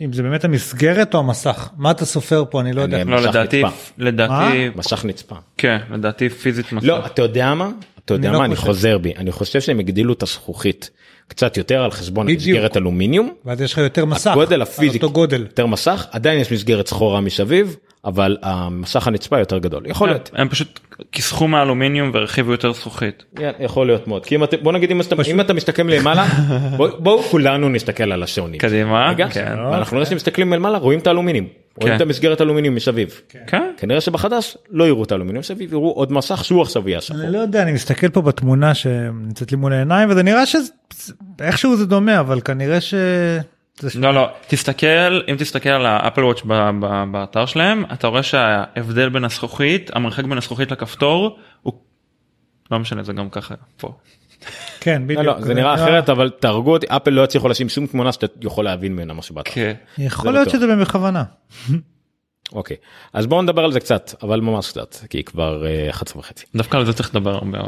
אם, 0.00 0.12
זה 0.12 0.22
באמת 0.22 0.44
המסגרת 0.44 1.14
או 1.14 1.18
המסך 1.18 1.70
מה 1.76 1.90
אתה 1.90 2.04
סופר 2.04 2.44
פה 2.50 2.60
אני 2.60 2.72
לא 2.72 2.82
יודע. 2.82 3.04
לא 3.04 3.20
לדעתי. 3.20 3.62
לדעתי 3.98 4.68
מסך 4.76 5.04
נצפה. 5.04 5.36
כן 5.58 5.78
לדעתי 5.90 6.28
פיזית 6.28 6.72
מסך. 6.72 6.86
לא 6.86 7.06
אתה 7.06 7.22
יודע 7.22 7.54
מה 7.54 7.70
אתה 8.04 8.14
יודע 8.14 8.32
לא 8.32 8.38
מה 8.38 8.44
אני. 8.44 8.56
חוזר 8.56 8.98
בי 8.98 9.12
אני 9.16 9.32
חושב 9.32 9.60
שהם 9.60 9.78
הגדילו 9.78 10.12
את 10.12 10.22
הזכוכית 10.22 10.90
קצת 11.28 11.56
יותר 11.56 11.82
על 11.82 11.90
חשבון. 11.90 12.26
מסגרת 12.26 12.76
אלומיניום 12.76 13.34
ואז 13.44 13.60
יש 13.60 13.72
לך 13.72 13.78
יותר 13.78 14.04
מסך. 14.04 14.30
הגודל 14.30 14.54
על 14.54 14.62
הפיזי 14.62 14.96
אותו 14.96 15.10
גודל. 15.10 15.40
יותר 15.40 15.66
מסך 15.66 16.06
עדיין 16.10 16.40
יש 16.40 16.52
מסגרת 16.52 16.86
שחורה 16.86 17.20
מסביב 17.20 17.76
אבל 18.04 18.36
המסך 18.42 19.06
הנצפה 19.06 19.38
יותר 19.38 19.58
גדול 19.58 19.82
יכול 19.86 20.08
להיות 20.08 20.30
הם 20.34 20.48
פשוט 20.48 20.80
כיסחו 21.12 21.48
מאלומיניום 21.48 22.10
והרחיבו 22.14 22.52
יותר 22.52 22.72
זכוכית. 22.72 23.24
כן, 23.36 23.50
יכול 23.60 23.86
להיות 23.86 24.08
מאוד 24.08 24.26
כי 24.26 24.36
אם 24.36 24.44
אתה 24.44 24.56
בוא 24.56 24.72
נגיד 24.72 24.90
אם 24.90 25.00
אתה, 25.00 25.16
אם 25.26 25.40
אתה 25.40 25.52
מסתכל 25.52 25.82
למעלה 25.82 26.26
בוא, 26.76 26.88
בואו 26.98 27.22
כולנו 27.22 27.68
נסתכל 27.68 28.12
על 28.12 28.22
השעונים 28.22 28.60
קדימה, 28.60 29.14
כן. 29.30 29.54
ואנחנו 29.72 29.96
נראה 29.96 30.06
שמסתכלים 30.06 30.52
למעלה 30.52 30.78
רואים 30.78 30.98
את 30.98 31.06
האלומיניום 31.06 31.46
רואים 31.76 31.92
כן. 31.92 31.96
את 31.96 32.00
המסגרת 32.00 32.40
אלומיניום 32.40 32.74
מסביב 32.74 33.20
כן. 33.46 33.70
כנראה 33.76 34.00
שבחדש 34.00 34.56
לא 34.70 34.84
יראו 34.84 35.04
את 35.04 35.12
האלומיניום 35.12 35.40
מסביב 35.40 35.72
יראו 35.72 35.90
עוד 35.90 36.12
מסך 36.12 36.44
שהוא 36.44 36.62
עכשיו 36.62 36.88
יהיה 36.88 37.00
שחור. 37.00 37.20
אני 37.20 37.32
לא 37.32 37.38
יודע 37.38 37.62
אני 37.62 37.72
מסתכל 37.72 38.08
פה 38.08 38.22
בתמונה 38.22 38.74
שנמצאת 38.74 39.52
לי 39.52 39.56
מול 39.56 39.72
העיניים 39.72 40.10
וזה 40.10 40.22
נראה 40.22 40.42
שאיכשהו 40.46 41.76
זה 41.76 41.86
דומה 41.86 42.20
אבל 42.20 42.40
כנראה 42.40 42.80
ש... 42.80 42.94
לא 43.94 44.14
לא 44.14 44.28
תסתכל 44.48 45.20
אם 45.30 45.36
תסתכל 45.38 45.68
על 45.68 45.86
האפל 45.86 46.24
וואץ' 46.24 46.42
ב- 46.46 46.70
ב- 46.80 47.04
באתר 47.12 47.46
שלהם 47.46 47.84
אתה 47.92 48.06
רואה 48.06 48.22
שההבדל 48.22 49.08
בין 49.08 49.24
הזכוכית 49.24 49.90
המרחק 49.94 50.24
בין 50.24 50.38
הזכוכית 50.38 50.72
לכפתור 50.72 51.38
הוא 51.62 51.74
לא 52.70 52.78
משנה 52.78 53.02
זה 53.02 53.12
גם 53.12 53.30
ככה 53.30 53.54
פה. 53.76 53.92
כן 54.80 55.02
לא, 55.02 55.06
בדיוק. 55.08 55.26
לא, 55.26 55.40
זה 55.40 55.54
נראה 55.54 55.74
אחרת 55.74 56.08
אבל 56.08 56.30
תהרגו 56.40 56.72
אותי 56.72 56.86
אפל 56.88 57.10
לא 57.10 57.22
יצליחו 57.24 57.48
לשים 57.48 57.68
שום 57.68 57.86
תמונה 57.86 58.12
שאתה 58.12 58.26
יכול 58.42 58.64
להבין 58.64 58.92
ממנה 58.92 59.14
משהו 59.14 59.34
באתר. 59.34 59.50
כן. 59.50 59.72
יכול 59.98 60.32
זה 60.32 60.38
להיות. 60.38 60.50
שזה 60.50 60.76
בכוונה. 60.76 61.24
אוקיי 62.52 62.76
אז 63.12 63.26
בואו 63.26 63.42
נדבר 63.42 63.64
על 63.64 63.72
זה 63.72 63.80
קצת 63.80 64.14
אבל 64.22 64.40
ממש 64.40 64.68
קצת 64.70 64.96
כי 65.10 65.24
כבר 65.24 65.66
אה, 65.66 65.90
11 65.90 66.20
וחצי. 66.20 66.44
דווקא 66.54 66.76
על 66.76 66.86
זה 66.86 66.92
צריך 66.92 67.14
לדבר 67.14 67.34
הרבה. 67.34 67.58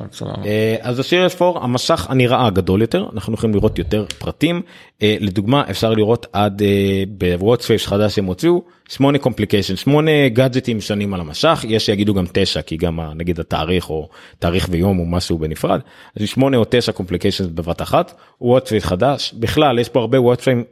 אה, 0.45 0.77
אז 0.81 0.99
ה 0.99 1.05
Series 1.05 1.43
4 1.43 1.61
המסך 1.61 2.07
הנראה 2.11 2.51
גדול 2.51 2.81
יותר 2.81 3.07
אנחנו 3.13 3.35
יכולים 3.35 3.55
לראות 3.55 3.79
יותר 3.79 4.05
פרטים 4.19 4.63
אה, 5.03 5.17
לדוגמה 5.21 5.65
אפשר 5.71 5.91
לראות 5.91 6.27
עד 6.33 6.63
ב 7.09 7.16
watch 7.16 7.56
face 7.56 7.87
חדש 7.87 8.15
שהם 8.15 8.25
הוציאו 8.25 8.63
8 8.89 9.19
complication 9.19 9.77
8 9.77 10.11
גאדג'טים 10.29 10.81
שונים 10.81 11.15
על 11.15 11.21
המשך 11.21 11.65
יש 11.69 11.87
שיגידו 11.87 12.15
גם 12.15 12.25
9 12.33 12.63
כי 12.63 12.77
גם 12.77 13.01
ה- 13.01 13.13
נגיד 13.15 13.41
התאריך 13.41 13.91
או 13.91 14.09
תאריך 14.39 14.69
ויום 14.71 14.99
או 14.99 15.05
משהו 15.07 15.39
בנפרד 15.39 15.81
אז 16.21 16.29
8 16.29 16.57
או 16.57 16.65
9 16.71 16.93
complication 16.93 17.45
בבת 17.55 17.83
אחת 17.83 18.15
watch 18.41 18.65
face 18.65 18.85
חדש 18.85 19.33
בכלל 19.39 19.79
יש 19.79 19.89
פה 19.89 20.01
הרבה 20.01 20.19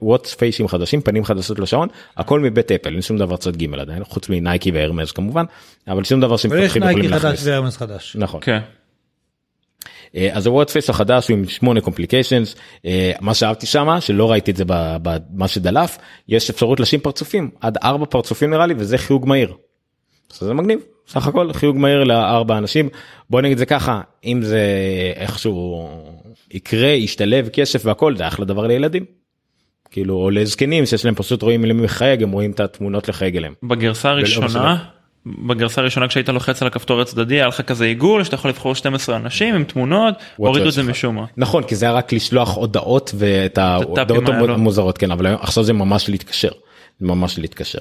watch 0.03 0.33
faceים 0.33 0.69
חדשים 0.69 1.01
פנים 1.01 1.25
חדשות 1.25 1.59
לשעון 1.59 1.89
הכל 2.17 2.41
מבית 2.41 2.73
אפל 2.73 2.93
אין 2.93 3.03
שום 3.03 3.19
דבר 3.19 3.37
צד 3.37 3.57
ג' 3.57 3.75
עדיין 3.75 4.05
חוץ 4.05 4.29
מ 4.29 4.37
Nike 4.37 4.71
ו 4.71 4.77
Hermès 4.77 5.13
כמובן 5.13 5.45
אבל 5.89 6.05
שום 6.05 6.21
דבר 6.21 6.27
אבל 6.29 6.35
יש 6.35 6.43
שמפתחים 6.43 6.83
יכולים 6.91 7.11
להכניס. 7.25 7.41
נכון. 8.15 8.41
כן. 8.43 8.59
אה, 10.17 10.29
אז 10.33 10.47
ה 10.47 10.51
watch 10.51 10.73
face 10.73 10.91
החדש 10.91 11.29
הוא 11.29 11.39
עם 11.39 11.49
8 11.49 11.81
complications 11.81 12.55
מה 13.21 13.35
שאהבתי 13.35 13.67
שמה 13.67 14.01
שלא 14.01 14.31
ראיתי 14.31 14.51
את 14.51 14.57
זה 14.57 14.65
במה 14.67 15.49
שדלף 15.49 15.99
יש 16.29 16.51
אפשרות 16.51 16.81
לשים 16.81 17.01
פרצופים 17.01 17.51
עד 17.61 17.79
4 17.85 18.07
פרצופים 18.07 18.51
נראה 18.51 18.67
לי 18.67 18.75
וזה 18.77 18.99
חיוג 18.99 19.29
מהיר. 19.29 19.55
אז 20.33 20.39
זה 20.39 20.55
מגניב 20.55 20.81
סך 21.09 21.27
הכל 21.27 21.53
חיוג 21.53 21.77
מהיר 21.77 22.05
לארבע 22.05 22.59
אנשים 22.59 22.89
בוא 23.31 23.41
נגיד 23.41 23.59
זה 23.59 23.67
ככה 23.67 24.01
אם 24.25 24.43
זה 24.43 24.63
איכשהו 25.17 25.89
יקרה 26.51 26.89
ישתלב 26.89 27.49
כסף 27.49 27.87
והכל 27.87 28.17
זה 28.17 28.29
אחלה 28.29 28.45
דבר 28.45 28.67
לילדים. 28.67 29.05
כאילו 29.91 30.15
או 30.15 30.31
לזקנים 30.31 30.87
שיש 30.87 31.05
להם 31.05 31.15
פשוט 31.15 31.43
רואים 31.43 31.65
למי 31.65 31.83
מחייג 31.83 32.23
הם 32.23 32.31
רואים 32.31 32.51
את 32.51 32.61
התמונות 32.61 33.09
לחייג 33.09 33.37
אליהם. 33.37 33.55
בגרסה 33.63 34.11
הראשונה 34.11 34.85
בגרסה 35.27 35.81
הראשונה 35.81 36.09
כשהיית 36.09 36.29
לוחץ 36.29 36.63
על 36.63 36.69
הכפתור 36.69 37.01
הצדדי 37.01 37.35
היה 37.35 37.47
לך 37.47 37.61
כזה 37.61 37.85
עיגול 37.85 38.25
שאתה 38.25 38.35
יכול 38.35 38.51
לבחור 38.51 38.75
12 38.75 39.17
אנשים 39.17 39.55
עם 39.55 39.65
תמונות 39.65 40.15
הורידו 40.37 40.69
את 40.69 40.73
זה 40.73 40.83
משום 40.83 41.15
מה. 41.17 41.25
נכון 41.37 41.63
כי 41.63 41.77
זה 41.77 41.87
היה 41.87 41.95
רק 41.95 42.13
לשלוח 42.13 42.57
הודעות 42.57 43.15
ואת 43.15 43.59
ההודעות. 43.59 44.29
המוזרות 44.49 44.99
כן 44.99 45.11
אבל 45.11 45.27
עכשיו 45.27 45.65
זה 45.65 45.73
ממש 45.73 46.09
להתקשר. 46.09 46.51
ממש 47.01 47.39
להתקשר. 47.39 47.79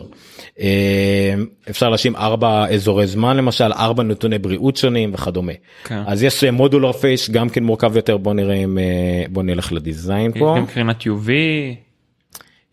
אה, 0.60 1.34
אפשר 1.70 1.90
להשים 1.90 2.16
ארבע 2.16 2.68
אזורי 2.68 3.08
זמן 3.08 3.38
למשל 3.38 3.72
ארבע 3.74 4.04
נתוני 4.04 4.40
בריאות 4.40 4.78
שונים 4.78 5.14
וכדומה. 5.14 5.54
כן. 5.84 6.04
אז 6.08 6.24
יש 6.24 6.44
מודולר 6.44 6.92
פייס 6.92 7.30
גם 7.30 7.50
כן 7.50 7.64
מורכב 7.64 7.96
יותר 7.96 8.18
בוא 8.18 8.34
נראה 8.34 8.56
אם 8.56 8.78
אה, 8.78 9.24
בוא 9.30 9.44
נלך 9.44 9.72
לדיזיין 9.72 10.32
יש 10.36 10.40
פה. 10.40 10.56
גם 10.58 10.66
קרינת 10.66 11.02
UV 11.02 11.30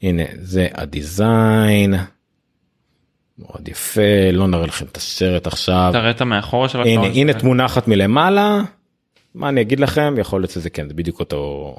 הנה 0.03 0.23
זה 0.41 0.69
הדיזיין. 0.75 1.95
מאוד 3.39 3.69
יפה 3.69 4.31
לא 4.33 4.49
נראה 4.49 4.67
לכם 4.67 4.87
את 4.87 4.97
הסרט 4.97 5.47
עכשיו. 5.47 5.91
תראה 5.93 6.11
את 6.11 6.21
המאחורה 6.21 6.69
של 6.69 6.81
הנה 6.81 7.07
הנה. 7.07 7.33
תמונה 7.33 7.67
אחת 7.67 7.89
מלמעלה. 7.89 8.61
מה 9.35 9.49
אני 9.49 9.61
אגיד 9.61 9.81
לכם 9.81 10.15
יכול 10.19 10.41
להיות 10.41 10.51
שזה 10.51 10.71
כן 10.71 10.89
זה 10.89 10.95
בדיוק 10.95 11.21
אותו 11.21 11.75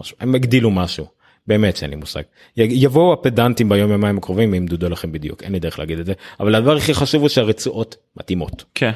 משהו 0.00 0.16
הם 0.20 0.34
הגדילו 0.34 0.70
משהו 0.70 1.06
באמת 1.46 1.76
שאין 1.76 1.90
לי 1.90 1.96
מושג 1.96 2.22
יבואו 2.56 3.12
הפדנטים 3.12 3.68
ביום 3.68 3.90
יומיים 3.90 4.18
הקרובים 4.18 4.52
וימדדו 4.52 4.88
לכם 4.88 5.12
בדיוק 5.12 5.42
אין 5.42 5.52
לי 5.52 5.58
דרך 5.58 5.78
להגיד 5.78 5.98
את 5.98 6.06
זה 6.06 6.12
אבל 6.40 6.54
הדבר 6.54 6.76
הכי 6.76 6.94
חשוב 6.94 7.20
הוא 7.20 7.28
שהרצועות 7.28 7.96
מתאימות. 8.16 8.64
כן. 8.74 8.90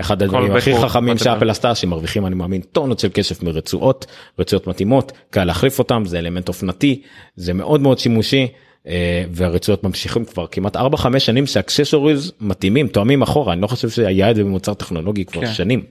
אחד 0.00 0.22
הדברים 0.22 0.56
הכי 0.56 0.78
חכמים. 0.82 1.18
שאפל 1.18 1.50
עשתה 1.50 1.74
שמרוויחים 1.74 2.26
אני 2.26 2.34
מאמין 2.34 2.60
טונות 2.60 2.98
של 2.98 3.08
כסף 3.14 3.42
מרצועות 3.42 4.06
רצועות 4.38 4.66
מתאימות 4.66 5.12
קל 5.30 5.44
להחליף 5.44 5.78
אותם 5.78 6.02
זה 6.06 6.18
אלמנט 6.18 6.48
אופנתי 6.48 7.02
זה 7.36 7.52
מאוד 7.52 7.80
מאוד 7.80 7.98
שימושי 7.98 8.48
אה, 8.86 9.24
והרצועות 9.30 9.84
ממשיכים 9.84 10.24
כבר 10.24 10.46
כמעט 10.46 10.76
4-5 10.76 10.80
שנים 11.18 11.46
שאקססוריז 11.46 12.32
מתאימים 12.40 12.88
תואמים 12.88 13.22
אחורה 13.22 13.52
אני 13.52 13.60
לא 13.60 13.66
חושב 13.66 13.90
שהיה 13.90 14.30
את 14.30 14.36
זה 14.36 14.44
במוצר 14.44 14.74
טכנולוגי 14.74 15.24
כבר 15.24 15.40
כן. 15.40 15.52
שנים. 15.52 15.82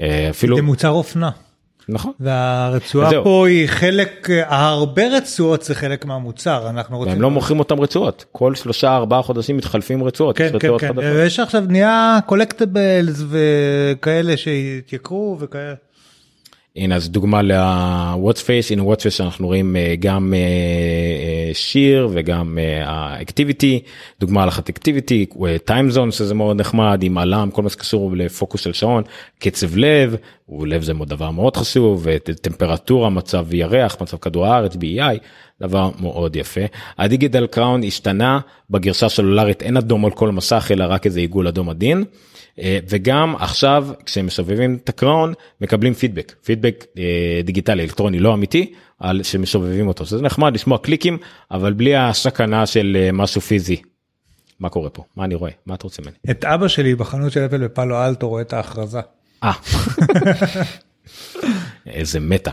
אה, 0.00 0.30
אפילו 0.30 0.56
זה 0.56 0.62
מוצר 0.62 0.88
אופנה 0.88 1.30
נכון 1.88 2.12
והרצועה 2.20 3.06
אז 3.06 3.12
זהו. 3.12 3.24
פה 3.24 3.48
היא 3.48 3.66
חלק 3.68 4.28
הרבה 4.46 5.02
רצועות 5.16 5.62
זה 5.62 5.74
חלק 5.74 6.04
מהמוצר 6.04 6.70
אנחנו 6.70 6.98
רוצים 6.98 7.12
והם 7.12 7.22
לא 7.22 7.30
מוכרים 7.30 7.58
אותם 7.58 7.80
רצועות 7.80 8.24
כל 8.32 8.54
שלושה 8.54 8.96
ארבעה 8.96 9.22
חודשים 9.22 9.56
מתחלפים 9.56 10.04
רצועות. 10.04 10.36
כן 10.36 10.48
כן 10.58 10.78
כן 10.78 10.88
חדשות. 10.88 11.04
ויש 11.04 11.40
עכשיו 11.40 11.64
נהיה 11.68 12.18
קולקטיבלס 12.26 13.22
וכאלה 13.28 14.36
שהתייקרו 14.36 15.36
וכאלה. 15.40 15.74
הנה 16.76 16.96
אז 16.96 17.10
דוגמה 17.10 17.42
ל-Watch 17.42 18.38
Face, 18.38 18.72
הנה 18.72 18.82
Watch 18.82 19.00
Face 19.00 19.24
אנחנו 19.24 19.46
רואים 19.46 19.76
אה, 19.76 19.94
גם 19.98 20.34
אה, 20.34 20.38
אה, 20.38 21.54
שיר 21.54 22.08
וגם 22.12 22.58
ה-Activity, 22.86 23.80
דוגמה 24.20 24.46
לאחת 24.46 24.70
Activity, 24.70 25.34
time 25.66 25.96
zone 25.96 26.10
שזה 26.10 26.34
מאוד 26.34 26.60
נחמד 26.60 27.02
עם 27.02 27.18
עלם, 27.18 27.50
כל 27.52 27.62
מה 27.62 27.70
שקשור 27.70 28.16
לפוקוס 28.16 28.60
של 28.60 28.72
שעון, 28.72 29.02
קצב 29.38 29.76
לב, 29.76 30.16
ולב 30.48 30.82
זה 30.82 30.92
דבר 31.06 31.30
מאוד 31.30 31.56
חשוב, 31.56 32.00
וטמפרטורה, 32.04 33.10
מצב 33.10 33.54
ירח, 33.54 33.96
מצב 34.00 34.16
כדור 34.16 34.46
הארץ, 34.46 34.74
BEI, 34.74 35.18
דבר 35.60 35.90
מאוד 36.00 36.36
יפה. 36.36 36.60
הדיגיטל 36.98 37.46
קראון 37.46 37.84
השתנה 37.84 38.40
בגרשה 38.70 39.08
סלולרית 39.08 39.62
אין 39.62 39.76
אדום 39.76 40.04
על 40.04 40.10
כל 40.10 40.32
מסך 40.32 40.68
אלא 40.70 40.84
רק 40.88 41.06
איזה 41.06 41.20
עיגול 41.20 41.48
אדום 41.48 41.70
עדין. 41.70 42.04
אה, 42.60 42.78
וגם 42.88 43.36
עכשיו 43.36 43.88
כשהם 44.04 44.26
מסובבים 44.26 44.78
את 44.84 44.88
הקראון 44.88 45.32
מקבלים 45.60 45.94
פידבק 45.94 46.34
פידבק 46.44 46.84
אה, 46.98 47.40
דיגיטלי 47.44 47.82
אלקטרוני 47.82 48.18
לא 48.18 48.34
אמיתי 48.34 48.72
על 48.98 49.22
שמסובבים 49.22 49.88
אותו 49.88 50.04
זה 50.04 50.22
נחמד 50.22 50.54
לשמוע 50.54 50.78
קליקים 50.78 51.18
אבל 51.50 51.72
בלי 51.72 51.96
הסכנה 51.96 52.66
של 52.66 52.96
אה, 53.00 53.12
משהו 53.12 53.40
פיזי. 53.40 53.82
מה 54.60 54.68
קורה 54.68 54.90
פה 54.90 55.04
מה 55.16 55.24
אני 55.24 55.34
רואה 55.34 55.50
מה 55.66 55.74
אתה 55.74 55.84
רוצה 55.84 56.02
ממני. 56.02 56.14
את 56.30 56.44
אבא 56.44 56.68
שלי 56.68 56.94
בחנות 56.94 57.32
של 57.32 57.46
אפל 57.46 57.64
בפאלו 57.64 58.06
אלטו 58.06 58.28
רואה 58.28 58.42
את 58.42 58.52
ההכרזה. 58.52 59.00
אה. 59.44 59.52
איזה 61.86 62.20
מטה. 62.20 62.50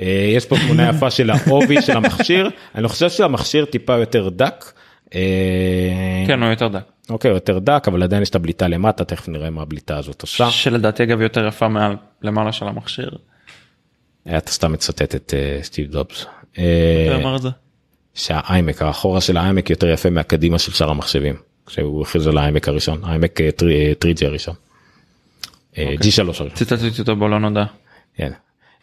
אה, 0.00 0.32
יש 0.36 0.46
פה 0.46 0.56
תמונה 0.56 0.88
יפה 0.88 1.10
של 1.10 1.30
העובי 1.30 1.82
של 1.82 1.96
המכשיר 1.96 2.50
אני 2.74 2.88
חושב 2.88 3.10
שהמכשיר 3.10 3.64
טיפה 3.64 3.98
יותר 3.98 4.28
דק. 4.28 4.72
אה, 5.14 6.24
כן 6.26 6.42
הוא 6.42 6.50
יותר 6.50 6.68
דק. 6.68 6.84
אוקיי 7.10 7.30
יותר 7.30 7.58
דק 7.58 7.84
אבל 7.86 8.02
עדיין 8.02 8.22
יש 8.22 8.30
את 8.30 8.34
הבליטה 8.34 8.68
למטה 8.68 9.04
תכף 9.04 9.28
נראה 9.28 9.50
מה 9.50 9.62
הבליטה 9.62 9.98
הזאת 9.98 10.22
עושה. 10.22 10.50
שלדעתי 10.50 11.02
אגב 11.02 11.20
יותר 11.20 11.46
יפה 11.46 11.68
מעל 11.68 11.96
למעלה 12.22 12.52
של 12.52 12.68
המכשיר. 12.68 13.10
אתה 14.36 14.50
סתם 14.52 14.72
מצטט 14.72 15.14
את 15.14 15.34
אה, 15.36 15.62
סטיב 15.62 15.90
דובס. 15.90 16.26
אה, 16.58 17.16
אמר 17.20 17.36
את 17.36 17.42
זה. 17.42 17.48
שהאיימק 18.14 18.82
האחורה 18.82 19.20
של 19.20 19.36
האיימק 19.36 19.70
יותר 19.70 19.88
יפה 19.88 20.10
מהקדימה 20.10 20.58
של 20.58 20.72
שאר 20.72 20.90
המחשבים. 20.90 21.34
כשהוא 21.66 22.02
הכריז 22.02 22.26
על 22.26 22.38
האיימק 22.38 22.68
הראשון 22.68 23.00
האיימק 23.04 23.40
3G 23.40 24.26
הראשון. 24.26 24.54
אה, 25.78 25.94
G3 26.00 26.22
הראשון. 26.22 26.48
ציטטתי 26.50 26.88
אותו 26.98 27.16
בו 27.16 27.28
לא 27.28 27.40
נודע. 27.40 27.64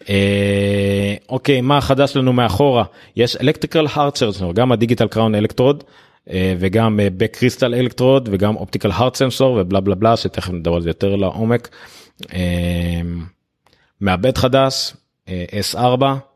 אה, 0.09 1.15
אוקיי 1.29 1.61
מה 1.61 1.81
חדש 1.81 2.15
לנו 2.15 2.33
מאחורה 2.33 2.83
יש 3.15 3.35
electrical 3.35 3.88
heart 3.93 4.15
sensor 4.15 4.53
גם 4.53 4.71
ה 4.71 4.76
digital 4.76 5.07
crown 5.07 5.35
electrode 5.35 5.84
וגם 6.33 6.99
back 7.17 7.38
crystal 7.38 7.73
electrode 7.73 8.30
וגם 8.31 8.55
optical 8.55 8.91
heart 8.91 9.15
sensor 9.15 9.57
ובלה 9.61 9.79
בלה 9.79 9.95
בלה 9.95 10.17
שתכף 10.17 10.49
נדבר 10.49 10.75
על 10.75 10.81
זה 10.81 10.89
יותר 10.89 11.15
לעומק. 11.15 11.69
אה, 12.33 13.01
מעבד 14.01 14.37
חדש 14.37 14.93
אה, 15.29 15.45
S4 15.73 15.77
אה, 15.77 15.85
שוב 15.85 16.05
שישים. 16.05 16.28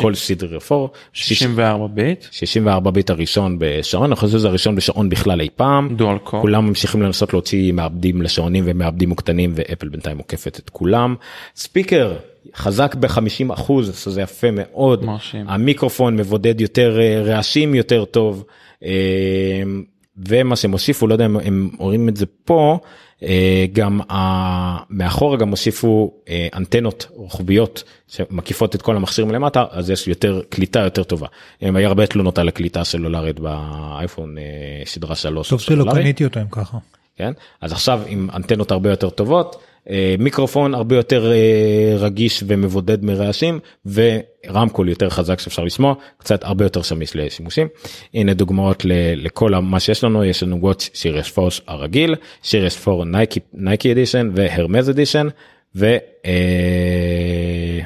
כל 0.00 0.14
סדרה 0.14 0.58
4 0.72 0.86
64 1.12 1.86
ביט. 1.86 2.24
64 2.30 2.90
ביט 2.90 3.10
הראשון 3.10 3.56
בשעון 3.58 4.04
אני 4.04 4.16
חושב 4.16 4.38
שזה 4.38 4.48
הראשון 4.48 4.76
בשעון 4.76 5.08
בכלל 5.08 5.40
אי 5.40 5.48
פעם. 5.56 5.96
דואל 5.96 6.18
קור. 6.18 6.40
כולם 6.40 6.66
ממשיכים 6.66 7.02
לנסות 7.02 7.32
להוציא 7.32 7.72
מעבדים 7.72 8.22
לשעונים 8.22 8.64
ומעבדים 8.66 9.08
מוקטנים 9.08 9.52
ואפל 9.54 9.88
בינתיים 9.88 10.18
עוקפת 10.18 10.58
את 10.58 10.70
כולם. 10.70 11.14
ספיקר 11.56 12.16
חזק 12.56 12.94
ב-50 12.94 13.52
אחוז 13.54 13.98
שזה 14.04 14.22
יפה 14.22 14.50
מאוד. 14.50 15.04
מרשים. 15.04 15.48
המיקרופון 15.48 16.16
מבודד 16.16 16.60
יותר 16.60 17.00
אה, 17.00 17.22
רעשים 17.22 17.74
יותר 17.74 18.04
טוב. 18.04 18.44
אה, 18.84 19.62
ומה 20.28 20.56
שהם 20.56 20.72
הוסיפו 20.72 21.06
לא 21.06 21.14
יודע 21.14 21.26
אם 21.26 21.36
הם 21.36 21.70
רואים 21.78 22.08
את 22.08 22.16
זה 22.16 22.26
פה 22.44 22.78
אה, 22.82 22.88
גם 23.72 24.00
ה- 24.10 24.78
מאחורה 24.90 25.36
גם 25.36 25.48
הוסיפו 25.48 26.12
אה, 26.28 26.48
אנטנות 26.54 27.06
רוחביות 27.14 27.82
שמקיפות 28.08 28.74
את 28.74 28.82
כל 28.82 28.96
המכשיר 28.96 29.24
מלמטה 29.24 29.64
אז 29.70 29.90
יש 29.90 30.08
יותר 30.08 30.40
קליטה 30.48 30.80
יותר 30.80 31.02
טובה. 31.02 31.26
אה, 31.62 31.68
היה 31.74 31.88
הרבה 31.88 32.06
תלונות 32.06 32.38
על 32.38 32.48
הקליטה 32.48 32.80
הסלולרית 32.80 33.40
באייפון 33.40 34.38
אה, 34.38 34.42
סדרה 34.86 35.14
3. 35.14 35.48
טוב 35.50 35.60
שלא 35.60 35.92
קניתי 35.92 36.24
אותו 36.24 36.40
אם 36.40 36.46
ככה. 36.50 36.78
כן? 37.16 37.32
אז 37.60 37.72
עכשיו 37.72 38.00
עם 38.06 38.28
אנטנות 38.34 38.70
הרבה 38.70 38.90
יותר 38.90 39.10
טובות, 39.10 39.56
אה, 39.56 39.60
מיקרופון 40.18 40.74
הרבה 40.74 40.96
יותר 40.96 41.32
אה, 41.32 41.96
רגיש 41.96 42.44
ומבודד 42.46 43.04
מרעשים 43.04 43.60
ורמקול 43.86 44.88
יותר 44.88 45.10
חזק 45.10 45.40
שאפשר 45.40 45.64
לשמוע, 45.64 45.94
קצת 46.18 46.44
הרבה 46.44 46.64
יותר 46.64 46.82
שמיש 46.82 47.16
לשימושים. 47.16 47.68
הנה 48.14 48.34
דוגמאות 48.34 48.82
לכל 49.16 49.54
מה 49.54 49.80
שיש 49.80 50.04
לנו, 50.04 50.24
יש 50.24 50.42
לנו 50.42 50.60
Watch 50.60 50.90
Series 50.94 51.38
4 51.38 51.50
הרגיל, 51.66 52.14
שיריס 52.42 52.88
4 52.88 53.04
נייקי 53.04 53.40
נייקי 53.54 53.92
אדישן 53.92 54.30
והרמז 54.34 54.90
אדישן 54.90 55.28
ו... 55.74 55.96
אה, 56.26 57.80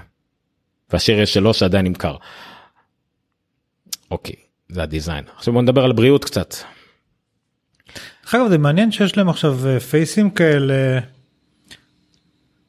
והשיריס 0.92 1.28
3 1.28 1.62
עדיין 1.62 1.86
נמכר. 1.86 2.16
אוקיי, 4.10 4.34
זה 4.68 4.82
הדיזיין. 4.82 5.24
עכשיו 5.36 5.54
בוא 5.54 5.62
נדבר 5.62 5.84
על 5.84 5.92
בריאות 5.92 6.24
קצת. 6.24 6.54
אגב 8.34 8.48
זה 8.48 8.58
מעניין 8.58 8.92
שיש 8.92 9.16
להם 9.16 9.28
עכשיו 9.28 9.68
אה, 9.68 9.80
פייסים 9.80 10.30
כאלה. 10.30 11.00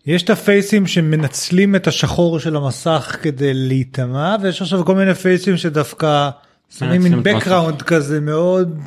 יש 0.08 0.24
את 0.24 0.30
הפייסים 0.30 0.88
שמנצלים 0.88 1.76
את 1.76 1.88
השחור 1.88 2.40
של 2.40 2.56
המסך 2.56 3.18
כדי 3.22 3.54
להיטמע 3.54 4.36
ויש 4.42 4.62
עכשיו 4.62 4.86
כל 4.86 4.96
מיני 4.96 5.14
פייסים 5.14 5.58
שדווקא 5.58 6.30
שמים 6.78 7.02
מין 7.04 7.20
background 7.20 7.84
כזה 7.84 8.20
מאוד 8.20 8.80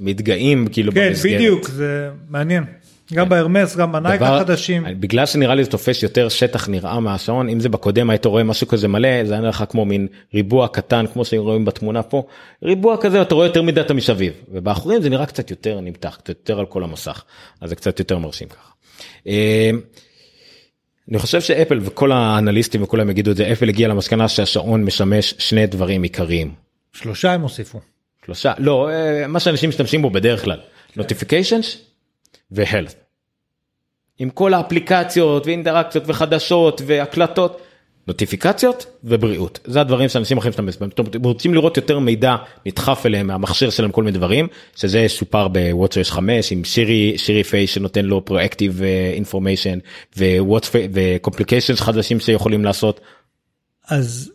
מתגאים 0.00 0.68
כאילו 0.72 0.92
כן 0.92 1.08
במסגרת. 1.08 1.34
בדיוק 1.34 1.68
זה 1.68 2.10
מעניין. 2.28 2.64
גם 3.12 3.28
בהרמס 3.28 3.76
גם 3.76 3.92
בנייק 3.92 4.22
החדשים. 4.22 4.86
בגלל 5.00 5.26
שנראה 5.26 5.54
לי 5.54 5.64
זה 5.64 5.70
תופס 5.70 6.02
יותר 6.02 6.28
שטח 6.28 6.68
נראה 6.68 7.00
מהשעון 7.00 7.48
אם 7.48 7.60
זה 7.60 7.68
בקודם 7.68 8.10
היית 8.10 8.24
רואה 8.24 8.44
משהו 8.44 8.68
כזה 8.68 8.88
מלא 8.88 9.24
זה 9.24 9.32
היה 9.32 9.40
נראה 9.40 9.50
לך 9.50 9.64
כמו 9.68 9.84
מין 9.84 10.06
ריבוע 10.34 10.68
קטן 10.68 11.04
כמו 11.12 11.24
שרואים 11.24 11.64
בתמונה 11.64 12.02
פה. 12.02 12.26
ריבוע 12.62 12.96
כזה 12.96 13.22
אתה 13.22 13.34
רואה 13.34 13.46
יותר 13.46 13.62
מדי 13.62 13.80
אתה 13.80 13.94
מסביב 13.94 14.32
ובאחורים 14.52 15.02
זה 15.02 15.10
נראה 15.10 15.26
קצת 15.26 15.50
יותר 15.50 15.80
נמתח 15.80 16.16
קצת 16.18 16.28
יותר 16.28 16.58
על 16.58 16.66
כל 16.66 16.84
המסך. 16.84 17.22
אז 17.60 17.68
זה 17.68 17.76
קצת 17.76 17.98
יותר 17.98 18.18
מרשים 18.18 18.48
ככה. 18.48 18.70
אני 21.10 21.18
חושב 21.18 21.40
שאפל 21.40 21.78
וכל 21.82 22.12
האנליסטים 22.12 22.82
וכולם 22.82 23.10
יגידו 23.10 23.30
את 23.30 23.36
זה 23.36 23.52
אפל 23.52 23.68
הגיע 23.68 23.88
למסקנה 23.88 24.28
שהשעון 24.28 24.84
משמש 24.84 25.34
שני 25.38 25.66
דברים 25.66 26.02
עיקריים. 26.02 26.54
שלושה 26.92 27.32
הם 27.32 27.40
הוסיפו. 27.40 27.80
שלושה 28.24 28.52
לא 28.58 28.90
אה, 28.90 29.26
מה 29.26 29.40
שאנשים 29.40 29.70
משתמשים 29.70 30.02
בו 30.02 30.10
בדרך 30.10 30.44
כלל 30.44 30.60
notifications 30.98 31.76
ו-health. 32.52 32.94
עם 34.18 34.30
כל 34.30 34.54
האפליקציות 34.54 35.46
ואינטראקציות 35.46 36.04
וחדשות 36.06 36.82
והקלטות 36.86 37.60
נוטיפיקציות 38.10 38.86
ובריאות. 39.04 39.60
זה 39.64 39.80
הדברים 39.80 40.08
שאנשים 40.08 40.38
אחרים 40.38 40.52
שאתם 40.52 40.88
אתם 40.88 41.24
רוצים 41.24 41.54
לראות 41.54 41.76
יותר 41.76 41.98
מידע 41.98 42.36
נדחף 42.66 43.06
אליהם 43.06 43.26
מהמכשיר 43.26 43.70
שלהם 43.70 43.92
כל 43.92 44.02
מיני 44.02 44.18
דברים 44.18 44.48
שזה 44.76 45.04
סופר 45.08 45.48
ב-WatchOS 45.48 46.12
5 46.12 46.52
עם 46.52 46.64
סירי 46.64 47.18
סירי 47.18 47.44
פיי 47.44 47.66
שנותן 47.66 48.04
לו 48.04 48.24
proactive 48.24 48.82
information 49.14 49.78
ו-complications 50.16 51.80
חדשים 51.80 52.20
שיכולים 52.20 52.64
לעשות. 52.64 53.00
אז 53.88 54.32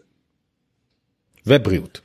ובריאות. 1.48 2.02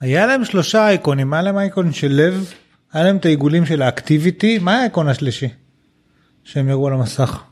היה 0.00 0.26
להם 0.26 0.44
שלושה 0.44 0.88
אייקונים. 0.88 1.32
היה 1.32 1.42
להם 1.42 1.58
אייקון 1.58 1.92
של 1.92 2.12
לב 2.12 2.54
היה 2.92 3.04
להם 3.04 3.16
את 3.16 3.24
העיגולים 3.24 3.66
של 3.66 3.82
ה-activity. 3.82 4.58
מה 4.58 4.78
האייקון 4.78 5.08
השלישי? 5.08 5.48
שהם 6.44 6.68
יראו 6.68 6.86
על 6.86 6.92
המסך. 6.92 7.42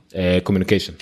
communication. 0.43 0.93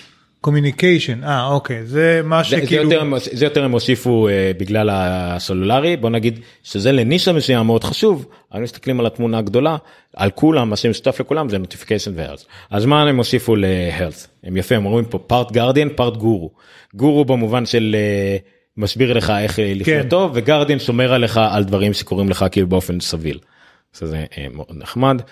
communication 0.47 1.25
אה 1.25 1.47
אוקיי 1.47 1.87
זה 1.87 2.21
מה 2.25 2.45
שכאילו 2.45 2.91
זה 3.19 3.45
יותר 3.45 3.65
הם 3.65 3.73
הוסיפו 3.73 4.29
uh, 4.29 4.61
בגלל 4.61 4.91
הסלולרי 4.93 5.97
בוא 5.97 6.11
נגיד 6.11 6.41
שזה 6.63 6.93
לנישה 6.93 7.33
מסוים 7.33 7.67
מאוד 7.67 7.85
חשוב 7.85 8.27
אבל 8.53 8.63
מסתכלים 8.63 9.01
על 9.01 9.07
התמונה 9.07 9.39
הגדולה 9.39 9.77
על 10.17 10.31
כולם 10.31 10.71
מה 10.71 10.77
שמשותף 10.77 11.21
לכולם 11.21 11.49
זה 11.49 11.59
notification 11.59 12.13
ו-health 12.15 12.47
אז 12.71 12.85
מה 12.85 13.03
הם 13.03 13.17
הוסיפו 13.17 13.57
להרס 13.57 14.29
הם 14.45 14.57
יפה 14.57 14.75
הם 14.75 14.87
אומרים 14.87 15.05
פה 15.05 15.19
part 15.19 15.53
guardian 15.53 15.89
part 15.97 16.17
guru 16.17 16.51
גורו 16.95 17.25
במובן 17.25 17.67
של 17.67 17.97
uh, 18.43 18.49
מסביר 18.77 19.13
לך 19.13 19.33
איך 19.39 19.59
אה, 19.59 19.73
לחיות 19.75 20.03
כן. 20.03 20.09
טוב 20.09 20.31
ו-guardian 20.35 20.79
שומר 20.79 21.13
עליך 21.13 21.41
על 21.51 21.65
דברים 21.65 21.93
שקורים 21.93 22.29
לך 22.29 22.45
כאילו 22.51 22.67
באופן 22.67 23.01
סביל. 23.01 23.39
זה 23.93 24.25
מאוד 24.55 24.73
נחמד. 24.75 25.23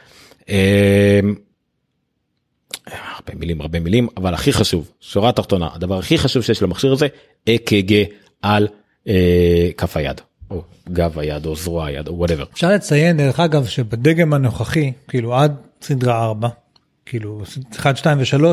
הרבה 2.93 3.35
מילים 3.35 3.61
הרבה 3.61 3.81
מילים 3.81 4.09
אבל 4.17 4.35
הכי 4.35 4.53
חשוב 4.53 4.91
שורה 5.01 5.33
תחתונה 5.33 5.69
הדבר 5.75 5.99
הכי 5.99 6.19
חשוב 6.19 6.43
שיש 6.43 6.63
למכשיר 6.63 6.93
הזה 6.93 7.07
אק"ג 7.49 8.05
על 8.43 8.69
אה, 9.09 9.71
כף 9.77 9.97
היד 9.97 10.21
או 10.51 10.63
גב 10.89 11.19
היד 11.19 11.47
או 11.47 11.57
זרוע 11.57 11.87
היד 11.87 12.09
או 12.09 12.19
whatever. 12.19 12.45
אפשר 12.53 12.73
לציין 12.73 13.17
דרך 13.17 13.41
אגב 13.41 13.67
שבדגם 13.67 14.33
הנוכחי 14.33 14.93
כאילו 15.09 15.35
עד 15.35 15.55
סדרה 15.83 16.25
4 16.25 16.49
כאילו 17.07 17.43
1 17.77 17.97
2 17.97 18.19
ו3 18.21 18.45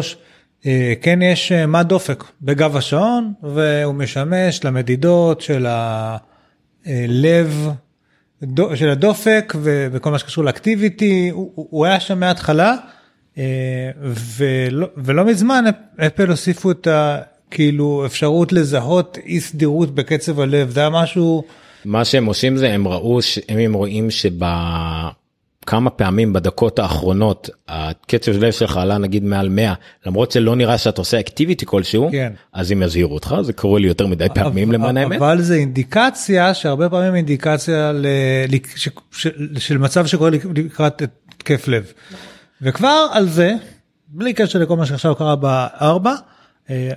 כן 1.02 1.20
יש 1.22 1.52
אה, 1.52 1.66
מד 1.66 1.86
דופק 1.88 2.24
בגב 2.42 2.78
השעון 2.78 3.34
והוא 3.44 3.96
משמש 3.96 4.66
למדידות 4.66 5.42
של 5.42 5.66
הלב 6.86 7.70
דו- 8.44 8.78
של 8.78 8.90
הדופק 8.90 9.54
וכל 9.64 10.12
מה 10.12 10.20
שקשור 10.20 10.44
לאקטיביטי 10.44 11.30
הוא, 11.30 11.52
הוא- 11.56 11.86
היה 11.86 12.00
שם 12.00 12.20
מההתחלה 12.20 12.70
אה, 12.72 12.76
ולא, 14.38 14.88
ולא 14.98 15.26
מזמן 15.26 15.64
אפל 16.08 16.30
הוסיפו 16.30 16.72
את 16.72 16.88
ה... 16.88 17.18
כאילו 17.52 18.06
אפשרות 18.06 18.54
לזהות 18.54 19.18
אי 19.26 19.40
סדירות 19.40 19.96
בקצב 19.96 20.40
הלב 20.40 20.70
זה 20.70 20.80
היה 20.80 20.90
משהו 20.90 21.44
מה 21.86 22.06
שהם 22.06 22.26
עושים 22.26 22.58
זה 22.58 22.70
הם 22.74 22.88
ראו 22.88 23.22
ש- 23.22 23.40
הם 23.50 23.74
רואים 23.74 24.12
שבכמה 24.12 25.90
פעמים 25.96 26.34
בדקות 26.34 26.80
האחרונות 26.80 27.50
הקצב 27.68 28.32
לב 28.32 28.52
שלך 28.52 28.78
עלה 28.78 28.98
נגיד 28.98 29.24
מעל 29.24 29.50
100 29.50 29.74
למרות 30.06 30.32
שלא 30.32 30.56
נראה 30.56 30.78
שאתה 30.78 31.02
עושה 31.02 31.20
אקטיביטי 31.20 31.66
כלשהו 31.66 32.10
כן. 32.12 32.34
אז 32.54 32.72
הם 32.72 32.84
יזהירו 32.84 33.14
אותך 33.14 33.36
זה 33.42 33.54
קורה 33.54 33.80
לי 33.80 33.88
יותר 33.88 34.08
מדי 34.08 34.28
פעמים 34.34 34.72
למען 34.72 34.98
האמת. 34.98 35.18
אבל 35.18 35.42
זה 35.42 35.56
אינדיקציה 35.56 36.54
שהרבה 36.54 36.90
פעמים 36.90 37.16
אינדיקציה 37.16 37.92
ל... 37.92 38.06
ש... 38.76 38.90
ש... 39.12 39.28
של 39.58 39.78
מצב 39.78 40.06
שקורה 40.06 40.30
לקראת 40.30 41.02
התקף 41.02 41.68
לב. 41.68 41.94
וכבר 42.62 43.08
על 43.12 43.28
זה, 43.28 43.54
בלי 44.08 44.34
קשר 44.34 44.60
לכל 44.60 44.78
מה 44.78 44.86
שעכשיו 44.86 45.16
קרה 45.16 45.36
בארבע, 45.36 46.14
אה, 46.70 46.90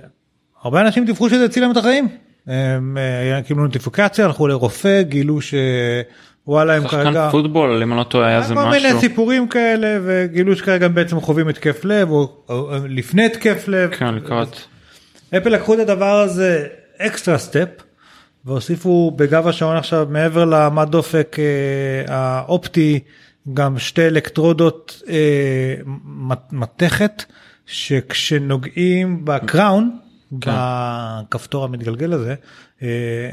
הרבה 0.61 0.81
אנשים 0.81 1.05
דיווחו 1.05 1.29
שזה 1.29 1.45
הציל 1.45 1.63
להם 1.63 1.71
את 1.71 1.77
החיים. 1.77 2.07
הם 2.47 2.97
אה, 2.97 3.41
קיבלו 3.41 3.63
נוטיפיקציה, 3.63 4.25
הלכו 4.25 4.47
לרופא, 4.47 5.01
גילו 5.01 5.39
שוואלה 5.41 6.75
הם 6.75 6.83
שחקן 6.83 7.03
כרגע... 7.03 7.29
פוטבול 7.31 7.83
אם 7.83 7.91
אני 7.91 7.99
לא 7.99 8.03
טועה 8.03 8.27
היה 8.27 8.41
זה 8.41 8.53
כל 8.55 8.69
מיני 8.69 8.87
משהו. 8.87 8.99
סיפורים 8.99 9.47
כאלה 9.47 9.99
וגילו 10.03 10.55
שכרגע 10.55 10.85
הם 10.85 10.95
בעצם 10.95 11.21
חווים 11.21 11.47
התקף 11.47 11.85
לב 11.85 12.09
או, 12.09 12.29
או, 12.49 12.55
או 12.55 12.77
לפני 12.87 13.25
התקף 13.25 13.67
לב. 13.67 13.91
כן 13.91 14.15
לקראת. 14.15 14.57
אפל 15.37 15.49
לקחו 15.49 15.73
את 15.73 15.79
הדבר 15.79 16.19
הזה 16.19 16.67
extra 16.97 17.37
step 17.37 17.69
והוסיפו 18.45 19.11
בגב 19.15 19.47
השעון 19.47 19.77
עכשיו 19.77 20.07
מעבר 20.09 20.45
למד 20.45 20.91
דופק 20.91 21.37
אה, 21.39 22.15
האופטי 22.15 22.99
גם 23.53 23.79
שתי 23.79 24.07
אלקטרודות 24.07 25.01
אה, 25.09 25.75
מת- 26.05 26.51
מתכת 26.53 27.23
שכשנוגעים 27.65 29.25
ב-crown 29.25 29.91
בכפתור 30.31 31.63
המתגלגל 31.63 32.13
הזה 32.13 32.35
אה, 32.83 32.87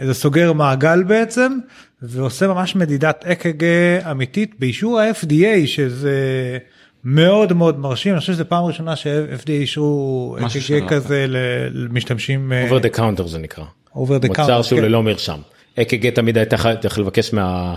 זה 0.06 0.14
סוגר 0.14 0.52
מעגל 0.52 1.02
בעצם 1.02 1.59
ועושה 2.02 2.48
ממש 2.48 2.76
מדידת 2.76 3.24
אק"ג 3.24 3.64
אמיתית 4.10 4.55
באישור 4.59 5.01
ה-FDA 5.01 5.66
שזה 5.66 6.59
מאוד 7.05 7.52
מאוד 7.52 7.78
מרשים 7.78 8.12
אני 8.12 8.20
חושב 8.20 8.32
שזו 8.32 8.44
פעם 8.48 8.64
ראשונה 8.64 8.97
שה-FDA 8.97 9.51
אישרו 9.51 10.36
אק"ג. 10.40 10.89
כזה 10.89 11.26
למשתמשים 11.70 12.52
אה, 12.52 12.68
over 12.70 12.82
the 12.82 12.97
counter 12.97 13.22
זה 13.26 13.39
נקרא. 13.39 13.64
over 13.94 14.22
the 14.24 14.28
מוצר 14.28 14.60
counter, 14.60 14.62
שהוא 14.62 14.78
כן. 14.80 14.84
ללא 14.84 15.02
מרשם. 15.02 15.39
אק"ג 15.80 16.10
תמיד 16.10 16.39
הייתה 16.39 16.56
צריך 16.80 16.98
לבקש 16.98 17.32
מה... 17.32 17.74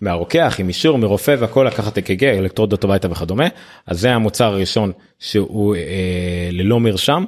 מהרוקח 0.00 0.56
עם 0.58 0.68
אישור 0.68 0.98
מרופא 0.98 1.36
והכל 1.38 1.66
לקחת 1.72 1.98
אק"ג 1.98 2.24
אלקטרודות 2.24 2.84
הביתה 2.84 3.10
וכדומה. 3.10 3.46
אז 3.86 4.00
זה 4.00 4.12
המוצר 4.12 4.44
הראשון 4.44 4.92
שהוא 5.18 5.76
אה, 5.76 6.48
ללא 6.52 6.80
מרשם. 6.80 7.24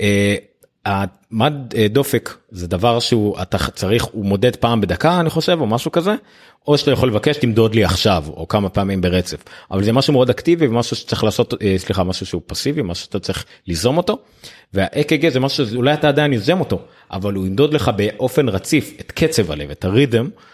אה, 0.00 0.36
המד 0.86 1.74
אה, 1.76 1.88
דופק 1.88 2.36
זה 2.50 2.68
דבר 2.68 3.00
שהוא 3.00 3.42
אתה 3.42 3.58
צריך 3.74 4.04
הוא 4.04 4.24
מודד 4.24 4.56
פעם 4.56 4.80
בדקה 4.80 5.20
אני 5.20 5.30
חושב 5.30 5.56
או 5.60 5.66
משהו 5.66 5.92
כזה 5.92 6.14
או 6.66 6.78
שאתה 6.78 6.90
יכול 6.90 7.08
לבקש 7.08 7.36
תמדוד 7.36 7.74
לי 7.74 7.84
עכשיו 7.84 8.24
או 8.28 8.48
כמה 8.48 8.68
פעמים 8.68 9.00
ברצף. 9.00 9.44
אבל 9.70 9.84
זה 9.84 9.92
משהו 9.92 10.12
מאוד 10.12 10.30
אקטיבי 10.30 10.66
ומשהו 10.66 10.96
שצריך 10.96 11.24
לעשות 11.24 11.54
אה, 11.62 11.74
סליחה 11.78 12.04
משהו 12.04 12.26
שהוא 12.26 12.42
פסיבי 12.46 12.82
משהו 12.84 13.04
שאתה 13.04 13.18
צריך 13.18 13.44
ליזום 13.66 13.96
אותו. 13.96 14.18
והאק"ג 14.74 15.28
זה 15.28 15.40
משהו 15.40 15.66
שאולי 15.66 15.94
אתה 15.94 16.08
עדיין 16.08 16.32
יוזם 16.32 16.60
אותו 16.60 16.78
אבל 17.10 17.34
הוא 17.34 17.46
ימדוד 17.46 17.74
לך 17.74 17.90
באופן 17.96 18.48
רציף 18.48 18.92
את 19.00 19.12
קצב 19.12 19.50
הלב 19.50 19.70
את 19.70 19.84
הריתם 19.84 20.24
אה, 20.24 20.51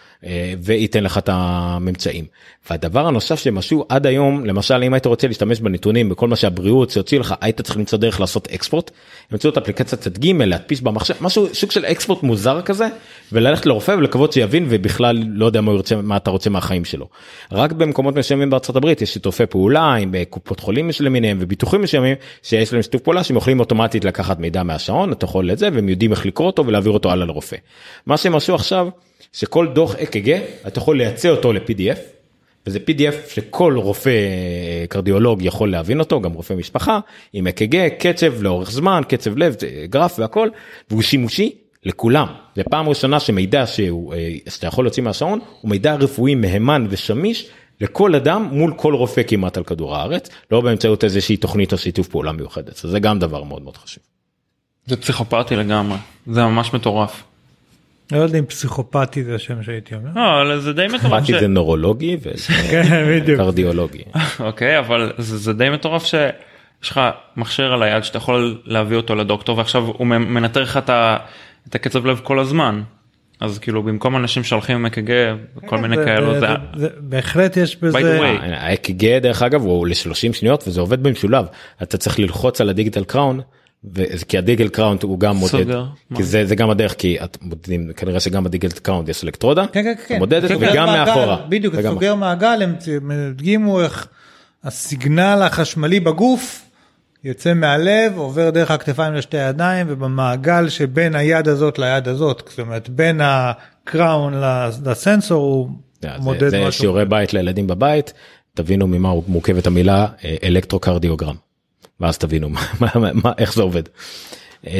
וייתן 0.62 1.04
לך 1.04 1.18
את 1.18 1.28
הממצאים. 1.32 2.24
והדבר 2.70 3.06
הנוסף 3.06 3.38
שהם 3.38 3.58
עשו 3.58 3.84
עד 3.88 4.06
היום 4.06 4.44
למשל 4.44 4.82
אם 4.82 4.94
היית 4.94 5.06
רוצה 5.06 5.26
להשתמש 5.26 5.60
בנתונים 5.60 6.08
בכל 6.08 6.28
מה 6.28 6.36
שהבריאות 6.36 6.90
שהוציאו 6.90 7.20
לך 7.20 7.34
היית 7.40 7.60
צריך 7.60 7.76
למצוא 7.76 7.98
דרך 7.98 8.20
לעשות 8.20 8.48
אקספורט. 8.48 8.90
הם 8.90 8.96
הוציאו 9.32 9.52
את 9.52 9.58
אפליקציית 9.58 10.00
צד 10.00 10.18
ג' 10.18 10.42
להדפיס 10.42 10.80
במחשב 10.80 11.14
משהו 11.20 11.46
סוג 11.54 11.70
של 11.70 11.84
אקספורט 11.84 12.22
מוזר 12.22 12.62
כזה 12.62 12.88
וללכת 13.32 13.66
לרופא 13.66 13.92
ולקוות 13.92 14.32
שיבין 14.32 14.66
ובכלל 14.68 15.22
לא 15.28 15.46
יודע 15.46 15.60
מה 15.60 15.72
רוצה 15.72 15.96
מה 15.96 16.16
אתה 16.16 16.30
רוצה 16.30 16.50
מהחיים 16.50 16.84
שלו. 16.84 17.08
רק 17.52 17.72
במקומות 17.72 18.16
מסוימים 18.16 18.50
בארצות 18.50 18.76
הברית 18.76 19.02
יש 19.02 19.12
שיתופי 19.12 19.46
פעולה 19.46 19.94
עם 19.94 20.14
אה, 20.14 20.22
קופות 20.24 20.60
חולים 20.60 20.90
למיניהם 21.00 21.38
וביטוחים 21.40 21.82
מסוימים 21.82 22.16
שיש 22.42 22.72
להם 22.72 22.82
שיתוף 22.82 23.02
פעולה 23.02 23.24
שהם 23.24 23.36
יכולים 23.36 23.60
אוטומטית 23.60 24.04
לקחת 24.04 24.38
מידע 24.38 24.62
מהשעון 24.62 25.12
אתה 25.12 25.24
יכול 25.24 25.50
את 25.50 25.58
זה 25.58 25.68
והם 25.72 25.88
יודעים 25.88 26.10
איך 26.10 26.26
לקרוא 26.26 26.46
אותו 26.46 26.66
ולהעביר 26.66 26.92
אותו 26.92 27.10
הלאה 27.10 27.26
לרופא. 27.26 27.56
מה 28.06 28.16
שהם 28.16 28.36
עשו 28.36 28.54
עכשיו 28.54 28.88
שכל 29.32 29.68
דוח 29.74 29.94
אק"ג 29.94 30.38
אתה 30.66 30.78
יכול 30.78 30.98
לייצא 30.98 31.28
אותו 31.28 31.52
ל-PDF 31.52 31.98
וזה 32.66 32.78
pdf 32.88 33.30
שכל 33.30 33.74
רופא 33.76 34.08
אה, 34.10 34.86
קרדיולוג 34.88 35.42
יכול 35.42 35.70
להבין 35.70 36.00
אותו 36.00 36.20
גם 36.20 36.32
רופא 36.32 36.54
משפחה 36.54 37.00
עם 37.32 37.46
אק"ג 37.46 37.88
קצב 37.88 38.42
לאורך 38.42 38.70
זמן 38.70 39.02
קצב 39.08 39.36
לב 39.36 39.56
זה 39.60 39.86
גרף 39.90 40.18
והכל 40.18 40.48
והוא 40.90 41.02
שימושי 41.02 41.54
לכולם 41.84 42.26
זה 42.56 42.62
פעם 42.70 42.88
ראשונה 42.88 43.20
שמידע 43.20 43.66
שהוא 43.66 44.14
אה, 44.14 44.36
שאתה 44.48 44.66
יכול 44.66 44.84
להוציא 44.84 45.02
מהשעון 45.02 45.38
הוא 45.60 45.70
מידע 45.70 45.94
רפואי 45.94 46.34
מהימן 46.34 46.86
ושמיש 46.90 47.50
לכל 47.80 48.14
אדם 48.14 48.48
מול 48.52 48.74
כל 48.76 48.94
רופא 48.94 49.22
כמעט 49.22 49.56
על 49.56 49.64
כדור 49.64 49.96
הארץ 49.96 50.28
לא 50.50 50.60
באמצעות 50.60 51.04
איזושהי 51.04 51.36
תוכנית 51.36 51.72
או 51.72 51.78
שיתוף 51.78 52.08
פעולה 52.08 52.32
מיוחדת 52.32 52.76
זה 52.76 53.00
גם 53.00 53.18
דבר 53.18 53.42
מאוד 53.42 53.62
מאוד 53.62 53.76
חשוב. 53.76 54.02
זה 54.86 54.96
פסיכופתי 54.96 55.56
לגמרי 55.56 55.98
זה 56.26 56.42
ממש 56.42 56.74
מטורף. 56.74 57.27
לא 58.12 58.18
יודע 58.18 58.38
אם 58.38 58.44
פסיכופתי 58.46 59.24
זה 59.24 59.34
השם 59.34 59.62
שהייתי 59.62 59.94
אומר. 59.94 60.10
לא, 60.16 60.42
אבל 60.42 60.60
זה 60.60 60.72
די 60.72 60.86
מטורף. 60.86 61.04
באתי 61.12 61.40
זה 61.40 61.48
נורולוגי 61.48 62.16
כן. 62.70 63.22
וקרדיולוגי. 63.26 64.02
אוקיי 64.40 64.78
אבל 64.78 65.12
זה, 65.18 65.52
די 65.52 65.68
מטורף 65.70 66.04
שיש 66.04 66.30
לך 66.90 67.00
מכשיר 67.36 67.72
על 67.72 67.82
היד 67.82 68.04
שאתה 68.04 68.16
יכול 68.18 68.58
להביא 68.64 68.96
אותו 68.96 69.14
לדוקטור 69.14 69.58
ועכשיו 69.58 69.82
הוא 69.84 70.06
מנטר 70.06 70.62
לך 70.62 70.76
את, 70.76 70.90
הקצב 71.74 72.06
לב 72.06 72.20
כל 72.24 72.38
הזמן. 72.38 72.82
אז 73.40 73.58
כאילו 73.58 73.82
במקום 73.82 74.16
אנשים 74.16 74.44
שהולכים 74.44 74.76
עם 74.76 74.86
אק"ג 74.86 75.10
וכל 75.56 75.78
מיני 75.78 75.96
זה- 75.96 76.04
כאלו 76.04 76.40
זה- 76.40 76.46
זה 76.76 76.88
בהחלט 76.98 77.56
יש 77.56 77.74
the 77.74 77.78
בזה. 77.80 78.20
האק"ג 78.42 79.18
דרך 79.18 79.42
אגב 79.42 79.62
הוא 79.62 79.86
ל-30 79.86 79.92
שניות 80.32 80.68
וזה 80.68 80.80
עובד 80.80 81.02
במשולב 81.02 81.46
אתה 81.82 81.96
צריך 81.98 82.18
ללחוץ 82.18 82.60
על 82.60 82.68
ה-digital 82.68 83.04
crown. 83.04 83.40
וזה 83.84 84.24
כי 84.24 84.38
ה-digital 84.38 84.68
crown 84.68 85.02
הוא 85.02 85.20
גם 85.20 85.36
מודד 85.36 85.50
סוגר. 85.50 85.84
כי 86.16 86.22
זה 86.22 86.46
זה 86.46 86.54
גם 86.54 86.70
הדרך 86.70 86.94
כי 86.98 87.16
את 87.24 87.38
מודדים 87.42 87.90
כנראה 87.96 88.20
שגם 88.20 88.44
ב-digital 88.44 88.78
crown 88.78 89.08
יש 89.08 89.24
אלקטרודה 89.24 89.66
כן 89.72 89.82
כן 89.82 89.94
כן. 90.08 90.18
מודדת 90.18 90.52
סוגר 90.52 90.68
וגם 90.72 90.86
מעגל, 90.86 91.04
מאחורה. 91.04 91.36
בדיוק 91.48 91.74
וגם- 91.76 91.92
סוגר 91.94 92.14
מעגל 92.14 92.62
הם 92.62 92.74
הדגימו 93.10 93.80
איך 93.80 94.08
הסיגנל 94.64 95.42
החשמלי 95.42 96.00
בגוף 96.00 96.64
יוצא 97.24 97.54
מהלב, 97.54 98.12
עובר 98.18 98.50
דרך 98.50 98.70
הכתפיים 98.70 99.14
לשתי 99.14 99.38
הידיים, 99.38 99.86
ובמעגל 99.90 100.68
שבין 100.68 101.14
היד 101.14 101.48
הזאת 101.48 101.78
ליד 101.78 102.08
הזאת, 102.08 102.42
זאת 102.50 102.60
אומרת 102.60 102.88
בין 102.88 103.20
הקראון 103.24 104.34
לסנסור 104.84 105.44
הוא 105.44 105.68
זה, 106.02 106.08
מודד 106.18 106.48
זה 106.48 106.58
משהו. 106.66 106.80
שיעורי 106.80 107.04
בית 107.04 107.32
לילדים 107.34 107.66
בבית, 107.66 108.12
תבינו 108.54 108.86
ממה 108.86 109.12
מורכבת 109.28 109.66
המילה 109.66 110.06
אה, 110.24 110.36
אלקטרוקרדיוגרם. 110.42 111.34
ואז 112.00 112.18
תבינו 112.18 112.48
מה, 112.48 112.60
מה, 112.80 113.10
מה, 113.12 113.32
איך 113.38 113.54
זה 113.54 113.62
עובד. 113.62 113.82
אה, 114.66 114.72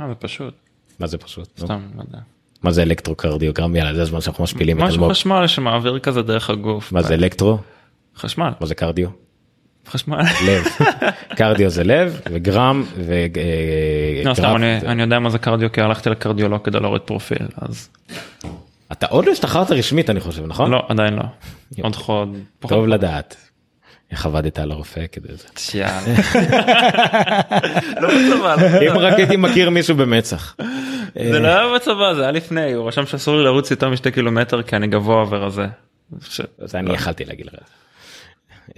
אה, 0.00 0.08
זה 0.08 0.14
פשוט, 0.14 0.54
מה 1.00 1.06
זה 1.06 1.18
פשוט? 1.18 1.48
סתם, 1.58 1.80
לא 1.96 2.02
יודע. 2.02 2.18
מה 2.62 2.70
זה 2.72 2.82
אלקטרוקרדיוגרם? 2.82 3.76
יאללה 3.76 3.94
זה 3.94 4.02
הזמן 4.02 4.20
שאנחנו 4.20 4.44
משפילים 4.44 4.78
את 4.78 4.82
משהו 4.82 4.94
אלמוג. 4.94 5.10
חשמל 5.10 5.46
שמעביר 5.46 5.98
כזה 5.98 6.22
דרך 6.22 6.50
הגוף. 6.50 6.92
מה 6.92 7.02
זה 7.02 7.14
אלקטרו? 7.14 7.58
חשמל, 8.16 8.50
מה 8.60 8.66
זה 8.66 8.74
קרדיו? 8.74 9.08
חשמל. 9.88 10.22
לב. 10.46 10.64
קרדיו 11.38 11.70
זה 11.70 11.84
לב 11.84 12.20
וגרם 12.30 12.84
ו... 12.96 13.12
אה, 13.12 14.22
לא, 14.24 14.34
סתם, 14.34 14.56
אני 14.86 15.02
יודע 15.02 15.18
מה 15.18 15.30
זה 15.30 15.38
קרדיו 15.38 15.72
כי 15.72 15.80
הלכתי 15.80 16.10
לקרדיולוג 16.10 16.64
כדי 16.64 16.80
להוריד 16.80 17.02
פרופיל, 17.02 17.46
אז 17.56 17.88
אתה 18.92 19.06
עוד 19.06 19.24
לא 19.24 19.32
השתחררת 19.32 19.70
רשמית 19.70 20.10
אני 20.10 20.20
חושב 20.20 20.46
נכון? 20.46 20.70
לא, 20.70 20.82
עדיין 20.88 21.14
לא. 21.14 21.22
עוד 21.82 21.96
חוד. 21.96 22.36
טוב 22.60 22.86
לדעת. 22.86 23.49
איך 24.12 24.26
עבדת 24.26 24.58
על 24.58 24.70
הרופא 24.70 25.00
כדי 25.12 25.28
זה. 25.36 25.48
לא 28.00 28.08
לא 28.12 28.54
אם 28.92 28.98
רק 28.98 29.12
הייתי 29.18 29.36
מכיר 29.36 29.70
מישהו 29.70 29.96
במצח. 29.96 30.56
זה 31.32 31.38
לא 31.40 31.48
היה 31.48 31.74
בצבא 31.76 32.14
זה 32.14 32.22
היה 32.22 32.30
לפני 32.30 32.72
הוא 32.72 32.88
רשם 32.88 33.06
שאסור 33.06 33.36
לי 33.36 33.44
לרוץ 33.44 33.70
יותר 33.70 33.88
משתי 33.90 34.10
קילומטר 34.10 34.62
כי 34.62 34.76
אני 34.76 34.86
גבוה 34.86 35.24
ורזה. 35.30 35.66
זה 36.58 36.78
אני 36.78 36.92
יכלתי 36.94 37.24
להגיד 37.24 37.46
לך. 37.46 37.54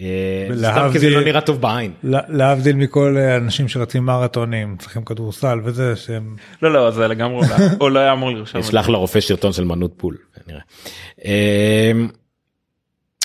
אה, 0.00 0.48
סתם 0.58 0.88
כי 0.92 0.98
זה 0.98 1.10
לא 1.10 1.20
נראה 1.24 1.40
טוב 1.40 1.60
בעין. 1.60 1.92
לה- 2.04 2.20
להבדיל 2.28 2.76
מכל 2.76 3.16
אה, 3.18 3.36
אנשים 3.36 3.68
שרצים 3.68 4.04
מרתונים, 4.04 4.76
צריכים 4.78 5.04
כדורסל 5.04 5.58
וזה, 5.64 5.96
שהם... 5.96 6.36
לא 6.62 6.72
לא 6.72 6.90
זה 6.90 7.08
לגמרי 7.08 7.34
הוא 7.36 7.44
לא- 7.80 7.94
לא 7.94 8.00
היה 8.00 8.12
אמור 8.12 8.30
לרשום. 8.30 8.60
נשלח 8.60 8.88
לרופא 8.88 9.20
סרטון 9.20 9.52
של 9.52 9.64
מנות 9.64 9.92
פול. 9.96 10.16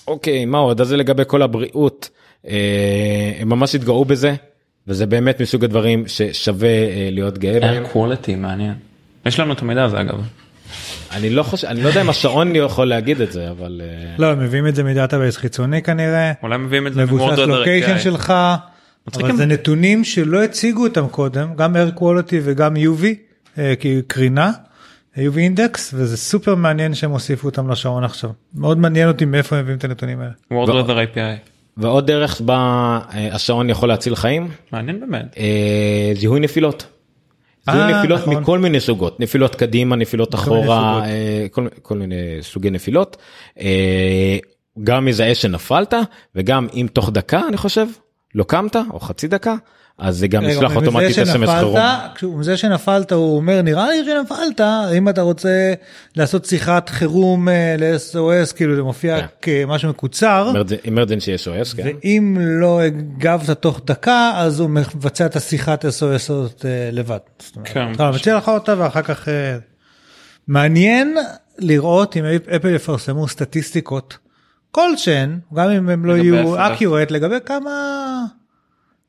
אוקיי 0.07 0.45
מה 0.45 0.57
עוד 0.57 0.81
אז 0.81 0.88
זה 0.88 0.97
לגבי 0.97 1.23
כל 1.27 1.41
הבריאות. 1.41 2.09
אה, 2.47 3.31
הם 3.39 3.49
ממש 3.49 3.75
התגאו 3.75 4.05
בזה 4.05 4.35
וזה 4.88 5.05
באמת 5.05 5.41
מסוג 5.41 5.63
הדברים 5.63 6.03
ששווה 6.07 6.69
אה, 6.69 7.09
להיות 7.11 7.38
גאה 7.38 7.59
בהם. 7.59 7.85
air 7.85 7.95
quality 7.95 8.35
מעניין. 8.38 8.73
יש 9.25 9.39
לנו 9.39 9.53
את 9.53 9.61
המידע 9.61 9.84
הזה 9.84 10.01
אגב. 10.01 10.21
אני 11.11 11.29
לא 11.29 11.43
חושב 11.43 11.67
אני 11.67 11.84
לא 11.84 11.88
יודע 11.88 12.01
אם 12.01 12.09
השעון 12.09 12.55
יכול 12.55 12.88
להגיד 12.88 13.21
את 13.21 13.31
זה 13.31 13.49
אבל 13.49 13.81
אה, 13.84 14.15
לא, 14.17 14.31
הם 14.31 14.39
מביאים 14.39 14.67
את 14.67 14.75
זה 14.75 14.84
מ-database 14.84 15.38
חיצוני 15.38 15.81
כנראה, 15.81 16.31
אולי 16.43 16.57
מביאים 16.57 16.88
את 16.88 16.93
זה 16.93 17.03
מבוסס 17.03 17.39
location. 17.39 17.99
שלך, 17.99 18.34
אבל 19.13 19.35
זה 19.35 19.45
נתונים 19.45 20.03
שלא 20.03 20.43
הציגו 20.43 20.84
אותם 20.84 21.07
קודם, 21.07 21.55
גם 21.55 21.75
air 21.75 21.99
quality 21.99 22.35
וגם 22.43 22.75
UV, 22.75 23.05
כי 23.79 24.01
קרינה, 24.07 24.51
UV 25.18 25.38
index, 25.38 25.94
וזה 25.94 26.18
סופר 26.18 26.56
מעניין 26.56 26.94
שהם 26.94 27.11
הוסיפו 27.11 27.48
אותם 27.48 27.72
לשעון 27.72 28.03
עכשיו. 28.03 28.30
מאוד 28.56 28.77
מעניין 28.77 29.07
אותי 29.07 29.26
מאיפה 29.26 29.56
הם 29.56 29.61
מביאים 29.61 29.77
את 29.77 29.84
הנתונים 29.84 30.19
האלה. 30.19 30.31
World 30.53 30.68
Weather 30.69 31.15
API. 31.15 31.49
ועוד 31.77 32.07
דרך 32.07 32.41
בה 32.41 32.56
אה, 33.14 33.35
השעון 33.35 33.69
יכול 33.69 33.89
להציל 33.89 34.15
חיים 34.15 34.48
מעניין 34.72 34.99
באמת. 34.99 35.38
אה, 35.38 36.11
זיהוי 36.15 36.39
נפילות. 36.39 36.85
אה, 37.69 37.73
זיהוי 37.73 37.94
נפילות 37.94 38.22
נכון. 38.22 38.35
מכל 38.35 38.60
מיני 38.60 38.80
סוגות 38.80 39.19
נפילות 39.19 39.56
קדימה 39.56 39.95
נפילות 39.95 40.35
אחורה. 40.35 41.06
אה, 41.06 41.45
כל, 41.52 41.68
כל 41.81 41.98
מיני 41.98 42.15
סוגי 42.41 42.69
נפילות 42.69 43.18
אה, 43.60 44.38
גם 44.84 45.06
מזהה 45.06 45.35
שנפלת 45.35 45.94
וגם 46.35 46.68
אם 46.73 46.88
תוך 46.94 47.10
דקה 47.10 47.41
אני 47.48 47.57
חושב 47.57 47.88
לא 48.35 48.44
קמת 48.44 48.76
או 48.91 48.99
חצי 48.99 49.27
דקקה 49.27 49.56
אז 49.99 50.18
זה 50.18 50.28
גם 50.28 50.44
ישלח 50.44 50.76
אוטומטית 50.76 51.19
אסמס 51.19 51.49
חירום. 51.49 51.78
כשהוא- 52.15 52.44
זה 52.44 52.57
שנפלת 52.57 53.11
הוא 53.11 53.36
אומר 53.38 53.61
נראה 53.61 53.90
לי 53.90 54.06
שנפלת 54.06 54.61
אם 54.98 55.10
אתה 55.10 55.22
רוצה 55.22 55.74
לעשות 56.15 56.45
שיחת 56.45 56.90
חירום 56.90 57.49
אה, 57.49 57.76
ל-SOS 57.80 58.56
כאילו 58.56 58.76
זה 58.76 58.84
מופיע 58.84 59.19
כן. 59.22 59.26
כמשהו 59.68 59.90
מקוצר 59.90 60.53
אמרג'נסי 60.88 61.36
SOS 61.36 61.76
כן. 61.78 61.84
ואם 62.03 62.38
לא 62.40 62.82
הגבת 62.82 63.49
תוך 63.49 63.82
דקה 63.86 64.32
אז 64.36 64.60
הוא 64.60 64.69
מבצע 64.69 65.26
את 65.26 65.36
השיחת 65.36 65.86
SOS 65.86 65.90
הזאת 66.15 66.65
אה, 66.65 66.90
לבד. 66.91 67.18
כן. 67.64 67.91
אתה 67.95 68.11
מציע 68.11 68.38
לך 68.38 68.48
אותה 68.49 68.74
ואחר 68.78 69.02
כך 69.02 69.28
אה, 69.28 69.57
מעניין 70.48 71.18
לראות 71.60 72.18
אם 72.18 72.24
אפל 72.56 72.76
יפרסמו 72.76 73.28
סטטיסטיקות 73.28 74.18
כלשהן 74.72 75.40
גם 75.53 75.69
אם 75.69 75.90
הם 75.90 76.06
לא 76.06 76.18
יהיו. 76.18 76.56
אקיורט 76.60 77.11
לגבי 77.11 77.36
כמה. 77.45 77.72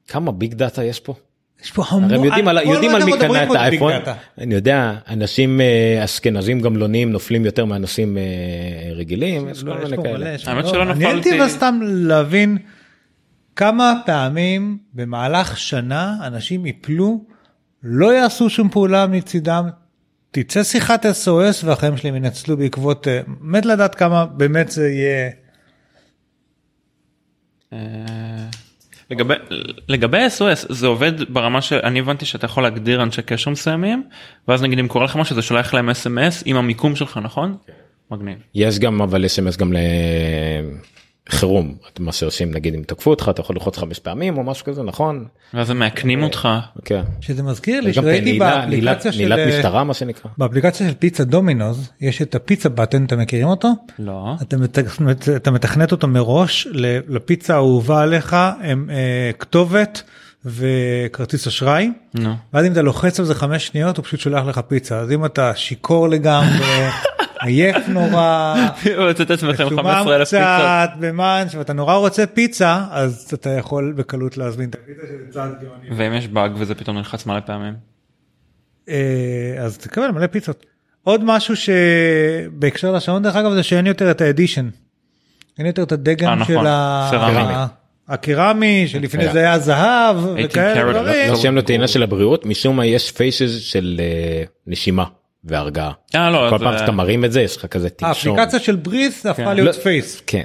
כמה 0.09 0.33
ביג 0.33 0.55
דאטה 0.55 0.85
יש 0.85 1.01
פה. 1.01 1.15
יש 1.63 1.73
פה 1.73 1.85
המון, 1.89 2.05
הרי 2.05 2.15
הם 2.17 2.25
יודעים 2.25 2.49
על, 2.49 2.59
כל 2.65 2.71
יודעים 2.71 2.95
על 2.95 3.05
מי 3.05 3.13
קנה 3.19 3.43
את 3.45 3.51
על 3.51 3.57
האייפון. 3.57 3.93
אני 4.39 4.55
יודע 4.55 4.93
אנשים 5.09 5.61
אה, 5.61 6.05
אשכנזים 6.05 6.61
גמלונים 6.61 7.13
נופלים 7.13 7.45
יותר 7.45 7.65
מאנשים 7.65 8.19
אה, 8.19 8.23
רגילים. 8.95 9.49
האמת 10.47 10.67
שלא 10.69 10.85
נפלתי- 10.85 11.41
אבל 11.41 11.49
סתם 11.49 11.81
להבין 11.83 12.59
כמה 13.57 13.95
פעמים 14.07 14.79
במהלך 14.95 15.59
שנה 15.59 16.17
אנשים 16.27 16.67
יפלו, 16.67 17.25
לא 17.83 18.15
יעשו 18.15 18.51
שום 18.51 18.69
פעולה 18.69 19.07
מצידם, 19.07 19.69
תצא 20.31 20.63
שיחת 20.63 21.07
SOS 21.07 21.65
והחיים 21.67 21.97
שלהם 21.97 22.17
ינצלו 22.17 22.57
בעקבות, 22.57 23.09
אה, 23.09 23.21
מת 23.41 23.67
לדעת 23.67 23.95
כמה 23.95 24.27
באמת 24.27 24.71
זה 24.71 24.89
יהיה. 24.89 25.31
לגבי 29.11 29.35
לגבי 29.89 30.27
SOS 30.27 30.73
זה 30.73 30.87
עובד 30.87 31.33
ברמה 31.33 31.63
שאני 31.63 31.99
הבנתי 31.99 32.25
שאתה 32.25 32.47
יכול 32.47 32.63
להגדיר 32.63 33.03
אנשי 33.03 33.23
קשר 33.23 33.51
מסוימים 33.51 34.03
ואז 34.49 34.63
נגיד 34.63 34.79
אם 34.79 34.89
קורה 34.89 35.05
לך 35.05 35.17
משהו 35.17 35.35
זה 35.35 35.43
שולח 35.43 35.75
להם 35.75 35.91
אס.אם.אס 35.91 36.43
עם 36.47 36.57
המיקום 36.57 36.97
שלך 36.97 37.21
נכון? 37.23 37.57
מגניב. 38.11 38.39
יש 38.55 38.79
גם 38.79 39.03
אבל 39.03 39.27
אס.אם.אס 39.27 39.57
גם 39.57 39.73
לחירום 41.29 41.75
מה 41.99 42.13
שעושים 42.13 42.51
נגיד 42.51 42.75
אם 42.75 42.83
תקפו 42.87 43.11
אותך 43.11 43.29
אתה 43.31 43.41
יכול 43.41 43.57
ללחוץ 43.57 43.79
חמש 43.79 43.99
פעמים 43.99 44.39
או 44.39 44.43
משהו 44.45 44.65
כזה 44.67 44.83
נכון 44.83 45.25
ואז 45.55 45.71
הם 45.71 45.79
מאכנים 45.79 46.23
אותך. 46.23 46.49
כן. 46.85 47.03
שזה 47.21 47.43
מזכיר 47.43 47.81
לי 47.81 47.93
שראיתי 47.93 48.39
באפליקציה 48.39 49.13
של, 49.13 49.19
נעילת 49.19 49.39
אה, 49.39 49.47
משטרה 49.59 49.85
מה 49.85 49.95
שנקרא. 49.95 50.31
באפליקציה 50.39 50.89
של 50.89 50.95
פיצה 50.99 51.25
דומינוז 51.25 51.91
יש 52.01 52.23
את 52.23 52.35
הפיצה 52.35 52.69
בטן 52.69 53.05
אתם 53.05 53.19
מכירים 53.19 53.49
אותו? 53.49 53.69
לא. 53.99 54.35
אתה, 54.43 54.57
מת, 54.57 54.79
אתה 55.37 55.51
מתכנת 55.51 55.93
אותו 55.93 56.09
מראש 56.09 56.69
ל- 56.71 56.99
לפיצה 57.09 57.55
האהובה 57.55 58.03
עליך 58.03 58.37
הם 58.61 58.91
אה, 58.91 59.31
כתובת 59.39 60.03
וכרטיס 60.45 61.47
אשראי 61.47 61.91
נו. 62.15 62.35
ואז 62.55 62.67
אם 62.67 62.73
אתה 62.73 62.83
לוחץ 62.83 63.21
על 63.21 63.27
זה 63.27 63.35
חמש 63.35 63.67
שניות 63.67 63.97
הוא 63.97 64.05
פשוט 64.05 64.21
שולח 64.21 64.45
לך 64.47 64.59
פיצה 64.69 64.99
אז 64.99 65.13
אם 65.13 65.25
אתה 65.25 65.53
שיכור 65.55 66.09
לגמרי 66.09 66.67
עייף 67.41 67.89
נורא 67.89 68.55
יוצא 69.09 69.23
את 69.23 69.31
עצמכם 69.31 69.67
משומם 69.67 69.81
15,000 69.81 70.29
פיצות. 70.29 70.41
קצת 70.41 70.91
במאנץ' 71.01 71.55
ואתה 71.55 71.73
נורא 71.73 71.95
רוצה 71.95 72.27
פיצה 72.27 72.85
אז 72.91 73.31
אתה 73.35 73.51
יכול 73.51 73.93
בקלות 73.97 74.37
להזמין 74.37 74.71
את 74.71 74.75
הפיצה 74.75 75.03
שזה 75.07 75.33
צעד 75.33 75.53
גאוני 75.63 75.89
ואם 75.97 76.15
יש 76.15 76.29
באג 76.29 76.53
וזה 76.59 76.75
פתאום 76.75 76.97
נלחץ 76.97 77.27
מלא 77.27 77.41
פעמים. 77.41 77.75
אה, 78.89 79.55
אז 79.59 79.79
תקבל 79.79 80.11
מלא 80.11 80.27
פיצות. 80.27 80.67
עוד 81.03 81.25
משהו 81.25 81.55
שבהקשר 81.57 82.93
לשעון 82.93 83.23
דרך 83.23 83.37
אגב 83.37 83.55
זה 83.55 83.63
שאין 83.63 83.87
יותר 83.87 84.11
את 84.11 84.21
ה-edition. 84.21 84.69
אין 85.59 85.67
יותר 85.67 85.83
את 85.83 85.93
אה, 85.93 85.99
הדגם 85.99 86.39
נכון. 86.39 86.55
של 86.55 86.67
ה-. 86.67 87.67
הקרמי 88.09 88.89
שלפני 88.89 89.23
היה. 89.23 89.33
זה 89.33 89.39
היה 89.39 89.59
זהב 89.59 90.17
18 90.21 90.45
וכאלה 90.45 90.93
דברים. 90.93 91.31
לא 91.31 91.37
שם 91.37 91.55
לו 91.55 91.63
טעינה 91.63 91.89
של 91.89 92.03
הבריאות 92.03 92.47
משום 92.47 92.77
מה 92.77 92.87
יש 92.87 93.13
faces 93.13 93.59
של 93.61 94.01
אה, 94.01 94.43
נשימה 94.67 95.05
והרגעה. 95.45 95.93
אה 96.15 96.31
לא. 96.31 96.47
כל 96.51 96.59
פעם 96.59 96.79
שאתה 96.79 96.93
מרים 96.93 97.25
את 97.25 97.33
זה 97.33 97.41
יש 97.43 97.57
לך 97.57 97.67
כזה 97.67 97.91
תנשום. 97.91 98.33
האפליקציה 98.39 98.61
של 98.61 98.77
breathe 98.77 99.27
הפכה 99.27 99.45
כן. 99.45 99.55
להיות 99.55 99.77
לא- 99.77 99.83
face. 99.83 100.23
כן 100.27 100.43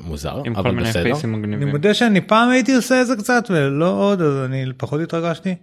מוזר 0.00 0.42
עם 0.44 0.54
כל 0.54 0.60
אבל 0.60 0.70
מיני 0.70 0.88
בסדר. 0.88 1.12
אני. 1.24 1.64
מודה 1.64 1.94
שאני 1.94 2.20
פעם 2.20 2.50
הייתי 2.50 2.74
עושה 2.74 3.00
את 3.00 3.06
זה 3.06 3.16
קצת 3.16 3.44
ולא 3.50 3.90
עוד 3.90 4.22
אז 4.22 4.44
אני 4.44 4.64
פחות 4.76 5.00
התרגשתי. 5.00 5.54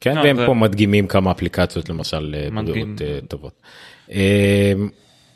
כן 0.00 0.16
לא, 0.16 0.20
והם 0.22 0.36
פה 0.46 0.54
מדגימים 0.54 1.06
כמה 1.06 1.30
אפליקציות 1.30 1.88
למשל 1.88 2.34
אה. 2.56 2.62
בריאות 2.62 3.02
אה, 3.02 3.18
טובות. 3.28 3.62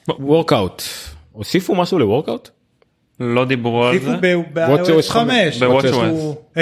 workout 0.08 0.82
הוסיפו 1.32 1.74
משהו 1.74 1.98
ל-workout? 1.98 2.48
לא 3.20 3.44
דיברו 3.44 3.86
על 3.86 3.94
הוסיפו 3.94 4.10
זה. 4.10 4.16
ב-WatchOS 4.52 5.10
5. 5.10 5.62
ב-WatchOS. 5.62 6.58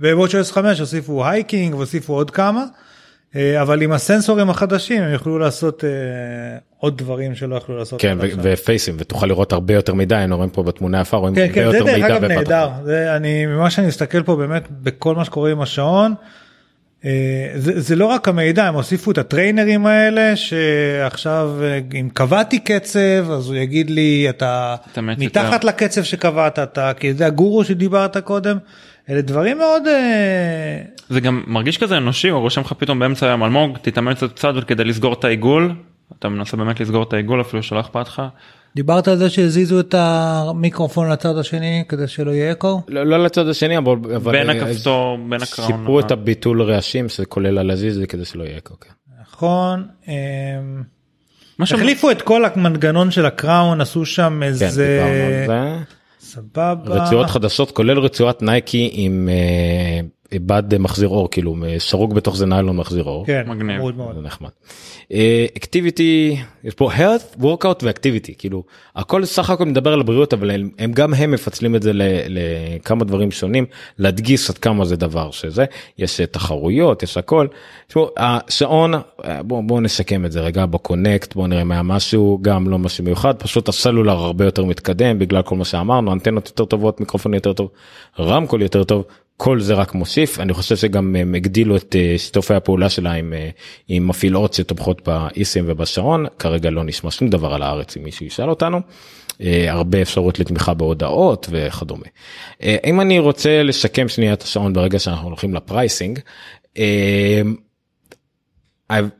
ב-WatchOS 0.00 0.52
5 0.52 0.80
הוסיפו 0.80 1.26
hiking 1.26 1.74
והוסיפו 1.74 2.12
עוד 2.14 2.30
כמה. 2.30 2.64
אה, 3.36 3.62
אבל 3.62 3.82
עם 3.82 3.92
הסנסורים 3.92 4.50
החדשים 4.50 5.02
הם 5.02 5.12
יוכלו 5.12 5.38
לעשות 5.38 5.84
אה, 5.84 5.90
עוד 6.78 6.98
דברים 6.98 7.34
שלא 7.34 7.56
יכלו 7.56 7.76
לעשות. 7.76 8.00
כן. 8.00 8.18
ופייסים 8.42 8.96
ותוכל 8.98 9.26
לראות 9.26 9.52
הרבה 9.52 9.74
יותר 9.74 9.94
מידע 9.94 10.22
אנחנו 10.22 10.36
רואים 10.36 10.50
פה 10.50 10.62
בתמונה 10.62 11.00
יפה 11.00 11.16
רואים 11.16 11.34
כן 11.34 11.40
הרבה 11.40 11.52
כן 11.52 11.70
זה 11.70 11.76
יותר 11.78 11.84
דרך 11.84 11.94
מידע 11.96 12.16
אגב 12.16 12.24
נהדר. 12.24 12.68
זה 12.84 13.16
אני 13.16 13.46
ממה 13.46 13.70
שאני 13.70 13.86
מסתכל 13.86 14.22
פה 14.22 14.36
באמת 14.36 14.62
בכל 14.70 15.14
מה 15.14 15.24
שקורה 15.24 15.50
עם 15.50 15.60
השעון. 15.60 16.14
אה, 17.04 17.10
זה, 17.54 17.80
זה 17.80 17.96
לא 17.96 18.06
רק 18.06 18.28
המידע 18.28 18.64
הם 18.64 18.74
הוסיפו 18.74 19.10
את 19.10 19.18
הטריינרים 19.18 19.86
האלה 19.86 20.36
שעכשיו 20.36 21.50
אם 22.00 22.08
קבעתי 22.12 22.58
קצב 22.58 23.30
אז 23.30 23.48
הוא 23.48 23.56
יגיד 23.56 23.90
לי 23.90 24.26
אתה 24.28 24.76
אתה 24.92 25.00
מת 25.00 25.18
מתחת 25.18 25.52
יותר." 25.52 25.68
לקצב 25.68 26.02
שקבעת 26.02 26.58
אתה 26.58 26.92
כי 26.98 27.14
זה 27.14 27.26
הגורו 27.26 27.64
שדיברת 27.64 28.16
קודם 28.16 28.58
אלה 29.10 29.20
דברים 29.20 29.58
מאוד 29.58 29.86
אה, 29.86 30.82
זה 31.08 31.20
גם 31.20 31.42
מרגיש 31.46 31.78
כזה 31.78 31.96
אנושי 31.96 32.28
הוא 32.28 32.40
רושם 32.40 32.60
לך 32.60 32.72
פתאום 32.72 32.98
באמצע 32.98 33.26
היום 33.26 33.44
אלמוג 33.44 33.78
תתאמן 33.82 34.14
קצת 34.14 34.32
קצת 34.32 34.52
כדי 34.66 34.84
לסגור 34.84 35.12
את 35.12 35.24
העיגול 35.24 35.72
אתה 36.18 36.28
מנסה 36.28 36.56
באמת 36.56 36.80
לסגור 36.80 37.02
את 37.02 37.12
העיגול 37.12 37.40
אפילו 37.40 37.62
שלא 37.62 37.80
אכפת 37.80 38.08
לך. 38.08 38.22
דיברת 38.76 39.08
על 39.08 39.16
זה 39.16 39.30
שהזיזו 39.30 39.80
את 39.80 39.94
המיקרופון 39.98 41.10
לצד 41.10 41.38
השני 41.38 41.84
כדי 41.88 42.08
שלא 42.08 42.30
יהיה 42.30 42.52
אקו. 42.52 42.82
לא, 42.88 43.06
לא 43.06 43.24
לצד 43.24 43.48
השני 43.48 43.78
אבל, 43.78 43.96
בין 44.32 44.50
אה, 44.50 44.56
הכפתור 44.56 45.18
בין 45.28 45.42
הקראון. 45.42 45.72
שיפרו 45.72 46.00
את 46.00 46.10
הביטול 46.10 46.62
רעשים 46.62 47.08
שזה 47.08 47.26
כולל 47.26 47.58
על 47.58 47.66
להזיז 47.66 48.00
כדי 48.08 48.24
שלא 48.24 48.44
יהיה 48.44 48.58
אקו. 48.58 48.74
כן. 48.80 48.90
נכון. 49.20 49.86
החליפו 51.60 52.10
את 52.10 52.22
כל 52.22 52.44
המנגנון 52.44 53.10
של 53.10 53.26
הקראון 53.26 53.80
עשו 53.80 54.06
שם 54.06 54.36
כן, 54.40 54.42
איזה 54.42 54.66
דיברנו 54.66 55.12
על 55.12 55.46
זה. 55.46 55.84
סבבה. 56.20 56.74
רצועות 56.86 57.30
חדשות 57.30 57.70
כולל 57.70 57.98
רצועת 57.98 58.42
נייקי 58.42 58.90
עם 58.92 59.28
אה, 59.28 60.00
בד 60.34 60.78
מחזיר 60.78 61.08
אור 61.08 61.30
כאילו 61.30 61.56
שרוג 61.78 62.14
בתוך 62.14 62.36
זה 62.36 62.46
ניילון 62.46 62.76
מחזיר 62.76 63.04
אור. 63.04 63.26
כן 63.26 63.42
מגניב. 63.46 63.78
מאוד 63.78 63.96
מאוד. 63.96 64.14
זה 64.14 64.20
נחמד. 64.20 64.48
אקטיביטי 65.56 66.36
יש 66.64 66.74
פה 66.74 66.90
health 66.92 67.40
workout 67.42 67.82
ואקטיביטי 67.82 68.34
כאילו 68.38 68.64
הכל 68.96 69.24
סך 69.24 69.50
הכל 69.50 69.64
מדבר 69.64 69.92
על 69.92 70.00
הבריאות 70.00 70.32
אבל 70.34 70.50
הם, 70.50 70.70
הם 70.78 70.92
גם 70.92 71.14
הם 71.14 71.30
מפצלים 71.30 71.76
את 71.76 71.82
זה 71.82 71.92
ל- 71.92 72.02
לכמה 72.28 73.04
דברים 73.04 73.30
שונים 73.30 73.66
להדגיס 73.98 74.50
עד 74.50 74.58
כמה 74.58 74.84
זה 74.84 74.96
דבר 74.96 75.30
שזה 75.30 75.64
יש 75.98 76.20
אה, 76.20 76.26
תחרויות 76.26 77.02
יש 77.02 77.16
הכל. 77.16 77.46
תשמעו, 77.88 78.08
השעון 78.16 78.94
אה, 78.94 79.42
בואו 79.42 79.62
בוא 79.66 79.80
נסכם 79.80 80.24
את 80.24 80.32
זה 80.32 80.40
רגע 80.40 80.66
בקונקט 80.66 81.34
בואו 81.34 81.46
נראה 81.46 81.64
מה 81.64 81.82
משהו 81.82 82.38
גם 82.42 82.68
לא 82.68 82.78
משהו 82.78 83.04
מיוחד 83.04 83.34
פשוט 83.38 83.68
הסלולר 83.68 84.12
הרבה 84.12 84.44
יותר 84.44 84.64
מתקדם 84.64 85.18
בגלל 85.18 85.42
כל 85.42 85.56
מה 85.56 85.64
שאמרנו 85.64 86.12
אנטנות 86.12 86.46
יותר 86.48 86.64
טובות 86.64 87.00
מיקרופון 87.00 87.34
יותר 87.34 87.52
טוב 87.52 87.68
רמקול 88.18 88.62
יותר 88.62 88.84
טוב 88.84 89.04
כל 89.36 89.60
זה 89.60 89.74
רק 89.74 89.94
מוסיף 89.94 90.40
אני 90.40 90.52
חושב 90.52 90.76
שגם 90.76 91.16
הם 91.16 91.34
הגדילו 91.34 91.76
את 91.76 91.96
אה, 91.98 92.14
שיתופי 92.18 92.54
הפעולה 92.54 92.88
שלה 92.88 93.12
עם, 93.12 93.32
אה, 93.32 93.50
עם 93.88 94.08
מפעילות 94.08 94.54
שתומכות 94.54 95.08
באיסים 95.08 95.64
ובשעון 95.66 96.26
כרגע 96.38 96.70
לא 96.70 96.84
נשמע 96.84 97.10
שום 97.10 97.30
דבר 97.30 97.54
על 97.54 97.62
הארץ 97.62 97.96
אם 97.96 98.04
מישהו 98.04 98.26
ישאל 98.26 98.50
אותנו. 98.50 98.80
אה, 99.40 99.72
הרבה 99.72 100.02
אפשרות 100.02 100.38
לתמיכה 100.38 100.74
בהודעות 100.74 101.48
וכדומה. 101.50 102.06
אה, 102.62 102.76
אם 102.86 103.00
אני 103.00 103.18
רוצה 103.18 103.62
לשקם 103.62 104.08
שנייה 104.08 104.32
את 104.32 104.42
השעון 104.42 104.72
ברגע 104.72 104.98
שאנחנו 104.98 105.28
הולכים 105.28 105.54
לפרייסינג. 105.54 106.18
אה, 106.78 107.42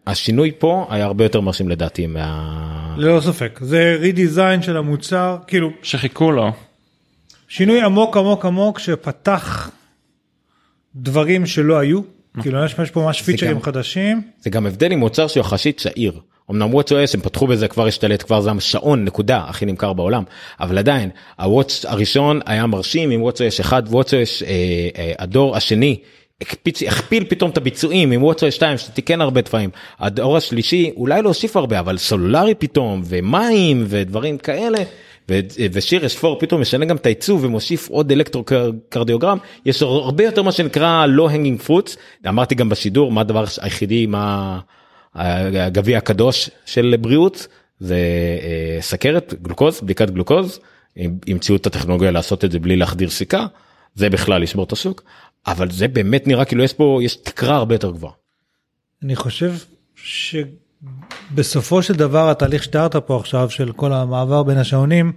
השינוי 0.07 0.53
פה 0.59 0.87
היה 0.91 1.05
הרבה 1.05 1.25
יותר 1.25 1.41
מרשים 1.41 1.69
לדעתי 1.69 2.07
מה... 2.07 2.95
ללא 2.97 3.21
ספק 3.21 3.59
זה 3.63 3.97
רידיזיין 4.01 4.63
של 4.63 4.77
המוצר 4.77 5.37
כאילו 5.47 5.71
שחיכו 5.83 6.33
לו. 6.33 6.53
שינוי 7.49 7.83
עמוק 7.83 8.17
עמוק 8.17 8.45
עמוק 8.45 8.79
שפתח 8.79 9.71
דברים 10.97 11.47
שלא 11.47 11.79
היו. 11.79 12.01
כאילו 12.43 12.65
יש 12.65 12.91
פה 12.91 13.01
ממש 13.01 13.23
פיצ'רים 13.23 13.63
חדשים. 13.63 14.23
זה 14.41 14.51
גם 14.51 14.67
הבדל 14.67 14.93
עם 14.93 14.99
מוצר 14.99 15.27
שהוא 15.27 15.41
יחסית 15.41 15.79
צעיר. 15.81 16.21
אמנם 16.51 16.75
וואטסו 16.75 16.97
הם 17.15 17.21
פתחו 17.21 17.47
בזה 17.47 17.69
כבר 17.69 17.87
השתלט 17.87 18.23
כבר 18.23 18.41
זה 18.41 18.51
השעון 18.51 19.05
נקודה 19.05 19.45
הכי 19.49 19.67
נמכר 19.67 19.93
בעולם. 19.93 20.23
אבל 20.61 20.79
עדיין 20.79 21.11
הוואטס 21.39 21.85
הראשון 21.85 22.41
היה 22.47 22.67
מרשים 22.67 23.11
עם 23.11 23.23
יש 23.47 23.61
אחד 23.61 23.83
וואטסו 23.87 24.17
יש 24.17 24.43
אה, 24.43 24.49
אה, 24.99 25.13
הדור 25.19 25.57
השני. 25.57 25.99
הקפיץ, 26.41 26.83
הכפיל 26.83 27.25
פתאום 27.29 27.51
את 27.51 27.57
הביצועים 27.57 28.11
עם 28.11 28.23
וואטסו 28.23 28.53
2 28.53 28.79
שתיקן 28.79 29.21
הרבה 29.21 29.41
דברים. 29.41 29.71
הדור 29.99 30.37
השלישי 30.37 30.91
אולי 30.97 31.23
לא 31.23 31.29
הוסיף 31.29 31.57
הרבה 31.57 31.81
אבל 31.81 31.99
סלולרי 31.99 32.55
פתאום 32.55 33.03
ומים 33.05 33.85
ודברים 33.89 34.39
כאלה 34.39 34.79
ושיר 35.73 36.07
אספור 36.07 36.39
פתאום 36.41 36.61
משנה 36.61 36.85
גם 36.85 36.97
את 36.97 37.07
העיצוב 37.07 37.45
ומוסיף 37.45 37.89
עוד 37.89 38.13
אלקטרוקרדיוגרם. 38.13 39.39
יש 39.65 39.83
הרבה 39.83 40.25
יותר 40.25 40.43
מה 40.43 40.53
שנקרא 40.53 41.07
low 41.07 41.31
hanging 41.31 41.61
fruits 41.61 41.97
אמרתי 42.29 42.55
גם 42.55 42.69
בשידור 42.69 43.13
מה 43.13 43.21
הדבר 43.21 43.45
היחידי 43.61 44.07
מה 44.07 44.59
הגביע 45.15 45.99
הקדוש 45.99 46.51
של 46.67 46.95
בריאות? 47.01 47.47
זה 47.81 47.97
אה, 48.43 48.79
סכרת 48.81 49.35
גלוקוז 49.43 49.81
בדיקת 49.81 50.11
גלוקוז. 50.11 50.61
המציאו 51.27 51.57
את 51.57 51.67
הטכנולוגיה 51.67 52.11
לעשות 52.11 52.45
את 52.45 52.53
זה 52.53 52.59
בלי 52.59 52.77
להחדיר 52.77 53.11
סיכה. 53.11 53.47
זה 53.95 54.11
בכלל 54.11 54.43
לשבור 54.43 54.65
את 54.65 54.73
השוק. 54.73 55.03
אבל 55.47 55.71
זה 55.71 55.89
באמת 55.89 56.27
נראה 56.27 56.45
כאילו 56.45 56.65
יש 56.65 56.73
פה 56.73 57.01
יש 57.03 57.17
תקרה 57.17 57.57
הרבה 57.57 57.75
יותר 57.75 57.91
גבוהה. 57.91 58.13
אני 59.03 59.17
חושב 59.17 59.53
שבסופו 61.31 61.83
של 61.83 61.95
דבר 61.95 62.31
התהליך 62.31 62.63
שתיארת 62.63 62.97
פה 62.97 63.17
עכשיו 63.17 63.51
של 63.51 63.73
כל 63.73 63.93
המעבר 63.93 64.43
בין 64.43 64.59
השעונים 64.59 65.13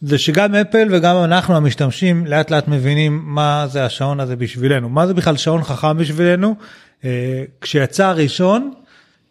זה 0.00 0.18
שגם 0.18 0.54
אפל 0.54 0.88
וגם 0.90 1.16
אנחנו 1.24 1.56
המשתמשים 1.56 2.26
לאט 2.26 2.50
לאט 2.50 2.68
מבינים 2.68 3.22
מה 3.24 3.66
זה 3.70 3.84
השעון 3.84 4.20
הזה 4.20 4.36
בשבילנו 4.36 4.88
מה 4.88 5.06
זה 5.06 5.14
בכלל 5.14 5.36
שעון 5.36 5.64
חכם 5.64 5.98
בשבילנו 5.98 6.54
אה, 7.04 7.44
כשיצא 7.60 8.06
הראשון 8.06 8.72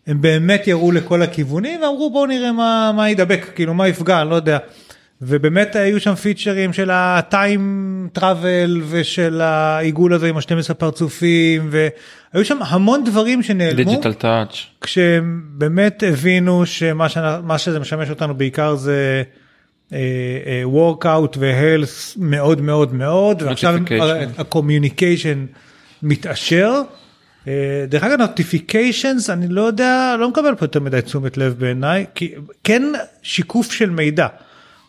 הם 0.08 0.22
באמת 0.22 0.68
יראו 0.68 0.92
לכל 0.92 1.22
הכיוונים 1.22 1.82
ואמרו 1.82 2.10
בואו 2.12 2.26
נראה 2.26 2.52
מה 2.52 2.92
מה 2.96 3.10
ידבק 3.10 3.46
כאילו 3.56 3.74
מה 3.74 3.88
יפגע 3.88 4.22
אני 4.22 4.30
לא 4.30 4.36
יודע. 4.36 4.58
ובאמת 5.22 5.76
היו 5.76 6.00
שם 6.00 6.16
פיצ'רים 6.16 6.74
של 6.74 6.90
ה-time 6.94 8.10
travel 8.14 8.82
ושל 8.90 9.42
העיגול 9.42 10.14
הזה 10.14 10.30
עם 10.30 10.38
ה-12 10.38 10.74
פרצופים 10.74 11.70
והיו 11.72 12.46
שם 12.46 12.58
המון 12.62 13.04
דברים 13.04 13.44
שנעלמו 13.44 13.76
digital 13.76 14.14
touch. 14.14 14.56
כשהם 14.82 15.42
באמת 15.48 16.04
הבינו 16.08 16.66
שמה 16.66 17.08
שאנ- 17.10 17.20
מה 17.44 17.58
שזה 17.58 17.80
משמש 17.80 18.10
אותנו 18.10 18.36
בעיקר 18.36 18.76
זה 18.76 19.24
workout 20.64 21.38
ו 21.40 21.51
health 21.51 22.18
מאוד 22.20 22.62
מאוד 22.62 22.94
מאוד 22.94 23.42
ועכשיו. 23.42 23.76
ה 24.38 24.45
communication 24.45 25.46
מתעשר. 26.04 26.82
אה, 27.48 27.54
דרך 27.88 28.04
אגב 28.04 28.20
notifications 28.20 29.30
אני 29.30 29.48
לא 29.48 29.62
יודע 29.62 30.16
לא 30.20 30.30
מקבל 30.30 30.56
פה 30.56 30.66
יותר 30.66 30.80
מדי 30.80 31.02
תשומת 31.02 31.38
לב 31.38 31.56
בעיניי 31.60 32.06
כי 32.16 32.34
כן 32.64 32.84
שיקוף 33.22 33.72
של 33.72 33.90
מידע. 33.90 34.28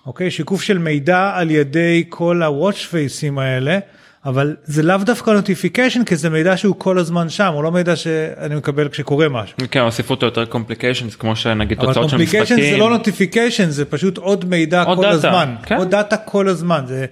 אוקיי 0.07 0.31
שיקוף 0.31 0.63
של 0.63 0.79
מידע 0.79 1.33
על 1.35 1.51
ידי 1.51 2.05
כל 2.09 2.43
ה 2.43 2.49
watch 2.49 2.77
face 2.77 3.18
ים 3.18 3.39
האלה 3.39 3.79
אבל 4.27 4.57
זה 4.65 4.83
לאו 4.83 4.97
דווקא 4.97 5.31
notification 5.31 6.05
כי 6.05 6.17
זה 6.17 6.31
מידע 6.31 6.57
שהוא 6.57 6.75
כל 6.79 6.99
הזמן 6.99 7.29
שם 7.29 7.53
הוא 7.53 7.63
לא 7.63 7.73
מידע 7.73 7.97
שאני 7.97 8.55
מקבל 8.55 8.89
כשקורה 8.89 9.29
משהו. 9.29 9.57
כן 9.71 9.81
הוסיפו 9.81 10.15
אותו 10.15 10.27
יותר 10.27 10.45
complications 10.45 11.17
כמו 11.17 11.37
שנגיד 11.37 11.79
אבל 11.79 11.87
תוצאות 11.87 12.11
של 12.11 12.17
משחקים. 12.17 12.57
זה 12.57 12.77
לא 12.77 12.91
notification 12.91 13.71
זה 13.71 13.85
פשוט 13.85 14.19
עוד 14.19 14.45
מידע 14.45 14.83
עוד 14.83 14.99
כל 14.99 15.03
דאטה, 15.03 15.15
הזמן 15.15 15.55
כן. 15.63 15.77
עוד 15.77 15.91
דאטה 15.91 16.17
כל 16.17 16.49
הזמן 16.49 16.85
זה 16.87 17.07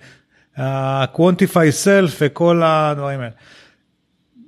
ה-quantify 0.57 1.85
self 1.85 2.11
וכל 2.21 2.63
הדברים 2.65 3.21
האלה. 3.21 3.33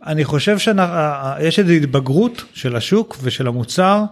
אני 0.07 0.25
חושב 0.25 0.59
שיש 0.59 1.59
איזו 1.59 1.73
התבגרות 1.73 2.45
של 2.55 2.77
השוק 2.77 3.17
ושל 3.23 3.47
המוצר 3.47 4.03
אה, 4.03 4.05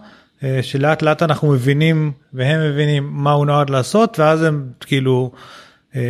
שלאט 0.61 1.01
לאט 1.01 1.23
אנחנו 1.23 1.51
מבינים 1.51 2.11
והם 2.33 2.69
מבינים 2.71 3.09
מה 3.11 3.31
הוא 3.31 3.45
נועד 3.45 3.69
לעשות 3.69 4.19
ואז 4.19 4.43
הם 4.43 4.67
כאילו 4.79 5.31
אה, 5.95 6.01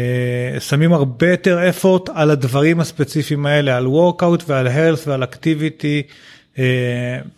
שמים 0.60 0.94
הרבה 0.94 1.32
יותר 1.32 1.60
effort 1.70 2.12
על 2.14 2.32
הדברים 2.32 2.80
הספציפיים 2.80 3.46
האלה 3.46 3.78
על 3.78 3.86
workout 3.86 4.44
ועל 4.48 4.68
health 4.68 5.00
ועל 5.08 5.24
activity. 5.24 6.12
אה, 6.60 6.64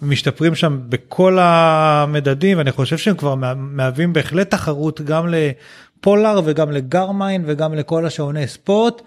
משתפרים 0.02 0.56
שם 0.56 0.80
בכל 0.90 1.38
המדדים 1.42 2.58
ואני 2.58 2.72
חושב 2.72 2.98
שהם 2.98 3.16
כבר 3.16 3.36
מה- 3.36 3.54
מהווים 3.54 4.14
בהחלט 4.14 4.50
תחרות 4.52 5.02
גם 5.02 5.28
לפולאר 5.30 6.42
וגם 6.46 6.72
לגרמיין 6.72 7.44
וגם 7.48 7.74
לכל 7.74 8.06
השעוני 8.06 8.48
ספורט. 8.48 9.02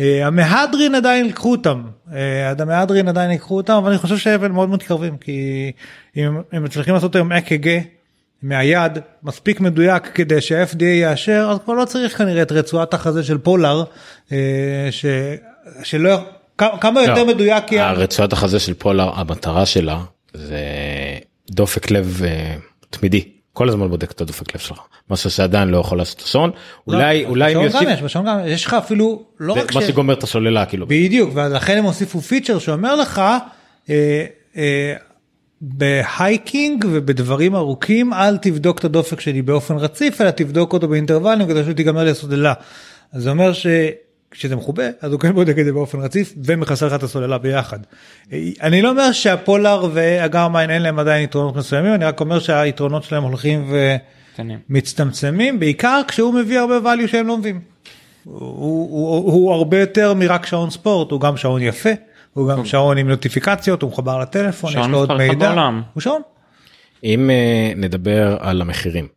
אה, 0.00 0.26
המהדרין 0.26 0.94
עדיין 0.94 1.26
ייקחו 1.26 1.50
אותם, 1.50 1.82
אה, 2.14 2.50
עד 2.50 2.60
המהדרין 2.60 3.08
עדיין 3.08 3.30
ייקחו 3.30 3.56
אותם, 3.56 3.72
אבל 3.72 3.90
אני 3.90 3.98
חושב 3.98 4.16
שאבל 4.18 4.48
מאוד 4.48 4.68
מתקרבים, 4.70 5.16
כי 5.16 5.72
אם 6.16 6.40
הם 6.52 6.64
מצליחים 6.64 6.94
לעשות 6.94 7.14
היום 7.14 7.32
אק"ג 7.32 7.78
מהיד 8.42 8.92
מספיק 9.22 9.60
מדויק 9.60 10.02
כדי 10.14 10.40
שה-FDA 10.40 10.84
יאשר, 10.84 11.48
אז 11.52 11.58
כבר 11.64 11.74
לא 11.74 11.84
צריך 11.84 12.18
כנראה 12.18 12.42
את 12.42 12.52
רצועת 12.52 12.94
החזה 12.94 13.22
של 13.22 13.38
פולאר, 13.38 13.84
אה, 14.32 14.36
ש... 14.90 15.06
שלא, 15.82 16.16
כמה- 16.58 17.00
יותר 17.02 17.14
לא, 17.24 17.26
מדויק 17.26 17.72
יהיה, 17.72 17.88
הרצועת 17.88 18.32
החזה 18.32 18.60
של 18.60 18.74
Polar 18.74 19.10
המטרה 19.14 19.66
שלה 19.66 20.00
זה 20.34 20.58
דופק 21.50 21.90
לב 21.90 22.22
תמידי 22.90 23.37
כל 23.58 23.68
הזמן 23.68 23.88
בודק 23.88 24.10
את 24.10 24.20
הדופק 24.20 24.54
לב 24.54 24.60
שלך. 24.60 24.78
משהו 25.10 25.30
שעדיין 25.30 25.68
לא 25.68 25.78
יכול 25.78 25.98
לעשות 25.98 26.20
השעון. 26.20 26.50
אולי 26.86 27.22
לא, 27.22 27.28
אולי 27.28 27.50
בשעון 27.50 27.68
גם 27.68 27.72
יוסיף 27.72 27.88
יש, 27.88 28.02
בשעון 28.02 28.26
גם 28.26 28.38
יש. 28.46 28.66
לך 28.66 28.74
אפילו, 28.74 29.22
לא 29.40 29.54
זה 29.54 29.60
רק 29.60 29.74
מה 29.74 29.82
ש... 29.82 29.84
שגומר 29.84 30.14
את 30.14 30.22
הסוללה 30.22 30.66
כאילו. 30.66 30.86
בדיוק 30.86 31.30
ולכן 31.34 31.78
הם 31.78 31.84
הוסיפו 31.84 32.20
פיצ'ר 32.20 32.58
שאומר 32.58 32.96
לך 32.96 33.18
אה, 33.18 34.24
אה, 34.56 34.94
ב 35.60 35.78
hiking 35.78 36.84
ובדברים 36.90 37.54
ארוכים 37.54 38.12
אל 38.12 38.36
תבדוק 38.36 38.78
את 38.78 38.84
הדופק 38.84 39.20
שלי 39.20 39.42
באופן 39.42 39.76
רציף 39.76 40.20
אלא 40.20 40.30
תבדוק 40.30 40.72
אותו 40.72 40.88
באינטרוולים 40.88 41.48
כדי 41.48 41.64
שתיגמר 41.64 42.04
לי 42.04 42.10
הסוללה. 42.10 42.52
אז 43.12 43.22
זה 43.22 43.30
אומר 43.30 43.52
שכשזה 44.32 44.56
מחובה 44.56 44.84
אז 45.00 45.12
הוא 45.12 45.20
כן 45.20 45.32
בודק 45.32 45.58
את 45.58 45.64
זה 45.64 45.72
באופן 45.72 46.00
רציף 46.00 46.34
ומכסה 46.44 46.86
לך 46.86 46.94
את 46.94 47.02
הסוללה 47.02 47.38
ביחד. 47.38 47.78
אני 48.62 48.82
לא 48.82 48.90
אומר 48.90 49.12
שהפולאר 49.12 49.88
והגרמיין 49.92 50.70
אין 50.70 50.82
להם 50.82 50.98
עדיין 50.98 51.24
יתרונות 51.24 51.56
מסוימים 51.56 51.94
אני 51.94 52.04
רק 52.04 52.20
אומר 52.20 52.38
שהיתרונות 52.38 53.04
שלהם 53.04 53.22
הולכים. 53.22 53.72
ומצטמצמים 54.68 55.60
בעיקר 55.60 56.00
כשהוא 56.08 56.34
מביא 56.34 56.58
הרבה 56.58 56.94
value 56.94 57.08
שהם 57.08 57.26
לא 57.26 57.38
מביאים. 57.38 57.60
הוא, 58.24 58.88
הוא, 58.90 59.32
הוא 59.32 59.52
הרבה 59.52 59.80
יותר 59.80 60.14
מרק 60.14 60.46
שעון 60.46 60.70
ספורט, 60.70 61.10
הוא 61.10 61.20
גם 61.20 61.36
שעון 61.36 61.62
יפה, 61.62 61.90
הוא 62.34 62.50
גם 62.50 62.64
שעון 62.64 62.98
עם 62.98 63.08
נוטיפיקציות, 63.08 63.82
הוא 63.82 63.90
מחובר 63.90 64.18
לטלפון, 64.18 64.70
יש 64.70 64.86
לו 64.86 64.98
עוד 64.98 65.12
מידע. 65.12 65.48
בעולם. 65.48 65.82
הוא 65.94 66.00
שעון. 66.00 66.22
אם 67.04 67.30
אה, 67.30 67.72
נדבר 67.76 68.36
על 68.40 68.60
המחירים. 68.60 69.08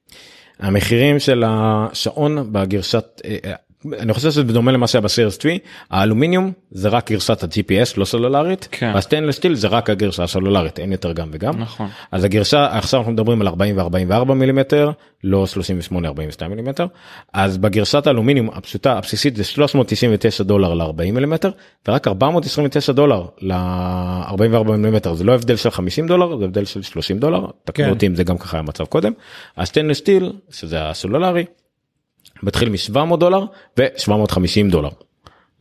המחירים 0.60 1.20
של 1.20 1.44
השעון 1.48 2.54
בגרסת 2.54 3.22
אה, 3.26 3.38
אה, 3.46 3.54
אני 4.00 4.14
חושב 4.14 4.32
שזה 4.32 4.44
בדומה 4.44 4.72
למה 4.72 4.88
שהיה 4.88 5.02
ב 5.02 5.07
Series 5.07 5.38
3 5.42 5.58
האלומיניום 5.92 6.52
זה 6.72 6.90
רק 6.90 7.12
גרסת 7.12 7.44
ה-GPS 7.44 7.94
לא 7.98 8.06
סלולרית 8.06 8.68
כן. 8.72 8.92
וה 8.96 9.03
stainless 9.03 9.36
steel 9.36 9.56
זה 9.56 9.68
רק 9.68 9.90
הגרסה 9.90 10.24
הסלולרית 10.24 10.80
אין 10.80 10.92
יותר 10.92 11.12
גם 11.12 11.30
וגם 11.32 11.60
נכון. 11.60 11.88
אז 12.12 12.24
הגרסה 12.24 12.78
עכשיו 12.78 13.00
אנחנו 13.00 13.14
מדברים 13.14 13.42
על 13.42 13.48
40 13.48 13.80
ו44 14.12 14.34
מילימטר 14.34 14.92
לא 15.24 15.48
38 15.48 16.08
42 16.08 16.52
מילימטר 16.52 16.86
אז 17.34 17.58
בגרסת 17.58 18.08
האלומיניום 18.08 18.50
הפשוטה 18.54 18.98
הבסיסית 18.98 19.36
זה 19.36 19.44
399 19.44 20.44
דולר 20.44 20.74
ל-40 20.74 21.12
מילימטר 21.12 21.52
ורק 21.88 22.08
429 22.08 22.94
דולר 22.94 23.26
ל-44 23.42 24.72
מילימטר 24.78 25.14
זה 25.14 25.24
לא 25.24 25.36
הבדל 25.36 25.56
של 25.56 25.70
50 25.70 26.08
דולר 26.08 26.38
זה 26.38 26.46
הבדל 26.46 26.66
של 26.66 26.82
30 26.82 27.20
דולר 27.20 27.46
תקנו 27.64 27.86
כן. 27.86 27.92
אותי 27.92 28.08
אם 28.08 28.16
זה 28.16 28.24
גם 28.24 28.38
ככה 28.38 28.60
המצב 28.60 28.86
קודם 28.86 29.12
ה 29.58 29.62
stainless 29.62 29.98
steel 29.98 30.34
שזה 30.52 30.90
הסלולרי 30.90 31.46
מתחיל 32.44 32.70
מ-700 32.70 33.16
דולר 33.18 33.46
ו-750 33.78 34.72
דולר 34.72 34.90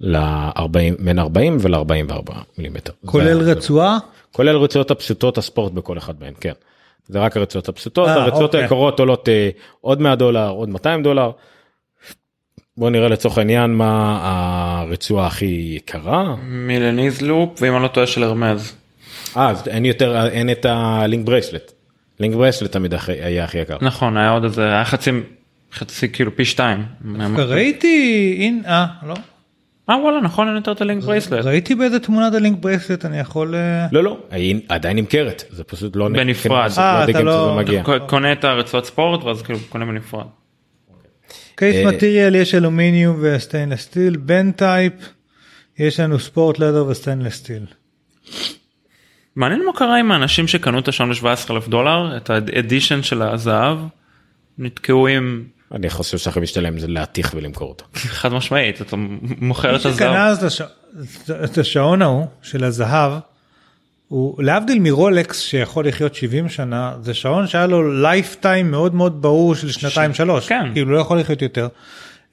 ל-40 0.00 0.68
בין 0.98 1.18
40 1.18 1.56
ול-44 1.60 2.32
מילימטר. 2.58 2.92
כולל 3.06 3.42
זה- 3.44 3.52
רצועה. 3.52 3.98
כולל 4.32 4.56
רצועות 4.56 4.90
הפשוטות 4.90 5.38
הספורט 5.38 5.72
בכל 5.72 5.98
אחד 5.98 6.14
מהן 6.20 6.32
כן. 6.40 6.52
זה 7.06 7.18
רק 7.18 7.36
הרצועות 7.36 7.68
הפשוטות 7.68 8.08
אה, 8.08 8.14
הרצועות 8.14 8.42
אוקיי. 8.44 8.60
היקרות 8.60 9.00
עולות 9.00 9.28
אה, 9.28 9.50
עוד 9.80 10.00
100 10.00 10.14
דולר 10.16 10.48
עוד 10.48 10.68
200 10.68 11.02
דולר. 11.02 11.30
בוא 12.76 12.90
נראה 12.90 13.08
לצורך 13.08 13.38
העניין 13.38 13.70
מה 13.70 14.18
הרצועה 14.22 15.26
הכי 15.26 15.44
יקרה. 15.76 16.34
Milanese 16.42 17.22
loop 17.22 17.58
ואם 17.62 17.74
אני 17.74 17.82
לא 17.82 17.88
טועה 17.88 18.06
של 18.06 18.22
Hermès. 18.22 18.72
אה 19.36 19.50
אז 19.50 19.68
אין 19.68 19.84
יותר 19.84 20.26
אין 20.26 20.50
את 20.50 20.66
ה 20.68 20.80
link 20.80 21.26
bracelet. 21.26 21.72
link 22.20 22.34
bracelet 22.34 22.72
תמיד 22.72 22.94
היה 23.08 23.44
הכי 23.44 23.58
יקר. 23.58 23.76
נכון 23.82 24.16
היה 24.16 24.30
עוד 24.30 24.44
איזה 24.44 24.64
היה 24.64 24.84
חצי 24.84 25.10
חצי 25.72 26.08
כאילו 26.08 26.36
פי 26.36 26.44
שתיים. 26.44 26.84
ראיתי, 27.36 28.36
אין, 28.40 28.62
אה, 28.66 28.86
לא. 29.06 29.14
אה 29.90 29.96
וואלה 29.96 30.20
נכון 30.20 30.48
אין 30.48 30.56
יותר 30.56 30.72
את 30.72 30.80
ה 30.80 30.85
link 30.85 31.04
bracelet. 31.04 31.44
ראיתי 31.44 31.74
באיזה 31.74 32.00
תמונה 32.00 32.28
את 32.28 32.34
ה 32.34 32.39
link 32.39 32.58
bracelet, 32.58 33.04
אני 33.04 33.18
יכול... 33.18 33.54
אה, 33.54 33.86
לא 33.92 34.04
לא 34.04 34.18
היא 34.30 34.60
עדיין 34.68 34.96
נמכרת 34.96 35.44
זה 35.50 35.64
פשוט 35.64 35.96
לא 35.96 36.08
בנפרד. 36.08 36.70
כן, 36.70 36.80
אה, 36.80 36.98
לא 36.98 37.04
אתה 37.04 37.06
דיגם 37.12 37.26
לא- 37.26 37.98
קונה 38.06 38.32
את 38.32 38.44
הרצועת 38.44 38.84
ספורט 38.84 39.24
ואז 39.24 39.42
כאילו 39.42 39.58
קונה 39.68 39.84
בנפרד. 39.84 40.26
case 41.54 41.76
אה, 41.76 41.92
material 41.92 42.34
יש 42.34 42.54
אלומיניום 42.54 43.16
ו 43.22 43.28
stainless 43.28 43.80
steel, 43.80 44.16
band 44.16 44.52
type, 44.52 44.92
יש 45.78 46.00
לנו 46.00 46.18
sport 46.18 46.58
leather 46.58 46.86
ו 46.86 46.91
stainless 46.91 47.34
steel. 47.34 47.66
מעניין 49.36 49.64
מה 49.66 49.72
קרה 49.76 49.98
עם 49.98 50.12
האנשים 50.12 50.48
שקנו 50.48 50.78
את 50.78 50.88
השעון 50.88 51.12
ב-17 51.12 51.52
אלף 51.52 51.68
דולר 51.68 52.16
את 52.16 52.30
ה 52.30 52.39
Edition 52.39 53.02
של 53.02 53.22
הזהב 53.22 53.78
נתקעו 54.58 55.06
עם 55.06 55.44
אני 55.72 55.90
חושב 55.90 56.18
שהכי 56.18 56.40
משתלם 56.40 56.78
זה 56.78 56.86
להתיך 56.88 57.32
ולמכור 57.36 57.68
אותו. 57.68 57.84
חד 57.94 58.32
משמעית 58.32 58.82
אתה 58.82 58.96
מוכר 59.40 59.70
מי 59.70 59.76
את 59.76 59.86
הזהב. 59.86 59.96
שקנה 59.96 60.26
אז 60.26 60.38
את 60.38 60.42
הש- 60.44 60.60
את 61.44 61.58
השעון 61.58 62.02
ההוא 62.02 62.26
של 62.42 62.64
הזהב, 62.64 63.12
הוא 64.08 64.42
להבדיל 64.42 64.78
מרולקס 64.80 65.40
שיכול 65.40 65.88
לחיות 65.88 66.14
70 66.14 66.48
שנה, 66.48 66.94
זה 67.02 67.14
שעון 67.14 67.46
שהיה 67.46 67.66
לו 67.66 68.02
lifetime 68.02 68.70
מאוד 68.70 68.94
מאוד 68.94 69.22
ברור 69.22 69.54
של 69.54 69.70
שנתיים 69.72 70.14
שלוש, 70.14 70.48
כן. 70.48 70.70
כאילו 70.72 70.90
לא 70.92 70.98
יכול 70.98 71.20
לחיות 71.20 71.42
יותר. 71.42 71.68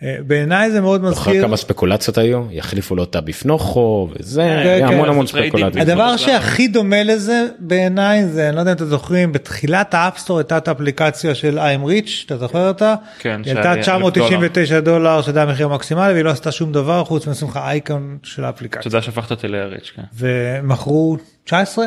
אה, 0.04 0.18
בעיניי 0.28 0.72
זה 0.72 0.82
מאוד 0.82 1.02
זוכר 1.06 1.30
מזכיר, 1.30 1.48
כמה 1.48 1.58
ספקולציות 1.58 2.18
היו 2.18 2.44
יחליפו 2.52 2.96
לו 2.96 3.04
את 3.04 3.16
הבפנוכו 3.16 4.10
וזה 4.12 4.42
כן, 4.42 4.58
היה 4.58 4.88
כן, 4.88 4.94
המון 4.94 5.10
המון 5.10 5.26
זה 5.26 5.32
trade-in. 5.32 5.60
ספקולציות. 5.60 5.88
הדבר 5.90 6.18
שהכי 6.18 6.68
דומה 6.68 7.04
לזה 7.04 7.48
בעיניי 7.60 8.26
זה, 8.26 8.48
אני 8.48 8.56
לא 8.56 8.60
יודע 8.62 8.72
אם 8.72 8.76
אתם 8.76 8.86
זוכרים, 8.86 9.32
בתחילת 9.32 9.94
ה 9.94 9.98
App 9.98 10.13
Store 10.13 10.38
הייתה 10.38 10.58
את 10.58 10.68
האפליקציה 10.68 11.36
של 11.36 11.60
I'm 11.60 11.88
Rich, 11.88 12.26
אתה 12.26 12.38
זוכר 12.38 12.68
אותה? 12.68 12.96
כן, 13.20 13.42
היא 13.46 13.54
אלף 13.54 13.82
999 13.82 14.80
דולר 14.80 15.22
שזה 15.22 15.42
המחיר 15.42 15.66
המקסימלי 15.66 16.14
והיא 16.14 16.24
לא 16.24 16.30
עשתה 16.30 16.52
שום 16.52 16.72
דבר 16.72 17.04
חוץ 17.04 17.28
מלשים 17.28 17.48
לך 17.48 17.58
אייקון 17.58 18.18
של 18.24 18.46
האפליקציה. 18.46 18.82
תודה 18.82 19.02
שהפכת 19.02 19.32
אותי 19.32 19.48
ל 19.48 19.56
rich 19.56 19.92
כן. 19.96 20.02
ומכרו 20.14 21.18
19 21.44 21.86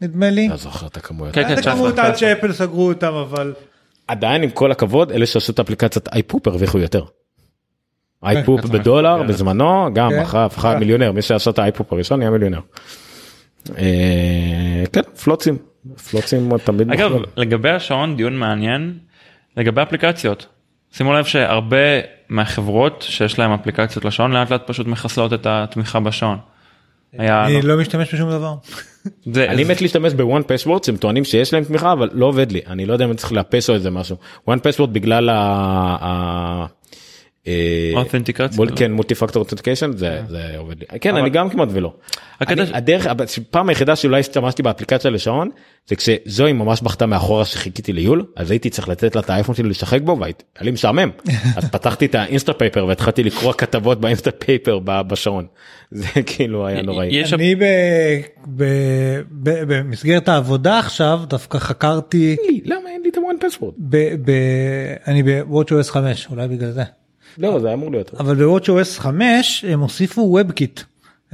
נדמה 0.00 0.30
לי. 0.30 0.48
לא 0.48 0.56
זוכר 0.56 0.86
את 0.86 0.96
הכמויות. 0.96 1.34
כן, 1.34 1.42
כן, 1.42 1.48
זה 1.48 1.60
19, 1.60 1.74
כמות 1.74 1.98
עד 1.98 2.12
19. 2.12 2.28
שאפל 2.28 2.52
סגרו 2.52 2.88
אותם 2.88 3.12
אבל 3.14 3.52
עדיין 4.06 4.42
עם 4.42 4.50
כל 4.50 4.72
הכבוד 4.72 5.12
אלה 5.12 5.26
שעשו 5.26 5.52
את 5.52 5.60
אפליקציית 5.60 6.08
אייפופ 6.12 6.48
הרוויחו 6.48 6.78
יותר. 6.78 7.04
אייפופ 8.24 8.60
אתה 8.60 8.68
בדולר 8.68 9.16
מפגר. 9.16 9.28
בזמנו 9.28 9.88
גם 9.94 10.10
כן. 10.10 10.18
אחר 10.18 10.38
הפכה 10.38 10.78
מיליונר 10.78 11.12
מי 11.12 11.22
שעשה 11.22 11.50
את 11.50 11.58
האייפופ 11.58 11.92
הראשון 11.92 12.18
נהיה 12.18 12.30
מיליונר. 12.30 12.60
אה, 13.78 14.84
כן 14.92 15.02
פלוצים 15.02 15.56
פלוצים 16.10 16.58
תמיד 16.58 16.92
אגב. 16.92 17.12
לגבי 17.36 17.70
השעון 17.70 18.16
דיון 18.16 18.36
מעניין 18.36 18.98
לגבי 19.56 19.82
אפליקציות. 19.82 20.46
שימו 20.92 21.12
לב 21.12 21.24
שהרבה 21.24 21.76
מהחברות 22.28 23.04
שיש 23.08 23.38
להם 23.38 23.52
אפליקציות 23.52 24.04
לשעון 24.04 24.32
לאט 24.32 24.50
לאט 24.50 24.62
פשוט 24.66 24.86
מחסלות 24.86 25.32
את 25.32 25.46
התמיכה 25.46 26.00
בשעון. 26.00 26.38
אני 27.18 27.62
לא 27.62 27.76
משתמש 27.76 28.14
בשום 28.14 28.30
דבר. 28.30 28.54
אני 29.36 29.64
מת 29.64 29.80
להשתמש 29.80 30.12
ב 30.12 30.42
1Password 30.46 30.84
שהם 30.84 30.96
טוענים 30.96 31.24
שיש 31.24 31.52
להם 31.52 31.64
תמיכה 31.64 31.92
אבל 31.92 32.10
לא 32.12 32.26
עובד 32.26 32.52
לי 32.52 32.60
אני 32.66 32.86
לא 32.86 32.92
יודע 32.92 33.04
אם 33.04 33.10
אני 33.10 33.16
צריך 33.16 33.32
לאפס 33.32 33.70
או 33.70 33.74
איזה 33.74 33.90
משהו 33.90 34.16
1Password 34.46 34.92
בגלל 34.92 35.30
אותנטיקציה. 37.94 38.66
כן 38.76 38.92
multi 38.92 39.14
factor 39.14 39.42
authentication 39.42 39.92
זה 39.96 40.20
זה 40.28 40.58
עובד 40.58 40.78
לי 40.78 41.00
כן 41.00 41.16
אני 41.16 41.30
גם 41.30 41.50
כמעט 41.50 41.68
ולא. 41.72 41.94
הדרך 42.74 43.06
אבל 43.06 43.24
פעם 43.50 43.68
היחידה 43.68 43.96
שאולי 43.96 44.20
השתמשתי 44.20 44.62
באפליקציה 44.62 45.10
לשעון 45.10 45.50
זה 45.86 45.96
כשזוהי 45.96 46.52
ממש 46.52 46.82
בכתה 46.82 47.06
מאחורה 47.06 47.44
שחיכיתי 47.44 47.92
ליול 47.92 48.24
אז 48.36 48.50
הייתי 48.50 48.70
צריך 48.70 48.88
לתת 48.88 49.14
לה 49.14 49.20
את 49.20 49.30
האייפון 49.30 49.54
שלי 49.54 49.68
לשחק 49.68 50.00
בו 50.00 50.16
והיה 50.20 50.32
לי 50.60 50.70
משעמם 50.70 51.10
אז 51.56 51.64
פתחתי 51.70 52.06
את 52.06 52.14
ה 52.14 52.52
Instapaper 52.52 52.84
והתחלתי 52.86 53.22
לקרוא 53.22 53.52
כתבות 53.52 54.00
ב 54.00 54.30
Instapaper 54.30 54.78
בשעון 54.78 55.46
זה 55.90 56.22
כאילו 56.26 56.66
היה 56.66 56.82
נוראי. 56.82 57.08
יש 57.10 57.32
אני 57.32 57.54
ב- 57.54 57.62
ב- 58.46 59.20
ב- 59.30 59.74
במסגרת 59.74 60.28
העבודה 60.28 60.78
עכשיו 60.78 61.20
דווקא 61.28 61.58
חקרתי, 61.58 62.36
למה 62.64 62.90
אין 62.90 63.02
לי 63.02 63.08
את 63.08 63.16
הוואן 63.16 63.36
ב- 64.24 64.32
אני 65.06 65.22
ב-WatchOS 65.22 65.90
5 65.90 66.26
אולי 66.30 66.48
בגלל 66.48 66.70
זה. 66.70 66.82
לא 67.38 67.60
זה 67.60 67.72
אמור 67.72 67.90
להיות. 67.90 68.14
אבל 68.20 68.34
ב-WatchOS 68.34 69.00
5 69.00 69.64
הם 69.68 69.80
הוסיפו 69.80 70.38
WebKit. 70.40 70.82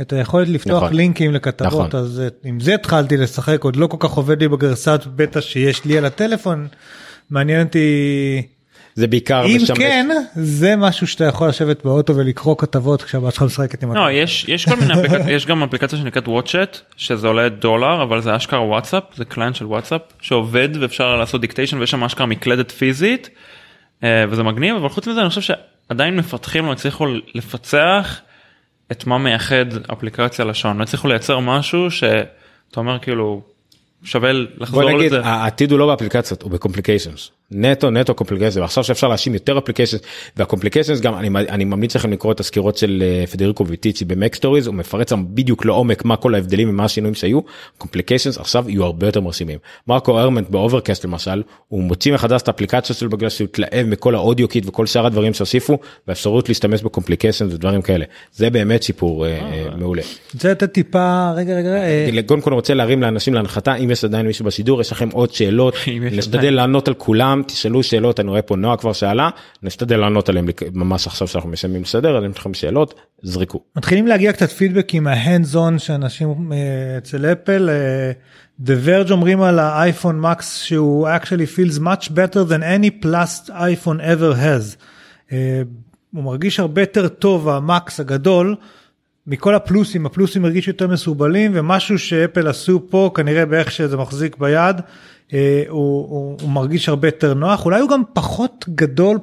את 0.01 0.13
היכולת 0.13 0.49
לפתוח 0.49 0.83
נכון. 0.83 0.97
לינקים 0.97 1.35
לכתבות 1.35 1.95
נכון. 1.95 2.01
אז 2.01 2.21
אה, 2.21 2.29
עם 2.45 2.61
זה 2.61 2.75
התחלתי 2.75 3.17
לשחק 3.17 3.65
עוד 3.65 3.77
לא 3.77 3.87
כל 3.87 3.97
כך 4.01 4.11
עובד 4.11 4.43
לי 4.43 4.49
בגרסת 4.49 5.01
בטא 5.17 5.41
שיש 5.41 5.85
לי 5.85 5.99
על 5.99 6.05
הטלפון 6.05 6.69
מעניין 7.31 7.67
אותי 7.67 8.43
זה 8.95 9.07
בעיקר 9.07 9.47
אם 9.47 9.57
משמש. 9.57 9.79
כן 9.79 10.09
זה 10.35 10.77
משהו 10.77 11.07
שאתה 11.07 11.25
יכול 11.25 11.49
לשבת 11.49 11.85
באוטו 11.85 12.17
ולקרוא 12.17 12.55
כתבות 12.59 13.03
כשהבת 13.03 13.35
שלך 13.35 13.43
משחקת 13.43 13.83
עם 13.83 13.95
לא. 13.95 14.11
יש, 14.11 14.45
יש 14.49 14.69
כל 14.69 14.77
מיני 14.77 14.93
אפליקציות, 14.93 15.23
יש 15.29 15.47
גם 15.47 15.63
אפליקציה 15.63 15.99
שנקראת 15.99 16.29
WatchChat, 16.29 16.79
שזה 16.97 17.27
עולה 17.27 17.49
דולר, 17.49 18.03
אבל 18.03 18.21
זה 18.21 18.37
אשכרה 18.37 18.61
וואטסאפ, 18.61 19.03
זה 19.17 19.25
client 19.25 19.57
של 19.57 19.67
וואטסאפ, 19.67 20.01
שעובד 20.21 20.69
ואפשר 20.81 21.17
לעשות 21.17 21.41
dictation 21.41 21.79
ויש 21.79 21.91
שם 21.91 22.05
אשכרה 22.05 22.27
מקלדת 22.27 22.71
פיזית, 22.71 23.31
אה, 24.05 24.25
וזה 24.31 24.43
מגניב, 24.43 24.77
אבל 24.77 24.89
חוץ 24.89 25.07
מזה 25.07 25.21
אני 25.21 25.29
חושב 25.29 25.41
שעדיין 25.89 26.17
מפתחים 26.17 26.67
לא 26.67 26.73
הצליחו 26.73 27.07
לפצח 27.35 28.21
את 28.93 29.07
מה 29.07 29.19
מייחד 29.19 29.65
אפליקציה 29.93 30.45
לשעון, 30.45 30.79
לא 30.79 30.83
הצליחו 30.83 31.09
לייצר 31.09 31.39
משהו 31.39 31.91
שאתה 31.91 32.77
אומר 32.77 32.99
כאילו 32.99 33.43
שווה 34.03 34.33
בוא 34.33 34.41
לחזור 34.57 34.91
נגיד 34.91 35.13
לזה. 35.13 35.27
העתיד 35.27 35.71
הוא 35.71 35.79
לא 35.79 35.87
באפליקציות 35.87 36.43
הוא 36.43 36.51
ב 36.51 36.56
complications 36.56 37.31
נטו 37.51 37.91
נטו 37.91 38.15
complications 38.15 38.57
ועכשיו 38.57 38.85
שאפשר 38.85 39.09
להאשים 39.09 39.35
יותר 39.35 39.59
applications 39.59 40.01
וה 40.37 40.45
complications 40.45 41.01
גם 41.01 41.15
אני, 41.15 41.29
אני 41.49 41.65
ממליץ 41.65 41.97
לכם 41.97 42.13
לקרוא 42.13 42.33
את 42.33 42.41
הסקירות 42.41 42.77
של 42.77 43.03
אה, 43.07 43.27
פדריקו 43.27 43.67
ויטיצ'י 43.67 44.05
ב 44.05 44.35
MacStories 44.35 44.67
הוא 44.67 44.75
מפרט 44.75 45.09
שם 45.09 45.25
בדיוק 45.29 45.65
לעומק 45.65 46.05
מה 46.05 46.17
כל 46.17 46.35
ההבדלים 46.35 46.71
ומה 46.71 46.85
השינויים 46.85 47.15
שהיו. 47.15 47.41
complications 47.79 48.39
עכשיו 48.39 48.65
יהיו 48.69 48.85
הרבה 48.85 49.07
יותר 49.07 49.21
מרשימים. 49.21 49.59
מרקו 49.89 50.19
ארמנט 50.19 50.51
ב 50.51 50.57
Overcast 50.57 51.05
למשל 51.05 51.43
הוא 51.69 51.83
מוציא 51.83 52.15
מחדש 52.15 52.43
את 52.43 52.49
האפליקציה 52.49 52.97
שלו 52.97 53.11
בגלל 53.11 53.29
שהוא 53.29 53.45
התלהב 53.45 53.87
מכל 53.87 54.15
ה 54.15 54.20
audio 54.20 54.49
kit 54.49 54.67
וכל 54.67 54.87
שאר 54.87 55.07
הדברים 55.07 55.35
שהוסיפו 55.35 55.79
והאפשרות 56.09 56.49
להשתמש 56.49 56.83
ב 56.83 56.88
complications 56.88 57.55
ודברים 57.55 57.83
כאלה. 57.83 58.05
זה 58.33 58.51
באמת 58.51 58.83
שיפור 58.83 59.27
אה, 59.27 59.31
אה, 59.31 59.77
מעולה. 59.77 60.03
רוצה 60.35 60.51
לתת 60.51 60.73
טיפה 60.73 61.31
רגע 61.37 61.55
רגע 61.55 62.23
קודם 62.23 62.41
כל 62.41 62.53
רוצה 62.53 62.75
להרים 62.75 63.03
לאנשים 63.03 63.35
להנחתה 63.35 63.75
אם 63.75 63.91
יש 63.91 64.05
עדיין 64.05 64.27
מישהו 64.27 64.45
בשידור 64.45 64.81
יש 64.81 64.93
לכם 64.93 65.09
עוד 65.13 65.33
שאלות. 65.33 65.75
נשתדל. 66.13 66.59
לענות 66.59 66.89
על 66.89 66.95
כולם 66.95 67.38
תשאלו 67.47 67.83
שאלות 67.83 68.21
אני 68.21 68.29
רואה 68.29 68.43
פה 68.43 68.57
נועה 68.57 68.77
כבר 68.77 68.93
שאלה 68.93 69.31
נשתדל 69.63 69.97
לענות 69.97 70.29
עליהם 70.29 70.47
ממש 70.73 71.07
עכשיו 71.07 71.29
שאנחנו 71.29 71.51
מסיימים 71.51 71.83
לסדר 71.83 72.19
אז 72.19 72.25
אם 72.25 72.31
יש 72.31 72.39
לכם 72.39 72.55
שאלות 72.55 72.95
זרקו. 73.23 73.61
מתחילים 73.77 74.07
להגיע 74.07 74.33
קצת 74.33 74.51
פידבקים 74.51 75.05
מההנדס 75.05 75.57
און 75.57 75.79
שאנשים 75.79 76.53
אה, 76.53 76.99
אצל 76.99 77.27
אפל. 77.27 77.71
אה, 77.71 78.13
The 78.67 78.87
Verge 78.87 79.11
אומרים 79.11 79.43
על 79.43 79.59
האייפון 79.59 80.21
מקס 80.21 80.63
שהוא 80.63 81.09
actually 81.09 81.57
feels 81.57 81.79
much 81.79 82.09
better 82.09 82.51
than 82.51 82.63
any 82.63 83.05
plus 83.05 83.51
iPhone 83.51 84.01
ever 84.01 84.35
has. 84.35 84.77
אה, 85.33 85.63
הוא 86.15 86.25
מרגיש 86.25 86.61
הרבה 86.61 86.83
יותר 86.83 87.09
טוב 87.09 87.49
המקס 87.49 88.01
הגדול 88.01 88.57
מכל 89.29 89.55
הפלוסים 89.55 90.07
הפלוסים 90.07 90.45
הרגישו 90.45 90.71
יותר 90.71 90.89
מסורבלים 90.89 91.51
ומשהו 91.55 91.99
שאפל 91.99 92.49
עשו 92.49 92.87
פה 92.91 93.11
כנראה 93.15 93.47
באיך 93.47 93.71
שזה 93.71 93.97
מחזיק 93.97 94.37
ביד 94.37 94.81
אה, 95.33 95.63
הוא, 95.69 96.09
הוא, 96.09 96.39
הוא 96.41 96.51
מרגיש 96.51 96.89
הרבה 96.89 97.09
יותר 97.09 97.35
נוח 97.35 97.65
אולי 97.65 97.81
הוא 97.81 97.91
גם 97.91 98.03
פחות 98.13 98.65
גדול 98.69 99.19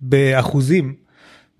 באחוזים 0.00 0.94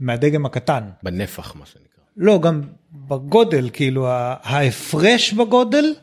מהדגם 0.01 0.47
הקטן 0.47 0.83
בנפח 1.03 1.55
מה 1.57 1.67
שנקרא. 1.67 2.05
לא 2.17 2.41
גם 2.41 2.61
בגודל 2.93 3.71
כאילו 3.73 4.07
ההפרש 4.43 5.33
בגודל 5.33 5.95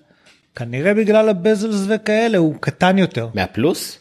כנראה 0.55 0.93
בגלל 0.93 1.29
הבזלס 1.29 1.85
וכאלה 1.89 2.37
הוא 2.37 2.55
קטן 2.59 2.97
יותר 2.97 3.27
מהפלוס? 3.33 3.99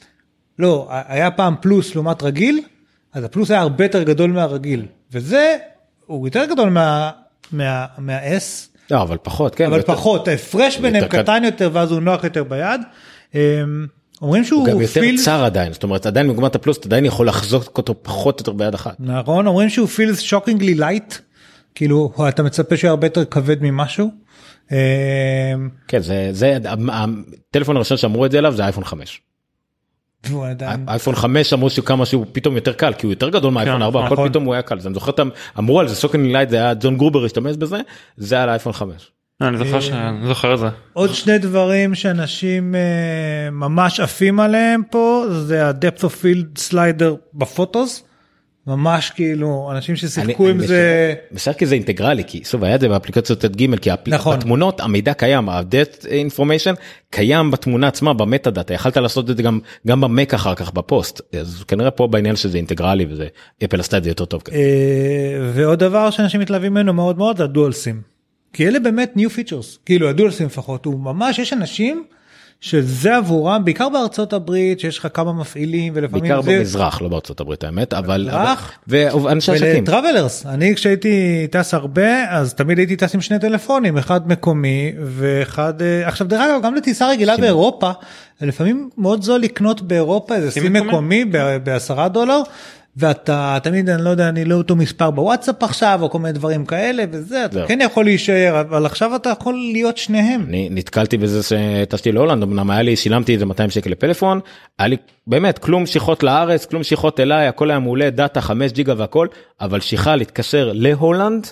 לא 0.59 0.89
היה 0.91 1.31
פעם 1.31 1.55
פלוס 1.61 1.95
לעומת 1.95 2.23
רגיל 2.23 2.61
אז 3.13 3.25
הפלוס 3.25 3.51
היה 3.51 3.61
הרבה 3.61 3.85
יותר 3.85 4.03
גדול 4.03 4.31
מהרגיל 4.31 4.87
וזה 5.13 5.57
הוא 6.07 6.29
יותר 6.29 6.45
גדול 6.45 6.71
מה 6.71 7.11
מה 7.53 7.87
מה-S 7.99 8.77
לא 8.91 9.03
אבל 9.03 9.17
פחות 9.23 9.55
כן. 9.55 9.67
אבל 9.67 9.83
פחות 9.83 10.29
ההפרש 10.29 10.79
ביניהם 10.79 11.09
קטן 11.09 11.45
יותר 11.45 11.71
ואז 11.73 11.93
הוא 11.93 12.01
נוח 12.01 12.25
יותר 12.25 12.45
ביד. 12.45 12.81
אמ, 13.35 13.87
אומרים 14.23 14.45
שהוא 14.45 14.61
הוא 14.61 14.69
גם 14.69 14.81
יותר 14.81 15.01
פיל 15.01 15.19
צר 15.25 15.45
עדיין 15.45 15.73
זאת 15.73 15.83
אומרת 15.83 16.07
עדיין 16.07 16.29
במקומת 16.29 16.55
הפלוס 16.55 16.79
אתה 16.79 16.89
עדיין 16.89 17.05
יכול 17.05 17.29
לחזוק 17.29 17.79
אותו 17.79 17.95
פחות 18.03 18.41
או 18.41 18.43
יותר 18.43 18.53
ביד 18.53 18.75
אחת. 18.75 18.97
נכון 18.99 19.47
אומרים 19.47 19.69
שהוא 19.69 19.89
feels 19.89 20.21
shockingly 20.21 20.81
light 20.81 21.15
כאילו 21.75 22.13
אתה 22.29 22.43
מצפה 22.43 22.77
שהוא 22.77 22.91
הרבה 22.91 23.07
יותר 23.07 23.25
כבד 23.25 23.57
ממשהו. 23.63 24.11
אמ, 24.73 24.77
כן 25.89 26.03
זה 26.03 26.29
זה 26.33 26.59
הטלפון 27.51 27.77
הראשון 27.77 27.97
שאמרו 27.97 28.27
את 28.27 28.31
זה 28.31 28.39
אליו 28.39 28.57
זה 28.57 28.65
אייפון 28.65 28.85
5. 28.85 29.21
אייפון 30.89 31.15
5 31.15 31.53
אמרו 31.53 31.71
שכמה 31.71 32.07
שהוא 32.07 32.27
פתאום 32.33 32.55
יותר 32.55 32.73
קל 32.73 32.93
כי 32.93 33.07
הוא 33.07 33.13
יותר 33.13 33.29
גדול 33.29 33.53
מאייפון 33.53 33.83
4 33.83 34.05
הכל 34.05 34.15
נכון. 34.15 34.29
פתאום 34.29 34.45
הוא 34.45 34.55
היה 34.55 34.63
קל 34.63 34.79
אני 34.85 34.95
זוכר 34.95 35.11
אותם 35.11 35.29
אמרו 35.59 35.81
על 35.81 35.89
זה 35.89 35.95
סוקן 35.95 36.21
לייט 36.27 36.49
זה 36.51 36.57
היה 36.57 36.75
ג'ון 36.75 36.97
גרובר 36.97 37.25
השתמש 37.25 37.57
בזה 37.57 37.77
זה 38.17 38.43
על 38.43 38.49
אייפון 38.49 38.73
5. 38.73 39.11
אני 39.43 39.59
זוכר 39.59 39.81
ש- 39.81 39.91
אני 39.91 40.27
זוכר 40.27 40.55
את 40.55 40.59
זה. 40.59 40.69
עוד 40.93 41.15
שני 41.15 41.39
דברים 41.39 41.95
שאנשים 41.95 42.75
אה, 42.75 42.81
ממש 43.51 44.01
עפים 44.01 44.41
עליהם 44.41 44.83
פה 44.91 45.25
זה 45.31 45.69
ה-depth 45.69 46.01
of 46.01 46.13
field 46.23 46.71
slider 46.71 47.05
ב-Photos. 47.35 48.03
ממש 48.67 49.11
כאילו 49.11 49.69
אנשים 49.73 49.97
ששיחקו 49.97 50.49
עם 50.49 50.61
זה 50.67 51.15
בסדר 51.33 51.55
כי 51.55 51.67
זה 51.67 51.75
אינטגרלי 51.75 52.25
כי 52.27 52.45
שוב 52.45 52.65
היה 52.65 52.75
את 52.75 52.81
זה 52.81 52.89
באפליקציות 52.89 53.39
צד 53.41 53.57
ג' 53.57 53.77
כי 53.79 53.91
הפל- 53.91 54.15
נכון. 54.15 54.37
בתמונות 54.39 54.81
המידע 54.81 55.15
קיים 55.15 55.49
ה-depth 55.49 56.05
information 56.05 56.75
קיים 57.11 57.51
בתמונה 57.51 57.89
עצמה 57.89 58.15
ב 58.15 58.51
metadata 58.51 58.75
יכלת 58.75 58.97
לעשות 58.97 59.31
את 59.31 59.37
זה 59.37 59.43
גם 59.43 59.59
גם 59.87 60.01
במק 60.01 60.35
אחר 60.35 60.55
כך 60.55 60.73
בפוסט 60.73 61.21
אז 61.41 61.65
כנראה 61.69 61.91
פה 61.91 62.07
בעניין 62.07 62.37
שזה 62.37 62.57
אינטגרלי 62.59 63.07
וזה 63.11 63.27
אפל 63.65 63.81
עשתה 63.81 63.99
את 63.99 64.05
זה 64.05 64.11
יותר 64.11 64.25
טוב. 64.25 64.43
אה, 64.53 64.59
ועוד 65.55 65.79
דבר 65.79 66.11
שאנשים 66.11 66.41
מתלהבים 66.41 66.73
ממנו 66.73 66.93
מאוד 66.93 67.19
מאוד 67.19 67.41
הדואל 67.41 67.73
סים. 67.73 68.01
כי 68.53 68.69
אלה 68.69 68.79
באמת 68.81 69.15
new 69.17 69.31
features 69.31 69.79
כאילו 69.87 70.09
הדואל 70.09 70.31
סים 70.31 70.47
לפחות 70.47 70.85
הוא 70.85 71.01
ממש 71.01 71.39
יש 71.39 71.53
אנשים 71.53 72.05
שזה 72.61 73.17
עבורם 73.17 73.65
בעיקר 73.65 73.89
בארצות 73.89 74.33
הברית 74.33 74.81
שיש 74.81 74.99
לך 74.99 75.09
כמה 75.15 75.33
מפעילים 75.33 75.93
ולפעמים 75.97 76.23
בעיקר 76.23 76.43
זה 76.43 76.59
במזרח 76.59 77.03
לא 77.03 77.09
בארצות 77.09 77.41
הברית 77.41 77.65
האמת 77.65 77.95
אבל 77.95 78.25
במזרח? 78.25 78.73
ואנשי 78.89 79.53
עסקים. 79.53 79.79
ולטראבלרס 79.79 80.47
אני 80.47 80.75
כשהייתי 80.75 81.47
טס 81.51 81.75
הרבה 81.75 82.31
אז 82.31 82.55
תמיד 82.55 82.79
הייתי 82.79 82.97
טס 82.97 83.15
עם 83.15 83.21
שני 83.21 83.39
טלפונים 83.39 83.99
אחד 83.99 84.29
מקומי 84.29 84.93
ואחד 85.05 85.83
אה, 85.83 86.09
עכשיו 86.09 86.27
דרך 86.27 86.41
אגב 86.41 86.63
גם 86.63 86.75
לטיסה 86.75 87.09
רגילה 87.09 87.37
באירופה 87.37 87.91
לפעמים 88.41 88.91
מאוד 88.99 89.23
זול 89.23 89.41
לקנות 89.41 89.83
באירופה 89.83 90.35
איזה 90.35 90.51
סים 90.51 90.73
מקומי? 90.73 91.25
בעשרה 91.65 92.09
דולר. 92.09 92.43
ואתה 92.97 93.59
תמיד 93.63 93.91
אני 93.91 94.05
לא 94.05 94.11
יודע 94.11 94.29
אני 94.29 94.45
לא 94.45 94.55
אותו 94.55 94.77
מספר 94.77 95.11
בוואטסאפ 95.11 95.63
עכשיו 95.63 95.99
או 96.03 96.11
כל 96.11 96.19
מיני 96.19 96.33
דברים 96.33 96.65
כאלה 96.65 97.05
וזה 97.11 97.45
אתה 97.45 97.55
זהו. 97.55 97.69
כן 97.69 97.79
יכול 97.83 98.05
להישאר 98.05 98.61
אבל 98.61 98.87
עכשיו 98.87 99.17
אתה 99.17 99.31
יכול 99.31 99.55
להיות 99.73 99.97
שניהם. 99.97 100.45
אני 100.49 100.69
נתקלתי 100.71 101.17
בזה 101.17 101.43
שטסתי 101.43 102.13
להולנד 102.13 102.43
אמנם 102.43 102.71
היה 102.71 102.83
לי 102.83 102.97
שילמתי 102.97 103.35
איזה 103.35 103.47
200 103.47 103.71
שקל 103.71 103.91
לפלאפון 103.91 104.41
היה 104.79 104.89
לי 104.89 104.97
באמת 105.27 105.59
כלום 105.59 105.87
שיחות 105.87 106.23
לארץ 106.23 106.65
כלום 106.67 106.83
שיחות 106.83 107.21
אליי 107.21 107.47
הכל 107.47 107.71
היה 107.71 107.79
מעולה 107.79 108.11
דאטה 108.11 108.41
5 108.41 108.73
ג'יגה 108.73 108.95
והכל 108.97 109.29
אבל 109.61 109.81
שיחה 109.81 110.17
להתקשר 110.17 110.71
להולנד 110.75 111.47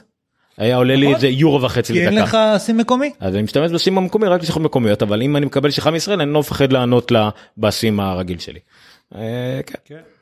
היה 0.58 0.76
עולה 0.76 0.96
לי 0.96 1.02
נכון. 1.06 1.14
איזה 1.14 1.28
יורו 1.28 1.62
וחצי 1.62 1.92
כי 1.92 2.06
אין 2.06 2.14
לדקה. 2.14 2.52
לך 2.54 2.62
סים 2.62 2.78
מקומי. 2.78 3.10
אז 3.20 3.34
אני 3.34 3.42
משתמש 3.42 3.70
בסים 3.70 3.98
המקומי 3.98 4.26
רק 4.26 4.42
לשיחות 4.42 4.62
מקומיות 4.62 5.02
אבל 5.02 5.22
אם 5.22 5.36
אני 5.36 5.46
מקבל 5.46 5.70
שיחה 5.70 5.90
מישראל 5.90 6.20
אני 6.20 6.32
לא 6.32 6.40
מפחד 6.40 6.72
לענות 6.72 7.10
לה 7.10 7.30
בסים 7.58 8.00
הרגיל 8.00 8.38
שלי. 8.38 8.60
אה, 9.14 9.60
כן. 9.84 10.13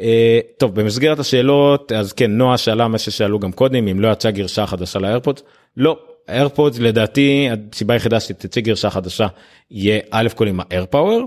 אה, 0.00 0.40
טוב 0.56 0.74
במסגרת 0.74 1.18
השאלות 1.18 1.92
אז 1.92 2.12
כן 2.12 2.30
נועה 2.30 2.58
שאלה 2.58 2.88
מה 2.88 2.98
ששאלו 2.98 3.38
גם 3.38 3.52
קודם 3.52 3.88
אם 3.88 4.00
לא 4.00 4.08
יצאה 4.08 4.30
גרסה 4.30 4.66
חדשה 4.66 4.98
לאיירפודס 4.98 5.42
לא 5.76 5.98
איירפודס 6.28 6.78
לדעתי 6.78 7.48
הסיבה 7.72 7.94
היחידה 7.94 8.20
שתצא 8.20 8.60
גרסה 8.60 8.90
חדשה 8.90 9.26
יהיה 9.70 10.00
א' 10.10 10.28
כל 10.34 10.48
עם 10.48 10.60
האיירפאוור 10.60 11.26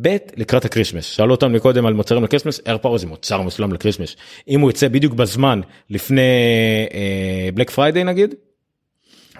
ב' 0.00 0.16
לקראת 0.36 0.64
הקריסמס. 0.64 1.04
שאלו 1.04 1.30
אותנו 1.34 1.50
מקודם 1.50 1.86
על 1.86 1.94
מוצרים 1.94 2.24
לקריסמס 2.24 2.60
איירפאוור 2.66 2.98
זה 2.98 3.06
מוצר 3.06 3.42
מסוים 3.42 3.72
לקריסמס. 3.72 4.16
אם 4.48 4.60
הוא 4.60 4.70
יצא 4.70 4.88
בדיוק 4.88 5.14
בזמן 5.14 5.60
לפני 5.90 6.22
Black 7.54 7.70
Friday 7.70 8.04
נגיד 8.04 8.34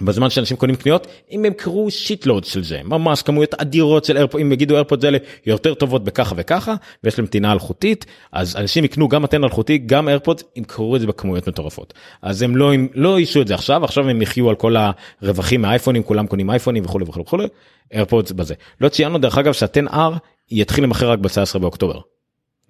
בזמן 0.03 0.31
שאנשים 0.31 0.57
קונים 0.57 0.77
קניות 0.77 1.07
אם 1.31 1.45
הם 1.45 1.53
קראו 1.53 1.91
shitload 1.91 2.45
של 2.45 2.65
זה 2.65 2.81
ממש 2.85 3.23
כמויות 3.23 3.55
אדירות 3.55 4.05
של 4.05 4.17
איירפוד 4.17 4.41
אם 4.41 4.53
יגידו 4.53 4.75
איירפוד 4.75 5.05
האלה 5.05 5.19
יותר 5.47 5.75
טובות 5.75 6.05
בככה 6.05 6.35
וככה 6.39 6.75
ויש 7.05 7.19
להם 7.19 7.27
טעינה 7.27 7.53
אלחוטית 7.53 8.07
אז 8.33 8.57
אנשים 8.57 8.85
יקנו 8.85 9.09
גם 9.09 9.25
אתן 9.25 9.45
אלחוטי 9.45 9.79
גם 9.79 10.09
איירפוד 10.09 10.43
ימכרו 10.57 10.97
את 10.97 11.01
זה 11.01 11.07
בכמויות 11.07 11.49
מטורפות 11.49 11.95
אז 12.23 12.43
הם 12.43 12.57
לא 12.57 12.73
לא 12.95 13.19
אישו 13.19 13.43
את 13.43 13.49
זה 13.49 13.55
עכשיו 13.55 13.85
עכשיו 13.85 14.09
הם 14.09 14.23
יחיו 14.23 14.49
על 14.49 14.55
כל 14.55 14.75
הרווחים 15.23 15.63
מהאייפונים 15.63 16.03
כולם 16.03 16.27
קונים 16.27 16.51
אייפונים 16.51 16.85
וכולי 16.85 17.05
וכולי 17.09 17.25
וכולי 17.25 17.47
איירפוד 17.93 18.33
בזה 18.37 18.55
לא 18.81 18.89
ציינו 18.89 19.19
דרך 19.19 19.39
אגב 19.39 19.53
שהטן 19.53 19.89
R 19.89 20.19
יתחיל 20.51 20.85
למכר 20.85 21.11
רק 21.11 21.19
ב-19 21.19 21.59
באוקטובר. 21.59 22.01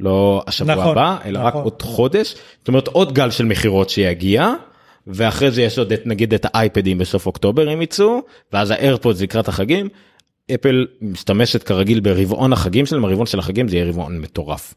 לא 0.01 0.43
השבוע 0.47 0.75
נכון, 0.75 0.91
הבא 0.91 1.17
אלא 1.25 1.39
רק 1.39 1.47
נכון. 1.47 1.63
עוד 1.63 1.83
חודש 1.83 2.35
זאת 2.59 2.69
אומרת 2.69 2.89
עוד 2.89 3.13
גל 3.13 3.31
של 3.31 3.45
מכירות 3.45 3.91
שיגיע 3.91 4.53
ואחרי 5.07 5.51
זה 5.51 5.63
יש 5.63 5.79
עוד 5.79 5.93
את 5.93 6.07
נגיד 6.07 6.35
את 6.35 6.47
האייפדים 6.53 6.99
בסוף 6.99 7.27
אוקטובר 7.27 7.73
אם 7.73 7.83
יצאו 7.83 8.21
ואז 8.53 8.71
האיירפודס 8.71 9.21
לקראת 9.21 9.49
החגים. 9.49 9.89
אפל 10.55 10.87
משתמשת 11.01 11.63
כרגיל 11.63 12.01
ברבעון 12.01 12.53
החגים 12.53 12.87
שלהם 12.87 13.05
הרבעון 13.05 13.27
של 13.27 13.39
החגים 13.39 13.69
זה 13.69 13.77
יהיה 13.77 13.89
רבעון 13.89 14.19
מטורף. 14.19 14.75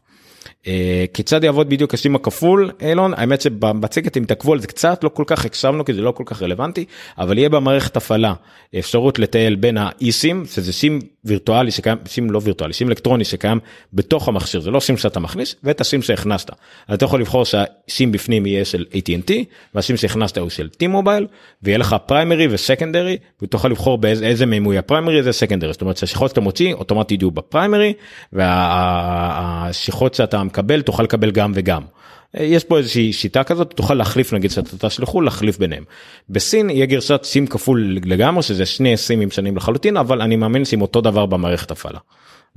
אה, 0.66 1.04
כיצד 1.14 1.44
יעבוד 1.44 1.68
בדיוק 1.68 1.94
השים 1.94 2.14
הכפול 2.14 2.70
אילון 2.80 3.14
האמת 3.14 3.40
שבמצגת 3.40 4.16
אם 4.16 4.24
תעקבו 4.24 4.52
על 4.52 4.60
זה 4.60 4.66
קצת 4.66 5.04
לא 5.04 5.08
כל 5.08 5.24
כך 5.26 5.44
הקשבנו 5.44 5.84
כי 5.84 5.94
זה 5.94 6.02
לא 6.02 6.10
כל 6.10 6.22
כך 6.26 6.42
רלוונטי 6.42 6.84
אבל 7.18 7.38
יהיה 7.38 7.48
במערכת 7.48 7.96
הפעלה 7.96 8.34
אפשרות 8.78 9.18
לטייל 9.18 9.54
בין 9.54 9.76
האיסים 9.78 10.44
שזה 10.46 10.72
סים 10.72 11.00
וירטואלי 11.24 11.70
שקיים 11.70 11.98
סים 12.06 12.30
לא 12.30 12.40
וירטואלי 12.44 12.72
סים 12.72 12.88
אלקטרוני 12.88 13.24
שקיים 13.24 13.58
בתוך 13.92 14.28
המכשיר 14.28 14.60
זה 14.60 14.70
לא 14.70 14.80
סים 14.80 14.96
שאתה 14.96 15.20
מכניס 15.20 15.56
ואת 15.64 15.80
הסים 15.80 16.02
שהכנסת 16.02 16.50
אז 16.88 16.94
אתה 16.94 17.04
יכול 17.04 17.20
לבחור 17.20 17.44
שהסים 17.44 18.12
בפנים 18.12 18.46
יהיה 18.46 18.64
של 18.64 18.84
AT&T 18.92 19.32
והסים 19.74 19.96
שהכנסת 19.96 20.38
הוא 20.38 20.50
של 20.50 20.68
T-Mobile 20.82 21.24
ויהיה 21.62 21.78
לך 21.78 21.96
פריימרי 22.06 22.48
וסקנדרי 22.50 23.16
ותוכל 23.42 23.68
לבחור 23.68 23.98
באיזה 23.98 24.26
איזה 24.26 24.46
מהם 24.46 24.64
הוא 24.64 24.72
יהיה 24.72 24.82
פריימרי 24.82 25.22
זה 25.22 25.32
סקנדרי 25.32 25.72
זאת 25.72 25.82
אומרת 25.82 25.96
שהשיחות 25.96 26.30
שאתה 26.30 26.40
מוציא 26.40 26.74
אוטומטית 26.74 27.22
יהיו 27.22 27.30
בפריימרי 27.30 27.92
והשיחות 28.32 30.14
שאתה 30.14 30.42
מקבל 30.42 30.82
תוכל 30.82 31.02
לקבל 31.02 31.30
גם 31.30 31.52
וגם. 31.54 31.82
יש 32.34 32.64
פה 32.64 32.78
איזושהי 32.78 33.12
שיטה 33.12 33.44
כזאת 33.44 33.72
תוכל 33.76 33.94
להחליף 33.94 34.32
נגיד 34.32 34.50
שאתה 34.50 34.88
תשלחו 34.88 35.20
להחליף 35.20 35.58
ביניהם. 35.58 35.84
בסין 36.30 36.70
יהיה 36.70 36.86
גרשת 36.86 37.20
סים 37.24 37.46
כפול 37.46 37.98
לגמרי 38.04 38.42
שזה 38.42 38.66
שני 38.66 38.96
סימים 38.96 39.30
שונים 39.30 39.56
לחלוטין 39.56 39.96
אבל 39.96 40.22
אני 40.22 40.36
מאמין 40.36 40.64
שעם 40.64 40.82
אותו 40.82 41.00
דבר 41.00 41.26
במערכת 41.26 41.70
הפעלה. 41.70 41.98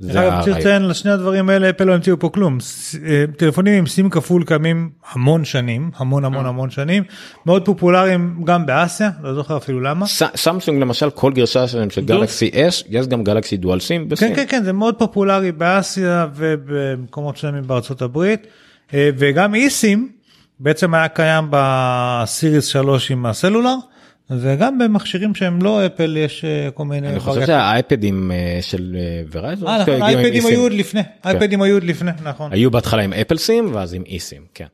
צריך. 0.02 0.48
לציין 0.48 0.88
לשני 0.88 1.10
הדברים 1.10 1.48
האלה 1.48 1.70
אפל 1.70 1.84
לא 1.84 1.94
המציאו 1.94 2.18
פה 2.18 2.28
כלום 2.28 2.58
אה, 3.04 3.24
טלפונים 3.36 3.74
עם 3.74 3.86
סים 3.86 4.10
כפול 4.10 4.44
קיימים 4.44 4.90
המון 5.12 5.44
שנים 5.44 5.90
המון 5.96 6.24
המון 6.24 6.44
אה. 6.44 6.48
המון 6.48 6.70
שנים 6.70 7.02
מאוד 7.46 7.64
פופולריים 7.64 8.40
גם 8.44 8.66
באסיה 8.66 9.10
לא 9.22 9.34
זוכר 9.34 9.56
אפילו 9.56 9.80
למה. 9.80 10.06
סמסונג 10.36 10.80
למשל 10.80 11.10
כל 11.10 11.32
גרשה 11.32 11.68
שלהם 11.68 11.90
של 11.90 12.04
גלקסי 12.04 12.50
אס 12.54 12.82
יש 12.88 13.06
גם 13.06 13.24
גלקסי 13.24 13.56
דואל 13.56 13.80
סים 13.80 14.02
כן 14.02 14.08
בסין. 14.08 14.34
כן 14.34 14.44
כן 14.48 14.64
זה 14.64 14.72
מאוד 14.72 14.94
פופולרי 14.98 15.52
באסיה 15.52 16.26
ובמקומות 16.34 17.36
שלמים 17.36 17.62
בארצות 17.66 18.02
הברית 18.02 18.46
אה, 18.46 18.67
וגם 18.92 19.54
איסים 19.54 20.12
בעצם 20.60 20.94
היה 20.94 21.08
קיים 21.08 21.46
בסיריס 21.50 22.66
3 22.66 23.10
עם 23.10 23.26
הסלולר 23.26 23.74
וגם 24.30 24.78
במכשירים 24.78 25.34
שהם 25.34 25.62
לא 25.62 25.86
אפל 25.86 26.16
יש 26.16 26.44
אה, 26.44 26.70
כל 26.70 26.84
מיני. 26.84 27.08
אני 27.08 27.20
חושב. 27.20 27.46
שהאייפדים 27.46 28.32
אה, 28.32 28.58
של 28.62 28.96
ורייזון 29.32 29.68
אה, 29.68 29.82
נכון, 29.82 30.02
האייפדים 30.02 30.46
היו 30.46 30.60
עוד 30.60 30.72
לפני 30.72 31.00
האייפדים 31.24 31.62
היו 31.62 31.74
עוד 31.74 31.84
לפני 31.84 32.10
נכון. 32.22 32.52
היו 32.52 32.70
בהתחלה 32.70 33.02
עם 33.02 33.12
אפל 33.12 33.36
סים 33.36 33.74
ואז 33.74 33.94
עם 33.94 34.02
אי 34.06 34.18
סים 34.18 34.42
כן. 34.54 34.66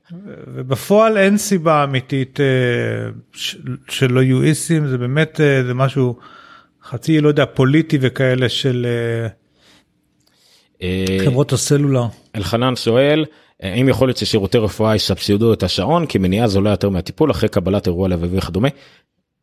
ובפועל 0.47 1.17
אין 1.17 1.39
סיבה 1.39 1.85
אמיתית 1.85 2.41
אה, 2.41 2.47
שלא 3.89 4.23
יהיו 4.23 4.43
איסים 4.43 4.87
זה 4.87 4.99
באמת 4.99 5.41
אה, 5.41 5.65
זה 5.67 5.75
משהו 5.75 6.17
חצי 6.85 7.21
לא 7.21 7.29
יודע 7.29 7.45
פוליטי 7.47 7.99
וכאלה 8.01 8.49
של 8.49 8.87
אה, 8.87 9.29
אה, 10.83 11.25
חברות 11.25 11.53
הסלולר. 11.53 12.07
אלחנן 12.37 12.77
שואל 12.77 13.25
האם 13.63 13.89
יכול 13.89 14.09
להיות 14.09 14.17
ששירותי 14.17 14.59
רפואה 14.59 14.97
יסבסדו 14.97 15.53
את 15.53 15.63
השעון 15.63 16.07
כי 16.07 16.19
מניעה 16.19 16.49
זולה 16.49 16.71
יותר 16.71 16.89
מהטיפול 16.89 17.31
אחרי 17.31 17.49
קבלת 17.49 17.87
אירוע 17.87 18.09
לבבי 18.09 18.39
וכדומה? 18.39 18.69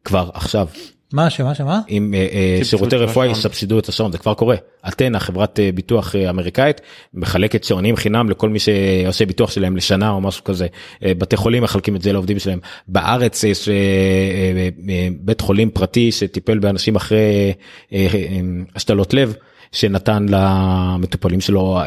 כבר 0.06 0.30
עכשיו 0.34 0.68
מה 1.14 1.30
שמה 1.30 1.56
שמה? 1.56 1.82
אם 1.90 2.14
אה, 2.14 2.28
אה, 2.32 2.64
שירותי 2.64 2.96
רפואה. 2.96 3.28
יסבסדו 3.28 3.80
את 3.80 3.90
השעון 3.90 4.12
זה 4.12 4.18
כבר 4.18 4.34
קורה. 4.34 4.56
אתנה 4.88 5.20
חברת 5.20 5.60
אה, 5.60 5.70
ביטוח 5.72 6.16
אה, 6.16 6.30
אמריקאית 6.30 6.82
מחלקת 7.14 7.64
שעונים 7.64 7.96
חינם 7.96 8.30
לכל 8.30 8.50
מי 8.50 8.60
שעושה 8.60 9.26
ביטוח 9.26 9.52
שלהם 9.52 9.78
לשנה 9.78 10.10
או 10.10 10.22
משהו 10.22 10.44
כזה. 10.44 10.68
אה, 11.06 11.14
בתי 11.14 11.38
חולים 11.38 11.64
מחלקים 11.64 11.96
את 11.96 12.02
זה 12.02 12.14
לעובדים 12.14 12.40
שלהם. 12.40 12.60
בארץ 12.88 13.44
יש 13.44 13.70
אה, 13.70 13.74
אה, 13.74 14.70
אה, 14.90 15.08
בית 15.20 15.42
חולים 15.42 15.70
פרטי 15.70 16.12
שטיפל 16.12 16.60
באנשים 16.60 16.96
אחרי 16.96 17.54
אה, 17.94 18.08
אה, 18.14 18.40
השתלות 18.76 19.14
לב. 19.14 19.36
שנתן 19.72 20.26
למטופלים 20.30 21.42
שלו 21.42 21.80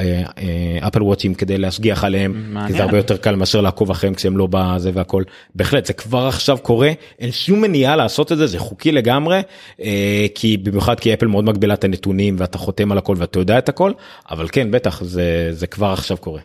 אפל 0.86 1.02
וואטים 1.02 1.35
כדי 1.35 1.59
להשגיח 1.59 2.05
עליהם 2.05 2.56
כי. 2.66 2.73
זה 2.73 2.82
הרבה 2.82 2.97
יותר 2.97 3.16
קל 3.16 3.36
מאשר 3.36 3.61
לעקוב 3.61 3.90
אחריהם 3.90 4.15
כשהם 4.15 4.36
לא 4.36 4.48
בזה 4.51 4.90
והכל 4.94 5.23
בהחלט 5.55 5.86
זה 5.86 5.93
כבר 5.93 6.27
עכשיו 6.27 6.59
קורה 6.59 6.93
אין 7.19 7.32
שום 7.32 7.61
מניעה 7.61 7.97
לעשות 7.97 8.32
את 8.32 8.39
זה 8.39 8.47
זה 8.47 8.59
חוקי 8.59 8.93
לגמרי 8.93 9.40
אה, 9.81 10.27
כי 10.35 10.56
במיוחד 10.56 11.01
כי 11.01 11.15
אפל 11.15 11.27
מאוד 11.27 11.44
מגבילה 11.44 11.74
את 11.74 11.85
הנתונים 11.85 12.36
ואתה 12.39 12.59
חותם 12.59 12.93
על 12.93 12.98
הכל 12.98 13.16
ואתה 13.19 13.39
יודע 13.39 13.59
את 13.59 13.69
הכל 13.69 13.93
אבל 14.31 14.48
כן 14.52 14.70
בטח 14.70 15.02
זה 15.02 15.48
זה 15.51 15.66
כבר 15.66 15.86
עכשיו 15.86 16.16
קורה. 16.16 16.40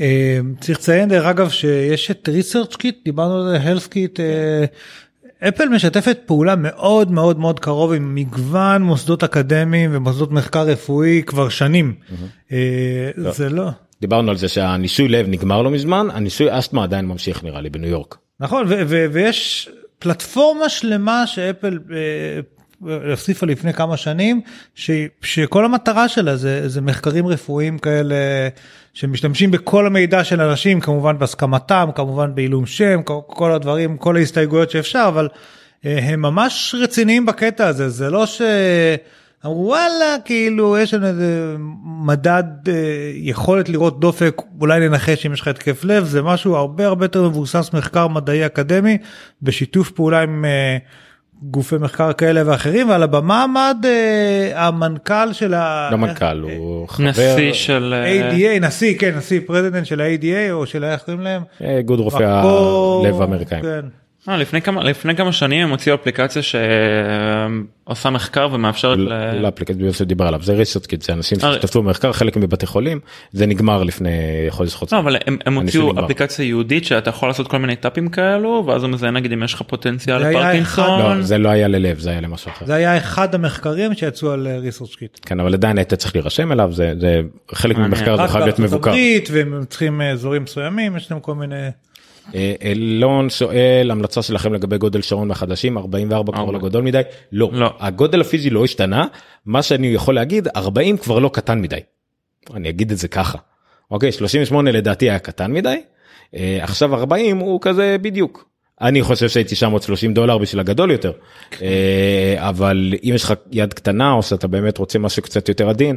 אה, 0.00 0.38
צריך 0.60 0.78
לציין 0.78 1.08
דרך 1.08 1.24
אגב 1.26 1.50
שיש 1.50 2.10
את 2.10 2.28
ריסרצ' 2.28 2.76
קיט 2.76 2.96
דיברנו 3.04 3.36
על 3.36 3.50
זה 3.50 3.58
health 3.58 3.88
kit 3.88 4.20
אה, 4.20 4.64
אפל 5.48 5.68
משתפת 5.68 6.18
פעולה 6.26 6.56
מאוד 6.56 7.10
מאוד 7.10 7.38
מאוד 7.38 7.60
קרוב 7.60 7.92
עם 7.92 8.14
מגוון 8.14 8.82
מוסדות 8.82 9.24
אקדמיים 9.24 9.90
ומוסדות 9.92 10.32
מחקר 10.32 10.62
רפואי 10.62 11.22
כבר 11.26 11.48
שנים. 11.48 11.94
אה, 12.52 13.10
זה 13.16 13.48
לא 13.50 13.68
דיברנו 14.00 14.30
על 14.30 14.36
זה 14.36 14.48
שהניסוי 14.48 15.08
לב 15.08 15.26
נגמר 15.28 15.62
לא 15.62 15.70
מזמן 15.70 16.06
הניסוי 16.12 16.58
אסתמה 16.58 16.84
עדיין 16.84 17.04
ממשיך 17.06 17.44
נראה 17.44 17.60
לי 17.60 17.70
בניו 17.70 17.90
יורק. 17.90 18.16
נכון 18.40 18.66
ויש 19.10 19.68
פלטפורמה 19.98 20.68
שלמה 20.68 21.26
שאפל 21.26 21.78
אה, 21.92 21.96
הוסיפה 23.10 23.46
לפני 23.46 23.72
כמה 23.72 23.96
שנים 23.96 24.40
ש- 24.74 24.90
שכל 25.22 25.64
המטרה 25.64 26.08
שלה 26.08 26.36
זה, 26.36 26.68
זה 26.68 26.80
מחקרים 26.80 27.26
רפואיים 27.26 27.78
כאלה 27.78 28.14
שמשתמשים 28.94 29.50
בכל 29.50 29.86
המידע 29.86 30.24
של 30.24 30.40
אנשים 30.40 30.80
כמובן 30.80 31.18
בהסכמתם 31.18 31.88
כמובן 31.94 32.34
בעילום 32.34 32.66
שם 32.66 33.02
כל, 33.02 33.20
כל 33.26 33.52
הדברים 33.52 33.96
כל 33.96 34.16
ההסתייגויות 34.16 34.70
שאפשר 34.70 35.04
אבל 35.08 35.28
אה, 35.86 35.98
הם 36.02 36.22
ממש 36.22 36.74
רציניים 36.78 37.26
בקטע 37.26 37.66
הזה. 37.66 37.88
זה 37.88 38.10
לא 38.10 38.26
ש... 38.26 38.42
אמרו 39.46 39.66
וואלה 39.66 40.16
כאילו 40.24 40.78
יש 40.78 40.94
לנו 40.94 41.06
איזה 41.06 41.56
מדד 41.84 42.44
אה, 42.68 42.74
יכולת 43.14 43.68
לראות 43.68 44.00
דופק 44.00 44.42
אולי 44.60 44.88
ננחש 44.88 45.26
אם 45.26 45.32
יש 45.32 45.40
לך 45.40 45.48
התקף 45.48 45.84
לב 45.84 46.04
זה 46.04 46.22
משהו 46.22 46.56
הרבה 46.56 46.86
הרבה 46.86 47.04
יותר 47.04 47.28
מבוסס 47.28 47.70
מחקר 47.74 48.08
מדעי 48.08 48.46
אקדמי 48.46 48.98
בשיתוף 49.42 49.90
פעולה 49.90 50.22
עם 50.22 50.44
אה, 50.44 50.78
גופי 51.42 51.76
מחקר 51.76 52.12
כאלה 52.12 52.42
ואחרים 52.46 52.88
ועל 52.88 53.02
הבמה 53.02 53.42
עמד 53.42 53.76
אה, 53.84 54.66
המנכ"ל 54.66 55.32
של 55.32 55.54
ה... 55.54 55.88
לא 55.90 55.98
מנכ"ל 55.98 56.40
הוא 56.40 56.88
חבר 56.88 57.08
נשיא 57.08 57.52
של 57.52 57.94
אה, 57.96 58.30
ADA 58.30 58.60
נשיא 58.60 58.98
כן 58.98 59.16
נשיא 59.16 59.40
president 59.46 59.86
של 59.86 60.00
ה-ADA 60.00 60.52
או 60.52 60.66
של 60.66 60.84
איך 60.84 61.02
קוראים 61.02 61.22
להם? 61.22 61.42
אה, 61.62 61.76
איגוד 61.76 62.00
רופאי 62.00 62.24
הלב 62.26 63.20
האמריקאים. 63.20 63.62
כן. 63.62 64.01
אה, 64.28 64.36
לפני 64.36 64.62
כמה 64.62 64.84
לפני 64.84 65.16
כמה 65.16 65.32
שנים 65.32 65.62
הם 65.62 65.70
הוציאו 65.70 65.94
אפליקציה 65.94 66.42
שעושה 66.42 68.10
מחקר 68.10 68.48
ומאפשרת 68.52 68.98
ל... 68.98 69.40
לאפליקציה 69.40 69.92
שדיבר 69.92 70.26
עליו 70.26 70.42
זה 70.42 70.52
ResearchKit 70.52 71.02
זה 71.02 71.12
אנשים 71.12 71.38
אה. 71.44 71.52
שהשתתפו 71.52 71.82
במחקר 71.82 72.12
חלק 72.12 72.36
מבתי 72.36 72.66
חולים 72.66 73.00
זה 73.32 73.46
נגמר 73.46 73.82
לפני 73.82 74.10
חודש 74.48 74.74
חודש. 74.74 74.92
לא, 74.92 74.98
אבל 74.98 75.16
הם, 75.26 75.38
הם 75.46 75.54
הוציאו. 75.54 76.04
אפליקציה 76.04 76.44
ייעודית 76.44 76.84
שאתה 76.84 77.10
יכול 77.10 77.28
לעשות 77.28 77.48
כל 77.48 77.58
מיני 77.58 77.76
טאפים 77.76 78.08
כאלו 78.08 78.64
ואז 78.66 78.82
הוא 78.82 78.90
מזהה 78.90 79.10
נגיד 79.10 79.32
אם 79.32 79.42
יש 79.42 79.54
לך 79.54 79.62
פוטנציאל 79.62 80.30
לפרקינסון. 80.30 81.00
לא 81.00 81.22
זה 81.22 81.38
לא 81.38 81.48
היה 81.48 81.68
ללב 81.68 81.98
זה 81.98 82.10
היה 82.10 82.20
למשהו 82.20 82.50
אחר. 82.50 82.66
זה 82.66 82.74
היה 82.74 82.96
אחד 82.96 83.34
המחקרים 83.34 83.94
שיצאו 83.94 84.30
על 84.30 84.48
ResearchKit. 84.60 85.18
כן 85.22 85.40
אבל 85.40 85.54
עדיין 85.54 85.78
היית 85.78 85.94
צריך 85.94 86.14
להירשם 86.14 86.52
אליו 86.52 86.72
זה 86.72 86.94
זה 87.00 87.20
חלק. 87.52 87.76
ממחקר 87.76 88.16
זה 88.16 88.28
חייב 88.28 88.44
להיות 88.44 88.58
בארצות 88.58 88.58
מבוקר. 88.58 88.90
הברית 88.90 89.28
והם 89.32 89.64
צריכים 89.68 90.00
אה, 90.00 90.10
אזורים 90.10 90.42
מסוימים 90.42 90.96
יש 90.96 91.10
להם 91.10 91.20
כל 91.20 91.34
מיני. 91.34 91.68
אה, 92.34 92.54
אלון 92.62 93.30
שואל 93.30 93.88
המלצה 93.90 94.22
שלכם 94.22 94.54
לגבי 94.54 94.78
גודל 94.78 95.02
שעון 95.02 95.28
מהחדשים 95.28 95.78
44 95.78 96.32
כבר. 96.32 96.50
לא 96.50 96.58
גדול 96.58 96.82
מדי 96.82 97.00
לא 97.32 97.50
לא. 97.52 97.70
הגודל 97.80 98.20
הפיזי 98.20 98.50
לא 98.50 98.64
השתנה 98.64 99.06
מה 99.46 99.62
שאני 99.62 99.86
יכול 99.86 100.14
להגיד 100.14 100.48
40 100.56 100.96
כבר 100.96 101.18
לא 101.18 101.30
קטן 101.32 101.60
מדי. 101.60 101.76
אני 102.54 102.68
אגיד 102.68 102.90
את 102.90 102.98
זה 102.98 103.08
ככה. 103.08 103.38
אוקיי 103.90 104.12
38 104.12 104.70
לדעתי 104.72 105.10
היה 105.10 105.18
קטן 105.18 105.52
מדי 105.52 105.80
אה, 106.36 106.58
עכשיו 106.62 106.94
40 106.94 107.38
הוא 107.38 107.60
כזה 107.62 107.96
בדיוק. 108.02 108.51
אני 108.80 109.02
חושב 109.02 109.28
שהייתי 109.28 109.54
930 109.54 110.14
דולר 110.14 110.38
בשביל 110.38 110.60
הגדול 110.60 110.90
יותר 110.90 111.12
אה, 111.62 112.36
אבל 112.38 112.94
אם 113.04 113.12
יש 113.14 113.24
לך 113.24 113.34
יד 113.52 113.74
קטנה 113.74 114.12
או 114.12 114.22
שאתה 114.22 114.48
באמת 114.48 114.78
רוצה 114.78 114.98
משהו 114.98 115.22
קצת 115.22 115.48
יותר 115.48 115.68
עדין 115.68 115.96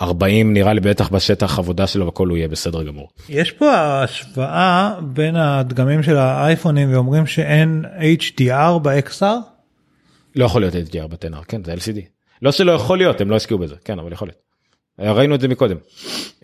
40 0.00 0.52
נראה 0.52 0.72
לי 0.72 0.80
בטח 0.80 1.08
בשטח 1.08 1.58
עבודה 1.58 1.86
שלו 1.86 2.06
והכל 2.06 2.28
הוא 2.28 2.36
יהיה 2.36 2.48
בסדר 2.48 2.82
גמור. 2.82 3.08
יש 3.28 3.52
פה 3.52 3.72
השוואה 3.74 4.94
בין 5.02 5.36
הדגמים 5.36 6.02
של 6.02 6.16
האייפונים 6.16 6.92
ואומרים 6.92 7.26
שאין 7.26 7.84
HDR 8.20 8.78
ב-XR. 8.82 9.24
לא 10.36 10.44
יכול 10.44 10.62
להיות 10.62 10.74
HDR 10.74 11.06
בטנר 11.06 11.42
כן 11.48 11.64
זה 11.64 11.74
LCD 11.74 12.00
לא 12.42 12.52
שלא 12.52 12.72
יכול 12.72 12.98
להיות 12.98 13.20
הם 13.20 13.30
לא 13.30 13.36
השקיעו 13.36 13.60
בזה 13.60 13.74
כן 13.84 13.98
אבל 13.98 14.12
יכול 14.12 14.28
להיות. 14.28 15.16
ראינו 15.16 15.34
את 15.34 15.40
זה 15.40 15.48
מקודם. 15.48 15.76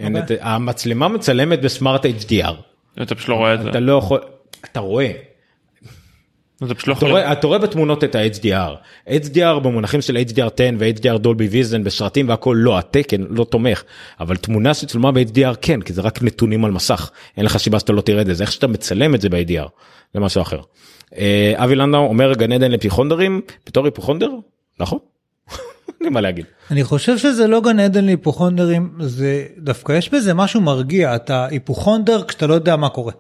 את, 0.01 0.31
המצלמה 0.41 1.09
מצלמת 1.09 1.63
בסמארט 1.63 2.07
HDR 2.07 2.55
אתה 3.03 3.15
פשוט 3.15 3.29
לא 3.29 3.35
רואה 3.35 3.55
את 3.55 3.63
זה. 3.63 3.71
אתה 3.71 3.81
לא 3.81 3.99
יכול 3.99 4.21
אתה 4.65 4.81
רואה 4.81 5.13
אתה 6.71 6.91
לא 6.91 7.33
אתה. 7.33 7.47
רואה, 7.47 7.59
בתמונות 7.59 8.05
את 8.05 8.15
ה-HDR. 8.15 8.73
HDR 9.09 9.59
במונחים 9.63 10.01
של 10.01 10.17
HDR 10.17 10.49
10 10.55 10.71
ו-HDR 10.79 11.19
דולבי 11.19 11.47
ויזן 11.47 11.85
בסרטים 11.85 12.29
והכל 12.29 12.57
לא, 12.61 12.79
התקן 12.79 13.23
לא 13.31 13.45
תומך. 13.45 13.83
אבל 14.21 14.37
תמונה 14.37 14.75
שצולמה 14.75 15.13
ב-HDR 15.13 15.55
כן, 15.61 15.81
כי 15.81 15.93
זה 15.93 16.03
רק 16.03 16.23
נתונים 16.23 16.65
על 16.65 16.71
מסך. 16.71 17.11
אין 17.37 17.45
לך 17.45 17.57
סיבה 17.57 17.79
שאתה 17.79 17.93
לא 17.93 18.01
תראה 18.01 18.21
את 18.21 18.27
זה, 18.27 18.35
זה 18.35 18.45
איך 18.45 18.53
שאתה 18.53 18.67
מצלם 18.67 19.15
את 19.15 19.21
זה 19.21 19.29
ב-HDR. 19.29 19.69
זה 20.15 20.21
משהו 20.21 20.43
אחר. 20.43 20.61
אה, 21.17 21.53
אבי 21.57 21.75
לנדאו 21.75 22.01
אומר 22.01 22.35
גן 22.35 22.53
עדן 22.53 22.71
להיפוכונדרים, 22.71 23.41
בתור 23.67 23.85
היפוכונדר? 23.85 24.31
נכון. 24.81 24.99
אין 25.89 25.97
לי 26.01 26.09
מה 26.09 26.21
להגיד. 26.21 26.45
אני 26.71 26.85
חושב 26.85 27.19
שזה 27.19 27.47
לא 27.47 27.61
גן 27.61 27.81
עדן 27.81 28.05
להיפוכונדרים 28.05 28.93
זה 29.01 29.47
דווקא 29.59 29.93
יש 29.93 30.15
בזה 30.15 30.35
משהו 30.35 30.61
מרגיע 30.61 31.17
אתה 31.17 31.47
היפוכונדר 31.51 32.23
כשאתה 32.25 32.47
לא 32.47 32.55
יודע 32.55 32.77
מה 32.77 32.89
קורה. 32.89 33.13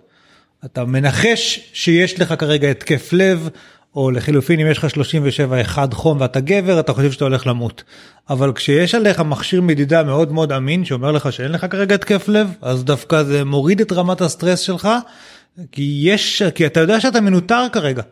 אתה 0.65 0.85
מנחש 0.85 1.71
שיש 1.73 2.21
לך 2.21 2.35
כרגע 2.39 2.71
התקף 2.71 3.13
לב 3.13 3.49
או 3.97 4.11
לחילופין 4.11 4.61
אם 4.61 4.67
יש 4.67 4.79
לך 4.79 4.91
37 4.91 5.61
אחד 5.61 5.95
חום 5.95 6.21
ואתה 6.21 6.41
גבר 6.41 6.81
אתה 6.81 6.93
חושב 6.93 7.13
שאתה 7.13 7.25
הולך 7.25 7.47
למות. 7.47 7.85
אבל 8.31 8.53
כשיש 8.53 8.95
עליך 8.95 9.21
מכשיר 9.21 9.63
מדידה 9.63 10.03
מאוד 10.03 10.33
מאוד 10.33 10.53
אמין 10.53 10.85
שאומר 10.85 11.13
לך 11.13 11.33
שאין 11.33 11.53
לך 11.53 11.67
כרגע 11.71 11.95
התקף 11.95 12.29
לב 12.29 12.51
אז 12.63 12.85
דווקא 12.85 13.23
זה 13.23 13.45
מוריד 13.45 13.81
את 13.81 13.93
רמת 13.93 14.21
הסטרס 14.21 14.61
שלך 14.61 14.89
כי 15.73 16.01
יש 16.03 16.43
כי 16.55 16.67
אתה 16.67 16.81
יודע 16.81 17.01
שאתה 17.01 17.21
מנוטר 17.21 17.67
כרגע. 17.73 18.03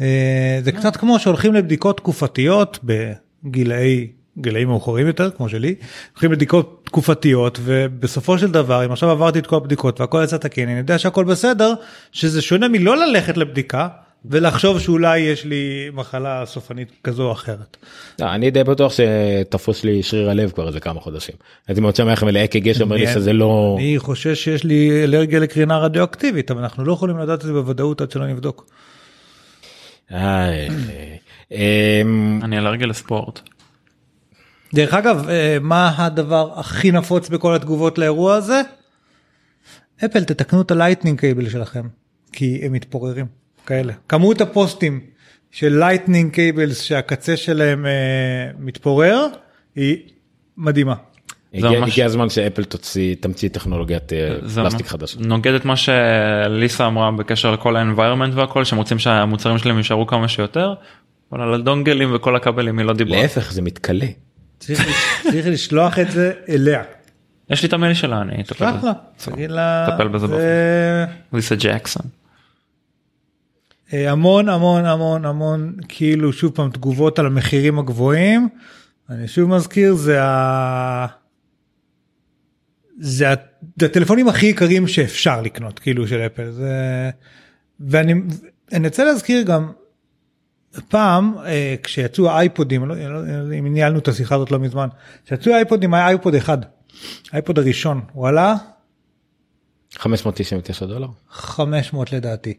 אה, 0.00 0.60
זה 0.64 0.72
קצת 0.72 0.96
כמו 0.96 1.18
שהולכים 1.18 1.54
לבדיקות 1.54 1.96
תקופתיות 1.96 2.78
בגילאי 2.84 4.08
גילאים 4.38 4.68
מאוחרים 4.68 5.06
יותר 5.06 5.30
כמו 5.30 5.48
שלי 5.48 5.74
הולכים 6.12 6.32
לבדיקות 6.32 6.81
תקופתיות 6.92 7.58
ובסופו 7.62 8.38
של 8.38 8.50
דבר 8.50 8.84
אם 8.84 8.92
עכשיו 8.92 9.10
עברתי 9.10 9.38
את 9.38 9.46
כל 9.46 9.56
הבדיקות 9.56 10.00
והכל 10.00 10.20
יצא 10.24 10.36
תקין 10.36 10.68
אני 10.68 10.78
יודע 10.78 10.98
שהכל 10.98 11.24
בסדר 11.24 11.72
שזה 12.12 12.42
שונה 12.42 12.68
מלא 12.68 12.96
ללכת 12.96 13.36
לבדיקה 13.36 13.88
ולחשוב 14.24 14.80
שאולי 14.80 15.18
יש 15.18 15.44
לי 15.44 15.90
מחלה 15.92 16.46
סופנית 16.46 16.88
כזו 17.04 17.26
או 17.26 17.32
אחרת. 17.32 17.76
לא, 18.20 18.26
אני 18.26 18.50
די 18.50 18.64
בטוח 18.64 18.92
שתפוס 18.92 19.84
לי 19.84 20.02
שריר 20.02 20.30
הלב 20.30 20.50
כבר 20.50 20.68
איזה 20.68 20.80
כמה 20.80 21.00
חודשים. 21.00 21.34
הייתי 21.68 21.80
מאוד 21.80 21.96
שמח 21.96 22.22
מלאק"ג 22.22 22.72
שאומר 22.72 22.96
לי 22.96 23.06
שזה 23.06 23.32
לא... 23.32 23.76
אני 23.78 23.98
חושש 23.98 24.44
שיש 24.44 24.64
לי 24.64 25.04
אלרגיה 25.04 25.40
לקרינה 25.40 25.78
רדיואקטיבית 25.78 26.50
אבל 26.50 26.60
אנחנו 26.60 26.84
לא 26.84 26.92
יכולים 26.92 27.18
לדעת 27.18 27.40
את 27.40 27.44
זה 27.44 27.52
בוודאות 27.52 28.00
עד 28.00 28.10
שלא 28.10 28.26
נבדוק. 28.26 28.66
אני 32.42 32.58
אלרגיה 32.58 32.86
לספורט. 32.86 33.40
דרך 34.74 34.94
אגב 34.94 35.28
אה, 35.28 35.58
מה 35.60 35.92
הדבר 35.96 36.50
הכי 36.56 36.90
נפוץ 36.90 37.28
בכל 37.28 37.54
התגובות 37.54 37.98
לאירוע 37.98 38.34
הזה? 38.34 38.60
אפל 40.04 40.24
תתקנו 40.24 40.62
את 40.62 40.70
ה 40.70 40.75
Lightning 40.75 41.20
cable 41.20 41.48
שלכם 41.48 41.82
כי 42.32 42.60
הם 42.62 42.72
מתפוררים 42.72 43.26
כאלה 43.66 43.92
כמות 44.08 44.40
הפוסטים 44.40 45.00
של 45.50 45.78
Lightning 45.78 46.32
cables 46.32 46.82
שהקצה 46.82 47.36
שלהם 47.36 47.86
אה, 47.86 47.90
מתפורר 48.58 49.26
היא 49.76 49.96
מדהימה. 50.56 50.94
הגיע 51.54 51.70
ממש- 51.80 51.90
הגיע 51.92 52.06
הזמן 52.06 52.28
שאפל 52.28 52.64
תוציא 52.64 53.14
תמציא 53.20 53.48
טכנולוגיית 53.48 54.12
אה, 54.12 54.34
פלסטיק 54.54 54.86
חדש. 54.86 55.16
נוגד 55.16 55.52
את 55.54 55.64
מה 55.64 55.74
שליסה 55.76 56.86
אמרה 56.86 57.10
בקשר 57.10 57.50
לכל 57.52 57.76
ה-environment 57.76 58.34
והכל 58.34 58.64
שהם 58.64 58.78
רוצים 58.78 58.98
שהמוצרים 58.98 59.58
שלהם 59.58 59.76
יישארו 59.78 60.06
כמה 60.06 60.28
שיותר. 60.28 60.74
אבל 61.32 61.40
על 61.40 61.54
הדונגלים 61.54 62.14
וכל 62.14 62.36
הכבלים 62.36 62.78
היא 62.78 62.86
לא 62.86 62.92
דיברה. 62.92 63.22
להפך 63.22 63.52
זה 63.52 63.62
מתכלה. 63.62 64.06
צריך, 64.62 64.80
צריך 65.22 65.46
לשלוח 65.46 65.98
את 65.98 66.10
זה 66.10 66.32
אליה. 66.48 66.82
יש 67.50 67.62
לי 67.62 67.68
את 67.68 67.72
המייל 67.72 67.94
שלה 67.94 68.20
אני 68.20 68.42
אטפל 68.42 68.72
בזה. 68.72 68.88
תגיד 69.16 69.50
לה, 69.50 69.88
טפל 69.94 70.08
בזה 70.08 70.26
זה 70.26 71.06
ליסה 71.32 71.54
ג'קסון. 71.58 72.06
אה, 73.92 74.10
המון 74.10 74.48
המון 74.48 74.84
המון 74.84 75.24
המון 75.24 75.72
כאילו 75.88 76.32
שוב 76.32 76.52
פעם 76.54 76.70
תגובות 76.70 77.18
על 77.18 77.26
המחירים 77.26 77.78
הגבוהים. 77.78 78.48
אני 79.10 79.28
שוב 79.28 79.50
מזכיר. 79.50 79.94
זה, 79.94 80.22
ה... 80.22 81.06
זה 83.00 83.32
הטלפונים 83.82 84.28
הכי 84.28 84.46
יקרים 84.46 84.88
שאפשר 84.88 85.42
לקנות 85.42 85.78
כאילו 85.78 86.08
של 86.08 86.18
אפל 86.18 86.50
זה 86.50 87.10
ואני 87.80 88.14
אני 88.72 88.88
רוצה 88.88 89.04
להזכיר 89.04 89.42
גם 89.42 89.72
פעם 90.88 91.34
אה, 91.46 91.74
כשיצאו 91.82 92.30
האייפודים 92.30 92.88
לא, 92.88 92.96
לא, 92.96 93.54
אם 93.58 93.66
ניהלנו 93.66 93.98
את 93.98 94.08
השיחה 94.08 94.34
הזאת 94.34 94.50
לא 94.50 94.58
מזמן 94.58 94.88
כשיצאו 95.24 95.52
האייפודים 95.52 95.94
היה 95.94 96.08
אייפוד 96.08 96.34
אחד 96.34 96.58
האייפוד 97.32 97.58
הראשון 97.58 98.00
הוא 98.12 98.28
עלה 98.28 98.56
599 99.98 100.86
דולר? 100.86 101.08
500 101.30 102.12
לדעתי 102.12 102.54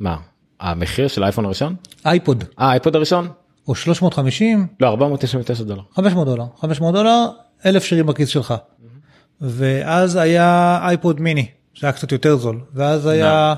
מה? 0.00 0.16
המחיר 0.60 1.08
של 1.08 1.22
האייפון 1.22 1.44
הראשון? 1.44 1.76
אייפוד 2.06 2.44
אה 2.58 2.66
האייפוד 2.66 2.96
הראשון? 2.96 3.28
או 3.68 3.74
350 3.74 4.66
לא 4.80 4.88
499 4.88 5.64
דולר. 5.64 5.82
500 5.94 6.26
דולר 6.28 6.44
500 6.60 6.94
דולר 6.94 7.26
אלף 7.66 7.84
שירים 7.84 8.06
בכיס 8.06 8.28
שלך 8.28 8.54
ואז 9.40 10.16
היה 10.16 10.78
אייפוד 10.82 11.20
מיני 11.20 11.46
שהיה 11.74 11.92
קצת 11.92 12.12
יותר 12.12 12.36
זול 12.36 12.60
ואז 12.74 13.06
היה 13.06 13.54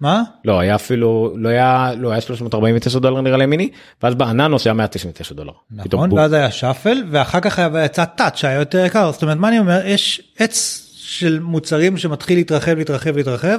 מה? 0.00 0.22
לא 0.44 0.60
היה 0.60 0.74
אפילו 0.74 1.34
לא 1.36 1.48
היה 1.48 1.92
לא 1.96 2.10
היה 2.10 2.20
349 2.20 2.98
דולר 2.98 3.20
נראה 3.20 3.36
לי 3.36 3.46
מיני 3.46 3.70
ואז 4.02 4.14
בא 4.14 4.24
הננו 4.24 4.58
שהיה 4.58 4.74
199 4.74 5.34
דולר. 5.34 5.52
נכון. 5.70 6.12
ואז 6.12 6.32
היה 6.32 6.50
Shuffle 6.50 7.02
ואחר 7.10 7.40
כך 7.40 7.58
היה 7.58 7.84
יצא 7.84 8.04
Touch 8.04 8.36
שהיה 8.36 8.58
יותר 8.58 8.84
יקר. 8.84 9.12
זאת 9.12 9.22
אומרת 9.22 9.36
מה 9.36 9.48
אני 9.48 9.58
אומר? 9.58 9.86
יש 9.86 10.22
עץ 10.38 10.82
של 10.94 11.38
מוצרים 11.42 11.96
שמתחיל 11.96 12.38
להתרחב 12.38 12.78
להתרחב 12.78 13.16
להתרחב 13.16 13.58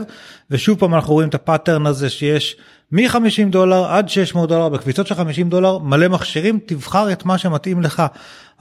ושוב 0.52 0.80
פעם 0.80 0.96
אנחנו 0.96 1.14
רואים 1.14 1.30
את 1.30 1.36
ה 1.36 1.42
pattern 1.42 1.86
הזה 1.86 2.10
שיש 2.10 2.56
מ-50 2.92 3.50
דולר 3.50 3.86
עד 3.86 4.10
600 4.10 4.50
דולר 4.50 4.70
בקפיצות 4.70 5.08
של 5.08 5.16
50 5.16 5.50
דולר 5.50 5.78
מלא 5.78 6.08
מכשירים 6.08 6.60
תבחר 6.66 7.12
את 7.12 7.26
מה 7.26 7.38
שמתאים 7.38 7.82
לך. 7.82 8.04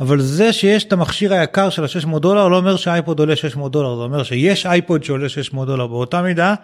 אבל 0.00 0.20
זה 0.20 0.52
שיש 0.52 0.84
את 0.84 0.92
המכשיר 0.92 1.32
היקר 1.32 1.70
של 1.70 1.84
ה-600 1.84 2.18
דולר 2.18 2.48
לא 2.48 2.56
אומר 2.56 2.76
שהאייפוד 2.76 3.18
עולה 3.18 3.36
600 3.36 3.72
דולר 3.72 3.96
זה 3.96 4.02
אומר 4.02 4.22
שיש 4.22 4.66
אייפוד 4.66 5.04
שעולה 5.04 5.28
600 5.28 5.66
דולר. 5.66 5.86
באותה 5.86 6.22
מידה 6.22 6.54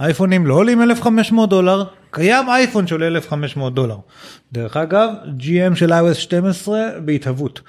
אייפונים 0.00 0.46
לא 0.46 0.54
עולים 0.54 0.82
1500 0.82 1.50
דולר 1.50 1.84
קיים 2.10 2.48
אייפון 2.48 2.86
שעולה 2.86 3.06
1500 3.06 3.74
דולר 3.74 3.96
דרך 4.52 4.76
אגב 4.76 5.08
GM 5.40 5.74
של 5.74 5.92
iOS 5.92 6.14
12 6.14 6.78
בהתהוות. 7.04 7.60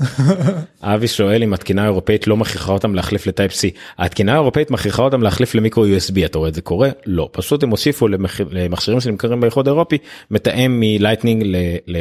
אבי 0.82 1.08
שואל 1.08 1.42
אם 1.42 1.54
התקינה 1.54 1.82
האירופאית 1.82 2.26
לא 2.26 2.36
מכריחה 2.36 2.72
אותם 2.72 2.94
להחליף 2.94 3.26
ל 3.26 3.31
Type 3.31 3.52
C. 3.52 3.56
התקינה 3.98 4.32
האירופאית 4.32 4.70
מכריחה 4.70 5.02
אותם 5.02 5.22
להחליף 5.22 5.54
ל 5.54 5.59
micro 5.59 5.84
USB 5.84 6.24
אתה 6.24 6.38
רואה 6.38 6.48
את 6.48 6.54
זה 6.54 6.60
קורה? 6.62 6.88
לא 7.06 7.28
פשוט 7.32 7.62
הם 7.62 7.70
הוסיפו 7.70 8.08
למח... 8.08 8.40
למכשירים 8.50 9.00
שנמכרים 9.00 9.40
באיחוד 9.40 9.68
האירופי 9.68 9.98
מתאם 10.30 10.80
מ 10.80 10.86
Lightning 10.86 11.42
ל... 11.46 11.56
ל... 11.86 11.96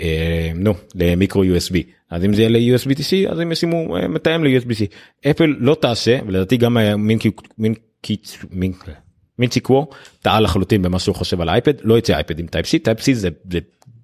אה, 0.00 0.50
נו 0.54 0.74
ל 0.94 1.02
micro 1.02 1.44
USB 1.44 1.76
אז 2.10 2.24
אם 2.24 2.34
זה 2.34 2.42
יהיה 2.42 2.50
ל-USB 2.50 2.90
TC 2.90 3.32
אז 3.32 3.38
הם 3.38 3.52
ישימו 3.52 3.96
אה, 3.96 4.08
מתאם 4.08 4.44
ל-USB-C. 4.44 4.84
אפל 5.30 5.54
לא 5.58 5.76
תעשה 5.80 6.18
ולדעתי 6.26 6.56
גם 6.56 6.76
קיק- 7.18 7.40
מין 7.58 7.74
קיץ 8.02 8.38
מין 8.50 8.72
Ming-Chi 9.38 9.60
Kuo 9.60 9.86
טעה 10.22 10.40
לחלוטין 10.40 10.82
במה 10.82 10.98
שהוא 10.98 11.14
חושב 11.14 11.40
על 11.40 11.48
האייפד 11.48 11.72
לא 11.82 11.98
יצא 11.98 12.14
אייפד 12.14 12.38
עם 12.38 12.46
Type 12.46 12.66
C 12.66 12.68
Type 12.84 12.98
C 12.98 13.12
זה, 13.12 13.28
זה 13.50 13.58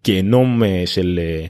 גיהנום 0.04 0.64
אה, 0.64 0.82
של 0.86 1.20
אה, 1.22 1.46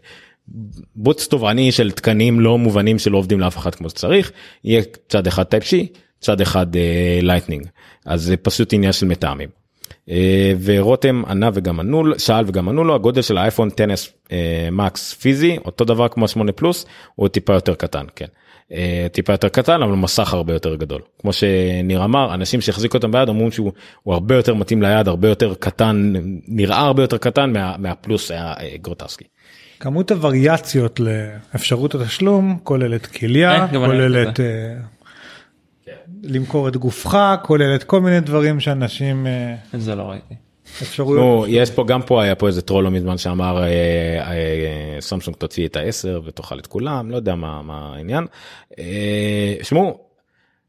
בוץ 0.97 1.27
תובעני 1.27 1.73
של 1.73 1.91
תקנים 1.91 2.41
לא 2.41 2.59
מובנים 2.59 2.99
שלא 2.99 3.19
עובדים 3.19 3.41
לאף 3.41 3.57
אחד 3.57 3.75
כמו 3.75 3.91
שצריך 3.91 4.33
יהיה 4.65 4.83
צד 5.09 5.27
אחד 5.27 5.43
Type 5.43 5.65
C 5.65 5.99
צד 6.21 6.41
אחד 6.41 6.67
Lightning 7.23 7.67
אז 8.07 8.23
זה 8.23 8.37
פשוט 8.37 8.73
עניין 8.73 8.93
של 8.93 9.07
מתאמים. 9.07 9.66
אה, 10.11 10.53
ורותם 10.65 11.23
ענה 11.29 11.51
וגם 11.55 11.81
ענו 11.81 12.05
לו- 12.05 12.19
שאל 12.19 12.45
וגם 12.47 12.69
ענו 12.69 12.85
לו 12.85 12.95
הגודל 12.95 13.23
של 13.23 13.39
האייפון 13.39 13.69
10s 13.69 14.11
אה, 14.33 14.69
Max 14.73 15.13
פיזי 15.15 15.59
אותו 15.65 15.85
דבר 15.85 16.09
כמו 16.09 16.29
8 16.29 16.53
פלוס 16.53 16.87
הוא 17.15 17.29
טיפה 17.29 17.53
יותר 17.53 17.75
קטן 17.75 18.05
כן. 18.17 18.27
אה, 18.73 19.07
טיפה 19.13 19.33
יותר 19.33 19.49
קטן 19.49 19.83
אבל 19.83 19.93
מסך 19.93 20.35
הרבה 20.35 20.53
יותר 20.53 20.75
גדול 20.77 21.01
כמו 21.21 21.33
שניר 21.33 22.05
אמר 22.05 22.35
אנשים 22.35 22.61
שהחזיקו 22.61 22.97
אותם 22.97 23.13
ביד 23.13 23.29
אמרו 23.29 23.53
שהוא 23.53 23.73
הוא 24.03 24.15
הרבה 24.15 24.35
יותר 24.35 24.55
מתאים 24.55 24.83
ליד 24.83 25.09
הרבה 25.09 25.29
יותר 25.29 25.55
קטן 25.55 26.13
נראה 26.49 26.79
הרבה 26.79 27.03
יותר 27.03 27.19
קטן 27.19 27.53
מה, 27.53 27.75
מהפלוס 27.79 28.31
היה 28.31 28.55
גרוטסקי. 28.83 29.25
כמות 29.81 30.11
הווריאציות 30.11 31.01
לאפשרות 31.01 31.95
התשלום 31.95 32.59
כוללת 32.63 33.07
כליה 33.07 33.69
כוללת 33.69 34.41
למכור 36.23 36.69
את 36.69 36.77
גופך 36.77 37.19
כוללת 37.43 37.85
כל 37.85 38.01
מיני 38.01 38.21
דברים 38.21 38.61
שאנשים 38.61 39.27
אה, 39.27 39.55
את 39.75 39.81
זה 39.81 39.95
לא 39.95 40.03
ראיתי. 40.03 40.35
אפשרויות. 40.83 41.25
נו, 41.25 41.45
יש 41.49 41.71
פה 41.71 41.85
גם 41.85 42.03
פה 42.03 42.23
היה 42.23 42.35
פה 42.35 42.47
איזה 42.47 42.63
טרול 42.63 42.85
לא 42.85 42.91
מזמן 42.91 43.19
שאמר 43.19 43.63
אה, 43.63 43.67
אה, 43.67 45.01
סמסונג 45.01 45.37
תוציא 45.37 45.67
את 45.67 45.77
העשר 45.77 46.21
ותאכל 46.25 46.59
את 46.59 46.67
כולם 46.67 47.11
לא 47.11 47.17
יודע 47.17 47.35
מה 47.35 47.93
העניין. 47.95 48.27
שמעו 49.63 49.99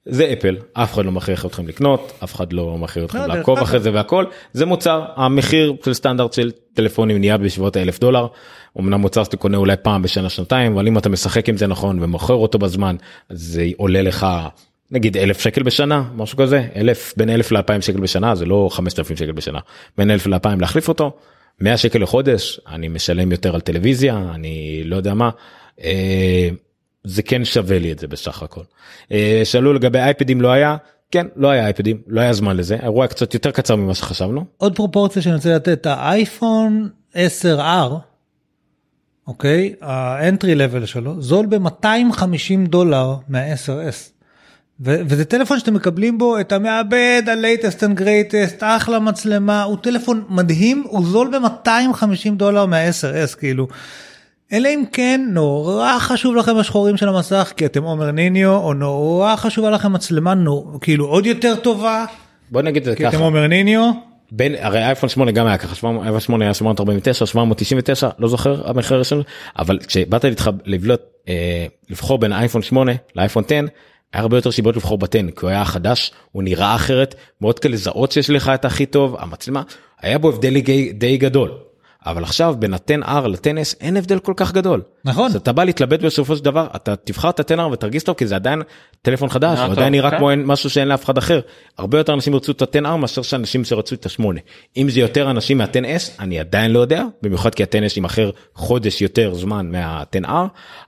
זה 0.09 0.33
אפל 0.33 0.57
אף 0.73 0.93
אחד 0.93 1.05
לא 1.05 1.11
מכריח 1.11 1.45
אתכם 1.45 1.67
לקנות 1.67 2.13
אף 2.23 2.35
אחד 2.35 2.53
לא 2.53 2.77
מכריח 2.77 3.05
אתכם 3.05 3.17
לא, 3.17 3.25
לעקוב. 3.25 3.59
אחרי 3.59 3.79
זה 3.79 3.93
והכל 3.93 4.25
זה 4.53 4.65
מוצר 4.65 5.05
המחיר 5.15 5.75
של 5.85 5.93
סטנדרט 5.93 6.33
של 6.33 6.51
טלפונים 6.73 7.19
נהיה 7.19 7.37
בסביבות 7.37 7.75
האלף 7.75 7.99
דולר. 7.99 8.27
אמנם 8.79 9.01
מוצר 9.01 9.23
שאתה 9.23 9.37
קונה 9.37 9.57
אולי 9.57 9.75
פעם 9.81 10.01
בשנה 10.01 10.29
שנתיים 10.29 10.73
אבל 10.73 10.87
אם 10.87 10.97
אתה 10.97 11.09
משחק 11.09 11.49
עם 11.49 11.57
זה 11.57 11.67
נכון 11.67 12.03
ומוכר 12.03 12.33
אותו 12.33 12.59
בזמן 12.59 12.95
זה 13.29 13.65
עולה 13.77 14.01
לך 14.01 14.27
נגיד 14.91 15.17
אלף 15.17 15.39
שקל 15.39 15.63
בשנה 15.63 16.03
משהו 16.15 16.37
כזה 16.37 16.67
אלף 16.75 17.13
בין 17.17 17.29
אלף 17.29 17.51
לאלפיים 17.51 17.81
שקל 17.81 17.99
בשנה 17.99 18.35
זה 18.35 18.45
לא 18.45 18.69
חמשת 18.71 18.99
אלפים 18.99 19.17
שקל 19.17 19.31
בשנה 19.31 19.59
בין 19.97 20.11
אלף 20.11 20.27
לאלפיים 20.27 20.61
להחליף 20.61 20.87
אותו 20.87 21.11
100 21.61 21.77
שקל 21.77 21.99
לחודש 21.99 22.59
אני 22.67 22.87
משלם 22.87 23.31
יותר 23.31 23.55
על 23.55 23.61
טלוויזיה 23.61 24.31
אני 24.35 24.81
לא 24.85 24.95
יודע 24.95 25.13
מה. 25.13 25.29
אה, 25.83 26.49
זה 27.03 27.23
כן 27.23 27.45
שווה 27.45 27.79
לי 27.79 27.91
את 27.91 27.99
זה 27.99 28.07
בסך 28.07 28.43
הכל. 28.43 28.61
אה, 29.11 29.41
שאלו 29.43 29.73
לגבי 29.73 29.99
אייפדים 29.99 30.41
לא 30.41 30.51
היה 30.51 30.77
כן 31.11 31.27
לא 31.35 31.49
היה 31.49 31.65
אייפדים 31.65 32.01
לא 32.07 32.21
היה 32.21 32.33
זמן 32.33 32.57
לזה 32.57 32.77
האירוע 32.79 33.03
היה 33.03 33.07
קצת 33.07 33.33
יותר 33.33 33.51
קצר 33.51 33.75
ממה 33.75 33.95
שחשבנו 33.95 34.45
עוד 34.57 34.75
פרופורציה 34.75 35.21
שאני 35.21 35.35
רוצה 35.35 35.55
לתת 35.55 35.85
האייפון 35.85 36.89
10R 37.13 37.93
אוקיי 39.27 39.73
האנטרי 39.81 40.55
לבל 40.55 40.85
שלו 40.85 41.21
זול 41.21 41.45
ב-250 41.45 42.69
דולר 42.69 43.15
מה-10S. 43.27 44.16
ו- 44.81 45.01
וזה 45.05 45.25
טלפון 45.25 45.59
שאתם 45.59 45.73
מקבלים 45.73 46.17
בו 46.17 46.39
את 46.39 46.51
המעבד 46.51 47.23
ה-latest 47.27 47.79
and 47.79 47.99
greatest 47.99 48.61
אחלה 48.61 48.99
מצלמה 48.99 49.63
הוא 49.63 49.77
טלפון 49.81 50.23
מדהים 50.29 50.83
הוא 50.87 51.05
זול 51.05 51.39
ב-250 51.39 52.31
דולר 52.37 52.65
מה-10S 52.65 53.35
כאילו. 53.39 53.67
אלא 54.53 54.69
אם 54.69 54.83
כן 54.91 55.21
נורא 55.33 55.99
חשוב 55.99 56.35
לכם 56.35 56.57
השחורים 56.57 56.97
של 56.97 57.09
המסך 57.09 57.53
כי 57.57 57.65
אתם 57.65 57.83
עומר 57.83 58.11
ניניו 58.11 58.51
או 58.51 58.73
נורא 58.73 59.35
חשובה 59.35 59.69
לכם 59.69 59.93
מצלמה 59.93 60.33
נו, 60.33 60.77
כאילו 60.81 61.05
עוד 61.05 61.25
יותר 61.25 61.55
טובה 61.55 62.05
בוא 62.51 62.61
נגיד 62.61 62.81
את 62.81 62.85
זה 62.85 62.95
כי 62.95 63.07
אתם 63.07 63.15
ככה 63.15 63.23
עומר 63.23 63.47
ניניו. 63.47 63.91
בין 64.31 64.55
הרי 64.59 64.85
אייפון 64.85 65.09
8 65.09 65.31
גם 65.31 65.47
היה 65.47 65.57
ככה 65.57 65.75
700 65.75 66.03
אייפון 66.03 66.19
8 66.19 66.45
היה 66.45 66.53
749 66.53 67.25
799 67.25 68.09
לא 68.19 68.27
זוכר 68.27 68.69
המחיר 68.69 68.97
הראשון 68.97 69.21
אבל 69.59 69.79
כשבאת. 69.87 70.25
לבלוט 70.65 71.01
אה, 71.29 71.65
לבחור 71.89 72.17
בין 72.17 72.33
אייפון 72.33 72.61
8 72.61 72.91
לאייפון 73.15 73.43
10 73.47 73.65
היה 74.13 74.21
הרבה 74.21 74.37
יותר 74.37 74.51
סיבות 74.51 74.75
לבחור 74.75 74.97
בטן 74.97 75.31
כי 75.31 75.39
הוא 75.41 75.49
היה 75.49 75.65
חדש 75.65 76.11
הוא 76.31 76.43
נראה 76.43 76.75
אחרת 76.75 77.15
מאוד 77.41 77.59
קל 77.59 77.69
לזהות 77.69 78.11
שיש 78.11 78.29
לך 78.29 78.51
את 78.53 78.65
הכי 78.65 78.85
טוב 78.85 79.15
המצלמה 79.19 79.63
היה 80.01 80.17
בו 80.17 80.29
הבדל 80.29 80.53
די 80.93 81.17
גדול. 81.17 81.66
אבל 82.11 82.23
עכשיו 82.23 82.55
בין 82.59 82.73
ה-10R 82.73 83.27
ל-10S 83.27 83.75
אין 83.81 83.97
הבדל 83.97 84.19
כל 84.19 84.33
כך 84.35 84.53
גדול. 84.53 84.81
נכון. 85.05 85.25
אז 85.25 85.35
אתה 85.35 85.51
בא 85.53 85.63
להתלבט 85.63 85.99
בסופו 85.99 86.35
של 86.35 86.43
דבר 86.43 86.67
אתה 86.75 86.95
תבחר 86.95 87.29
את 87.29 87.51
ה-10R 87.51 87.61
ותרגיש 87.61 88.03
טוב 88.03 88.15
כי 88.15 88.27
זה 88.27 88.35
עדיין 88.35 88.61
טלפון 89.01 89.29
חדש 89.29 89.51
נראה 89.57 89.65
הוא 89.65 89.71
עדיין 89.73 89.91
נראה 89.93 90.11
כן. 90.11 90.17
כמו 90.17 90.31
אין- 90.31 90.45
משהו 90.45 90.69
שאין 90.69 90.87
לאף 90.87 91.05
אחד 91.05 91.17
אחר. 91.17 91.39
הרבה 91.77 91.97
יותר 91.97 92.13
אנשים 92.13 92.33
ירצו 92.33 92.51
את 92.51 92.61
ה-10R 92.61 92.95
מאשר 92.95 93.21
שאנשים 93.21 93.65
שרצו 93.65 93.95
את 93.95 94.05
ה-8. 94.05 94.23
אם 94.77 94.89
זה 94.89 94.99
יותר 94.99 95.31
אנשים 95.31 95.57
מה-10S 95.57 96.11
אני 96.19 96.39
עדיין 96.39 96.71
לא 96.71 96.79
יודע 96.79 97.03
במיוחד 97.21 97.55
כי 97.55 97.63
ה-10S 97.63 97.93
יימכר 97.95 98.29
חודש 98.55 99.01
יותר 99.01 99.33
זמן 99.33 99.71
מה-10R 99.71 100.29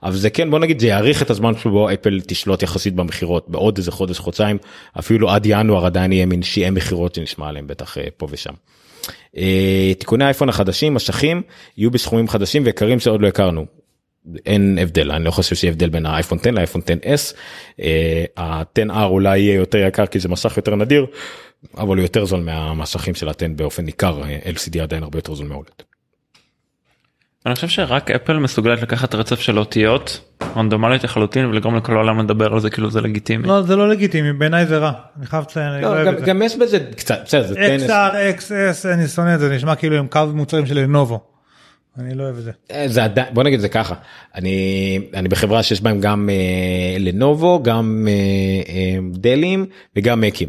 אבל 0.02 0.16
זה 0.16 0.30
כן 0.30 0.50
בוא 0.50 0.58
נגיד 0.58 0.80
זה 0.80 0.86
יאריך 0.86 1.22
את 1.22 1.30
הזמן 1.30 1.56
שבו 1.56 1.90
אפל 1.92 2.20
תשלוט 2.26 2.62
יחסית 2.62 2.94
במכירות 2.94 3.48
בעוד 3.48 3.78
איזה 3.78 3.90
חודש 3.92 4.18
חודשיים 4.18 4.58
אפילו 4.98 5.30
עד 5.30 5.46
ינואר 5.46 5.86
עדיין 5.86 6.12
יהיה 6.12 6.26
מין 6.26 6.42
שיאי 6.42 6.70
מכירות 6.70 7.14
שנשמע 7.14 7.48
עליהם 7.48 7.66
בטח 7.66 7.98
אה, 7.98 8.04
פה 8.16 8.26
ושם. 8.30 8.52
אה, 9.36 9.92
תיקוני 9.98 10.24
האייפון 10.24 10.48
החדשים 10.48 10.94
משכים 10.94 11.42
יהיו 11.76 11.90
בסכומים 11.90 12.28
חדשים 12.28 12.62
ויקרים 12.64 13.00
שעוד 13.00 13.20
לא 13.22 13.28
הכרנו. 13.28 13.66
אין 14.46 14.78
הבדל 14.82 15.10
אני 15.10 15.24
לא 15.24 15.30
חושב 15.30 15.56
שיהיה 15.56 15.72
הבדל 15.72 15.88
בין 15.88 16.06
האייפון 16.06 16.38
10 16.38 16.50
לאייפון 16.50 16.80
10s. 16.80 17.34
אה, 17.80 18.24
ה-10R 18.36 19.04
אולי 19.04 19.38
יהיה 19.38 19.54
יותר 19.54 19.78
יקר 19.78 20.06
כי 20.06 20.18
זה 20.18 20.28
מסך 20.28 20.56
יותר 20.56 20.76
נדיר 20.76 21.06
אבל 21.76 21.96
הוא 21.96 22.02
יותר 22.02 22.24
זול 22.24 22.40
מהמסכים 22.40 23.14
של 23.14 23.28
ה-10 23.28 23.48
באופן 23.56 23.84
ניכר 23.84 24.22
אה, 24.22 24.38
LCD 24.38 24.82
עדיין 24.82 25.02
הרבה 25.02 25.18
יותר 25.18 25.34
זול 25.34 25.46
מהולד. 25.46 25.82
אני 27.46 27.54
חושב 27.54 27.68
שרק 27.68 28.10
אפל 28.10 28.38
מסוגלת 28.38 28.82
לקחת 28.82 29.14
רצף 29.14 29.40
של 29.40 29.58
אותיות 29.58 30.20
רנדומלית 30.56 31.04
לחלוטין 31.04 31.44
ולגרום 31.46 31.76
לכל 31.76 31.92
העולם 31.92 32.18
לדבר 32.20 32.52
על 32.52 32.60
זה 32.60 32.70
כאילו 32.70 32.90
זה 32.90 33.00
לגיטימי. 33.00 33.48
לא 33.48 33.62
זה 33.62 33.76
לא 33.76 33.88
לגיטימי 33.88 34.32
בעיניי 34.32 34.66
זה 34.66 34.78
רע. 34.78 34.92
אני 35.18 35.26
חייב 35.26 35.42
לציין. 35.42 35.82
לא 35.82 36.04
לא, 36.04 36.20
גם- 36.20 36.42
יש 36.42 36.56
בזה 36.56 36.78
קצת, 36.96 37.20
בסדר, 37.24 37.46
זה 37.46 37.54
טנס. 37.54 37.82
XR, 37.90 37.90
XS, 38.38 38.88
אני 38.94 39.08
שונא 39.08 39.34
את 39.34 39.40
זה, 39.40 39.54
נשמע 39.56 39.74
כאילו 39.74 39.96
הם 39.96 40.06
קו 40.06 40.20
מוצרים 40.34 40.66
של 40.66 40.78
לנובו. 40.78 41.20
אני 41.98 42.14
לא 42.14 42.22
אוהב 42.22 42.36
את 42.36 42.42
זה. 42.42 42.50
אה, 42.70 42.84
זה 42.88 43.04
עדיין, 43.04 43.26
בוא 43.34 43.42
נגיד 43.42 43.60
זה 43.60 43.68
ככה, 43.68 43.94
אני, 44.34 44.58
אני 45.14 45.28
בחברה 45.28 45.62
שיש 45.62 45.80
בהם 45.82 46.00
גם 46.00 46.28
אה, 46.32 46.96
לנובו, 46.98 47.62
גם 47.62 48.08
אה, 48.08 48.12
אה, 48.74 48.98
דלים 49.12 49.66
וגם 49.96 50.20
מקים. 50.20 50.48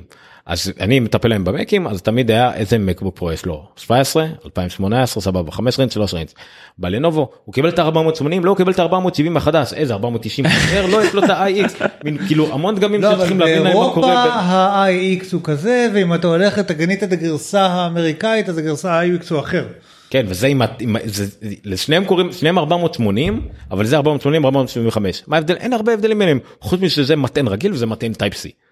אז 0.51 0.71
אני 0.79 0.99
מטפל 0.99 1.27
להם 1.27 1.43
במקים, 1.43 1.87
אז 1.87 2.01
תמיד 2.01 2.31
היה 2.31 2.53
איזה 2.53 2.77
מקבוק 2.77 3.17
פרו 3.17 3.31
יש 3.31 3.45
לו, 3.45 3.65
17, 3.75 4.25
2018, 4.45 5.23
סבבה, 5.23 5.51
5 5.51 5.79
רינץ, 5.79 5.93
3 5.93 6.13
רינץ. 6.13 6.33
בלנובו, 6.77 7.29
הוא 7.45 7.53
קיבל 7.53 7.69
את 7.69 7.79
ה-480, 7.79 8.25
לא, 8.43 8.49
הוא 8.49 8.57
קיבל 8.57 8.71
את 8.71 8.79
ה-470 8.79 9.37
החדש, 9.37 9.73
איזה 9.73 9.93
490, 9.93 10.45
אחר, 10.45 10.85
לא, 10.85 11.03
יש 11.03 11.13
לו 11.13 11.23
את 11.23 11.29
ה-iX, 11.29 11.83
מין, 12.03 12.17
כאילו 12.27 12.53
המון 12.53 12.75
דגמים 12.75 13.01
לא, 13.01 13.11
שצריכים 13.11 13.39
להבין 13.39 13.63
להם 13.63 13.77
מה 13.77 13.93
קורה. 13.93 14.23
ה-iX 14.23 15.25
הוא 15.33 15.41
כזה, 15.43 15.87
ואם 15.93 16.13
אתה 16.13 16.27
הולך 16.27 16.59
אתה 16.59 16.73
קנית 16.73 17.03
את 17.03 17.11
הגרסה 17.11 17.65
האמריקאית 17.65 18.49
אז 18.49 18.57
הגרסה 18.57 18.99
ה-iX 18.99 19.25
הוא 19.29 19.39
אחר. 19.39 19.65
כן 20.09 20.25
וזה 20.27 20.47
עם, 20.47 20.61
עם 20.79 20.95
זה, 21.05 21.25
לשניהם 21.65 22.05
קוראים 22.05 22.31
שניהם 22.31 22.57
480 22.57 23.41
אבל 23.71 23.85
זה 23.85 23.95
480 23.95 24.45
475 24.45 25.23
מה 25.27 25.35
ההבדל 25.35 25.55
אין 25.55 25.73
הרבה 25.73 25.93
הבדלים 25.93 26.19
ביניהם 26.19 26.39
חוץ 26.61 26.79
משזה 26.79 27.15
מטען 27.15 27.47
רגיל 27.47 27.73
וזה 27.73 27.85
מטען 27.85 28.13
Type 28.13 28.33
C. 28.33 28.70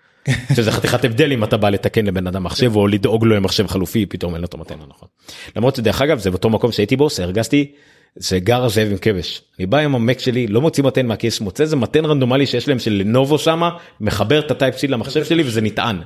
שזה 0.55 0.71
חתיכת 0.71 1.05
הבדל 1.05 1.31
אם 1.31 1.43
אתה 1.43 1.57
בא 1.57 1.69
לתקן 1.69 2.05
לבן 2.05 2.27
אדם 2.27 2.43
מחשב 2.43 2.75
או 2.75 2.87
לדאוג 2.87 3.25
לו 3.25 3.35
למחשב 3.35 3.67
חלופי 3.67 4.05
פתאום 4.05 4.33
אין 4.33 4.41
לו 4.41 4.47
את 4.47 4.53
המטען 4.53 4.77
הנכון. 4.81 5.07
למרות 5.55 5.75
שדרך 5.75 6.01
אגב 6.01 6.19
זה 6.19 6.31
באותו 6.31 6.49
מקום 6.49 6.71
שהייתי 6.71 6.95
בו 6.95 7.07
הרגשתי 7.23 7.71
זה 8.15 8.39
גר 8.39 8.67
זאב 8.67 8.87
עם 8.91 8.97
כבש 8.97 9.41
אני 9.59 9.65
בא 9.65 9.77
עם 9.77 9.95
המק 9.95 10.19
שלי 10.19 10.47
לא 10.47 10.61
מוציא 10.61 10.83
מטען 10.83 11.07
מהכיס 11.07 11.41
מוצא 11.41 11.63
איזה 11.63 11.75
מטען 11.75 12.05
רנדומלי 12.05 12.45
שיש 12.45 12.67
להם 12.67 12.79
של 12.79 12.91
לנובו 12.91 13.37
שמה 13.37 13.69
מחבר 14.01 14.39
את 14.39 14.51
הטייפ 14.51 14.75
C 14.75 14.87
למחשב 14.87 15.23
שלי 15.23 15.43
וזה 15.43 15.61
נטען. 15.61 16.01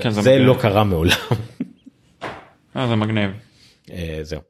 כן, 0.00 0.10
זה 0.10 0.22
זה. 0.22 0.38
לא 0.38 0.56
קרה 0.60 0.84
מעולם. 0.84 1.16
אה, 2.76 2.88
זה 2.88 2.94
מגניב. 2.94 3.30
אה, 3.92 4.18
זהו. 4.22 4.40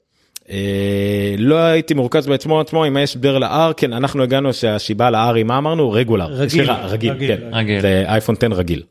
אה, 0.51 1.35
לא 1.39 1.55
הייתי 1.57 1.95
מורכז 1.95 2.27
בעצמו 2.27 2.61
עצמו 2.61 2.87
אם 2.87 2.97
יש 2.97 3.11
הסבר 3.11 3.39
ל-R 3.39 3.73
כן 3.77 3.93
אנחנו 3.93 4.23
הגענו 4.23 4.53
שהשיבה 4.53 5.11
ל-R 5.11 5.35
היא 5.35 5.45
מה 5.45 5.59
אמרנו 5.59 5.93
רגולר 5.93 6.27
רגיל. 6.27 6.49
סליחה, 6.49 6.87
רגיל 6.87 7.13
רגיל, 7.13 7.37
כן 7.37 7.55
רגיל. 7.55 7.81
זה 7.81 8.05
אייפון 8.07 8.35
10 8.39 8.47
רגיל. 8.47 8.83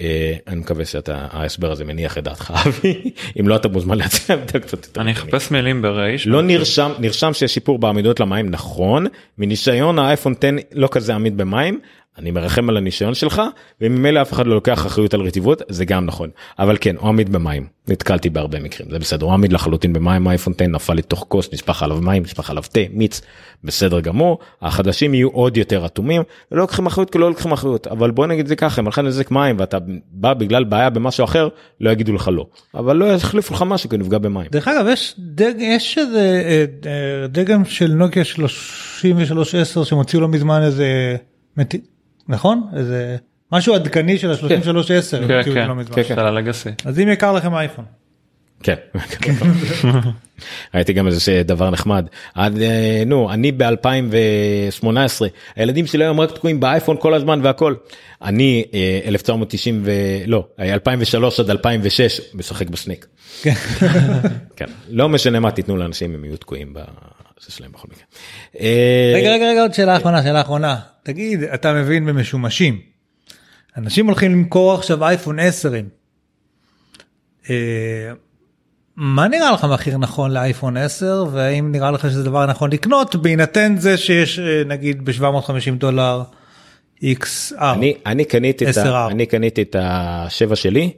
אה, 0.00 0.34
אני 0.46 0.60
מקווה 0.60 0.84
שאתה 0.84 1.26
ההסבר 1.30 1.70
הזה 1.72 1.84
מניח 1.84 2.18
את 2.18 2.24
דעתך 2.24 2.52
אבי 2.66 3.10
אם 3.40 3.48
לא 3.48 3.56
אתה 3.56 3.68
מוזמן 3.68 3.98
להציע 3.98 4.36
הבדל 4.36 4.58
קצת 4.58 4.86
יותר. 4.86 5.00
אני. 5.00 5.12
אחפש 5.12 5.50
מילים 5.50 5.82
ברייש. 5.82 6.26
לא 6.26 6.42
נרשם 6.42 6.92
נרשם 6.98 7.32
שיש 7.32 7.54
שיפור 7.54 7.78
בעמידות 7.78 8.20
למים 8.20 8.50
נכון 8.50 9.06
מניסיון 9.38 9.98
האייפון 9.98 10.34
10 10.38 10.48
לא 10.72 10.88
כזה 10.92 11.14
עמיד 11.14 11.36
במים 11.36 11.80
אני 12.18 12.30
מרחם 12.30 12.68
על 12.68 12.76
הניסיון 12.76 13.14
שלך 13.14 13.42
וממילא 13.80 14.22
אף 14.22 14.32
אחד 14.32 14.46
לא 14.46 14.54
לוקח 14.54 14.86
אחריות 14.86 15.14
על 15.14 15.20
רטיבות 15.20 15.62
זה 15.68 15.84
גם 15.84 16.06
נכון. 16.06 16.30
אבל 16.58 16.76
כן 16.80 16.96
הוא 16.96 17.08
עמיד 17.08 17.32
במים. 17.32 17.66
נתקלתי 17.88 18.30
בהרבה 18.30 18.60
מקרים. 18.60 18.90
זה 18.90 18.98
בסדר 18.98 19.26
הוא 19.26 19.32
עמיד 19.34 19.52
לחלוטין 19.52 19.92
במים 19.92 20.26
האייפון 20.26 20.52
10 20.56 20.66
נפל 20.66 20.94
לתוך 20.94 21.24
כוס 21.28 21.52
נשפך 21.52 21.82
עליו 21.82 21.98
מים 22.00 22.22
נשפך 22.22 22.50
עליו 22.50 22.62
תה 22.72 22.80
מיץ. 22.92 23.20
בסדר 23.64 24.00
גמור 24.00 24.38
החדשים 24.62 25.14
יהיו 25.14 25.28
עוד 25.28 25.56
יותר 25.56 25.86
אטומים. 25.86 26.22
לא 26.52 26.58
לוקחים 26.58 26.86
אחריות 26.86 27.10
כי 27.10 27.18
לא 27.18 27.28
לוקחים 27.28 27.52
אחריות 27.52 27.86
אבל 27.86 28.10
בוא 28.10 28.26
נגיד 28.26 28.46
זה 28.46 28.56
ככה 28.56 28.80
אם 28.80 28.88
לך 28.88 28.98
נזק 28.98 29.30
מים 29.30 29.56
ואתה 29.58 29.78
בא 30.12 30.34
בגלל 30.34 30.64
בעיה 30.64 30.90
במשהו 30.90 31.24
אחר 31.24 31.48
לא 31.80 31.90
יגידו 31.90 32.12
לך 32.12 32.30
לא. 32.32 32.46
אבל 32.74 32.96
לא 32.96 33.04
יחליפו 33.04 33.54
לך 33.54 33.62
משהו 33.66 33.90
כי 33.90 33.96
נפגע 33.96 34.18
במים. 34.18 34.46
דרך 34.52 34.68
אגב 34.68 34.86
יש 34.92 35.14
דג, 35.18 35.54
יש 35.58 35.98
איזה 35.98 36.42
אה, 36.44 36.64
אה, 37.22 37.26
דגם 37.26 37.64
של 37.64 37.92
נוקיה 37.92 38.24
3310 38.24 39.84
שהם 39.84 39.98
הוציאו 39.98 40.20
לא 40.22 40.28
מזמן 40.28 40.62
איזה 40.62 41.16
מת- 41.56 41.91
נכון 42.28 42.62
איזה 42.76 43.16
משהו 43.52 43.74
עדכני 43.74 44.18
של 44.18 44.30
ה-3310 44.30 45.16
הם 45.16 45.28
כן, 45.28 45.36
הוציאו 45.36 45.54
כן, 45.54 45.68
לא 45.68 45.74
מזמן. 45.74 45.96
כן, 45.96 46.04
של 46.04 46.20
הלגסי. 46.20 46.70
אז 46.84 47.00
אם 47.00 47.08
יקר 47.08 47.32
לכם 47.32 47.54
אייפון. 47.54 47.84
כן. 48.62 48.74
ראיתי 50.74 50.92
גם 50.92 51.06
איזה 51.06 51.42
דבר 51.44 51.70
נחמד 51.70 52.06
עד 52.34 52.58
אה, 52.62 53.02
נו 53.06 53.32
אני 53.32 53.52
ב2018 53.58 54.86
הילדים 55.56 55.86
שלי 55.86 56.04
היום 56.04 56.20
רק 56.20 56.30
תקועים 56.30 56.60
באייפון 56.60 56.96
כל 57.00 57.14
הזמן 57.14 57.40
והכל 57.42 57.74
אני 58.22 58.64
אה, 58.74 59.00
1990 59.06 59.82
ולא 59.84 60.46
2003 60.58 61.40
עד 61.40 61.50
2006 61.50 62.20
משחק 62.34 62.70
בסניק. 62.70 63.06
כן. 63.42 63.54
כן 64.56 64.66
לא 64.88 65.08
משנה 65.08 65.40
מה 65.40 65.50
תיתנו 65.50 65.76
לאנשים 65.76 66.14
הם 66.14 66.24
יהיו 66.24 66.36
תקועים 66.36 66.74
בזה 67.42 67.52
שלהם 67.52 67.72
בכל 67.72 67.88
מקרה. 67.90 68.04
אה, 68.60 69.12
רגע 69.16 69.30
רגע 69.34 69.46
רגע 69.50 69.62
עוד 69.62 69.74
שאלה 69.74 69.96
אחרונה 69.96 70.22
שאלה 70.22 70.40
אחרונה 70.40 70.76
תגיד 71.02 71.42
אתה 71.42 71.72
מבין 71.72 72.06
במשומשים. 72.06 72.80
אנשים 73.76 74.06
הולכים 74.06 74.32
למכור 74.32 74.74
עכשיו 74.74 75.04
אייפון 75.04 75.38
10. 75.38 75.72
מה 78.96 79.28
נראה 79.28 79.50
לך 79.52 79.64
מחיר 79.64 79.98
נכון 79.98 80.30
לאייפון 80.30 80.76
10 80.76 81.24
והאם 81.32 81.72
נראה 81.72 81.90
לך 81.90 82.02
שזה 82.10 82.22
דבר 82.24 82.46
נכון 82.46 82.72
לקנות 82.72 83.16
בהינתן 83.16 83.74
זה 83.78 83.96
שיש 83.96 84.38
אה, 84.38 84.62
נגיד 84.66 85.04
ב-750 85.04 85.52
דולר 85.78 86.22
XR. 87.04 87.54
אני 87.60 87.94
אני 88.06 88.24
קניתי 88.24 88.64
את 88.70 88.76
10R. 88.76 88.88
ה- 88.88 89.08
אני 89.10 89.26
קניתי 89.26 89.62
את 89.62 89.76
השבע 89.78 90.56
שלי. 90.56 90.92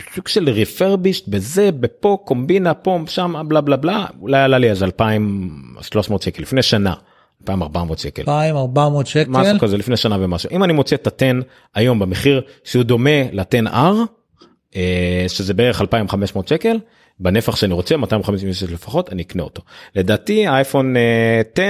אה, 0.00 0.14
סוג 0.14 0.28
של 0.28 0.50
ריפרבישט 0.50 1.28
בזה 1.28 1.72
בפה 1.72 2.18
קומבינה 2.24 2.74
פה 2.74 2.98
שם 3.06 3.42
בלה 3.48 3.60
בלה 3.60 3.76
בלה 3.76 4.06
אולי 4.20 4.42
עלה 4.42 4.58
לי 4.58 4.70
אז 4.70 4.82
2300 4.82 6.22
שקל 6.22 6.42
לפני 6.42 6.62
שנה 6.62 6.94
2400 7.42 7.98
שקל. 7.98 8.22
2400 8.22 9.06
שקל. 9.06 9.30
משהו 9.30 9.58
כזה 9.58 9.76
לפני 9.76 9.96
שנה 9.96 10.16
ומשהו. 10.20 10.50
אם 10.52 10.64
אני 10.64 10.72
מוצא 10.72 10.96
את 10.96 11.06
ה-10 11.06 11.44
היום 11.74 11.98
במחיר 11.98 12.42
שהוא 12.64 12.82
דומה 12.82 13.22
ל-10R 13.32 13.94
אה, 14.76 15.24
שזה 15.28 15.54
בערך 15.54 15.80
2500 15.80 16.48
שקל 16.48 16.76
בנפח 17.20 17.56
שאני 17.56 17.74
רוצה 17.74 17.96
256 17.96 18.62
לפחות 18.62 19.12
אני 19.12 19.22
אקנה 19.22 19.42
אותו. 19.42 19.62
לדעתי 19.96 20.46
האייפון 20.46 20.96
אה, 20.96 21.42
10 21.54 21.62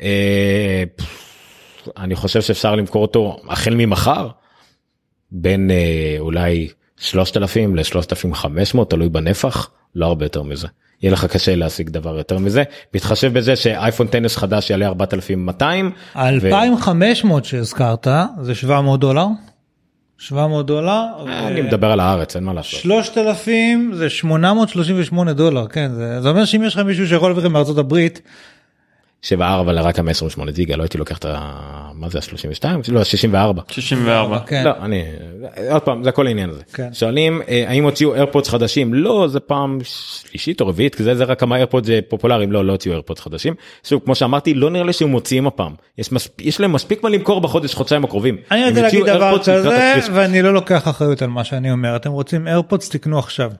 אה, 0.00 0.84
פff, 0.98 1.24
אני 1.96 2.14
חושב 2.14 2.42
שאפשר 2.42 2.74
למכור 2.74 3.02
אותו 3.02 3.36
החל 3.48 3.74
ממחר 3.74 4.28
בין 5.32 5.70
אה, 5.70 6.16
אולי 6.18 6.68
3,000 7.04 7.76
ל-3,500 7.76 8.84
תלוי 8.88 9.08
בנפח 9.08 9.70
לא 9.94 10.06
הרבה 10.06 10.24
יותר 10.24 10.42
מזה. 10.42 10.68
יהיה 11.02 11.12
לך 11.12 11.24
קשה 11.24 11.56
להשיג 11.56 11.88
דבר 11.90 12.16
יותר 12.18 12.38
מזה 12.38 12.62
בהתחשב 12.92 13.32
בזה 13.32 13.56
שאייפון 13.56 14.06
10 14.24 14.40
חדש 14.40 14.70
יעלה 14.70 14.86
4,200 14.86 15.90
ו- 16.16 16.18
2500 16.18 17.44
שהזכרת 17.44 18.06
זה 18.40 18.54
700 18.54 19.00
דולר. 19.00 19.26
700 20.18 20.66
דולר. 20.66 21.02
אני 21.28 21.60
ו- 21.60 21.64
מדבר 21.64 21.92
על 21.92 22.00
הארץ 22.00 22.36
אין 22.36 22.44
מה 22.44 22.52
לעשות. 22.52 22.80
3,000 22.80 23.92
זה 23.94 24.10
838 24.10 25.32
דולר 25.32 25.66
כן 25.66 25.90
זה, 25.94 26.20
זה 26.22 26.28
אומר 26.28 26.44
שאם 26.44 26.62
יש 26.62 26.74
לך 26.74 26.80
מישהו 26.80 27.06
שיכול 27.06 27.28
להביא 27.30 27.42
לכם 27.42 27.52
מארצות 27.52 27.78
הברית 27.78 28.20
7 29.24 29.60
אבל 29.60 29.78
רק 29.78 29.98
ה-128 29.98 30.50
גיגה 30.50 30.76
לא 30.76 30.82
הייתי 30.82 30.98
לוקח 30.98 31.18
את 31.18 31.24
ה... 31.24 31.50
מה 31.94 32.08
זה 32.08 32.18
ה-32? 32.18 32.64
לא 32.88 33.00
ה-64. 33.00 33.72
64. 33.72 34.38
כן. 34.46 34.64
לא 34.64 34.70
אני 34.82 35.04
עוד 35.70 35.82
פעם 35.82 36.02
זה 36.02 36.08
הכל 36.08 36.26
העניין 36.26 36.50
הזה 36.50 36.62
כן. 36.74 36.88
שואלים 36.92 37.42
אה, 37.48 37.64
האם 37.68 37.84
הוציאו 37.84 38.14
איירפודס 38.14 38.48
חדשים 38.48 38.94
לא 38.94 39.28
זה 39.28 39.40
פעם 39.40 39.78
שלישית 39.82 40.60
או 40.60 40.66
רביעית 40.66 40.94
כי 40.94 41.02
זה 41.02 41.14
זה 41.14 41.24
רק 41.24 41.40
כמה 41.40 41.56
איירפודס 41.56 41.88
פופולריים 42.08 42.52
לא 42.52 42.64
לא 42.64 42.72
הוציאו 42.72 42.92
איירפודס 42.92 43.20
חדשים. 43.20 43.54
שוב 43.84 44.02
כמו 44.04 44.14
שאמרתי 44.14 44.54
לא 44.54 44.70
נראה 44.70 44.84
לי 44.84 44.92
שהם 44.92 45.08
מוציאים 45.08 45.46
הפעם 45.46 45.74
יש 45.98 46.12
מספ... 46.12 46.40
יש 46.40 46.60
להם 46.60 46.72
מספיק 46.72 47.02
מה 47.02 47.10
למכור 47.10 47.40
בחודש 47.40 47.74
חודשיים 47.74 48.04
הקרובים. 48.04 48.36
אני 48.50 48.68
רוצה 48.68 48.82
להגיד 48.82 49.06
דבר 49.06 49.38
כזה. 49.38 50.12
ואני 50.12 50.42
לא 50.42 50.54
לוקח 50.54 50.88
אחריות 50.88 51.22
על 51.22 51.28
מה 51.28 51.44
שאני 51.44 51.72
אומר 51.72 51.96
אתם 51.96 52.10
רוצים 52.10 52.48
איירפודס 52.48 52.88
תקנו 52.88 53.18
עכשיו. 53.18 53.50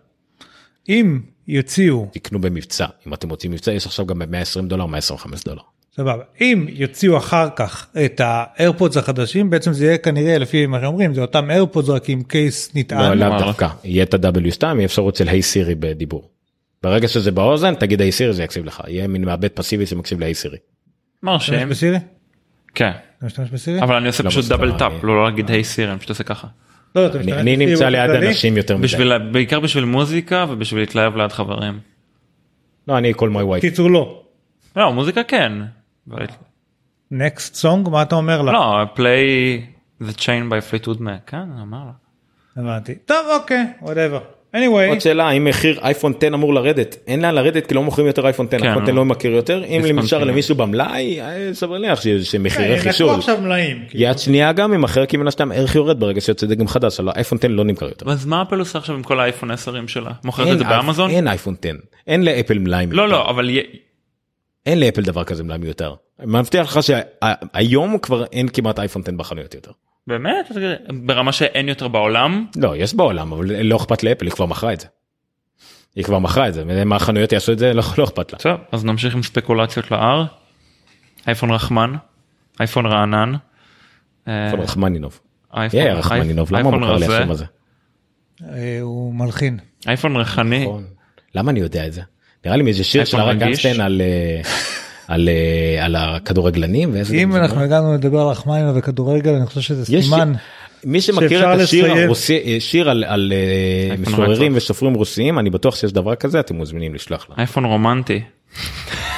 אם 0.88 1.20
יוציאו 1.48 2.08
תקנו 2.12 2.40
במבצע 2.40 2.86
אם 3.06 3.14
אתם 3.14 3.28
רוצים 3.28 3.50
מבצע 3.50 3.72
יש 3.72 3.86
עכשיו 3.86 4.06
גם 4.06 4.18
ב-120 4.18 4.62
דולר 4.62 4.86
125 4.86 5.44
דולר. 5.44 5.62
סבבה 5.96 6.22
אם 6.40 6.66
יוציאו 6.68 7.16
אחר 7.16 7.48
כך 7.56 7.86
את 8.04 8.20
האיירפודס 8.24 8.96
החדשים 8.96 9.50
בעצם 9.50 9.72
זה 9.72 9.84
יהיה 9.86 9.98
כנראה 9.98 10.38
לפי 10.38 10.66
מה 10.66 10.80
שאומרים 10.80 11.14
זה 11.14 11.20
אותם 11.20 11.50
איירפודס 11.50 11.88
רק 11.88 12.08
עם 12.08 12.22
case 12.22 12.74
לא 12.74 12.80
נטען. 12.80 13.18
לאו 13.18 13.28
וואלה. 13.28 13.46
דווקא 13.46 13.68
יהיה 13.84 14.02
את 14.02 14.14
ה-W2 14.14 14.62
יהיה 14.62 14.84
אפשרות 14.84 15.16
של 15.16 15.28
Hey 15.28 15.42
Siri 15.42 15.74
בדיבור. 15.74 16.30
ברגע 16.82 17.08
שזה 17.08 17.30
באוזן 17.30 17.74
תגיד 17.74 18.00
Hey 18.00 18.12
Siri 18.12 18.32
זה 18.32 18.44
יקשיב 18.44 18.64
לך 18.64 18.82
יהיה 18.86 19.06
מין 19.06 19.24
מעבד 19.24 19.48
פסיבי 19.48 19.86
שמקשיב 19.86 20.20
ל 20.20 20.34
Hey 20.34 20.43
Siri. 20.43 20.58
מרשים. 21.22 21.54
משתמש 21.54 21.70
ב 21.70 21.75
Siri? 21.75 21.98
כן. 22.74 22.90
אתה 23.18 23.26
משתמש 23.26 23.50
ב 23.50 23.55
Siri? 23.55 23.82
אבל 23.82 23.94
אני 23.94 24.06
עושה 24.06 24.22
לא 24.22 24.30
פשוט 24.30 24.44
double 24.48 24.78
tap 24.78 24.92
לא 25.02 25.16
לא 25.16 25.24
להגיד 25.24 25.50
Hey 25.50 25.64
Siri 25.64 25.90
אני 25.90 25.98
פשוט 25.98 26.10
עושה 26.10 26.24
ככה. 26.24 26.46
לא, 26.94 27.06
אתה 27.06 27.18
אני 27.20 27.56
נמצא 27.56 27.88
ליד 27.88 28.10
כללי? 28.10 28.28
אנשים 28.28 28.56
יותר 28.56 28.76
מדי. 28.76 28.86
בעיקר 29.32 29.60
בשביל 29.60 29.84
מוזיקה 29.84 30.46
ובשביל 30.48 30.82
להתלהב 30.82 31.16
ליד 31.16 31.32
חברים. 31.32 31.80
לא 32.88 32.98
אני 32.98 33.12
כל 33.16 33.30
מי 33.30 33.42
וייט. 33.42 33.64
קיצור 33.64 33.90
לא. 33.90 34.22
לא 34.76 34.92
מוזיקה 34.92 35.22
כן. 35.24 35.52
נקסט 37.10 37.54
סונג 37.54 37.88
מה 37.88 38.02
אתה 38.02 38.14
אומר 38.14 38.42
לה? 38.42 38.52
לא 38.52 38.84
play 38.96 39.60
the 40.02 40.14
chain 40.18 40.50
by 40.50 40.70
fleetwood 40.70 40.98
mac 41.00 41.20
כן 41.26 41.36
אני 41.36 41.60
אומר 41.60 41.78
לה. 41.84 41.92
הבנתי. 42.62 42.94
טוב 42.94 43.26
אוקיי 43.40 43.64
whatever. 43.82 44.33
Anyway 44.54 44.88
עוד 44.88 45.00
שאלה 45.00 45.28
האם 45.28 45.44
מחיר 45.44 45.80
אייפון 45.82 46.12
10 46.18 46.26
אמור 46.34 46.54
לרדת 46.54 46.96
אין 47.06 47.22
לאן 47.22 47.34
לרדת 47.34 47.66
כי 47.66 47.74
לא 47.74 47.82
מוכרים 47.82 48.06
יותר 48.06 48.26
אייפון 48.26 48.46
10 48.46 48.58
כן, 48.58 48.64
אייפון 48.64 48.82
10 48.82 48.92
לא. 48.92 48.96
לא 48.96 49.04
מכיר 49.04 49.32
יותר 49.32 49.64
אם 49.64 49.82
נשאר. 49.94 50.24
למישהו 50.24 50.54
במלאי 50.54 51.20
אה, 51.20 51.54
סביר 51.54 51.78
להניח 51.78 52.00
שמחירי 52.22 52.76
כן, 52.76 52.82
חישול. 52.82 53.14
עכשיו 53.14 53.40
מלאים. 53.40 53.84
כאילו. 53.88 54.04
יד 54.04 54.18
שנייה 54.18 54.52
גם 54.52 54.74
אם 54.74 54.84
אחר 54.84 55.06
כי 55.06 55.16
מן 55.16 55.28
הסתם 55.28 55.52
הערך 55.52 55.74
יורד 55.74 56.00
ברגע 56.00 56.20
שיוצא 56.20 56.46
דגם 56.46 56.68
חדש 56.68 57.00
על 57.00 57.08
האייפון 57.08 57.38
10 57.38 57.48
לא 57.48 57.64
נמכר 57.64 57.88
יותר. 57.88 58.10
אז 58.10 58.26
מה 58.26 58.42
אפל 58.42 58.58
עושה 58.58 58.78
עכשיו 58.78 58.96
עם 58.96 59.02
כל 59.02 59.20
האייפון 59.20 59.50
10 59.50 59.86
שלה? 59.86 60.10
מוכרת 60.24 60.52
את 60.52 60.58
זה 60.58 60.64
באמזון? 60.64 61.10
אין 61.10 61.28
אייפון 61.28 61.54
10 61.60 61.70
אין 62.06 62.24
לאפל 62.24 62.58
מלאי 62.58 62.86
לא 62.86 63.02
מיותר. 63.02 63.06
לא 63.06 63.30
אבל 63.30 63.50
אין 64.66 64.80
לאפל 64.80 65.02
דבר 65.02 65.24
כזה 65.24 65.44
מלאי 65.44 65.58
מיותר. 65.58 65.94
אני 66.20 66.26
מבטיח 66.26 66.76
לך 66.76 66.82
שהיום 66.82 67.98
כבר 67.98 68.24
אין 68.24 68.48
כמעט 68.48 68.78
אייפון 68.78 69.02
10 69.02 69.12
בחנויות 69.16 69.54
יותר. 69.54 69.70
באמת 70.06 70.52
ברמה 71.04 71.32
שאין 71.32 71.68
יותר 71.68 71.88
בעולם 71.88 72.46
לא 72.56 72.76
יש 72.76 72.94
בעולם 72.94 73.32
אבל 73.32 73.62
לא 73.62 73.76
אכפת 73.76 74.02
לאפל 74.02 74.24
היא 74.26 74.32
כבר 74.32 74.46
מכרה 74.46 74.72
את 74.72 74.80
זה. 74.80 74.86
היא 75.96 76.04
כבר 76.04 76.18
מכרה 76.18 76.48
את 76.48 76.54
זה 76.54 76.84
מה 76.84 76.96
החנויות 76.96 77.32
יעשו 77.32 77.52
את 77.52 77.58
זה 77.58 77.72
לא 77.74 77.82
לא 77.98 78.04
אכפת 78.04 78.32
לה. 78.32 78.38
טוב 78.38 78.60
אז 78.72 78.84
נמשיך 78.84 79.14
עם 79.14 79.22
ספקולציות 79.22 79.90
ל-R. 79.90 80.26
אייפון 81.26 81.50
רחמן 81.50 81.94
אייפון 82.60 82.86
רענן. 82.86 83.32
אה, 84.28 84.42
אייפון 84.44 84.60
רחמנינוב. 84.60 85.20
אייפון- 85.54 85.80
רחמנינוב 85.80 86.52
למה 86.52 86.68
הוא 86.70 86.80
לי 86.80 86.86
רזה, 86.86 87.18
השם 87.18 87.30
הזה. 87.30 87.44
אה, 88.48 88.78
הוא 88.80 89.14
מלחין. 89.14 89.58
אייפון 89.88 90.16
ריחני 90.16 90.64
נכון. 90.64 90.84
למה 91.34 91.50
אני 91.50 91.60
יודע 91.60 91.86
את 91.86 91.92
זה? 91.92 92.02
נראה 92.44 92.56
לי 92.56 92.62
מאיזה 92.62 92.84
שיר 92.84 93.04
של 93.04 93.20
רגיש? 93.20 93.42
גנשטיין 93.42 93.80
על 93.80 94.00
אה, 94.00 94.40
על 95.08 95.28
אה, 95.28 95.84
על 95.84 95.96
הכדורגלנים 95.96 96.94
אם 97.14 97.36
אנחנו? 97.36 97.60
הגענו 97.60 97.94
לדבר 97.94 98.20
על 98.20 98.26
רחמנינה 98.26 98.72
וכדורגל 98.74 99.34
אני 99.34 99.46
חושב 99.46 99.60
שזה 99.60 99.96
יש 99.96 100.04
סימן. 100.04 100.32
מי 100.84 101.00
שמכיר 101.00 101.54
את 101.54 101.60
השיר. 101.60 101.92
הרוסי 101.92 102.60
שיר 102.60 102.90
על 102.90 103.04
על 103.04 103.32
אה, 103.32 103.96
משוררים. 103.96 104.52
וסופרים 104.56 104.94
רוסיים 104.94 105.38
אני 105.38 105.50
בטוח 105.50 105.76
שיש 105.76 105.92
דבר 105.92 106.14
כזה 106.14 106.40
אתם 106.40 106.56
מוזמנים 106.56 106.94
לשלוח 106.94 107.26
לנו. 107.28 107.38
אייפון 107.38 107.64
רומנטי. 107.64 108.22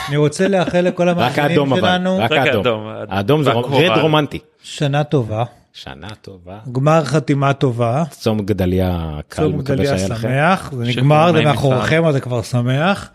אני 0.09 0.17
רוצה 0.17 0.49
לאחל 0.49 0.81
לכל 0.81 1.09
המאזינים 1.09 1.77
שלנו 1.77 2.19
רק 2.19 2.33
רק 2.33 2.39
האדום. 2.39 2.59
האדום. 2.59 2.87
האדום 3.09 3.43
זה. 3.43 3.51
רד 3.51 3.99
רומנטי. 3.99 4.39
שנה 4.63 5.05
טובה, 5.05 5.45
שנה 5.73 6.09
טובה. 6.23 6.59
גמר 6.73 7.05
חתימה 7.05 7.53
טובה, 7.53 8.05
צום 8.11 8.39
גדליה 8.39 9.19
קל 9.29 9.43
צום 9.43 9.63
גדליה. 9.63 9.99
שמח, 9.99 10.73
זה 10.73 10.85
נגמר, 10.85 11.33
זה 11.33 11.43
מאחוריכם 11.43 12.05
אז 12.05 12.15
זה 12.15 12.21
כבר 12.21 12.43
שמח. 12.43 13.11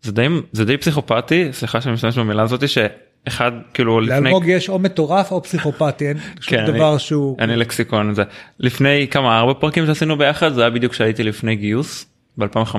אה, 0.00 0.06
זה 0.06 0.12
די 0.12 0.26
זה 0.52 0.64
די 0.64 0.76
פסיכופתי 0.76 1.48
סליחה 1.52 1.80
שאני 1.80 1.94
משתמש 1.94 2.18
במילה 2.18 2.42
הזאתי 2.42 2.66
שאחד 2.68 3.52
כאילו 3.74 4.00
לפני 4.00 4.20
לאלמוג 4.20 4.44
יש 4.46 4.68
או 4.68 4.78
מטורף 4.78 5.32
או 5.32 5.42
פסיכופתי, 5.42 6.08
אין 6.08 6.16
שום 6.40 6.58
כן, 6.58 6.66
דבר 6.66 6.90
אני- 6.92 6.98
שהוא... 6.98 7.36
אני 7.40 7.56
לקסיקון 7.56 8.14
זה 8.14 8.22
לפני 8.58 9.06
כמה 9.10 9.38
ארבע 9.38 9.52
פרקים 9.60 9.86
שעשינו 9.86 10.18
ביחד 10.18 10.52
זה 10.52 10.60
היה 10.60 10.70
בדיוק 10.70 10.92
כשהייתי 10.92 11.22
לפני 11.22 11.56
גיוס 11.56 12.06
ב-2015 12.38 12.76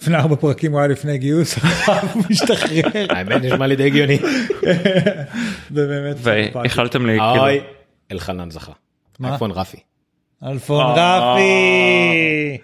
לפני 0.00 0.16
ארבע 0.16 0.36
פרקים 0.36 0.72
הוא 0.72 0.80
היה 0.80 0.88
לפני 0.88 1.18
גיוס, 1.18 1.58
הוא 2.14 2.22
משתחרר, 2.30 2.82
האמת 3.16 3.42
נשמע 3.44 3.66
לי 3.66 3.76
די 3.76 3.86
הגיוני. 3.86 4.18
זה 5.70 5.86
באמת. 5.86 6.16
והחלתם 6.54 7.06
לי 7.06 7.18
כאילו 7.18 7.42
אוי 7.44 7.60
אלחנן 8.12 8.50
זכה. 8.50 8.72
מה? 9.18 9.28
אייפון 9.30 9.50
רפי. 9.50 9.76
אלפון 10.46 10.86
אה. 10.86 11.32
רפי. 11.34 12.58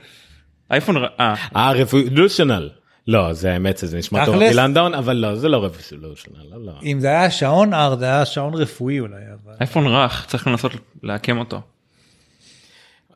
אייפון 0.70 0.96
ר- 0.96 1.06
אה, 1.20 1.34
אה 1.56 1.72
רבולושיונל. 1.72 2.68
לא 3.08 3.32
זה 3.32 3.52
האמת 3.52 3.78
זה 3.82 3.98
נשמע 3.98 4.24
טוב 4.26 4.34
תכלס? 4.36 4.50
אילנדאון 4.50 4.94
אבל 4.94 5.16
לא 5.16 5.34
זה 5.34 5.48
לא 5.48 5.56
רבולושיונל. 5.64 6.06
לא, 6.50 6.66
לא. 6.66 6.72
אם 6.82 7.00
זה 7.00 7.08
היה 7.08 7.30
שעון 7.30 7.74
אר 7.74 7.96
זה 7.98 8.04
היה 8.04 8.24
שעון 8.24 8.54
רפואי 8.54 9.00
אולי. 9.00 9.14
אבל- 9.44 9.54
אייפון 9.60 9.86
רך 9.86 10.24
צריך 10.28 10.46
לנסות 10.46 10.72
להקים 11.02 11.38
אותו. 11.38 11.60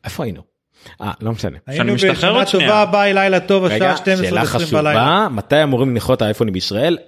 איפה 0.04 0.24
היינו? 0.24 0.42
אה 1.00 1.12
לא 1.20 1.32
משנה. 1.32 1.58
היינו 1.66 1.94
משתחרר 1.94 2.40
בשנה. 2.42 2.60
טובה 2.60 2.86
ביי 2.86 3.14
לילה 3.14 3.40
טוב 3.40 3.64
רגע, 3.64 3.74
השעה 3.92 3.96
12 3.96 4.26
שאלה 4.26 4.40
ו-20 4.42 4.46
בלילה. 4.72 5.00
חשובה, 5.00 5.28
מתי 5.30 5.62
אמורים 5.62 5.90
לנחות 5.90 6.22
האייפונים 6.22 6.54
בישראל? 6.54 6.98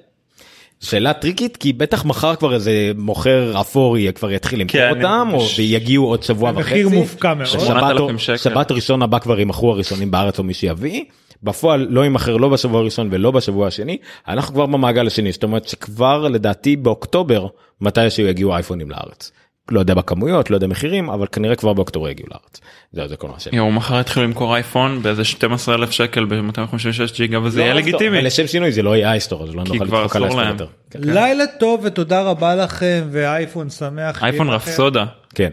שאלה 0.80 1.12
טריקית 1.12 1.56
כי 1.56 1.72
בטח 1.72 2.04
מחר 2.04 2.36
כבר 2.36 2.54
איזה 2.54 2.72
מוכר 2.96 3.60
אפור 3.60 3.98
יהיה 3.98 4.12
כבר 4.12 4.30
יתחיל 4.30 4.60
למכור 4.60 4.80
כן, 4.80 4.90
אותם 4.90 5.28
או 5.32 5.40
ש- 5.40 5.58
ויגיעו 5.58 6.06
עוד 6.06 6.22
שבוע 6.22 6.50
וחצי. 6.50 6.60
המחיר 6.60 6.88
מופקע 6.88 7.34
מאוד. 7.34 7.46
שבת 7.46 7.60
8,000 7.60 8.14
או- 8.14 8.18
שקל. 8.18 8.36
שבת 8.36 8.72
ראשון 8.72 9.02
הבא 9.02 9.18
כבר 9.18 9.38
יימכרו 9.38 9.72
הראשונים 9.72 10.10
בארץ 10.10 10.38
או 10.38 10.44
מי 10.44 10.54
שיביא. 10.54 11.04
בפועל 11.42 11.86
לא 11.90 12.00
יימכר 12.00 12.36
לא 12.36 12.48
בשבוע 12.48 12.80
הראשון 12.80 13.08
ולא 13.10 13.30
בשבוע 13.30 13.66
השני 13.66 13.96
אנחנו 14.28 14.54
כבר 14.54 14.66
במעגל 14.66 15.06
השני 15.06 15.32
זאת 15.32 15.42
אומרת 15.42 15.68
שכבר 15.68 16.28
לדעתי 16.28 16.76
באוקטובר 16.76 17.46
מתי 17.80 18.10
שיגיעו 18.10 18.54
אייפונים 18.54 18.90
לארץ. 18.90 19.32
לא 19.70 19.80
יודע 19.80 19.94
בכמויות 19.94 20.50
לא 20.50 20.56
יודע 20.56 20.66
מחירים 20.66 21.10
אבל 21.10 21.26
כנראה 21.32 21.56
כבר 21.56 21.72
באוקטובר 21.72 22.08
יגיעו 22.08 22.28
לארץ. 22.30 22.60
זהו 22.92 23.08
זה 23.08 23.16
כל 23.16 23.28
מה 23.28 23.40
ש... 23.40 23.48
יואו 23.52 23.72
מחר 23.72 23.98
התחילו 23.98 24.26
למכור 24.26 24.54
אייפון 24.54 25.02
באיזה 25.02 25.24
12 25.24 25.74
אלף 25.74 25.90
שקל 25.90 26.24
ב-256 26.24 27.16
ג'יגה 27.16 27.40
וזה 27.42 27.60
יהיה 27.60 27.74
לא, 27.74 27.80
לגיטימי. 27.80 28.22
לשם 28.22 28.46
שינוי 28.46 28.72
זה 28.72 28.82
לא 28.82 28.96
יהיה 28.96 29.10
אייסטור 29.10 29.42
אז 29.42 29.54
לא 29.54 29.62
כי 29.64 29.72
נוכל 29.72 29.86
כבר 29.86 30.04
לצחוק 30.04 30.16
על 30.16 30.28
אסור 30.28 30.40
אייסטור 30.40 30.42
להם. 30.42 30.52
יותר. 30.52 30.66
כן. 30.90 30.98
לילה 31.02 31.44
טוב 31.46 31.80
ותודה 31.84 32.22
רבה 32.22 32.54
לכם 32.54 33.02
ואייפון 33.10 33.70
שמח. 33.70 34.24
אייפון. 34.24 34.48
רפסודה. 34.48 35.04
כן 35.34 35.50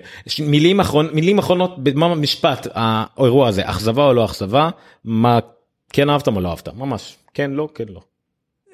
מילים 1.13 1.39
אחרונות 1.39 1.83
במה 1.83 2.15
משפט 2.15 2.67
האירוע 2.73 3.47
הזה 3.47 3.69
אכזבה 3.69 4.03
או 4.03 4.13
לא 4.13 4.25
אכזבה 4.25 4.69
מה 5.05 5.39
כן 5.93 6.09
אהבת 6.09 6.27
מה 6.27 6.41
לא 6.41 6.49
אהבת 6.49 6.67
ממש 6.67 7.17
כן 7.33 7.51
לא 7.51 7.69
כן 7.75 7.85
לא. 7.87 8.01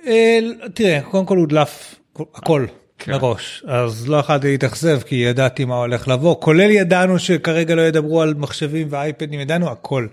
אה, 0.08 0.40
תראה 0.74 1.02
קודם 1.02 1.26
כל 1.26 1.38
הודלף 1.38 1.96
הכל 2.16 2.66
מראש 3.08 3.64
אז 3.68 4.08
לא 4.08 4.18
יכולתי 4.18 4.48
להתאכזב 4.48 5.02
כי 5.02 5.16
ידעתי 5.16 5.66
מה 5.66 5.76
הולך 5.76 6.08
לבוא 6.08 6.42
כולל 6.42 6.72
ידענו 6.72 7.20
שכרגע 7.20 7.76
לא 7.76 7.82
ידברו 7.82 8.22
על 8.22 8.34
מחשבים 8.34 8.88
ואייפדים 8.90 9.40
ידענו 9.40 9.72
הכל. 9.72 10.08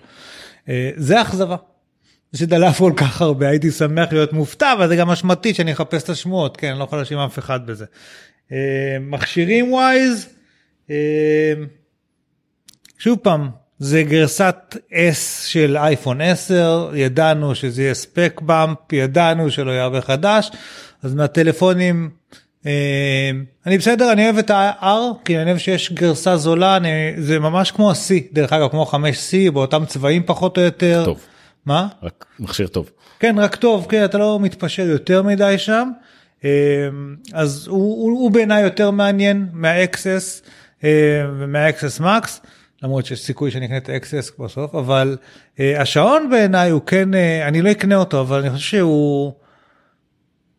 אה, 0.69 0.91
זה 0.97 1.23
אכזבה. 1.23 1.57
שדלף 2.37 2.79
כל 2.79 2.93
כך 2.97 3.23
הרבה 3.23 3.49
הייתי 3.49 3.71
שמח 3.71 4.13
להיות 4.13 4.33
מופתע 4.33 4.73
אבל 4.73 4.89
זה 4.89 4.97
גם 4.97 5.11
אשמתי 5.11 5.55
שאני 5.55 5.73
אחפש 5.73 6.03
את 6.03 6.09
השמועות 6.09 6.57
כן 6.57 6.71
אני 6.71 6.79
לא 6.79 6.85
יכול 6.85 6.99
להאשים 6.99 7.19
אף 7.19 7.39
אחד 7.39 7.67
בזה. 7.67 7.85
אה, 8.53 8.97
מכשירים 9.01 9.73
ווייז 9.73 10.29
שוב 12.99 13.19
פעם 13.23 13.51
זה 13.83 14.03
גרסת 14.03 14.77
S 14.93 15.47
של 15.47 15.77
אייפון 15.77 16.21
10 16.21 16.91
ידענו 16.95 17.55
שזה 17.55 17.83
יהיה 17.83 17.95
ספק 17.95 18.41
באמפ 18.45 18.93
ידענו 18.93 19.51
שלא 19.51 19.71
יהיה 19.71 19.83
הרבה 19.83 20.01
חדש 20.01 20.51
אז 21.03 21.15
מהטלפונים 21.15 22.11
אה, 22.67 23.31
אני 23.67 23.79
בסדר 23.79 24.13
אני 24.13 24.25
אוהב 24.25 24.39
את 24.39 24.51
ה-R 24.51 25.25
כי 25.25 25.39
אני 25.39 25.51
אוהב 25.51 25.59
שיש 25.59 25.93
גרסה 25.93 26.37
זולה 26.37 26.77
אני, 26.77 26.89
זה 27.19 27.39
ממש 27.39 27.71
כמו 27.71 27.91
ה-C 27.91 28.13
דרך 28.33 28.53
אגב 28.53 28.69
כמו 28.69 28.91
5C 28.93 29.51
באותם 29.53 29.85
צבעים 29.87 30.23
פחות 30.27 30.59
או 30.59 30.63
יותר. 30.63 31.03
טוב. 31.05 31.21
מה? 31.67 31.89
רק 32.03 32.27
מכשיר 32.41 32.67
טוב. 32.67 32.91
כן 33.21 33.39
רק 33.39 33.57
טוב 33.57 33.87
כן 33.89 34.05
אתה 34.05 34.19
לא 34.19 34.39
מתפשר 34.41 34.87
יותר 34.87 35.23
מדי 35.23 35.59
שם 35.59 35.91
אה, 36.45 36.51
אז 37.33 37.67
הוא, 37.67 38.03
הוא, 38.03 38.11
הוא 38.21 38.31
בעיניי 38.31 38.63
יותר 38.63 38.91
מעניין 38.91 39.47
מה 39.53 39.98
XS 39.98 40.43
ומה 41.39 41.76
XS 41.76 42.01
Max 42.01 42.41
למרות 42.83 43.07
שיש 43.07 43.23
סיכוי 43.23 43.51
שאני 43.51 43.67
אקנה 43.67 43.77
את 43.77 43.89
ה 43.89 44.03
XS 44.03 44.33
בסוף 44.39 44.75
אבל 44.75 45.17
אה, 45.61 45.81
השעון 45.81 46.31
בעיניי 46.31 46.71
הוא 46.71 46.81
כן 46.87 47.15
אה, 47.15 47.49
אני 47.49 47.63
לא 47.63 47.71
אקנה 47.71 47.97
אותו 47.97 48.21
אבל 48.21 48.41
אני 48.41 48.51
חושב 48.51 48.69
שהוא. 48.69 49.33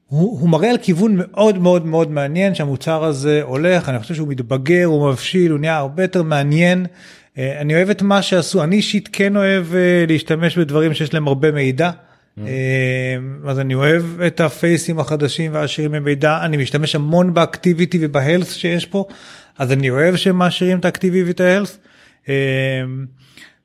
הוא, 0.07 0.39
הוא 0.39 0.49
מראה 0.49 0.69
על 0.69 0.77
כיוון 0.81 1.15
מאוד 1.17 1.57
מאוד 1.57 1.85
מאוד 1.85 2.11
מעניין 2.11 2.55
שהמוצר 2.55 3.03
הזה 3.03 3.41
הולך 3.43 3.89
אני 3.89 3.99
חושב 3.99 4.15
שהוא 4.15 4.27
מתבגר 4.27 4.85
הוא 4.85 5.09
מבשיל 5.09 5.51
הוא 5.51 5.59
נהיה 5.59 5.77
הרבה 5.77 6.03
יותר 6.03 6.23
מעניין. 6.23 6.85
אה, 7.37 7.61
אני 7.61 7.75
אוהב 7.75 7.89
את 7.89 8.01
מה 8.01 8.21
שעשו 8.21 8.63
אני 8.63 8.75
אישית 8.75 9.09
כן 9.11 9.35
אוהב 9.35 9.75
אה, 9.75 10.05
להשתמש 10.07 10.57
בדברים 10.57 10.93
שיש 10.93 11.13
להם 11.13 11.27
הרבה 11.27 11.51
מידע. 11.51 11.91
אה, 12.39 13.17
אז 13.47 13.59
אני 13.59 13.75
אוהב 13.75 14.21
את 14.21 14.41
הפייסים 14.41 14.99
החדשים 14.99 15.53
והעשירים 15.53 15.91
במידע 15.91 16.39
אני 16.41 16.57
משתמש 16.57 16.95
המון 16.95 17.33
באקטיביטי 17.33 17.97
ובהלס 18.01 18.53
שיש 18.53 18.85
פה 18.85 19.05
אז 19.57 19.71
אני 19.71 19.89
אוהב 19.89 20.15
שהם 20.15 20.37
מעשירים 20.37 20.79
את 20.79 20.85
האקטיבי 20.85 21.23
ואת 21.23 21.39
ההלס. 21.39 21.79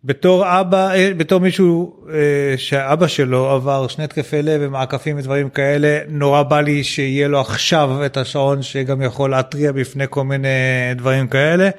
בתור 0.04 0.60
אבא 0.60 0.90
אה, 0.90 1.10
בתור 1.16 1.40
מישהו 1.40 1.96
אה, 2.12 2.54
שהאבא 2.56 3.06
שלו 3.06 3.50
עבר 3.50 3.88
שני 3.88 4.04
התקפי 4.04 4.42
לב 4.42 4.60
ומעקפים 4.64 5.18
ודברים 5.18 5.50
כאלה 5.50 5.98
נורא 6.08 6.42
בא 6.42 6.60
לי 6.60 6.84
שיהיה 6.84 7.28
לו 7.28 7.40
עכשיו 7.40 8.06
את 8.06 8.16
השעון 8.16 8.62
שגם 8.62 9.02
יכול 9.02 9.30
להתריע 9.30 9.72
בפני 9.72 10.04
כל 10.10 10.24
מיני 10.24 10.48
דברים 10.96 11.28
כאלה. 11.28 11.70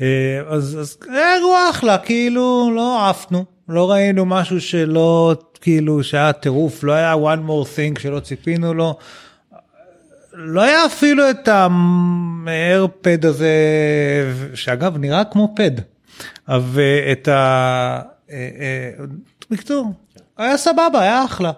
אה, 0.00 0.06
אז, 0.48 0.78
אז 0.80 0.96
אירוע 1.36 1.70
אחלה 1.70 1.98
כאילו 1.98 2.72
לא 2.76 3.08
עפנו 3.08 3.44
לא 3.68 3.90
ראינו 3.90 4.24
משהו 4.24 4.60
שלא 4.60 5.34
כאילו 5.60 6.02
שהיה 6.02 6.32
טירוף 6.32 6.84
לא 6.84 6.92
היה 6.92 7.14
one 7.14 7.48
more 7.48 7.66
thing 7.76 8.00
שלא 8.00 8.20
ציפינו 8.20 8.74
לו. 8.74 8.96
לא 10.32 10.62
היה 10.62 10.86
אפילו 10.86 11.30
את 11.30 11.48
האיירפד 12.46 13.26
הזה 13.26 13.54
שאגב 14.54 14.96
נראה 14.98 15.24
כמו 15.24 15.54
פד. 15.56 15.93
ואת 16.48 17.28
ה... 17.28 18.00
אה, 18.30 18.48
אה, 18.60 18.90
בקיצור 19.50 19.92
היה 20.36 20.56
סבבה 20.56 21.00
היה 21.00 21.24
אחלה. 21.24 21.52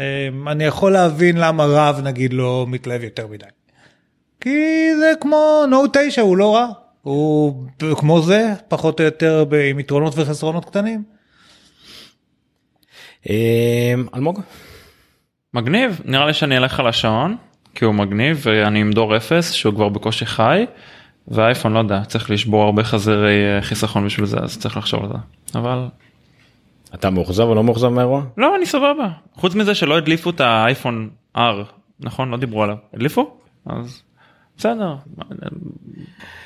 אה, 0.00 0.28
אני 0.46 0.64
יכול 0.64 0.92
להבין 0.92 1.36
למה 1.36 1.64
רב 1.64 2.00
נגיד 2.04 2.32
לא 2.32 2.66
מתלהב 2.68 3.02
יותר 3.02 3.26
מדי. 3.26 3.46
כי 4.40 4.90
זה 4.98 5.12
כמו 5.20 5.64
נו 5.70 5.82
9 5.92 6.22
הוא 6.22 6.36
לא 6.36 6.54
רע 6.54 6.68
הוא 7.02 7.66
כמו 7.96 8.22
זה 8.22 8.54
פחות 8.68 9.00
או 9.00 9.04
יותר 9.04 9.44
ב- 9.48 9.54
עם 9.54 9.78
יתרונות 9.78 10.12
וחסרונות 10.16 10.64
קטנים. 10.64 11.02
אה, 13.30 13.94
אלמוג? 14.14 14.40
מגניב 15.54 16.00
נראה 16.04 16.26
לי 16.26 16.34
שאני 16.34 16.56
אלך 16.56 16.80
על 16.80 16.86
השעון 16.86 17.36
כי 17.74 17.84
הוא 17.84 17.94
מגניב 17.94 18.40
ואני 18.42 18.80
עם 18.80 18.92
דור 18.92 19.16
אפס 19.16 19.52
שהוא 19.52 19.74
כבר 19.74 19.88
בקושי 19.88 20.26
חי. 20.26 20.66
והאייפון 21.28 21.72
לא 21.72 21.78
יודע 21.78 22.04
צריך 22.04 22.30
לשבור 22.30 22.62
הרבה 22.62 22.84
חזרי 22.84 23.56
אה, 23.56 23.62
חיסכון 23.62 24.06
בשביל 24.06 24.26
זה 24.26 24.36
אז 24.38 24.58
צריך 24.58 24.76
לחשוב 24.76 25.02
על 25.02 25.08
זה. 25.08 25.58
אבל 25.58 25.88
אתה 26.94 27.10
מאוכזב 27.10 27.44
או 27.44 27.54
לא 27.54 27.64
מאוכזב 27.64 27.88
מהאירוע? 27.88 28.22
לא 28.36 28.56
אני 28.56 28.66
סבבה. 28.66 29.08
חוץ 29.34 29.54
מזה 29.54 29.74
שלא 29.74 29.96
הדליפו 29.96 30.30
את 30.30 30.40
האייפון 30.40 31.10
R 31.36 31.40
נכון? 32.00 32.30
לא 32.30 32.36
דיברו 32.36 32.62
עליו. 32.62 32.76
הדליפו? 32.94 33.36
אז 33.66 34.02
בסדר. 34.58 34.94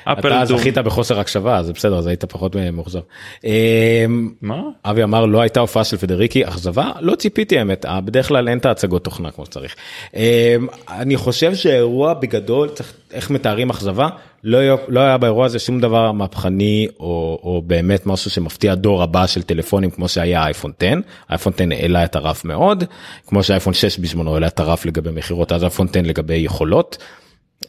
אפל 0.03 0.33
אתה 0.33 0.45
זכית 0.45 0.77
בחוסר 0.77 1.19
הקשבה 1.19 1.57
אז 1.57 1.71
בסדר 1.71 1.97
אז 1.97 2.07
היית 2.07 2.25
פחות 2.25 2.55
מאוכזב. 2.55 2.99
אה, 3.45 4.05
מה? 4.41 4.61
אבי 4.85 5.03
אמר 5.03 5.25
לא 5.25 5.41
הייתה 5.41 5.59
הופעה 5.59 5.83
של 5.83 5.97
פדריקי 5.97 6.45
אכזבה 6.45 6.91
לא 6.99 7.15
ציפיתי 7.15 7.59
האמת 7.59 7.85
אה, 7.85 8.01
בדרך 8.01 8.27
כלל 8.27 8.49
אין 8.49 8.57
את 8.57 8.65
ההצגות 8.65 9.03
תוכנה 9.03 9.31
כמו 9.31 9.45
שצריך. 9.45 9.75
אה, 10.15 10.55
אני 10.89 11.17
חושב 11.17 11.55
שהאירוע 11.55 12.13
בגדול 12.13 12.69
צריך 12.69 12.93
איך 13.11 13.29
מתארים 13.29 13.69
אכזבה 13.69 14.09
לא 14.43 14.57
היה, 14.57 14.75
לא 14.87 14.99
היה 14.99 15.17
באירוע 15.17 15.45
הזה 15.45 15.59
שום 15.59 15.79
דבר 15.79 16.11
מהפכני 16.11 16.87
או, 16.99 17.39
או 17.43 17.61
באמת 17.65 18.05
משהו 18.05 18.31
שמפתיע 18.31 18.75
דור 18.75 19.03
הבא 19.03 19.27
של 19.27 19.41
טלפונים 19.43 19.89
כמו 19.89 20.07
שהיה 20.07 20.45
אייפון 20.45 20.71
10 20.79 20.87
אייפון 21.29 21.53
10 21.55 21.63
העלה 21.71 22.03
את 22.03 22.15
הרף 22.15 22.45
מאוד 22.45 22.83
כמו 23.27 23.43
שאייפון 23.43 23.73
6 23.73 23.99
בזמנו 23.99 24.33
העלה 24.33 24.47
את 24.47 24.59
הרף 24.59 24.85
לגבי 24.85 25.11
מכירות 25.11 25.51
אז 25.51 25.63
אייפון 25.63 25.87
10 25.89 26.01
לגבי 26.01 26.35
יכולות. 26.35 26.97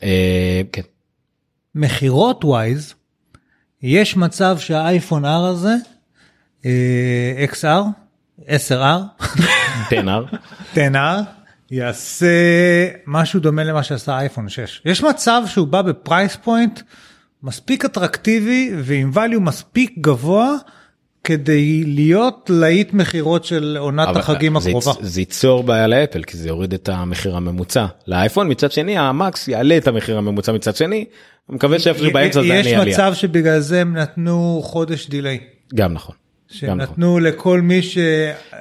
אה, 0.02 0.62
כן. 0.72 0.82
מכירות 1.74 2.44
ווייז 2.44 2.94
יש 3.82 4.16
מצב 4.16 4.58
שהאייפון 4.58 5.24
R 5.24 5.28
הזה 5.28 5.74
XR 7.52 7.64
10R 8.40 8.44
10R 9.90 10.36
10R 10.74 10.78
יעשה 11.70 12.26
משהו 13.06 13.40
דומה 13.40 13.64
למה 13.64 13.82
שעשה 13.82 14.18
אייפון 14.18 14.48
6 14.48 14.82
יש 14.84 15.02
מצב 15.02 15.42
שהוא 15.46 15.68
בא 15.68 15.82
ב 15.82 15.91
price 15.91 16.36
point 16.36 16.80
מספיק 17.42 17.84
אטרקטיבי 17.84 18.72
ועם 18.78 19.12
value 19.14 19.40
מספיק 19.40 19.94
גבוה 20.00 20.54
כדי 21.28 21.84
להיות 21.86 22.50
להיט 22.54 22.92
מכירות 22.92 23.44
של 23.44 23.76
עונת 23.80 24.16
החגים 24.16 24.60
זה 24.60 24.68
הקרובה. 24.68 24.92
זה 25.00 25.20
ייצור 25.20 25.62
בעיה 25.62 25.86
לאפל 25.86 26.22
כי 26.22 26.36
זה 26.36 26.48
יוריד 26.48 26.74
את 26.74 26.88
המחיר 26.88 27.36
הממוצע 27.36 27.86
לאייפון 28.06 28.50
מצד 28.50 28.72
שני 28.72 28.98
המקס 28.98 29.48
יעלה 29.48 29.76
את 29.76 29.88
המחיר 29.88 30.18
הממוצע 30.18 30.52
מצד 30.52 30.76
שני. 30.76 31.04
אני 31.48 31.56
מקווה 31.56 31.78
שאיפשהו 31.78 32.12
באמצע 32.12 32.40
זה 32.40 32.46
יש 32.46 32.66
יהיה 32.66 32.80
עלייה. 32.80 32.96
מצב 32.96 33.14
שבגלל 33.14 33.60
זה 33.60 33.80
הם 33.80 33.96
נתנו 33.96 34.60
חודש 34.64 35.08
delay. 35.08 35.38
גם 35.74 35.92
נכון. 35.92 36.14
שהם 36.48 36.70
גם 36.70 36.80
נכון. 36.80 36.92
נתנו 36.92 37.18
לכל 37.18 37.60
מי 37.60 37.82
ש... 37.82 37.98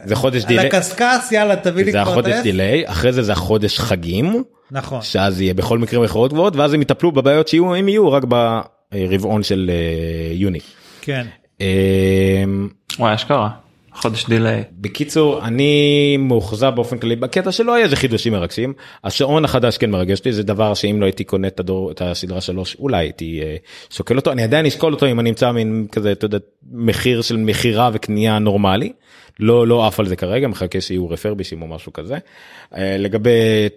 זה 0.05 0.15
חודש 0.15 0.41
על 0.43 0.47
delay. 0.47 0.67
הקשקש 0.67 1.31
יאללה 1.31 1.55
תביא 1.55 1.85
לי 1.85 1.91
זה 1.91 1.97
כבר 1.97 2.01
את 2.01 2.07
החודש 2.07 2.33
ה-S. 2.33 2.43
delay 2.43 2.83
אחרי 2.87 3.13
זה 3.13 3.23
זה 3.23 3.31
החודש 3.31 3.79
חגים 3.79 4.43
נכון. 4.71 5.01
שאז 5.01 5.41
יהיה 5.41 5.53
בכל 5.53 5.77
מקרה 5.77 6.03
מכירות 6.03 6.33
גבוהות 6.33 6.55
ואז 6.55 6.73
הם 6.73 6.81
יטפלו 6.81 7.11
בבעיות 7.11 7.47
שיהיו 7.47 7.75
אם 7.75 7.87
יהיו 7.87 8.11
רק 8.11 8.23
ברבעון 8.23 9.43
של 9.43 9.71
אה, 9.73 10.33
יוני. 10.33 10.59
כן. 11.01 11.25
אה, 11.61 12.43
וואי 12.99 13.15
אשכרה. 13.15 13.49
חודש 13.97 14.25
delay. 14.25 14.63
בקיצור 14.71 15.45
אני 15.45 16.17
מאוכזב 16.17 16.71
באופן 16.75 16.97
כללי 16.97 17.15
בקטע 17.15 17.51
שלא 17.51 17.73
היה 17.73 17.85
איזה 17.85 17.95
חידושים 17.95 18.33
מרגשים. 18.33 18.73
השעון 19.03 19.45
החדש 19.45 19.77
כן 19.77 19.89
מרגש 19.89 20.21
לי 20.25 20.33
זה 20.33 20.43
דבר 20.43 20.73
שאם 20.73 20.97
לא 21.01 21.05
הייתי 21.05 21.23
קונה 21.23 21.47
את 21.47 21.59
הדור 21.59 21.91
את 21.91 22.01
הסדרה 22.01 22.41
שלוש 22.41 22.75
אולי 22.79 22.97
הייתי 22.97 23.41
אה, 23.41 23.55
שוקל 23.89 24.15
אותו. 24.15 24.31
אני 24.31 24.43
עדיין 24.43 24.65
אשקול 24.65 24.93
אותו 24.93 25.05
אם 25.07 25.19
אני 25.19 25.29
אמצא 25.29 25.51
מין 25.51 25.87
כזה 25.91 26.11
אתה 26.11 26.25
יודע 26.25 26.37
מחיר 26.71 27.21
של 27.21 27.37
מכירה 27.37 27.89
וקנייה 27.93 28.39
נורמלי. 28.39 28.91
לא 29.39 29.67
לא 29.67 29.87
עף 29.87 29.99
על 29.99 30.07
זה 30.07 30.15
כרגע 30.15 30.47
מחכה 30.47 30.81
שיהיו 30.81 31.09
רפרבישים 31.09 31.61
או 31.61 31.67
משהו 31.67 31.93
כזה. 31.93 32.17
אה, 32.77 32.97
לגבי 32.97 33.69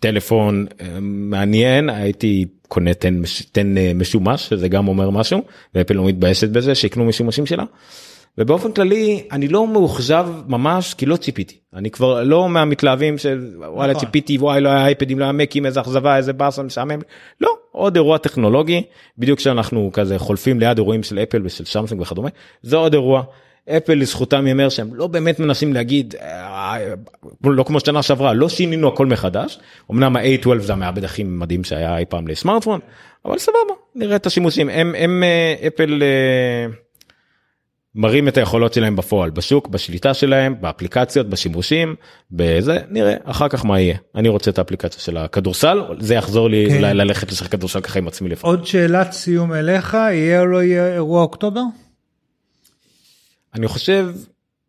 טלפון 0.00 0.66
אה, 0.80 0.86
מעניין 1.00 1.90
הייתי 1.90 2.44
קונה 2.72 2.94
תן, 2.94 3.22
תן 3.52 3.78
אה, 3.78 3.92
משומש 3.94 4.48
שזה 4.48 4.68
גם 4.68 4.88
אומר 4.88 5.10
משהו 5.10 5.42
ואפל 5.74 5.94
לא 5.94 6.04
מתבאסת 6.04 6.48
בזה 6.48 6.74
שיקנו 6.74 7.04
משומשים 7.04 7.46
שלה. 7.46 7.64
ובאופן 8.38 8.72
כללי 8.72 9.22
אני 9.32 9.48
לא 9.48 9.66
מאוכזב 9.66 10.28
ממש 10.46 10.94
כי 10.94 11.06
לא 11.06 11.16
ציפיתי 11.16 11.56
אני 11.74 11.90
כבר 11.90 12.22
לא 12.22 12.48
מהמתלהבים 12.48 13.18
של 13.18 13.50
וואלה 13.56 13.92
נכון. 13.92 14.04
ציפיתי 14.04 14.38
וואי 14.38 14.60
לא 14.60 14.68
היה 14.68 14.86
אייפדים 14.86 15.18
לא 15.18 15.24
היה 15.24 15.32
מקים 15.32 15.66
איזה 15.66 15.80
אכזבה 15.80 16.16
איזה 16.16 16.32
באסה 16.32 16.62
משעמם 16.62 16.98
לא 17.40 17.56
עוד 17.72 17.96
אירוע 17.96 18.18
טכנולוגי 18.18 18.82
בדיוק 19.18 19.38
כשאנחנו 19.38 19.90
כזה 19.92 20.18
חולפים 20.18 20.60
ליד 20.60 20.78
אירועים 20.78 21.02
של 21.02 21.18
אפל 21.18 21.42
ושל 21.44 21.64
שמסונג 21.64 22.00
וכדומה 22.00 22.28
זה 22.62 22.76
עוד 22.76 22.92
אירוע. 22.92 23.22
אפל 23.68 23.94
לזכותם 23.94 24.46
ייאמר 24.46 24.68
שהם 24.68 24.94
לא 24.94 25.06
באמת 25.06 25.40
מנסים 25.40 25.72
להגיד 25.72 26.14
אה, 26.20 26.78
לא 27.44 27.62
כמו 27.62 27.80
שנה 27.80 28.02
שעברה 28.02 28.32
לא 28.32 28.48
שינינו 28.48 28.88
הכל 28.88 29.06
מחדש 29.06 29.58
אמנם 29.90 30.16
ה-A12 30.16 30.58
זה 30.58 30.72
המעבד 30.72 31.04
הכי 31.04 31.22
מדהים 31.24 31.64
שהיה 31.64 31.98
אי 31.98 32.04
פעם 32.08 32.28
לסמארטפון 32.28 32.80
אבל 33.24 33.38
סבבה 33.38 33.74
נראה 33.94 34.16
את 34.16 34.26
השימושים 34.26 34.68
הם 34.68 34.94
הם 34.98 35.22
אה, 35.22 35.66
אפל 35.66 36.02
אה, 36.02 36.72
מראים 37.94 38.28
את 38.28 38.36
היכולות 38.36 38.74
שלהם 38.74 38.96
בפועל 38.96 39.30
בשוק 39.30 39.68
בשליטה 39.68 40.14
שלהם 40.14 40.54
באפליקציות 40.60 41.28
בשימושים 41.28 41.94
בזה 42.30 42.78
נראה 42.90 43.14
אחר 43.24 43.48
כך 43.48 43.64
מה 43.64 43.80
יהיה 43.80 43.96
אני 44.14 44.28
רוצה 44.28 44.50
את 44.50 44.58
האפליקציה 44.58 45.00
של 45.00 45.16
הכדורסל 45.16 45.82
זה 45.98 46.14
יחזור 46.14 46.50
לי 46.50 46.66
כן. 46.70 46.96
ללכת 46.96 47.32
לשחק 47.32 47.52
כדורסל 47.52 47.80
ככה 47.80 47.98
עם 47.98 48.08
עצמי 48.08 48.28
לפעמים. 48.28 48.56
עוד 48.56 48.66
שאלת 48.66 49.12
סיום 49.12 49.52
אליך 49.52 49.94
יהיה 49.94 50.40
או 50.40 50.46
לא 50.46 50.62
יהיה 50.62 50.94
אירוע 50.94 51.22
אוקטובר? 51.22 51.62
אני 53.54 53.68
חושב 53.68 54.08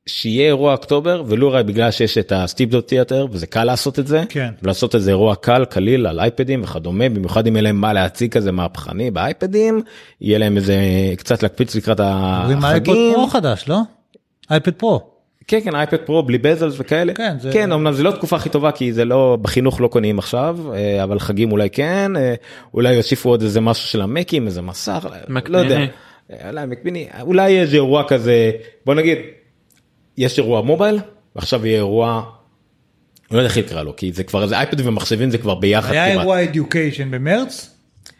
שיהיה 0.05 0.47
אירוע 0.47 0.73
אוקטובר 0.73 1.23
ולו 1.27 1.51
רק 1.51 1.65
בגלל 1.65 1.91
שיש 1.91 2.17
את 2.17 2.31
הסטיפדוט 2.35 2.87
תיאטר 2.87 3.27
וזה 3.31 3.47
קל 3.47 3.63
לעשות 3.63 3.99
את 3.99 4.07
זה 4.07 4.23
כן. 4.29 4.49
לעשות 4.63 4.95
איזה 4.95 5.09
אירוע 5.11 5.35
קל 5.35 5.65
קליל 5.65 6.07
על 6.07 6.19
אייפדים 6.19 6.63
וכדומה 6.63 7.09
במיוחד 7.09 7.47
אם 7.47 7.55
יהיה 7.55 7.63
להם 7.63 7.75
מה 7.81 7.93
להציג 7.93 8.31
כזה 8.31 8.51
מהפכני 8.51 9.11
באייפדים 9.11 9.81
יהיה 10.21 10.37
להם 10.37 10.57
איזה 10.57 10.75
קצת 11.17 11.43
להקפיץ 11.43 11.75
לקראת 11.75 11.99
החגים. 12.03 13.13
פרו 13.13 13.27
חדש 13.27 13.65
לא? 13.67 13.79
אייפד 14.51 14.71
פרו. 14.73 15.01
כן 15.47 15.59
כן 15.63 15.75
אייפד 15.75 15.97
פרו 15.97 16.23
בלי 16.23 16.37
בזלס 16.37 16.75
וכאלה 16.77 17.13
כן, 17.13 17.35
זה- 17.39 17.49
כן 17.53 17.71
אמנם 17.71 17.93
זה 17.93 18.03
לא 18.03 18.11
תקופה 18.11 18.35
הכי 18.35 18.49
טובה 18.49 18.71
כי 18.71 18.93
זה 18.93 19.05
לא 19.05 19.37
בחינוך 19.41 19.81
לא 19.81 19.87
קונים 19.87 20.19
עכשיו 20.19 20.57
אה, 20.73 21.03
אבל 21.03 21.19
חגים 21.19 21.51
אולי 21.51 21.69
כן 21.69 22.11
אה, 22.15 22.33
אולי 22.73 22.93
יוסיפו 22.93 23.29
עוד 23.29 23.41
איזה 23.41 23.61
משהו 23.61 23.87
של 23.87 24.01
המקים 24.01 24.45
איזה 24.47 24.61
מסך 24.61 25.07
מק 25.29 25.49
לא 25.49 25.57
יודע 25.57 25.79
אולי 26.49 26.65
מק 26.65 26.85
מיני 26.85 27.07
אולי 27.21 27.51
יהיה 27.51 27.61
איזה 27.61 27.75
אירוע 27.75 28.03
כזה 28.07 28.51
בוא 28.85 28.95
נגיד 28.95 29.17
יש 30.17 30.39
אירוע 30.39 30.61
מובייל 30.61 30.99
ועכשיו 31.35 31.65
יהיה 31.65 31.77
אירוע. 31.77 32.23
אני 33.29 33.37
לא 33.37 33.41
יודע 33.41 33.49
איך 33.49 33.57
יקרא 33.57 33.83
לו 33.83 33.95
כי 33.95 34.11
זה 34.11 34.23
כבר 34.23 34.43
איזה 34.43 34.57
אייפד 34.57 34.79
ומחשבים 34.79 35.29
זה 35.29 35.37
כבר 35.37 35.55
ביחד 35.55 35.91
היה 35.91 36.05
כמעט. 36.05 36.19
אירוע 36.19 36.43
אדיוקיישן 36.43 37.11
במרץ? 37.11 37.69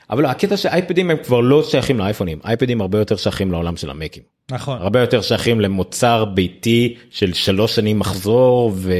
אבל 0.09 0.23
לא, 0.23 0.27
הקטע 0.27 0.57
שאייפדים 0.57 1.11
הם 1.11 1.17
כבר 1.23 1.39
לא 1.39 1.63
שייכים 1.63 1.99
לאייפונים 1.99 2.39
אייפדים 2.45 2.81
הרבה 2.81 2.99
יותר 2.99 3.15
שייכים 3.15 3.51
לעולם 3.51 3.77
של 3.77 3.89
המקים. 3.89 4.23
נכון. 4.51 4.77
הרבה 4.81 4.99
יותר 4.99 5.21
שייכים 5.21 5.61
למוצר 5.61 6.25
ביתי 6.25 6.95
של 7.09 7.33
שלוש 7.33 7.75
שנים 7.75 7.99
מחזור 7.99 8.71
ו, 8.75 8.93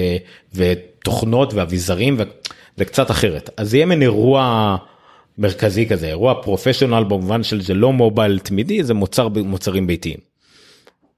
ותוכנות 0.54 1.54
ואביזרים 1.54 2.18
וזה 2.18 2.86
קצת 2.86 3.12
אחרת 3.12 3.50
אז 3.58 3.70
זה 3.70 3.78
יהיה 3.78 3.86
מין 3.86 4.02
אירוע 4.02 4.78
מרכזי 5.38 5.88
כזה 5.90 6.08
אירוע 6.08 6.42
פרופשיונל 6.44 7.04
במובן 7.04 7.44
של 7.44 7.62
זה 7.62 7.74
לא 7.74 7.94
מובייל 7.94 8.40
תמידי 8.40 8.84
זה 8.84 8.94
מוצר 8.94 9.28
מוצרים 9.28 9.88
ביתיים. 9.88 10.18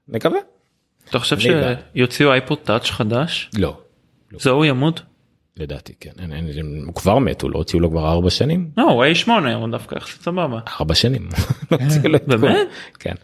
נקווה. 0.08 0.38
אתה 1.10 1.18
חושב. 1.18 1.36
שיוציאו 1.94 2.32
אייפוד 2.32 2.58
טאץ' 2.58 2.90
חדש? 2.90 3.50
לא. 3.58 3.76
זהו 4.40 4.64
ימות? 4.64 5.02
לדעתי 5.58 5.92
כן 6.00 6.10
אין, 6.18 6.32
אין, 6.32 6.46
אין, 6.56 6.82
הוא 6.86 6.94
כבר 6.94 7.18
מת 7.18 7.42
הוא 7.42 7.50
לא 7.50 7.58
הוציאו 7.58 7.80
לו 7.80 7.90
כבר 7.90 8.08
ארבע 8.12 8.30
שנים 8.30 8.70
לא 8.76 8.82
הוא 8.82 9.04
A8 9.04 9.30
הוא 9.54 9.68
דווקא 9.70 9.94
יחסית 9.96 10.22
סבבה. 10.22 10.58
ארבע 10.80 10.94
שנים. 10.94 11.28
לא 11.70 11.78
כל- 12.18 12.36
באמת? 12.36 12.66
כן. 12.98 13.14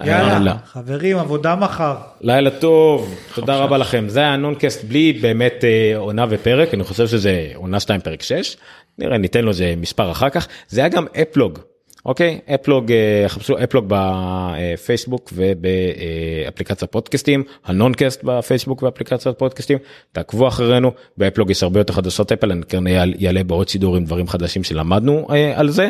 אה, 0.00 0.06
יאללה 0.06 0.38
לא. 0.38 0.52
חברים 0.66 1.18
עבודה 1.18 1.56
מחר. 1.56 1.96
לילה 2.20 2.50
טוב 2.50 3.14
תודה 3.34 3.56
רבה 3.56 3.78
לכם 3.78 4.04
זה 4.08 4.20
היה 4.20 4.36
נונקאסט 4.36 4.84
בלי 4.84 5.12
באמת 5.12 5.64
אה, 5.64 5.96
עונה 5.96 6.26
ופרק 6.30 6.74
אני 6.74 6.84
חושב 6.84 7.06
שזה 7.06 7.52
עונה 7.54 7.80
2 7.80 8.00
פרק 8.00 8.22
6 8.22 8.56
נראה 8.98 9.18
ניתן 9.18 9.44
לו 9.44 9.48
איזה 9.50 9.74
מספר 9.76 10.10
אחר 10.10 10.28
כך 10.30 10.48
זה 10.68 10.80
היה 10.80 10.88
גם 10.88 11.06
אפלוג 11.22 11.58
אוקיי 12.06 12.38
אפלוג 12.54 12.92
אה, 12.92 13.24
חפשו 13.28 13.54
אפלוג 13.64 13.84
בפייסבוק 13.88 15.32
ובאפליקציה 15.34 16.88
פודקאסטים 16.88 17.44
הנונקאסט 17.64 18.20
בפייסבוק 18.24 18.82
ואפליקציית 18.82 19.38
פודקאסטים 19.38 19.78
תעקבו 20.12 20.48
אחרינו 20.48 20.92
באפלוג 21.16 21.50
יש 21.50 21.62
הרבה 21.62 21.80
יותר 21.80 21.92
חדשות 21.92 22.32
אפל 22.32 22.52
אני 22.52 22.62
כנראה 22.62 22.92
יעלה- 22.96 23.16
יעלה 23.18 23.44
בעוד 23.44 23.68
שידור 23.68 23.96
עם 23.96 24.04
דברים 24.04 24.28
חדשים 24.28 24.64
שלמדנו 24.64 25.26
אה, 25.30 25.52
על 25.58 25.70
זה. 25.70 25.88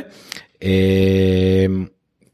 אה, 0.62 1.66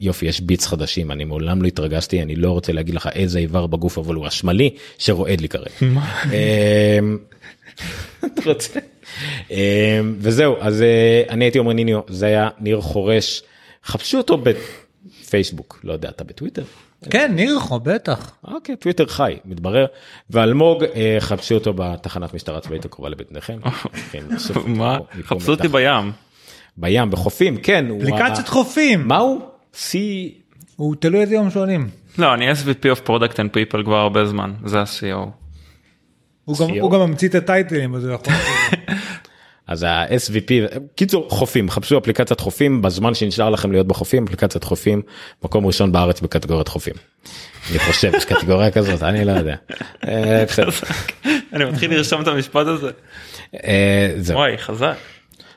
יופי 0.01 0.27
יש 0.27 0.41
Beats 0.41 0.67
חדשים 0.67 1.11
אני 1.11 1.25
מעולם 1.25 1.63
לא 1.63 1.67
התרגשתי 1.69 2.23
אני 2.23 2.37
לא 2.37 2.51
רוצה 2.51 2.73
להגיד 2.73 2.95
לך 2.95 3.09
איזה 3.15 3.39
איבר 3.39 3.67
בגוף 3.67 3.99
אבל 3.99 4.15
הוא 4.15 4.27
השמאלי 4.27 4.71
שרועד 4.99 5.41
לי 5.41 5.49
כרגע. 5.49 5.71
אמ, 5.83 7.19
אתה 8.27 8.43
רוצה? 8.47 8.81
אמ, 9.51 9.57
וזהו 10.19 10.57
אז 10.61 10.83
אה, 10.83 11.23
אני 11.29 11.45
הייתי 11.45 11.59
עומר 11.59 11.73
ניניו 11.73 12.01
זה 12.09 12.27
היה 12.27 12.49
ניר 12.61 12.81
חורש 12.81 13.43
חפשו 13.85 14.19
אותו 14.19 14.39
בפייסבוק 14.39 15.81
לא 15.85 15.93
יודע 15.93 16.09
אתה 16.09 16.25
בטוויטר. 16.25 16.63
כן 17.11 17.33
ניר 17.35 17.61
חו 17.61 17.81
בטח. 17.81 18.33
אוקיי 18.45 18.77
טוויטר 18.77 19.07
חי 19.07 19.37
מתברר 19.45 19.87
ואלמוג 20.31 20.85
אה, 20.85 21.17
חפשו 21.21 21.55
אותו 21.55 21.73
בתחנת 21.77 22.35
משטרה 22.35 22.61
צבאית 22.61 22.85
הקרובה 22.85 23.09
לביתניכם. 23.09 23.59
כן, 24.13 24.25
בסוף 24.35 24.67
מה? 24.79 24.99
חפשו 25.23 25.51
אותי 25.53 25.69
בים. 25.69 26.13
בים 26.77 27.11
בחופים 27.11 27.57
כן. 27.57 27.87
אפליקציית 28.03 28.49
חופים 28.49 29.09
מה 29.09 29.17
הוא? 29.17 29.41
C 29.75 29.97
הוא 30.77 30.95
תלוי 31.01 31.21
איזה 31.21 31.35
יום 31.35 31.51
שואלים. 31.51 31.89
לא 32.19 32.35
אני 32.35 32.53
SVP 32.53 32.85
of 32.97 33.09
Product 33.09 33.35
and 33.35 33.57
People 33.57 33.85
כבר 33.85 33.97
הרבה 33.97 34.25
זמן 34.27 34.53
זה 34.65 34.81
ה-CO. 34.81 35.29
הוא 36.81 36.91
גם- 36.91 37.01
ממציא 37.01 37.29
את 37.29 37.35
הטייטלים 37.35 37.95
אז 37.95 38.05
הוא 38.05 38.15
יכול. 38.15 38.33
אז 39.67 39.83
ה-SVP, 39.83 40.79
קיצור 40.95 41.27
חופים, 41.31 41.71
חפשו 41.71 41.99
אפליקציית 41.99 42.41
חופים 42.41 42.83
בזמן 42.83 43.15
שנשאר 43.15 43.51
לכם 43.51 43.73
להיות 43.73 43.87
בחופים, 43.87 44.25
אפליקציית 44.25 44.65
חופים, 44.65 45.03
מקום 45.45 45.67
ראשון 45.67 45.93
בארץ 45.93 46.21
בקטגוריית 46.21 46.69
חופים. 46.69 46.95
אני 47.71 47.79
חושב, 47.79 48.13
יש 48.17 48.25
קטגוריה 48.25 48.71
כזאת, 48.71 49.03
אני 49.03 49.25
לא 49.25 49.33
יודע. 49.33 49.55
אה. 50.09 50.45
אני 51.53 51.65
מתחיל 51.65 51.95
לרשום 51.95 52.23
את 52.23 52.29
המשפט 52.29 52.67
הזה. 52.67 52.91
אה. 53.65 54.15
וואי 54.33 54.59
חזק. 54.59 54.97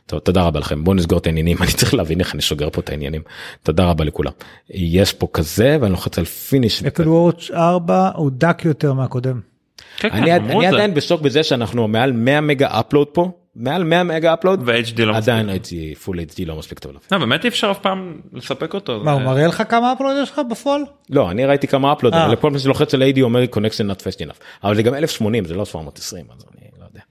טוב, 0.05 0.19
תודה 0.19 0.43
רבה 0.43 0.59
לכם, 0.59 0.84
בואו 0.84 0.95
נסגור 0.95 1.19
את 1.19 1.26
העניינים, 1.26 1.57
אני 1.61 1.72
צריך 1.72 1.93
להבין 1.93 2.19
איך 2.19 2.34
אני 2.34 2.41
סוגר 2.41 2.69
פה 2.69 2.81
את 2.81 2.89
העניינים. 2.89 3.22
תודה 3.63 3.85
רבה 3.85 4.03
לכולם. 4.03 4.31
יש 4.69 5.13
פה 5.13 5.27
כזה 5.34 5.77
ואני 5.81 5.91
לוחץ 5.91 6.18
על 6.19 6.26
פיניש. 6.26 6.84
אפל 6.84 7.09
וואץ' 7.09 7.51
4 7.53 8.11
הוא 8.15 8.31
דק 8.34 8.61
יותר 8.65 8.93
מהקודם. 8.93 9.51
כן, 9.98 10.10
כן, 10.10 10.15
אני 10.15 10.38
אמרו 10.38 10.61
אני. 10.61 10.68
עדיין 10.68 10.93
בשוק 10.93 11.22
בזה 11.22 11.43
שאנחנו 11.43 11.88
מעל 11.88 12.11
100 12.11 12.41
מגה 12.41 12.68
upload 12.80 13.07
פה, 13.07 13.31
מעל 13.56 13.84
100 13.84 14.03
מגה 14.03 14.34
upload, 14.34 14.61
ו-HD 14.65 15.02
לא 15.06 15.15
עדיין 15.15 15.49
הייתי 15.49 15.95
full 15.95 16.19
HD 16.19 16.45
לא 16.45 16.56
מספיק 16.56 16.80
טוב. 16.80 16.91
לא 17.11 17.18
באמת 17.18 17.43
אי 17.43 17.49
אפשר 17.49 17.72
אף 17.72 17.80
פעם 17.80 18.19
לספק 18.34 18.73
אותו. 18.73 18.99
מה 19.03 19.11
הוא 19.11 19.22
מראה 19.22 19.48
לך 19.48 19.64
כמה 19.69 19.93
upload 19.94 20.15
יש 20.23 20.31
לך 20.31 20.41
בפועל? 20.49 20.81
לא 21.10 21.31
אני 21.31 21.45
ראיתי 21.45 21.68
כמה 21.68 21.93
upload 21.94 22.13
ים 22.13 22.19
אה. 22.19 22.27
לכל 22.27 22.41
פעם 22.41 22.60
שאני 22.60 22.68
לוחץ 22.68 22.93
על 22.93 23.03
HD 23.03 23.22
אומר 23.22 23.39
לי 23.39 23.48
connection 23.56 23.91
not 23.91 23.99
fast 24.02 24.27
enough 24.27 24.39
אבל 24.64 24.76
זה 24.76 24.84
גם 24.84 24.93
1080 24.93 25.45
זה 25.45 25.53
לא 25.53 25.65
720 25.65 26.26
אז 26.38 26.45
אני 26.53 26.68
לא 26.80 26.85
יודע. 26.85 27.02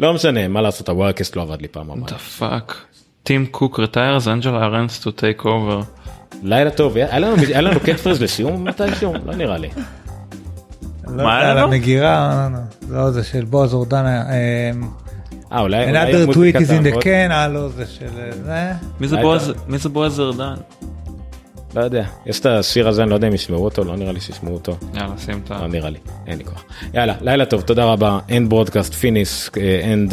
לא 0.00 0.14
משנה 0.14 0.48
מה 0.48 0.60
לעשות 0.62 0.88
ה 0.88 0.93
Wirecast 0.93 1.36
לא 1.36 1.42
עבד 1.42 1.62
לי 1.62 1.68
פעם 1.68 1.90
הבאה. 1.90 2.08
the 2.08 2.40
fuck. 2.40 2.74
טים 3.22 3.46
קוק 3.46 3.80
retires 3.80 4.28
אנג'לה 4.30 4.64
ארנס 4.64 5.06
to 5.06 5.10
take 5.10 5.44
over. 5.44 5.84
לילה 6.42 6.70
טוב 6.70 6.96
היה 6.96 7.18
לנו 7.18 7.36
היה 7.36 7.60
לנו 7.60 7.80
קט 7.80 7.96
פרז 7.96 8.22
לסיום 8.22 8.64
מתישהו 8.68 9.14
לא 9.26 9.34
נראה 9.34 9.58
לי. 9.58 9.68
לא 11.16 11.24
מה 11.24 11.38
היה 11.38 11.50
על 11.50 11.56
לו? 11.56 11.62
המגירה, 11.62 12.48
לא 12.90 13.10
זה 13.10 13.24
של 13.24 13.44
בועז 13.44 13.74
אורדן, 13.74 14.06
אה, 14.06 14.70
אה 15.52 15.60
אולי 15.60 15.92
another 15.92 16.32
tweet 16.32 16.56
is 16.56 16.70
in 16.70 16.94
the 16.94 17.02
can, 17.02 17.30
אה 17.30 17.48
לא 17.48 17.68
זה 17.68 17.86
של 17.86 18.06
אה, 18.18 18.32
זה. 18.44 18.72
מי 19.68 19.78
זה. 19.78 19.88
בועז 19.88 20.20
ארדן? 20.20 20.54
לא 21.74 21.80
יודע. 21.80 22.04
יש 22.26 22.40
את 22.40 22.46
השיר 22.46 22.88
הזה 22.88 23.02
אני 23.02 23.10
לא 23.10 23.14
יודע 23.14 23.28
אם 23.28 23.34
ישמעו 23.34 23.64
אותו 23.64 23.84
לא 23.84 23.96
נראה 23.96 24.12
לי 24.12 24.20
שישמעו 24.20 24.54
אותו. 24.54 24.76
יאללה 24.94 25.18
שים 25.18 25.40
את 25.44 25.50
ה... 25.50 25.60
לא 25.60 25.68
נראה 25.68 25.90
לי 25.90 25.98
אין 26.26 26.38
לי 26.38 26.44
כוח. 26.44 26.64
יאללה 26.94 27.14
לילה 27.20 27.44
טוב 27.46 27.60
תודה 27.60 27.84
רבה. 27.84 28.18
אין 28.28 28.48
ברודקאסט 28.48 28.94
פיניס 28.94 29.50
אין 29.56 30.08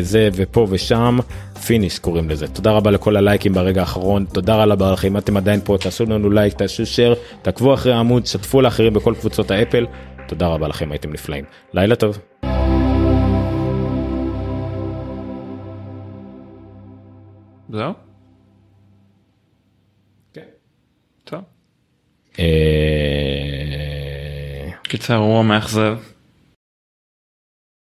זה 0.00 0.28
ופה 0.34 0.66
ושם. 0.70 1.18
finish 1.66 1.98
קוראים 1.98 2.30
לזה. 2.30 2.48
תודה 2.48 2.70
רבה 2.70 2.90
לכל 2.90 3.16
הלייקים 3.16 3.52
ברגע 3.52 3.80
האחרון. 3.80 4.24
תודה 4.32 4.64
רבה 4.64 4.92
לכם 4.92 5.08
אם 5.08 5.16
אתם 5.16 5.36
עדיין 5.36 5.60
פה 5.64 5.76
תעשו 5.80 6.04
לנו 6.04 6.30
לייק 6.30 6.54
תעשו 6.54 6.82
share 6.82 7.16
תעקבו 7.42 7.74
אחרי 7.74 7.92
העמוד 7.92 8.26
שתפו 8.26 8.60
לאחרים 8.60 8.92
בכל 8.92 9.14
קבוצות 9.20 9.50
האפל 9.50 9.86
תודה 10.32 10.46
רבה 10.46 10.68
לכם 10.68 10.92
הייתם 10.92 11.12
נפלאים 11.12 11.44
לילה 11.72 11.96
טוב. 11.96 12.18
זהו? 17.68 17.92
כן. 20.32 20.40
טוב. 21.24 21.40
אה, 22.38 22.44
קיצר 24.82 25.16
הוא 25.16 25.38
המאכזב. 25.38 25.98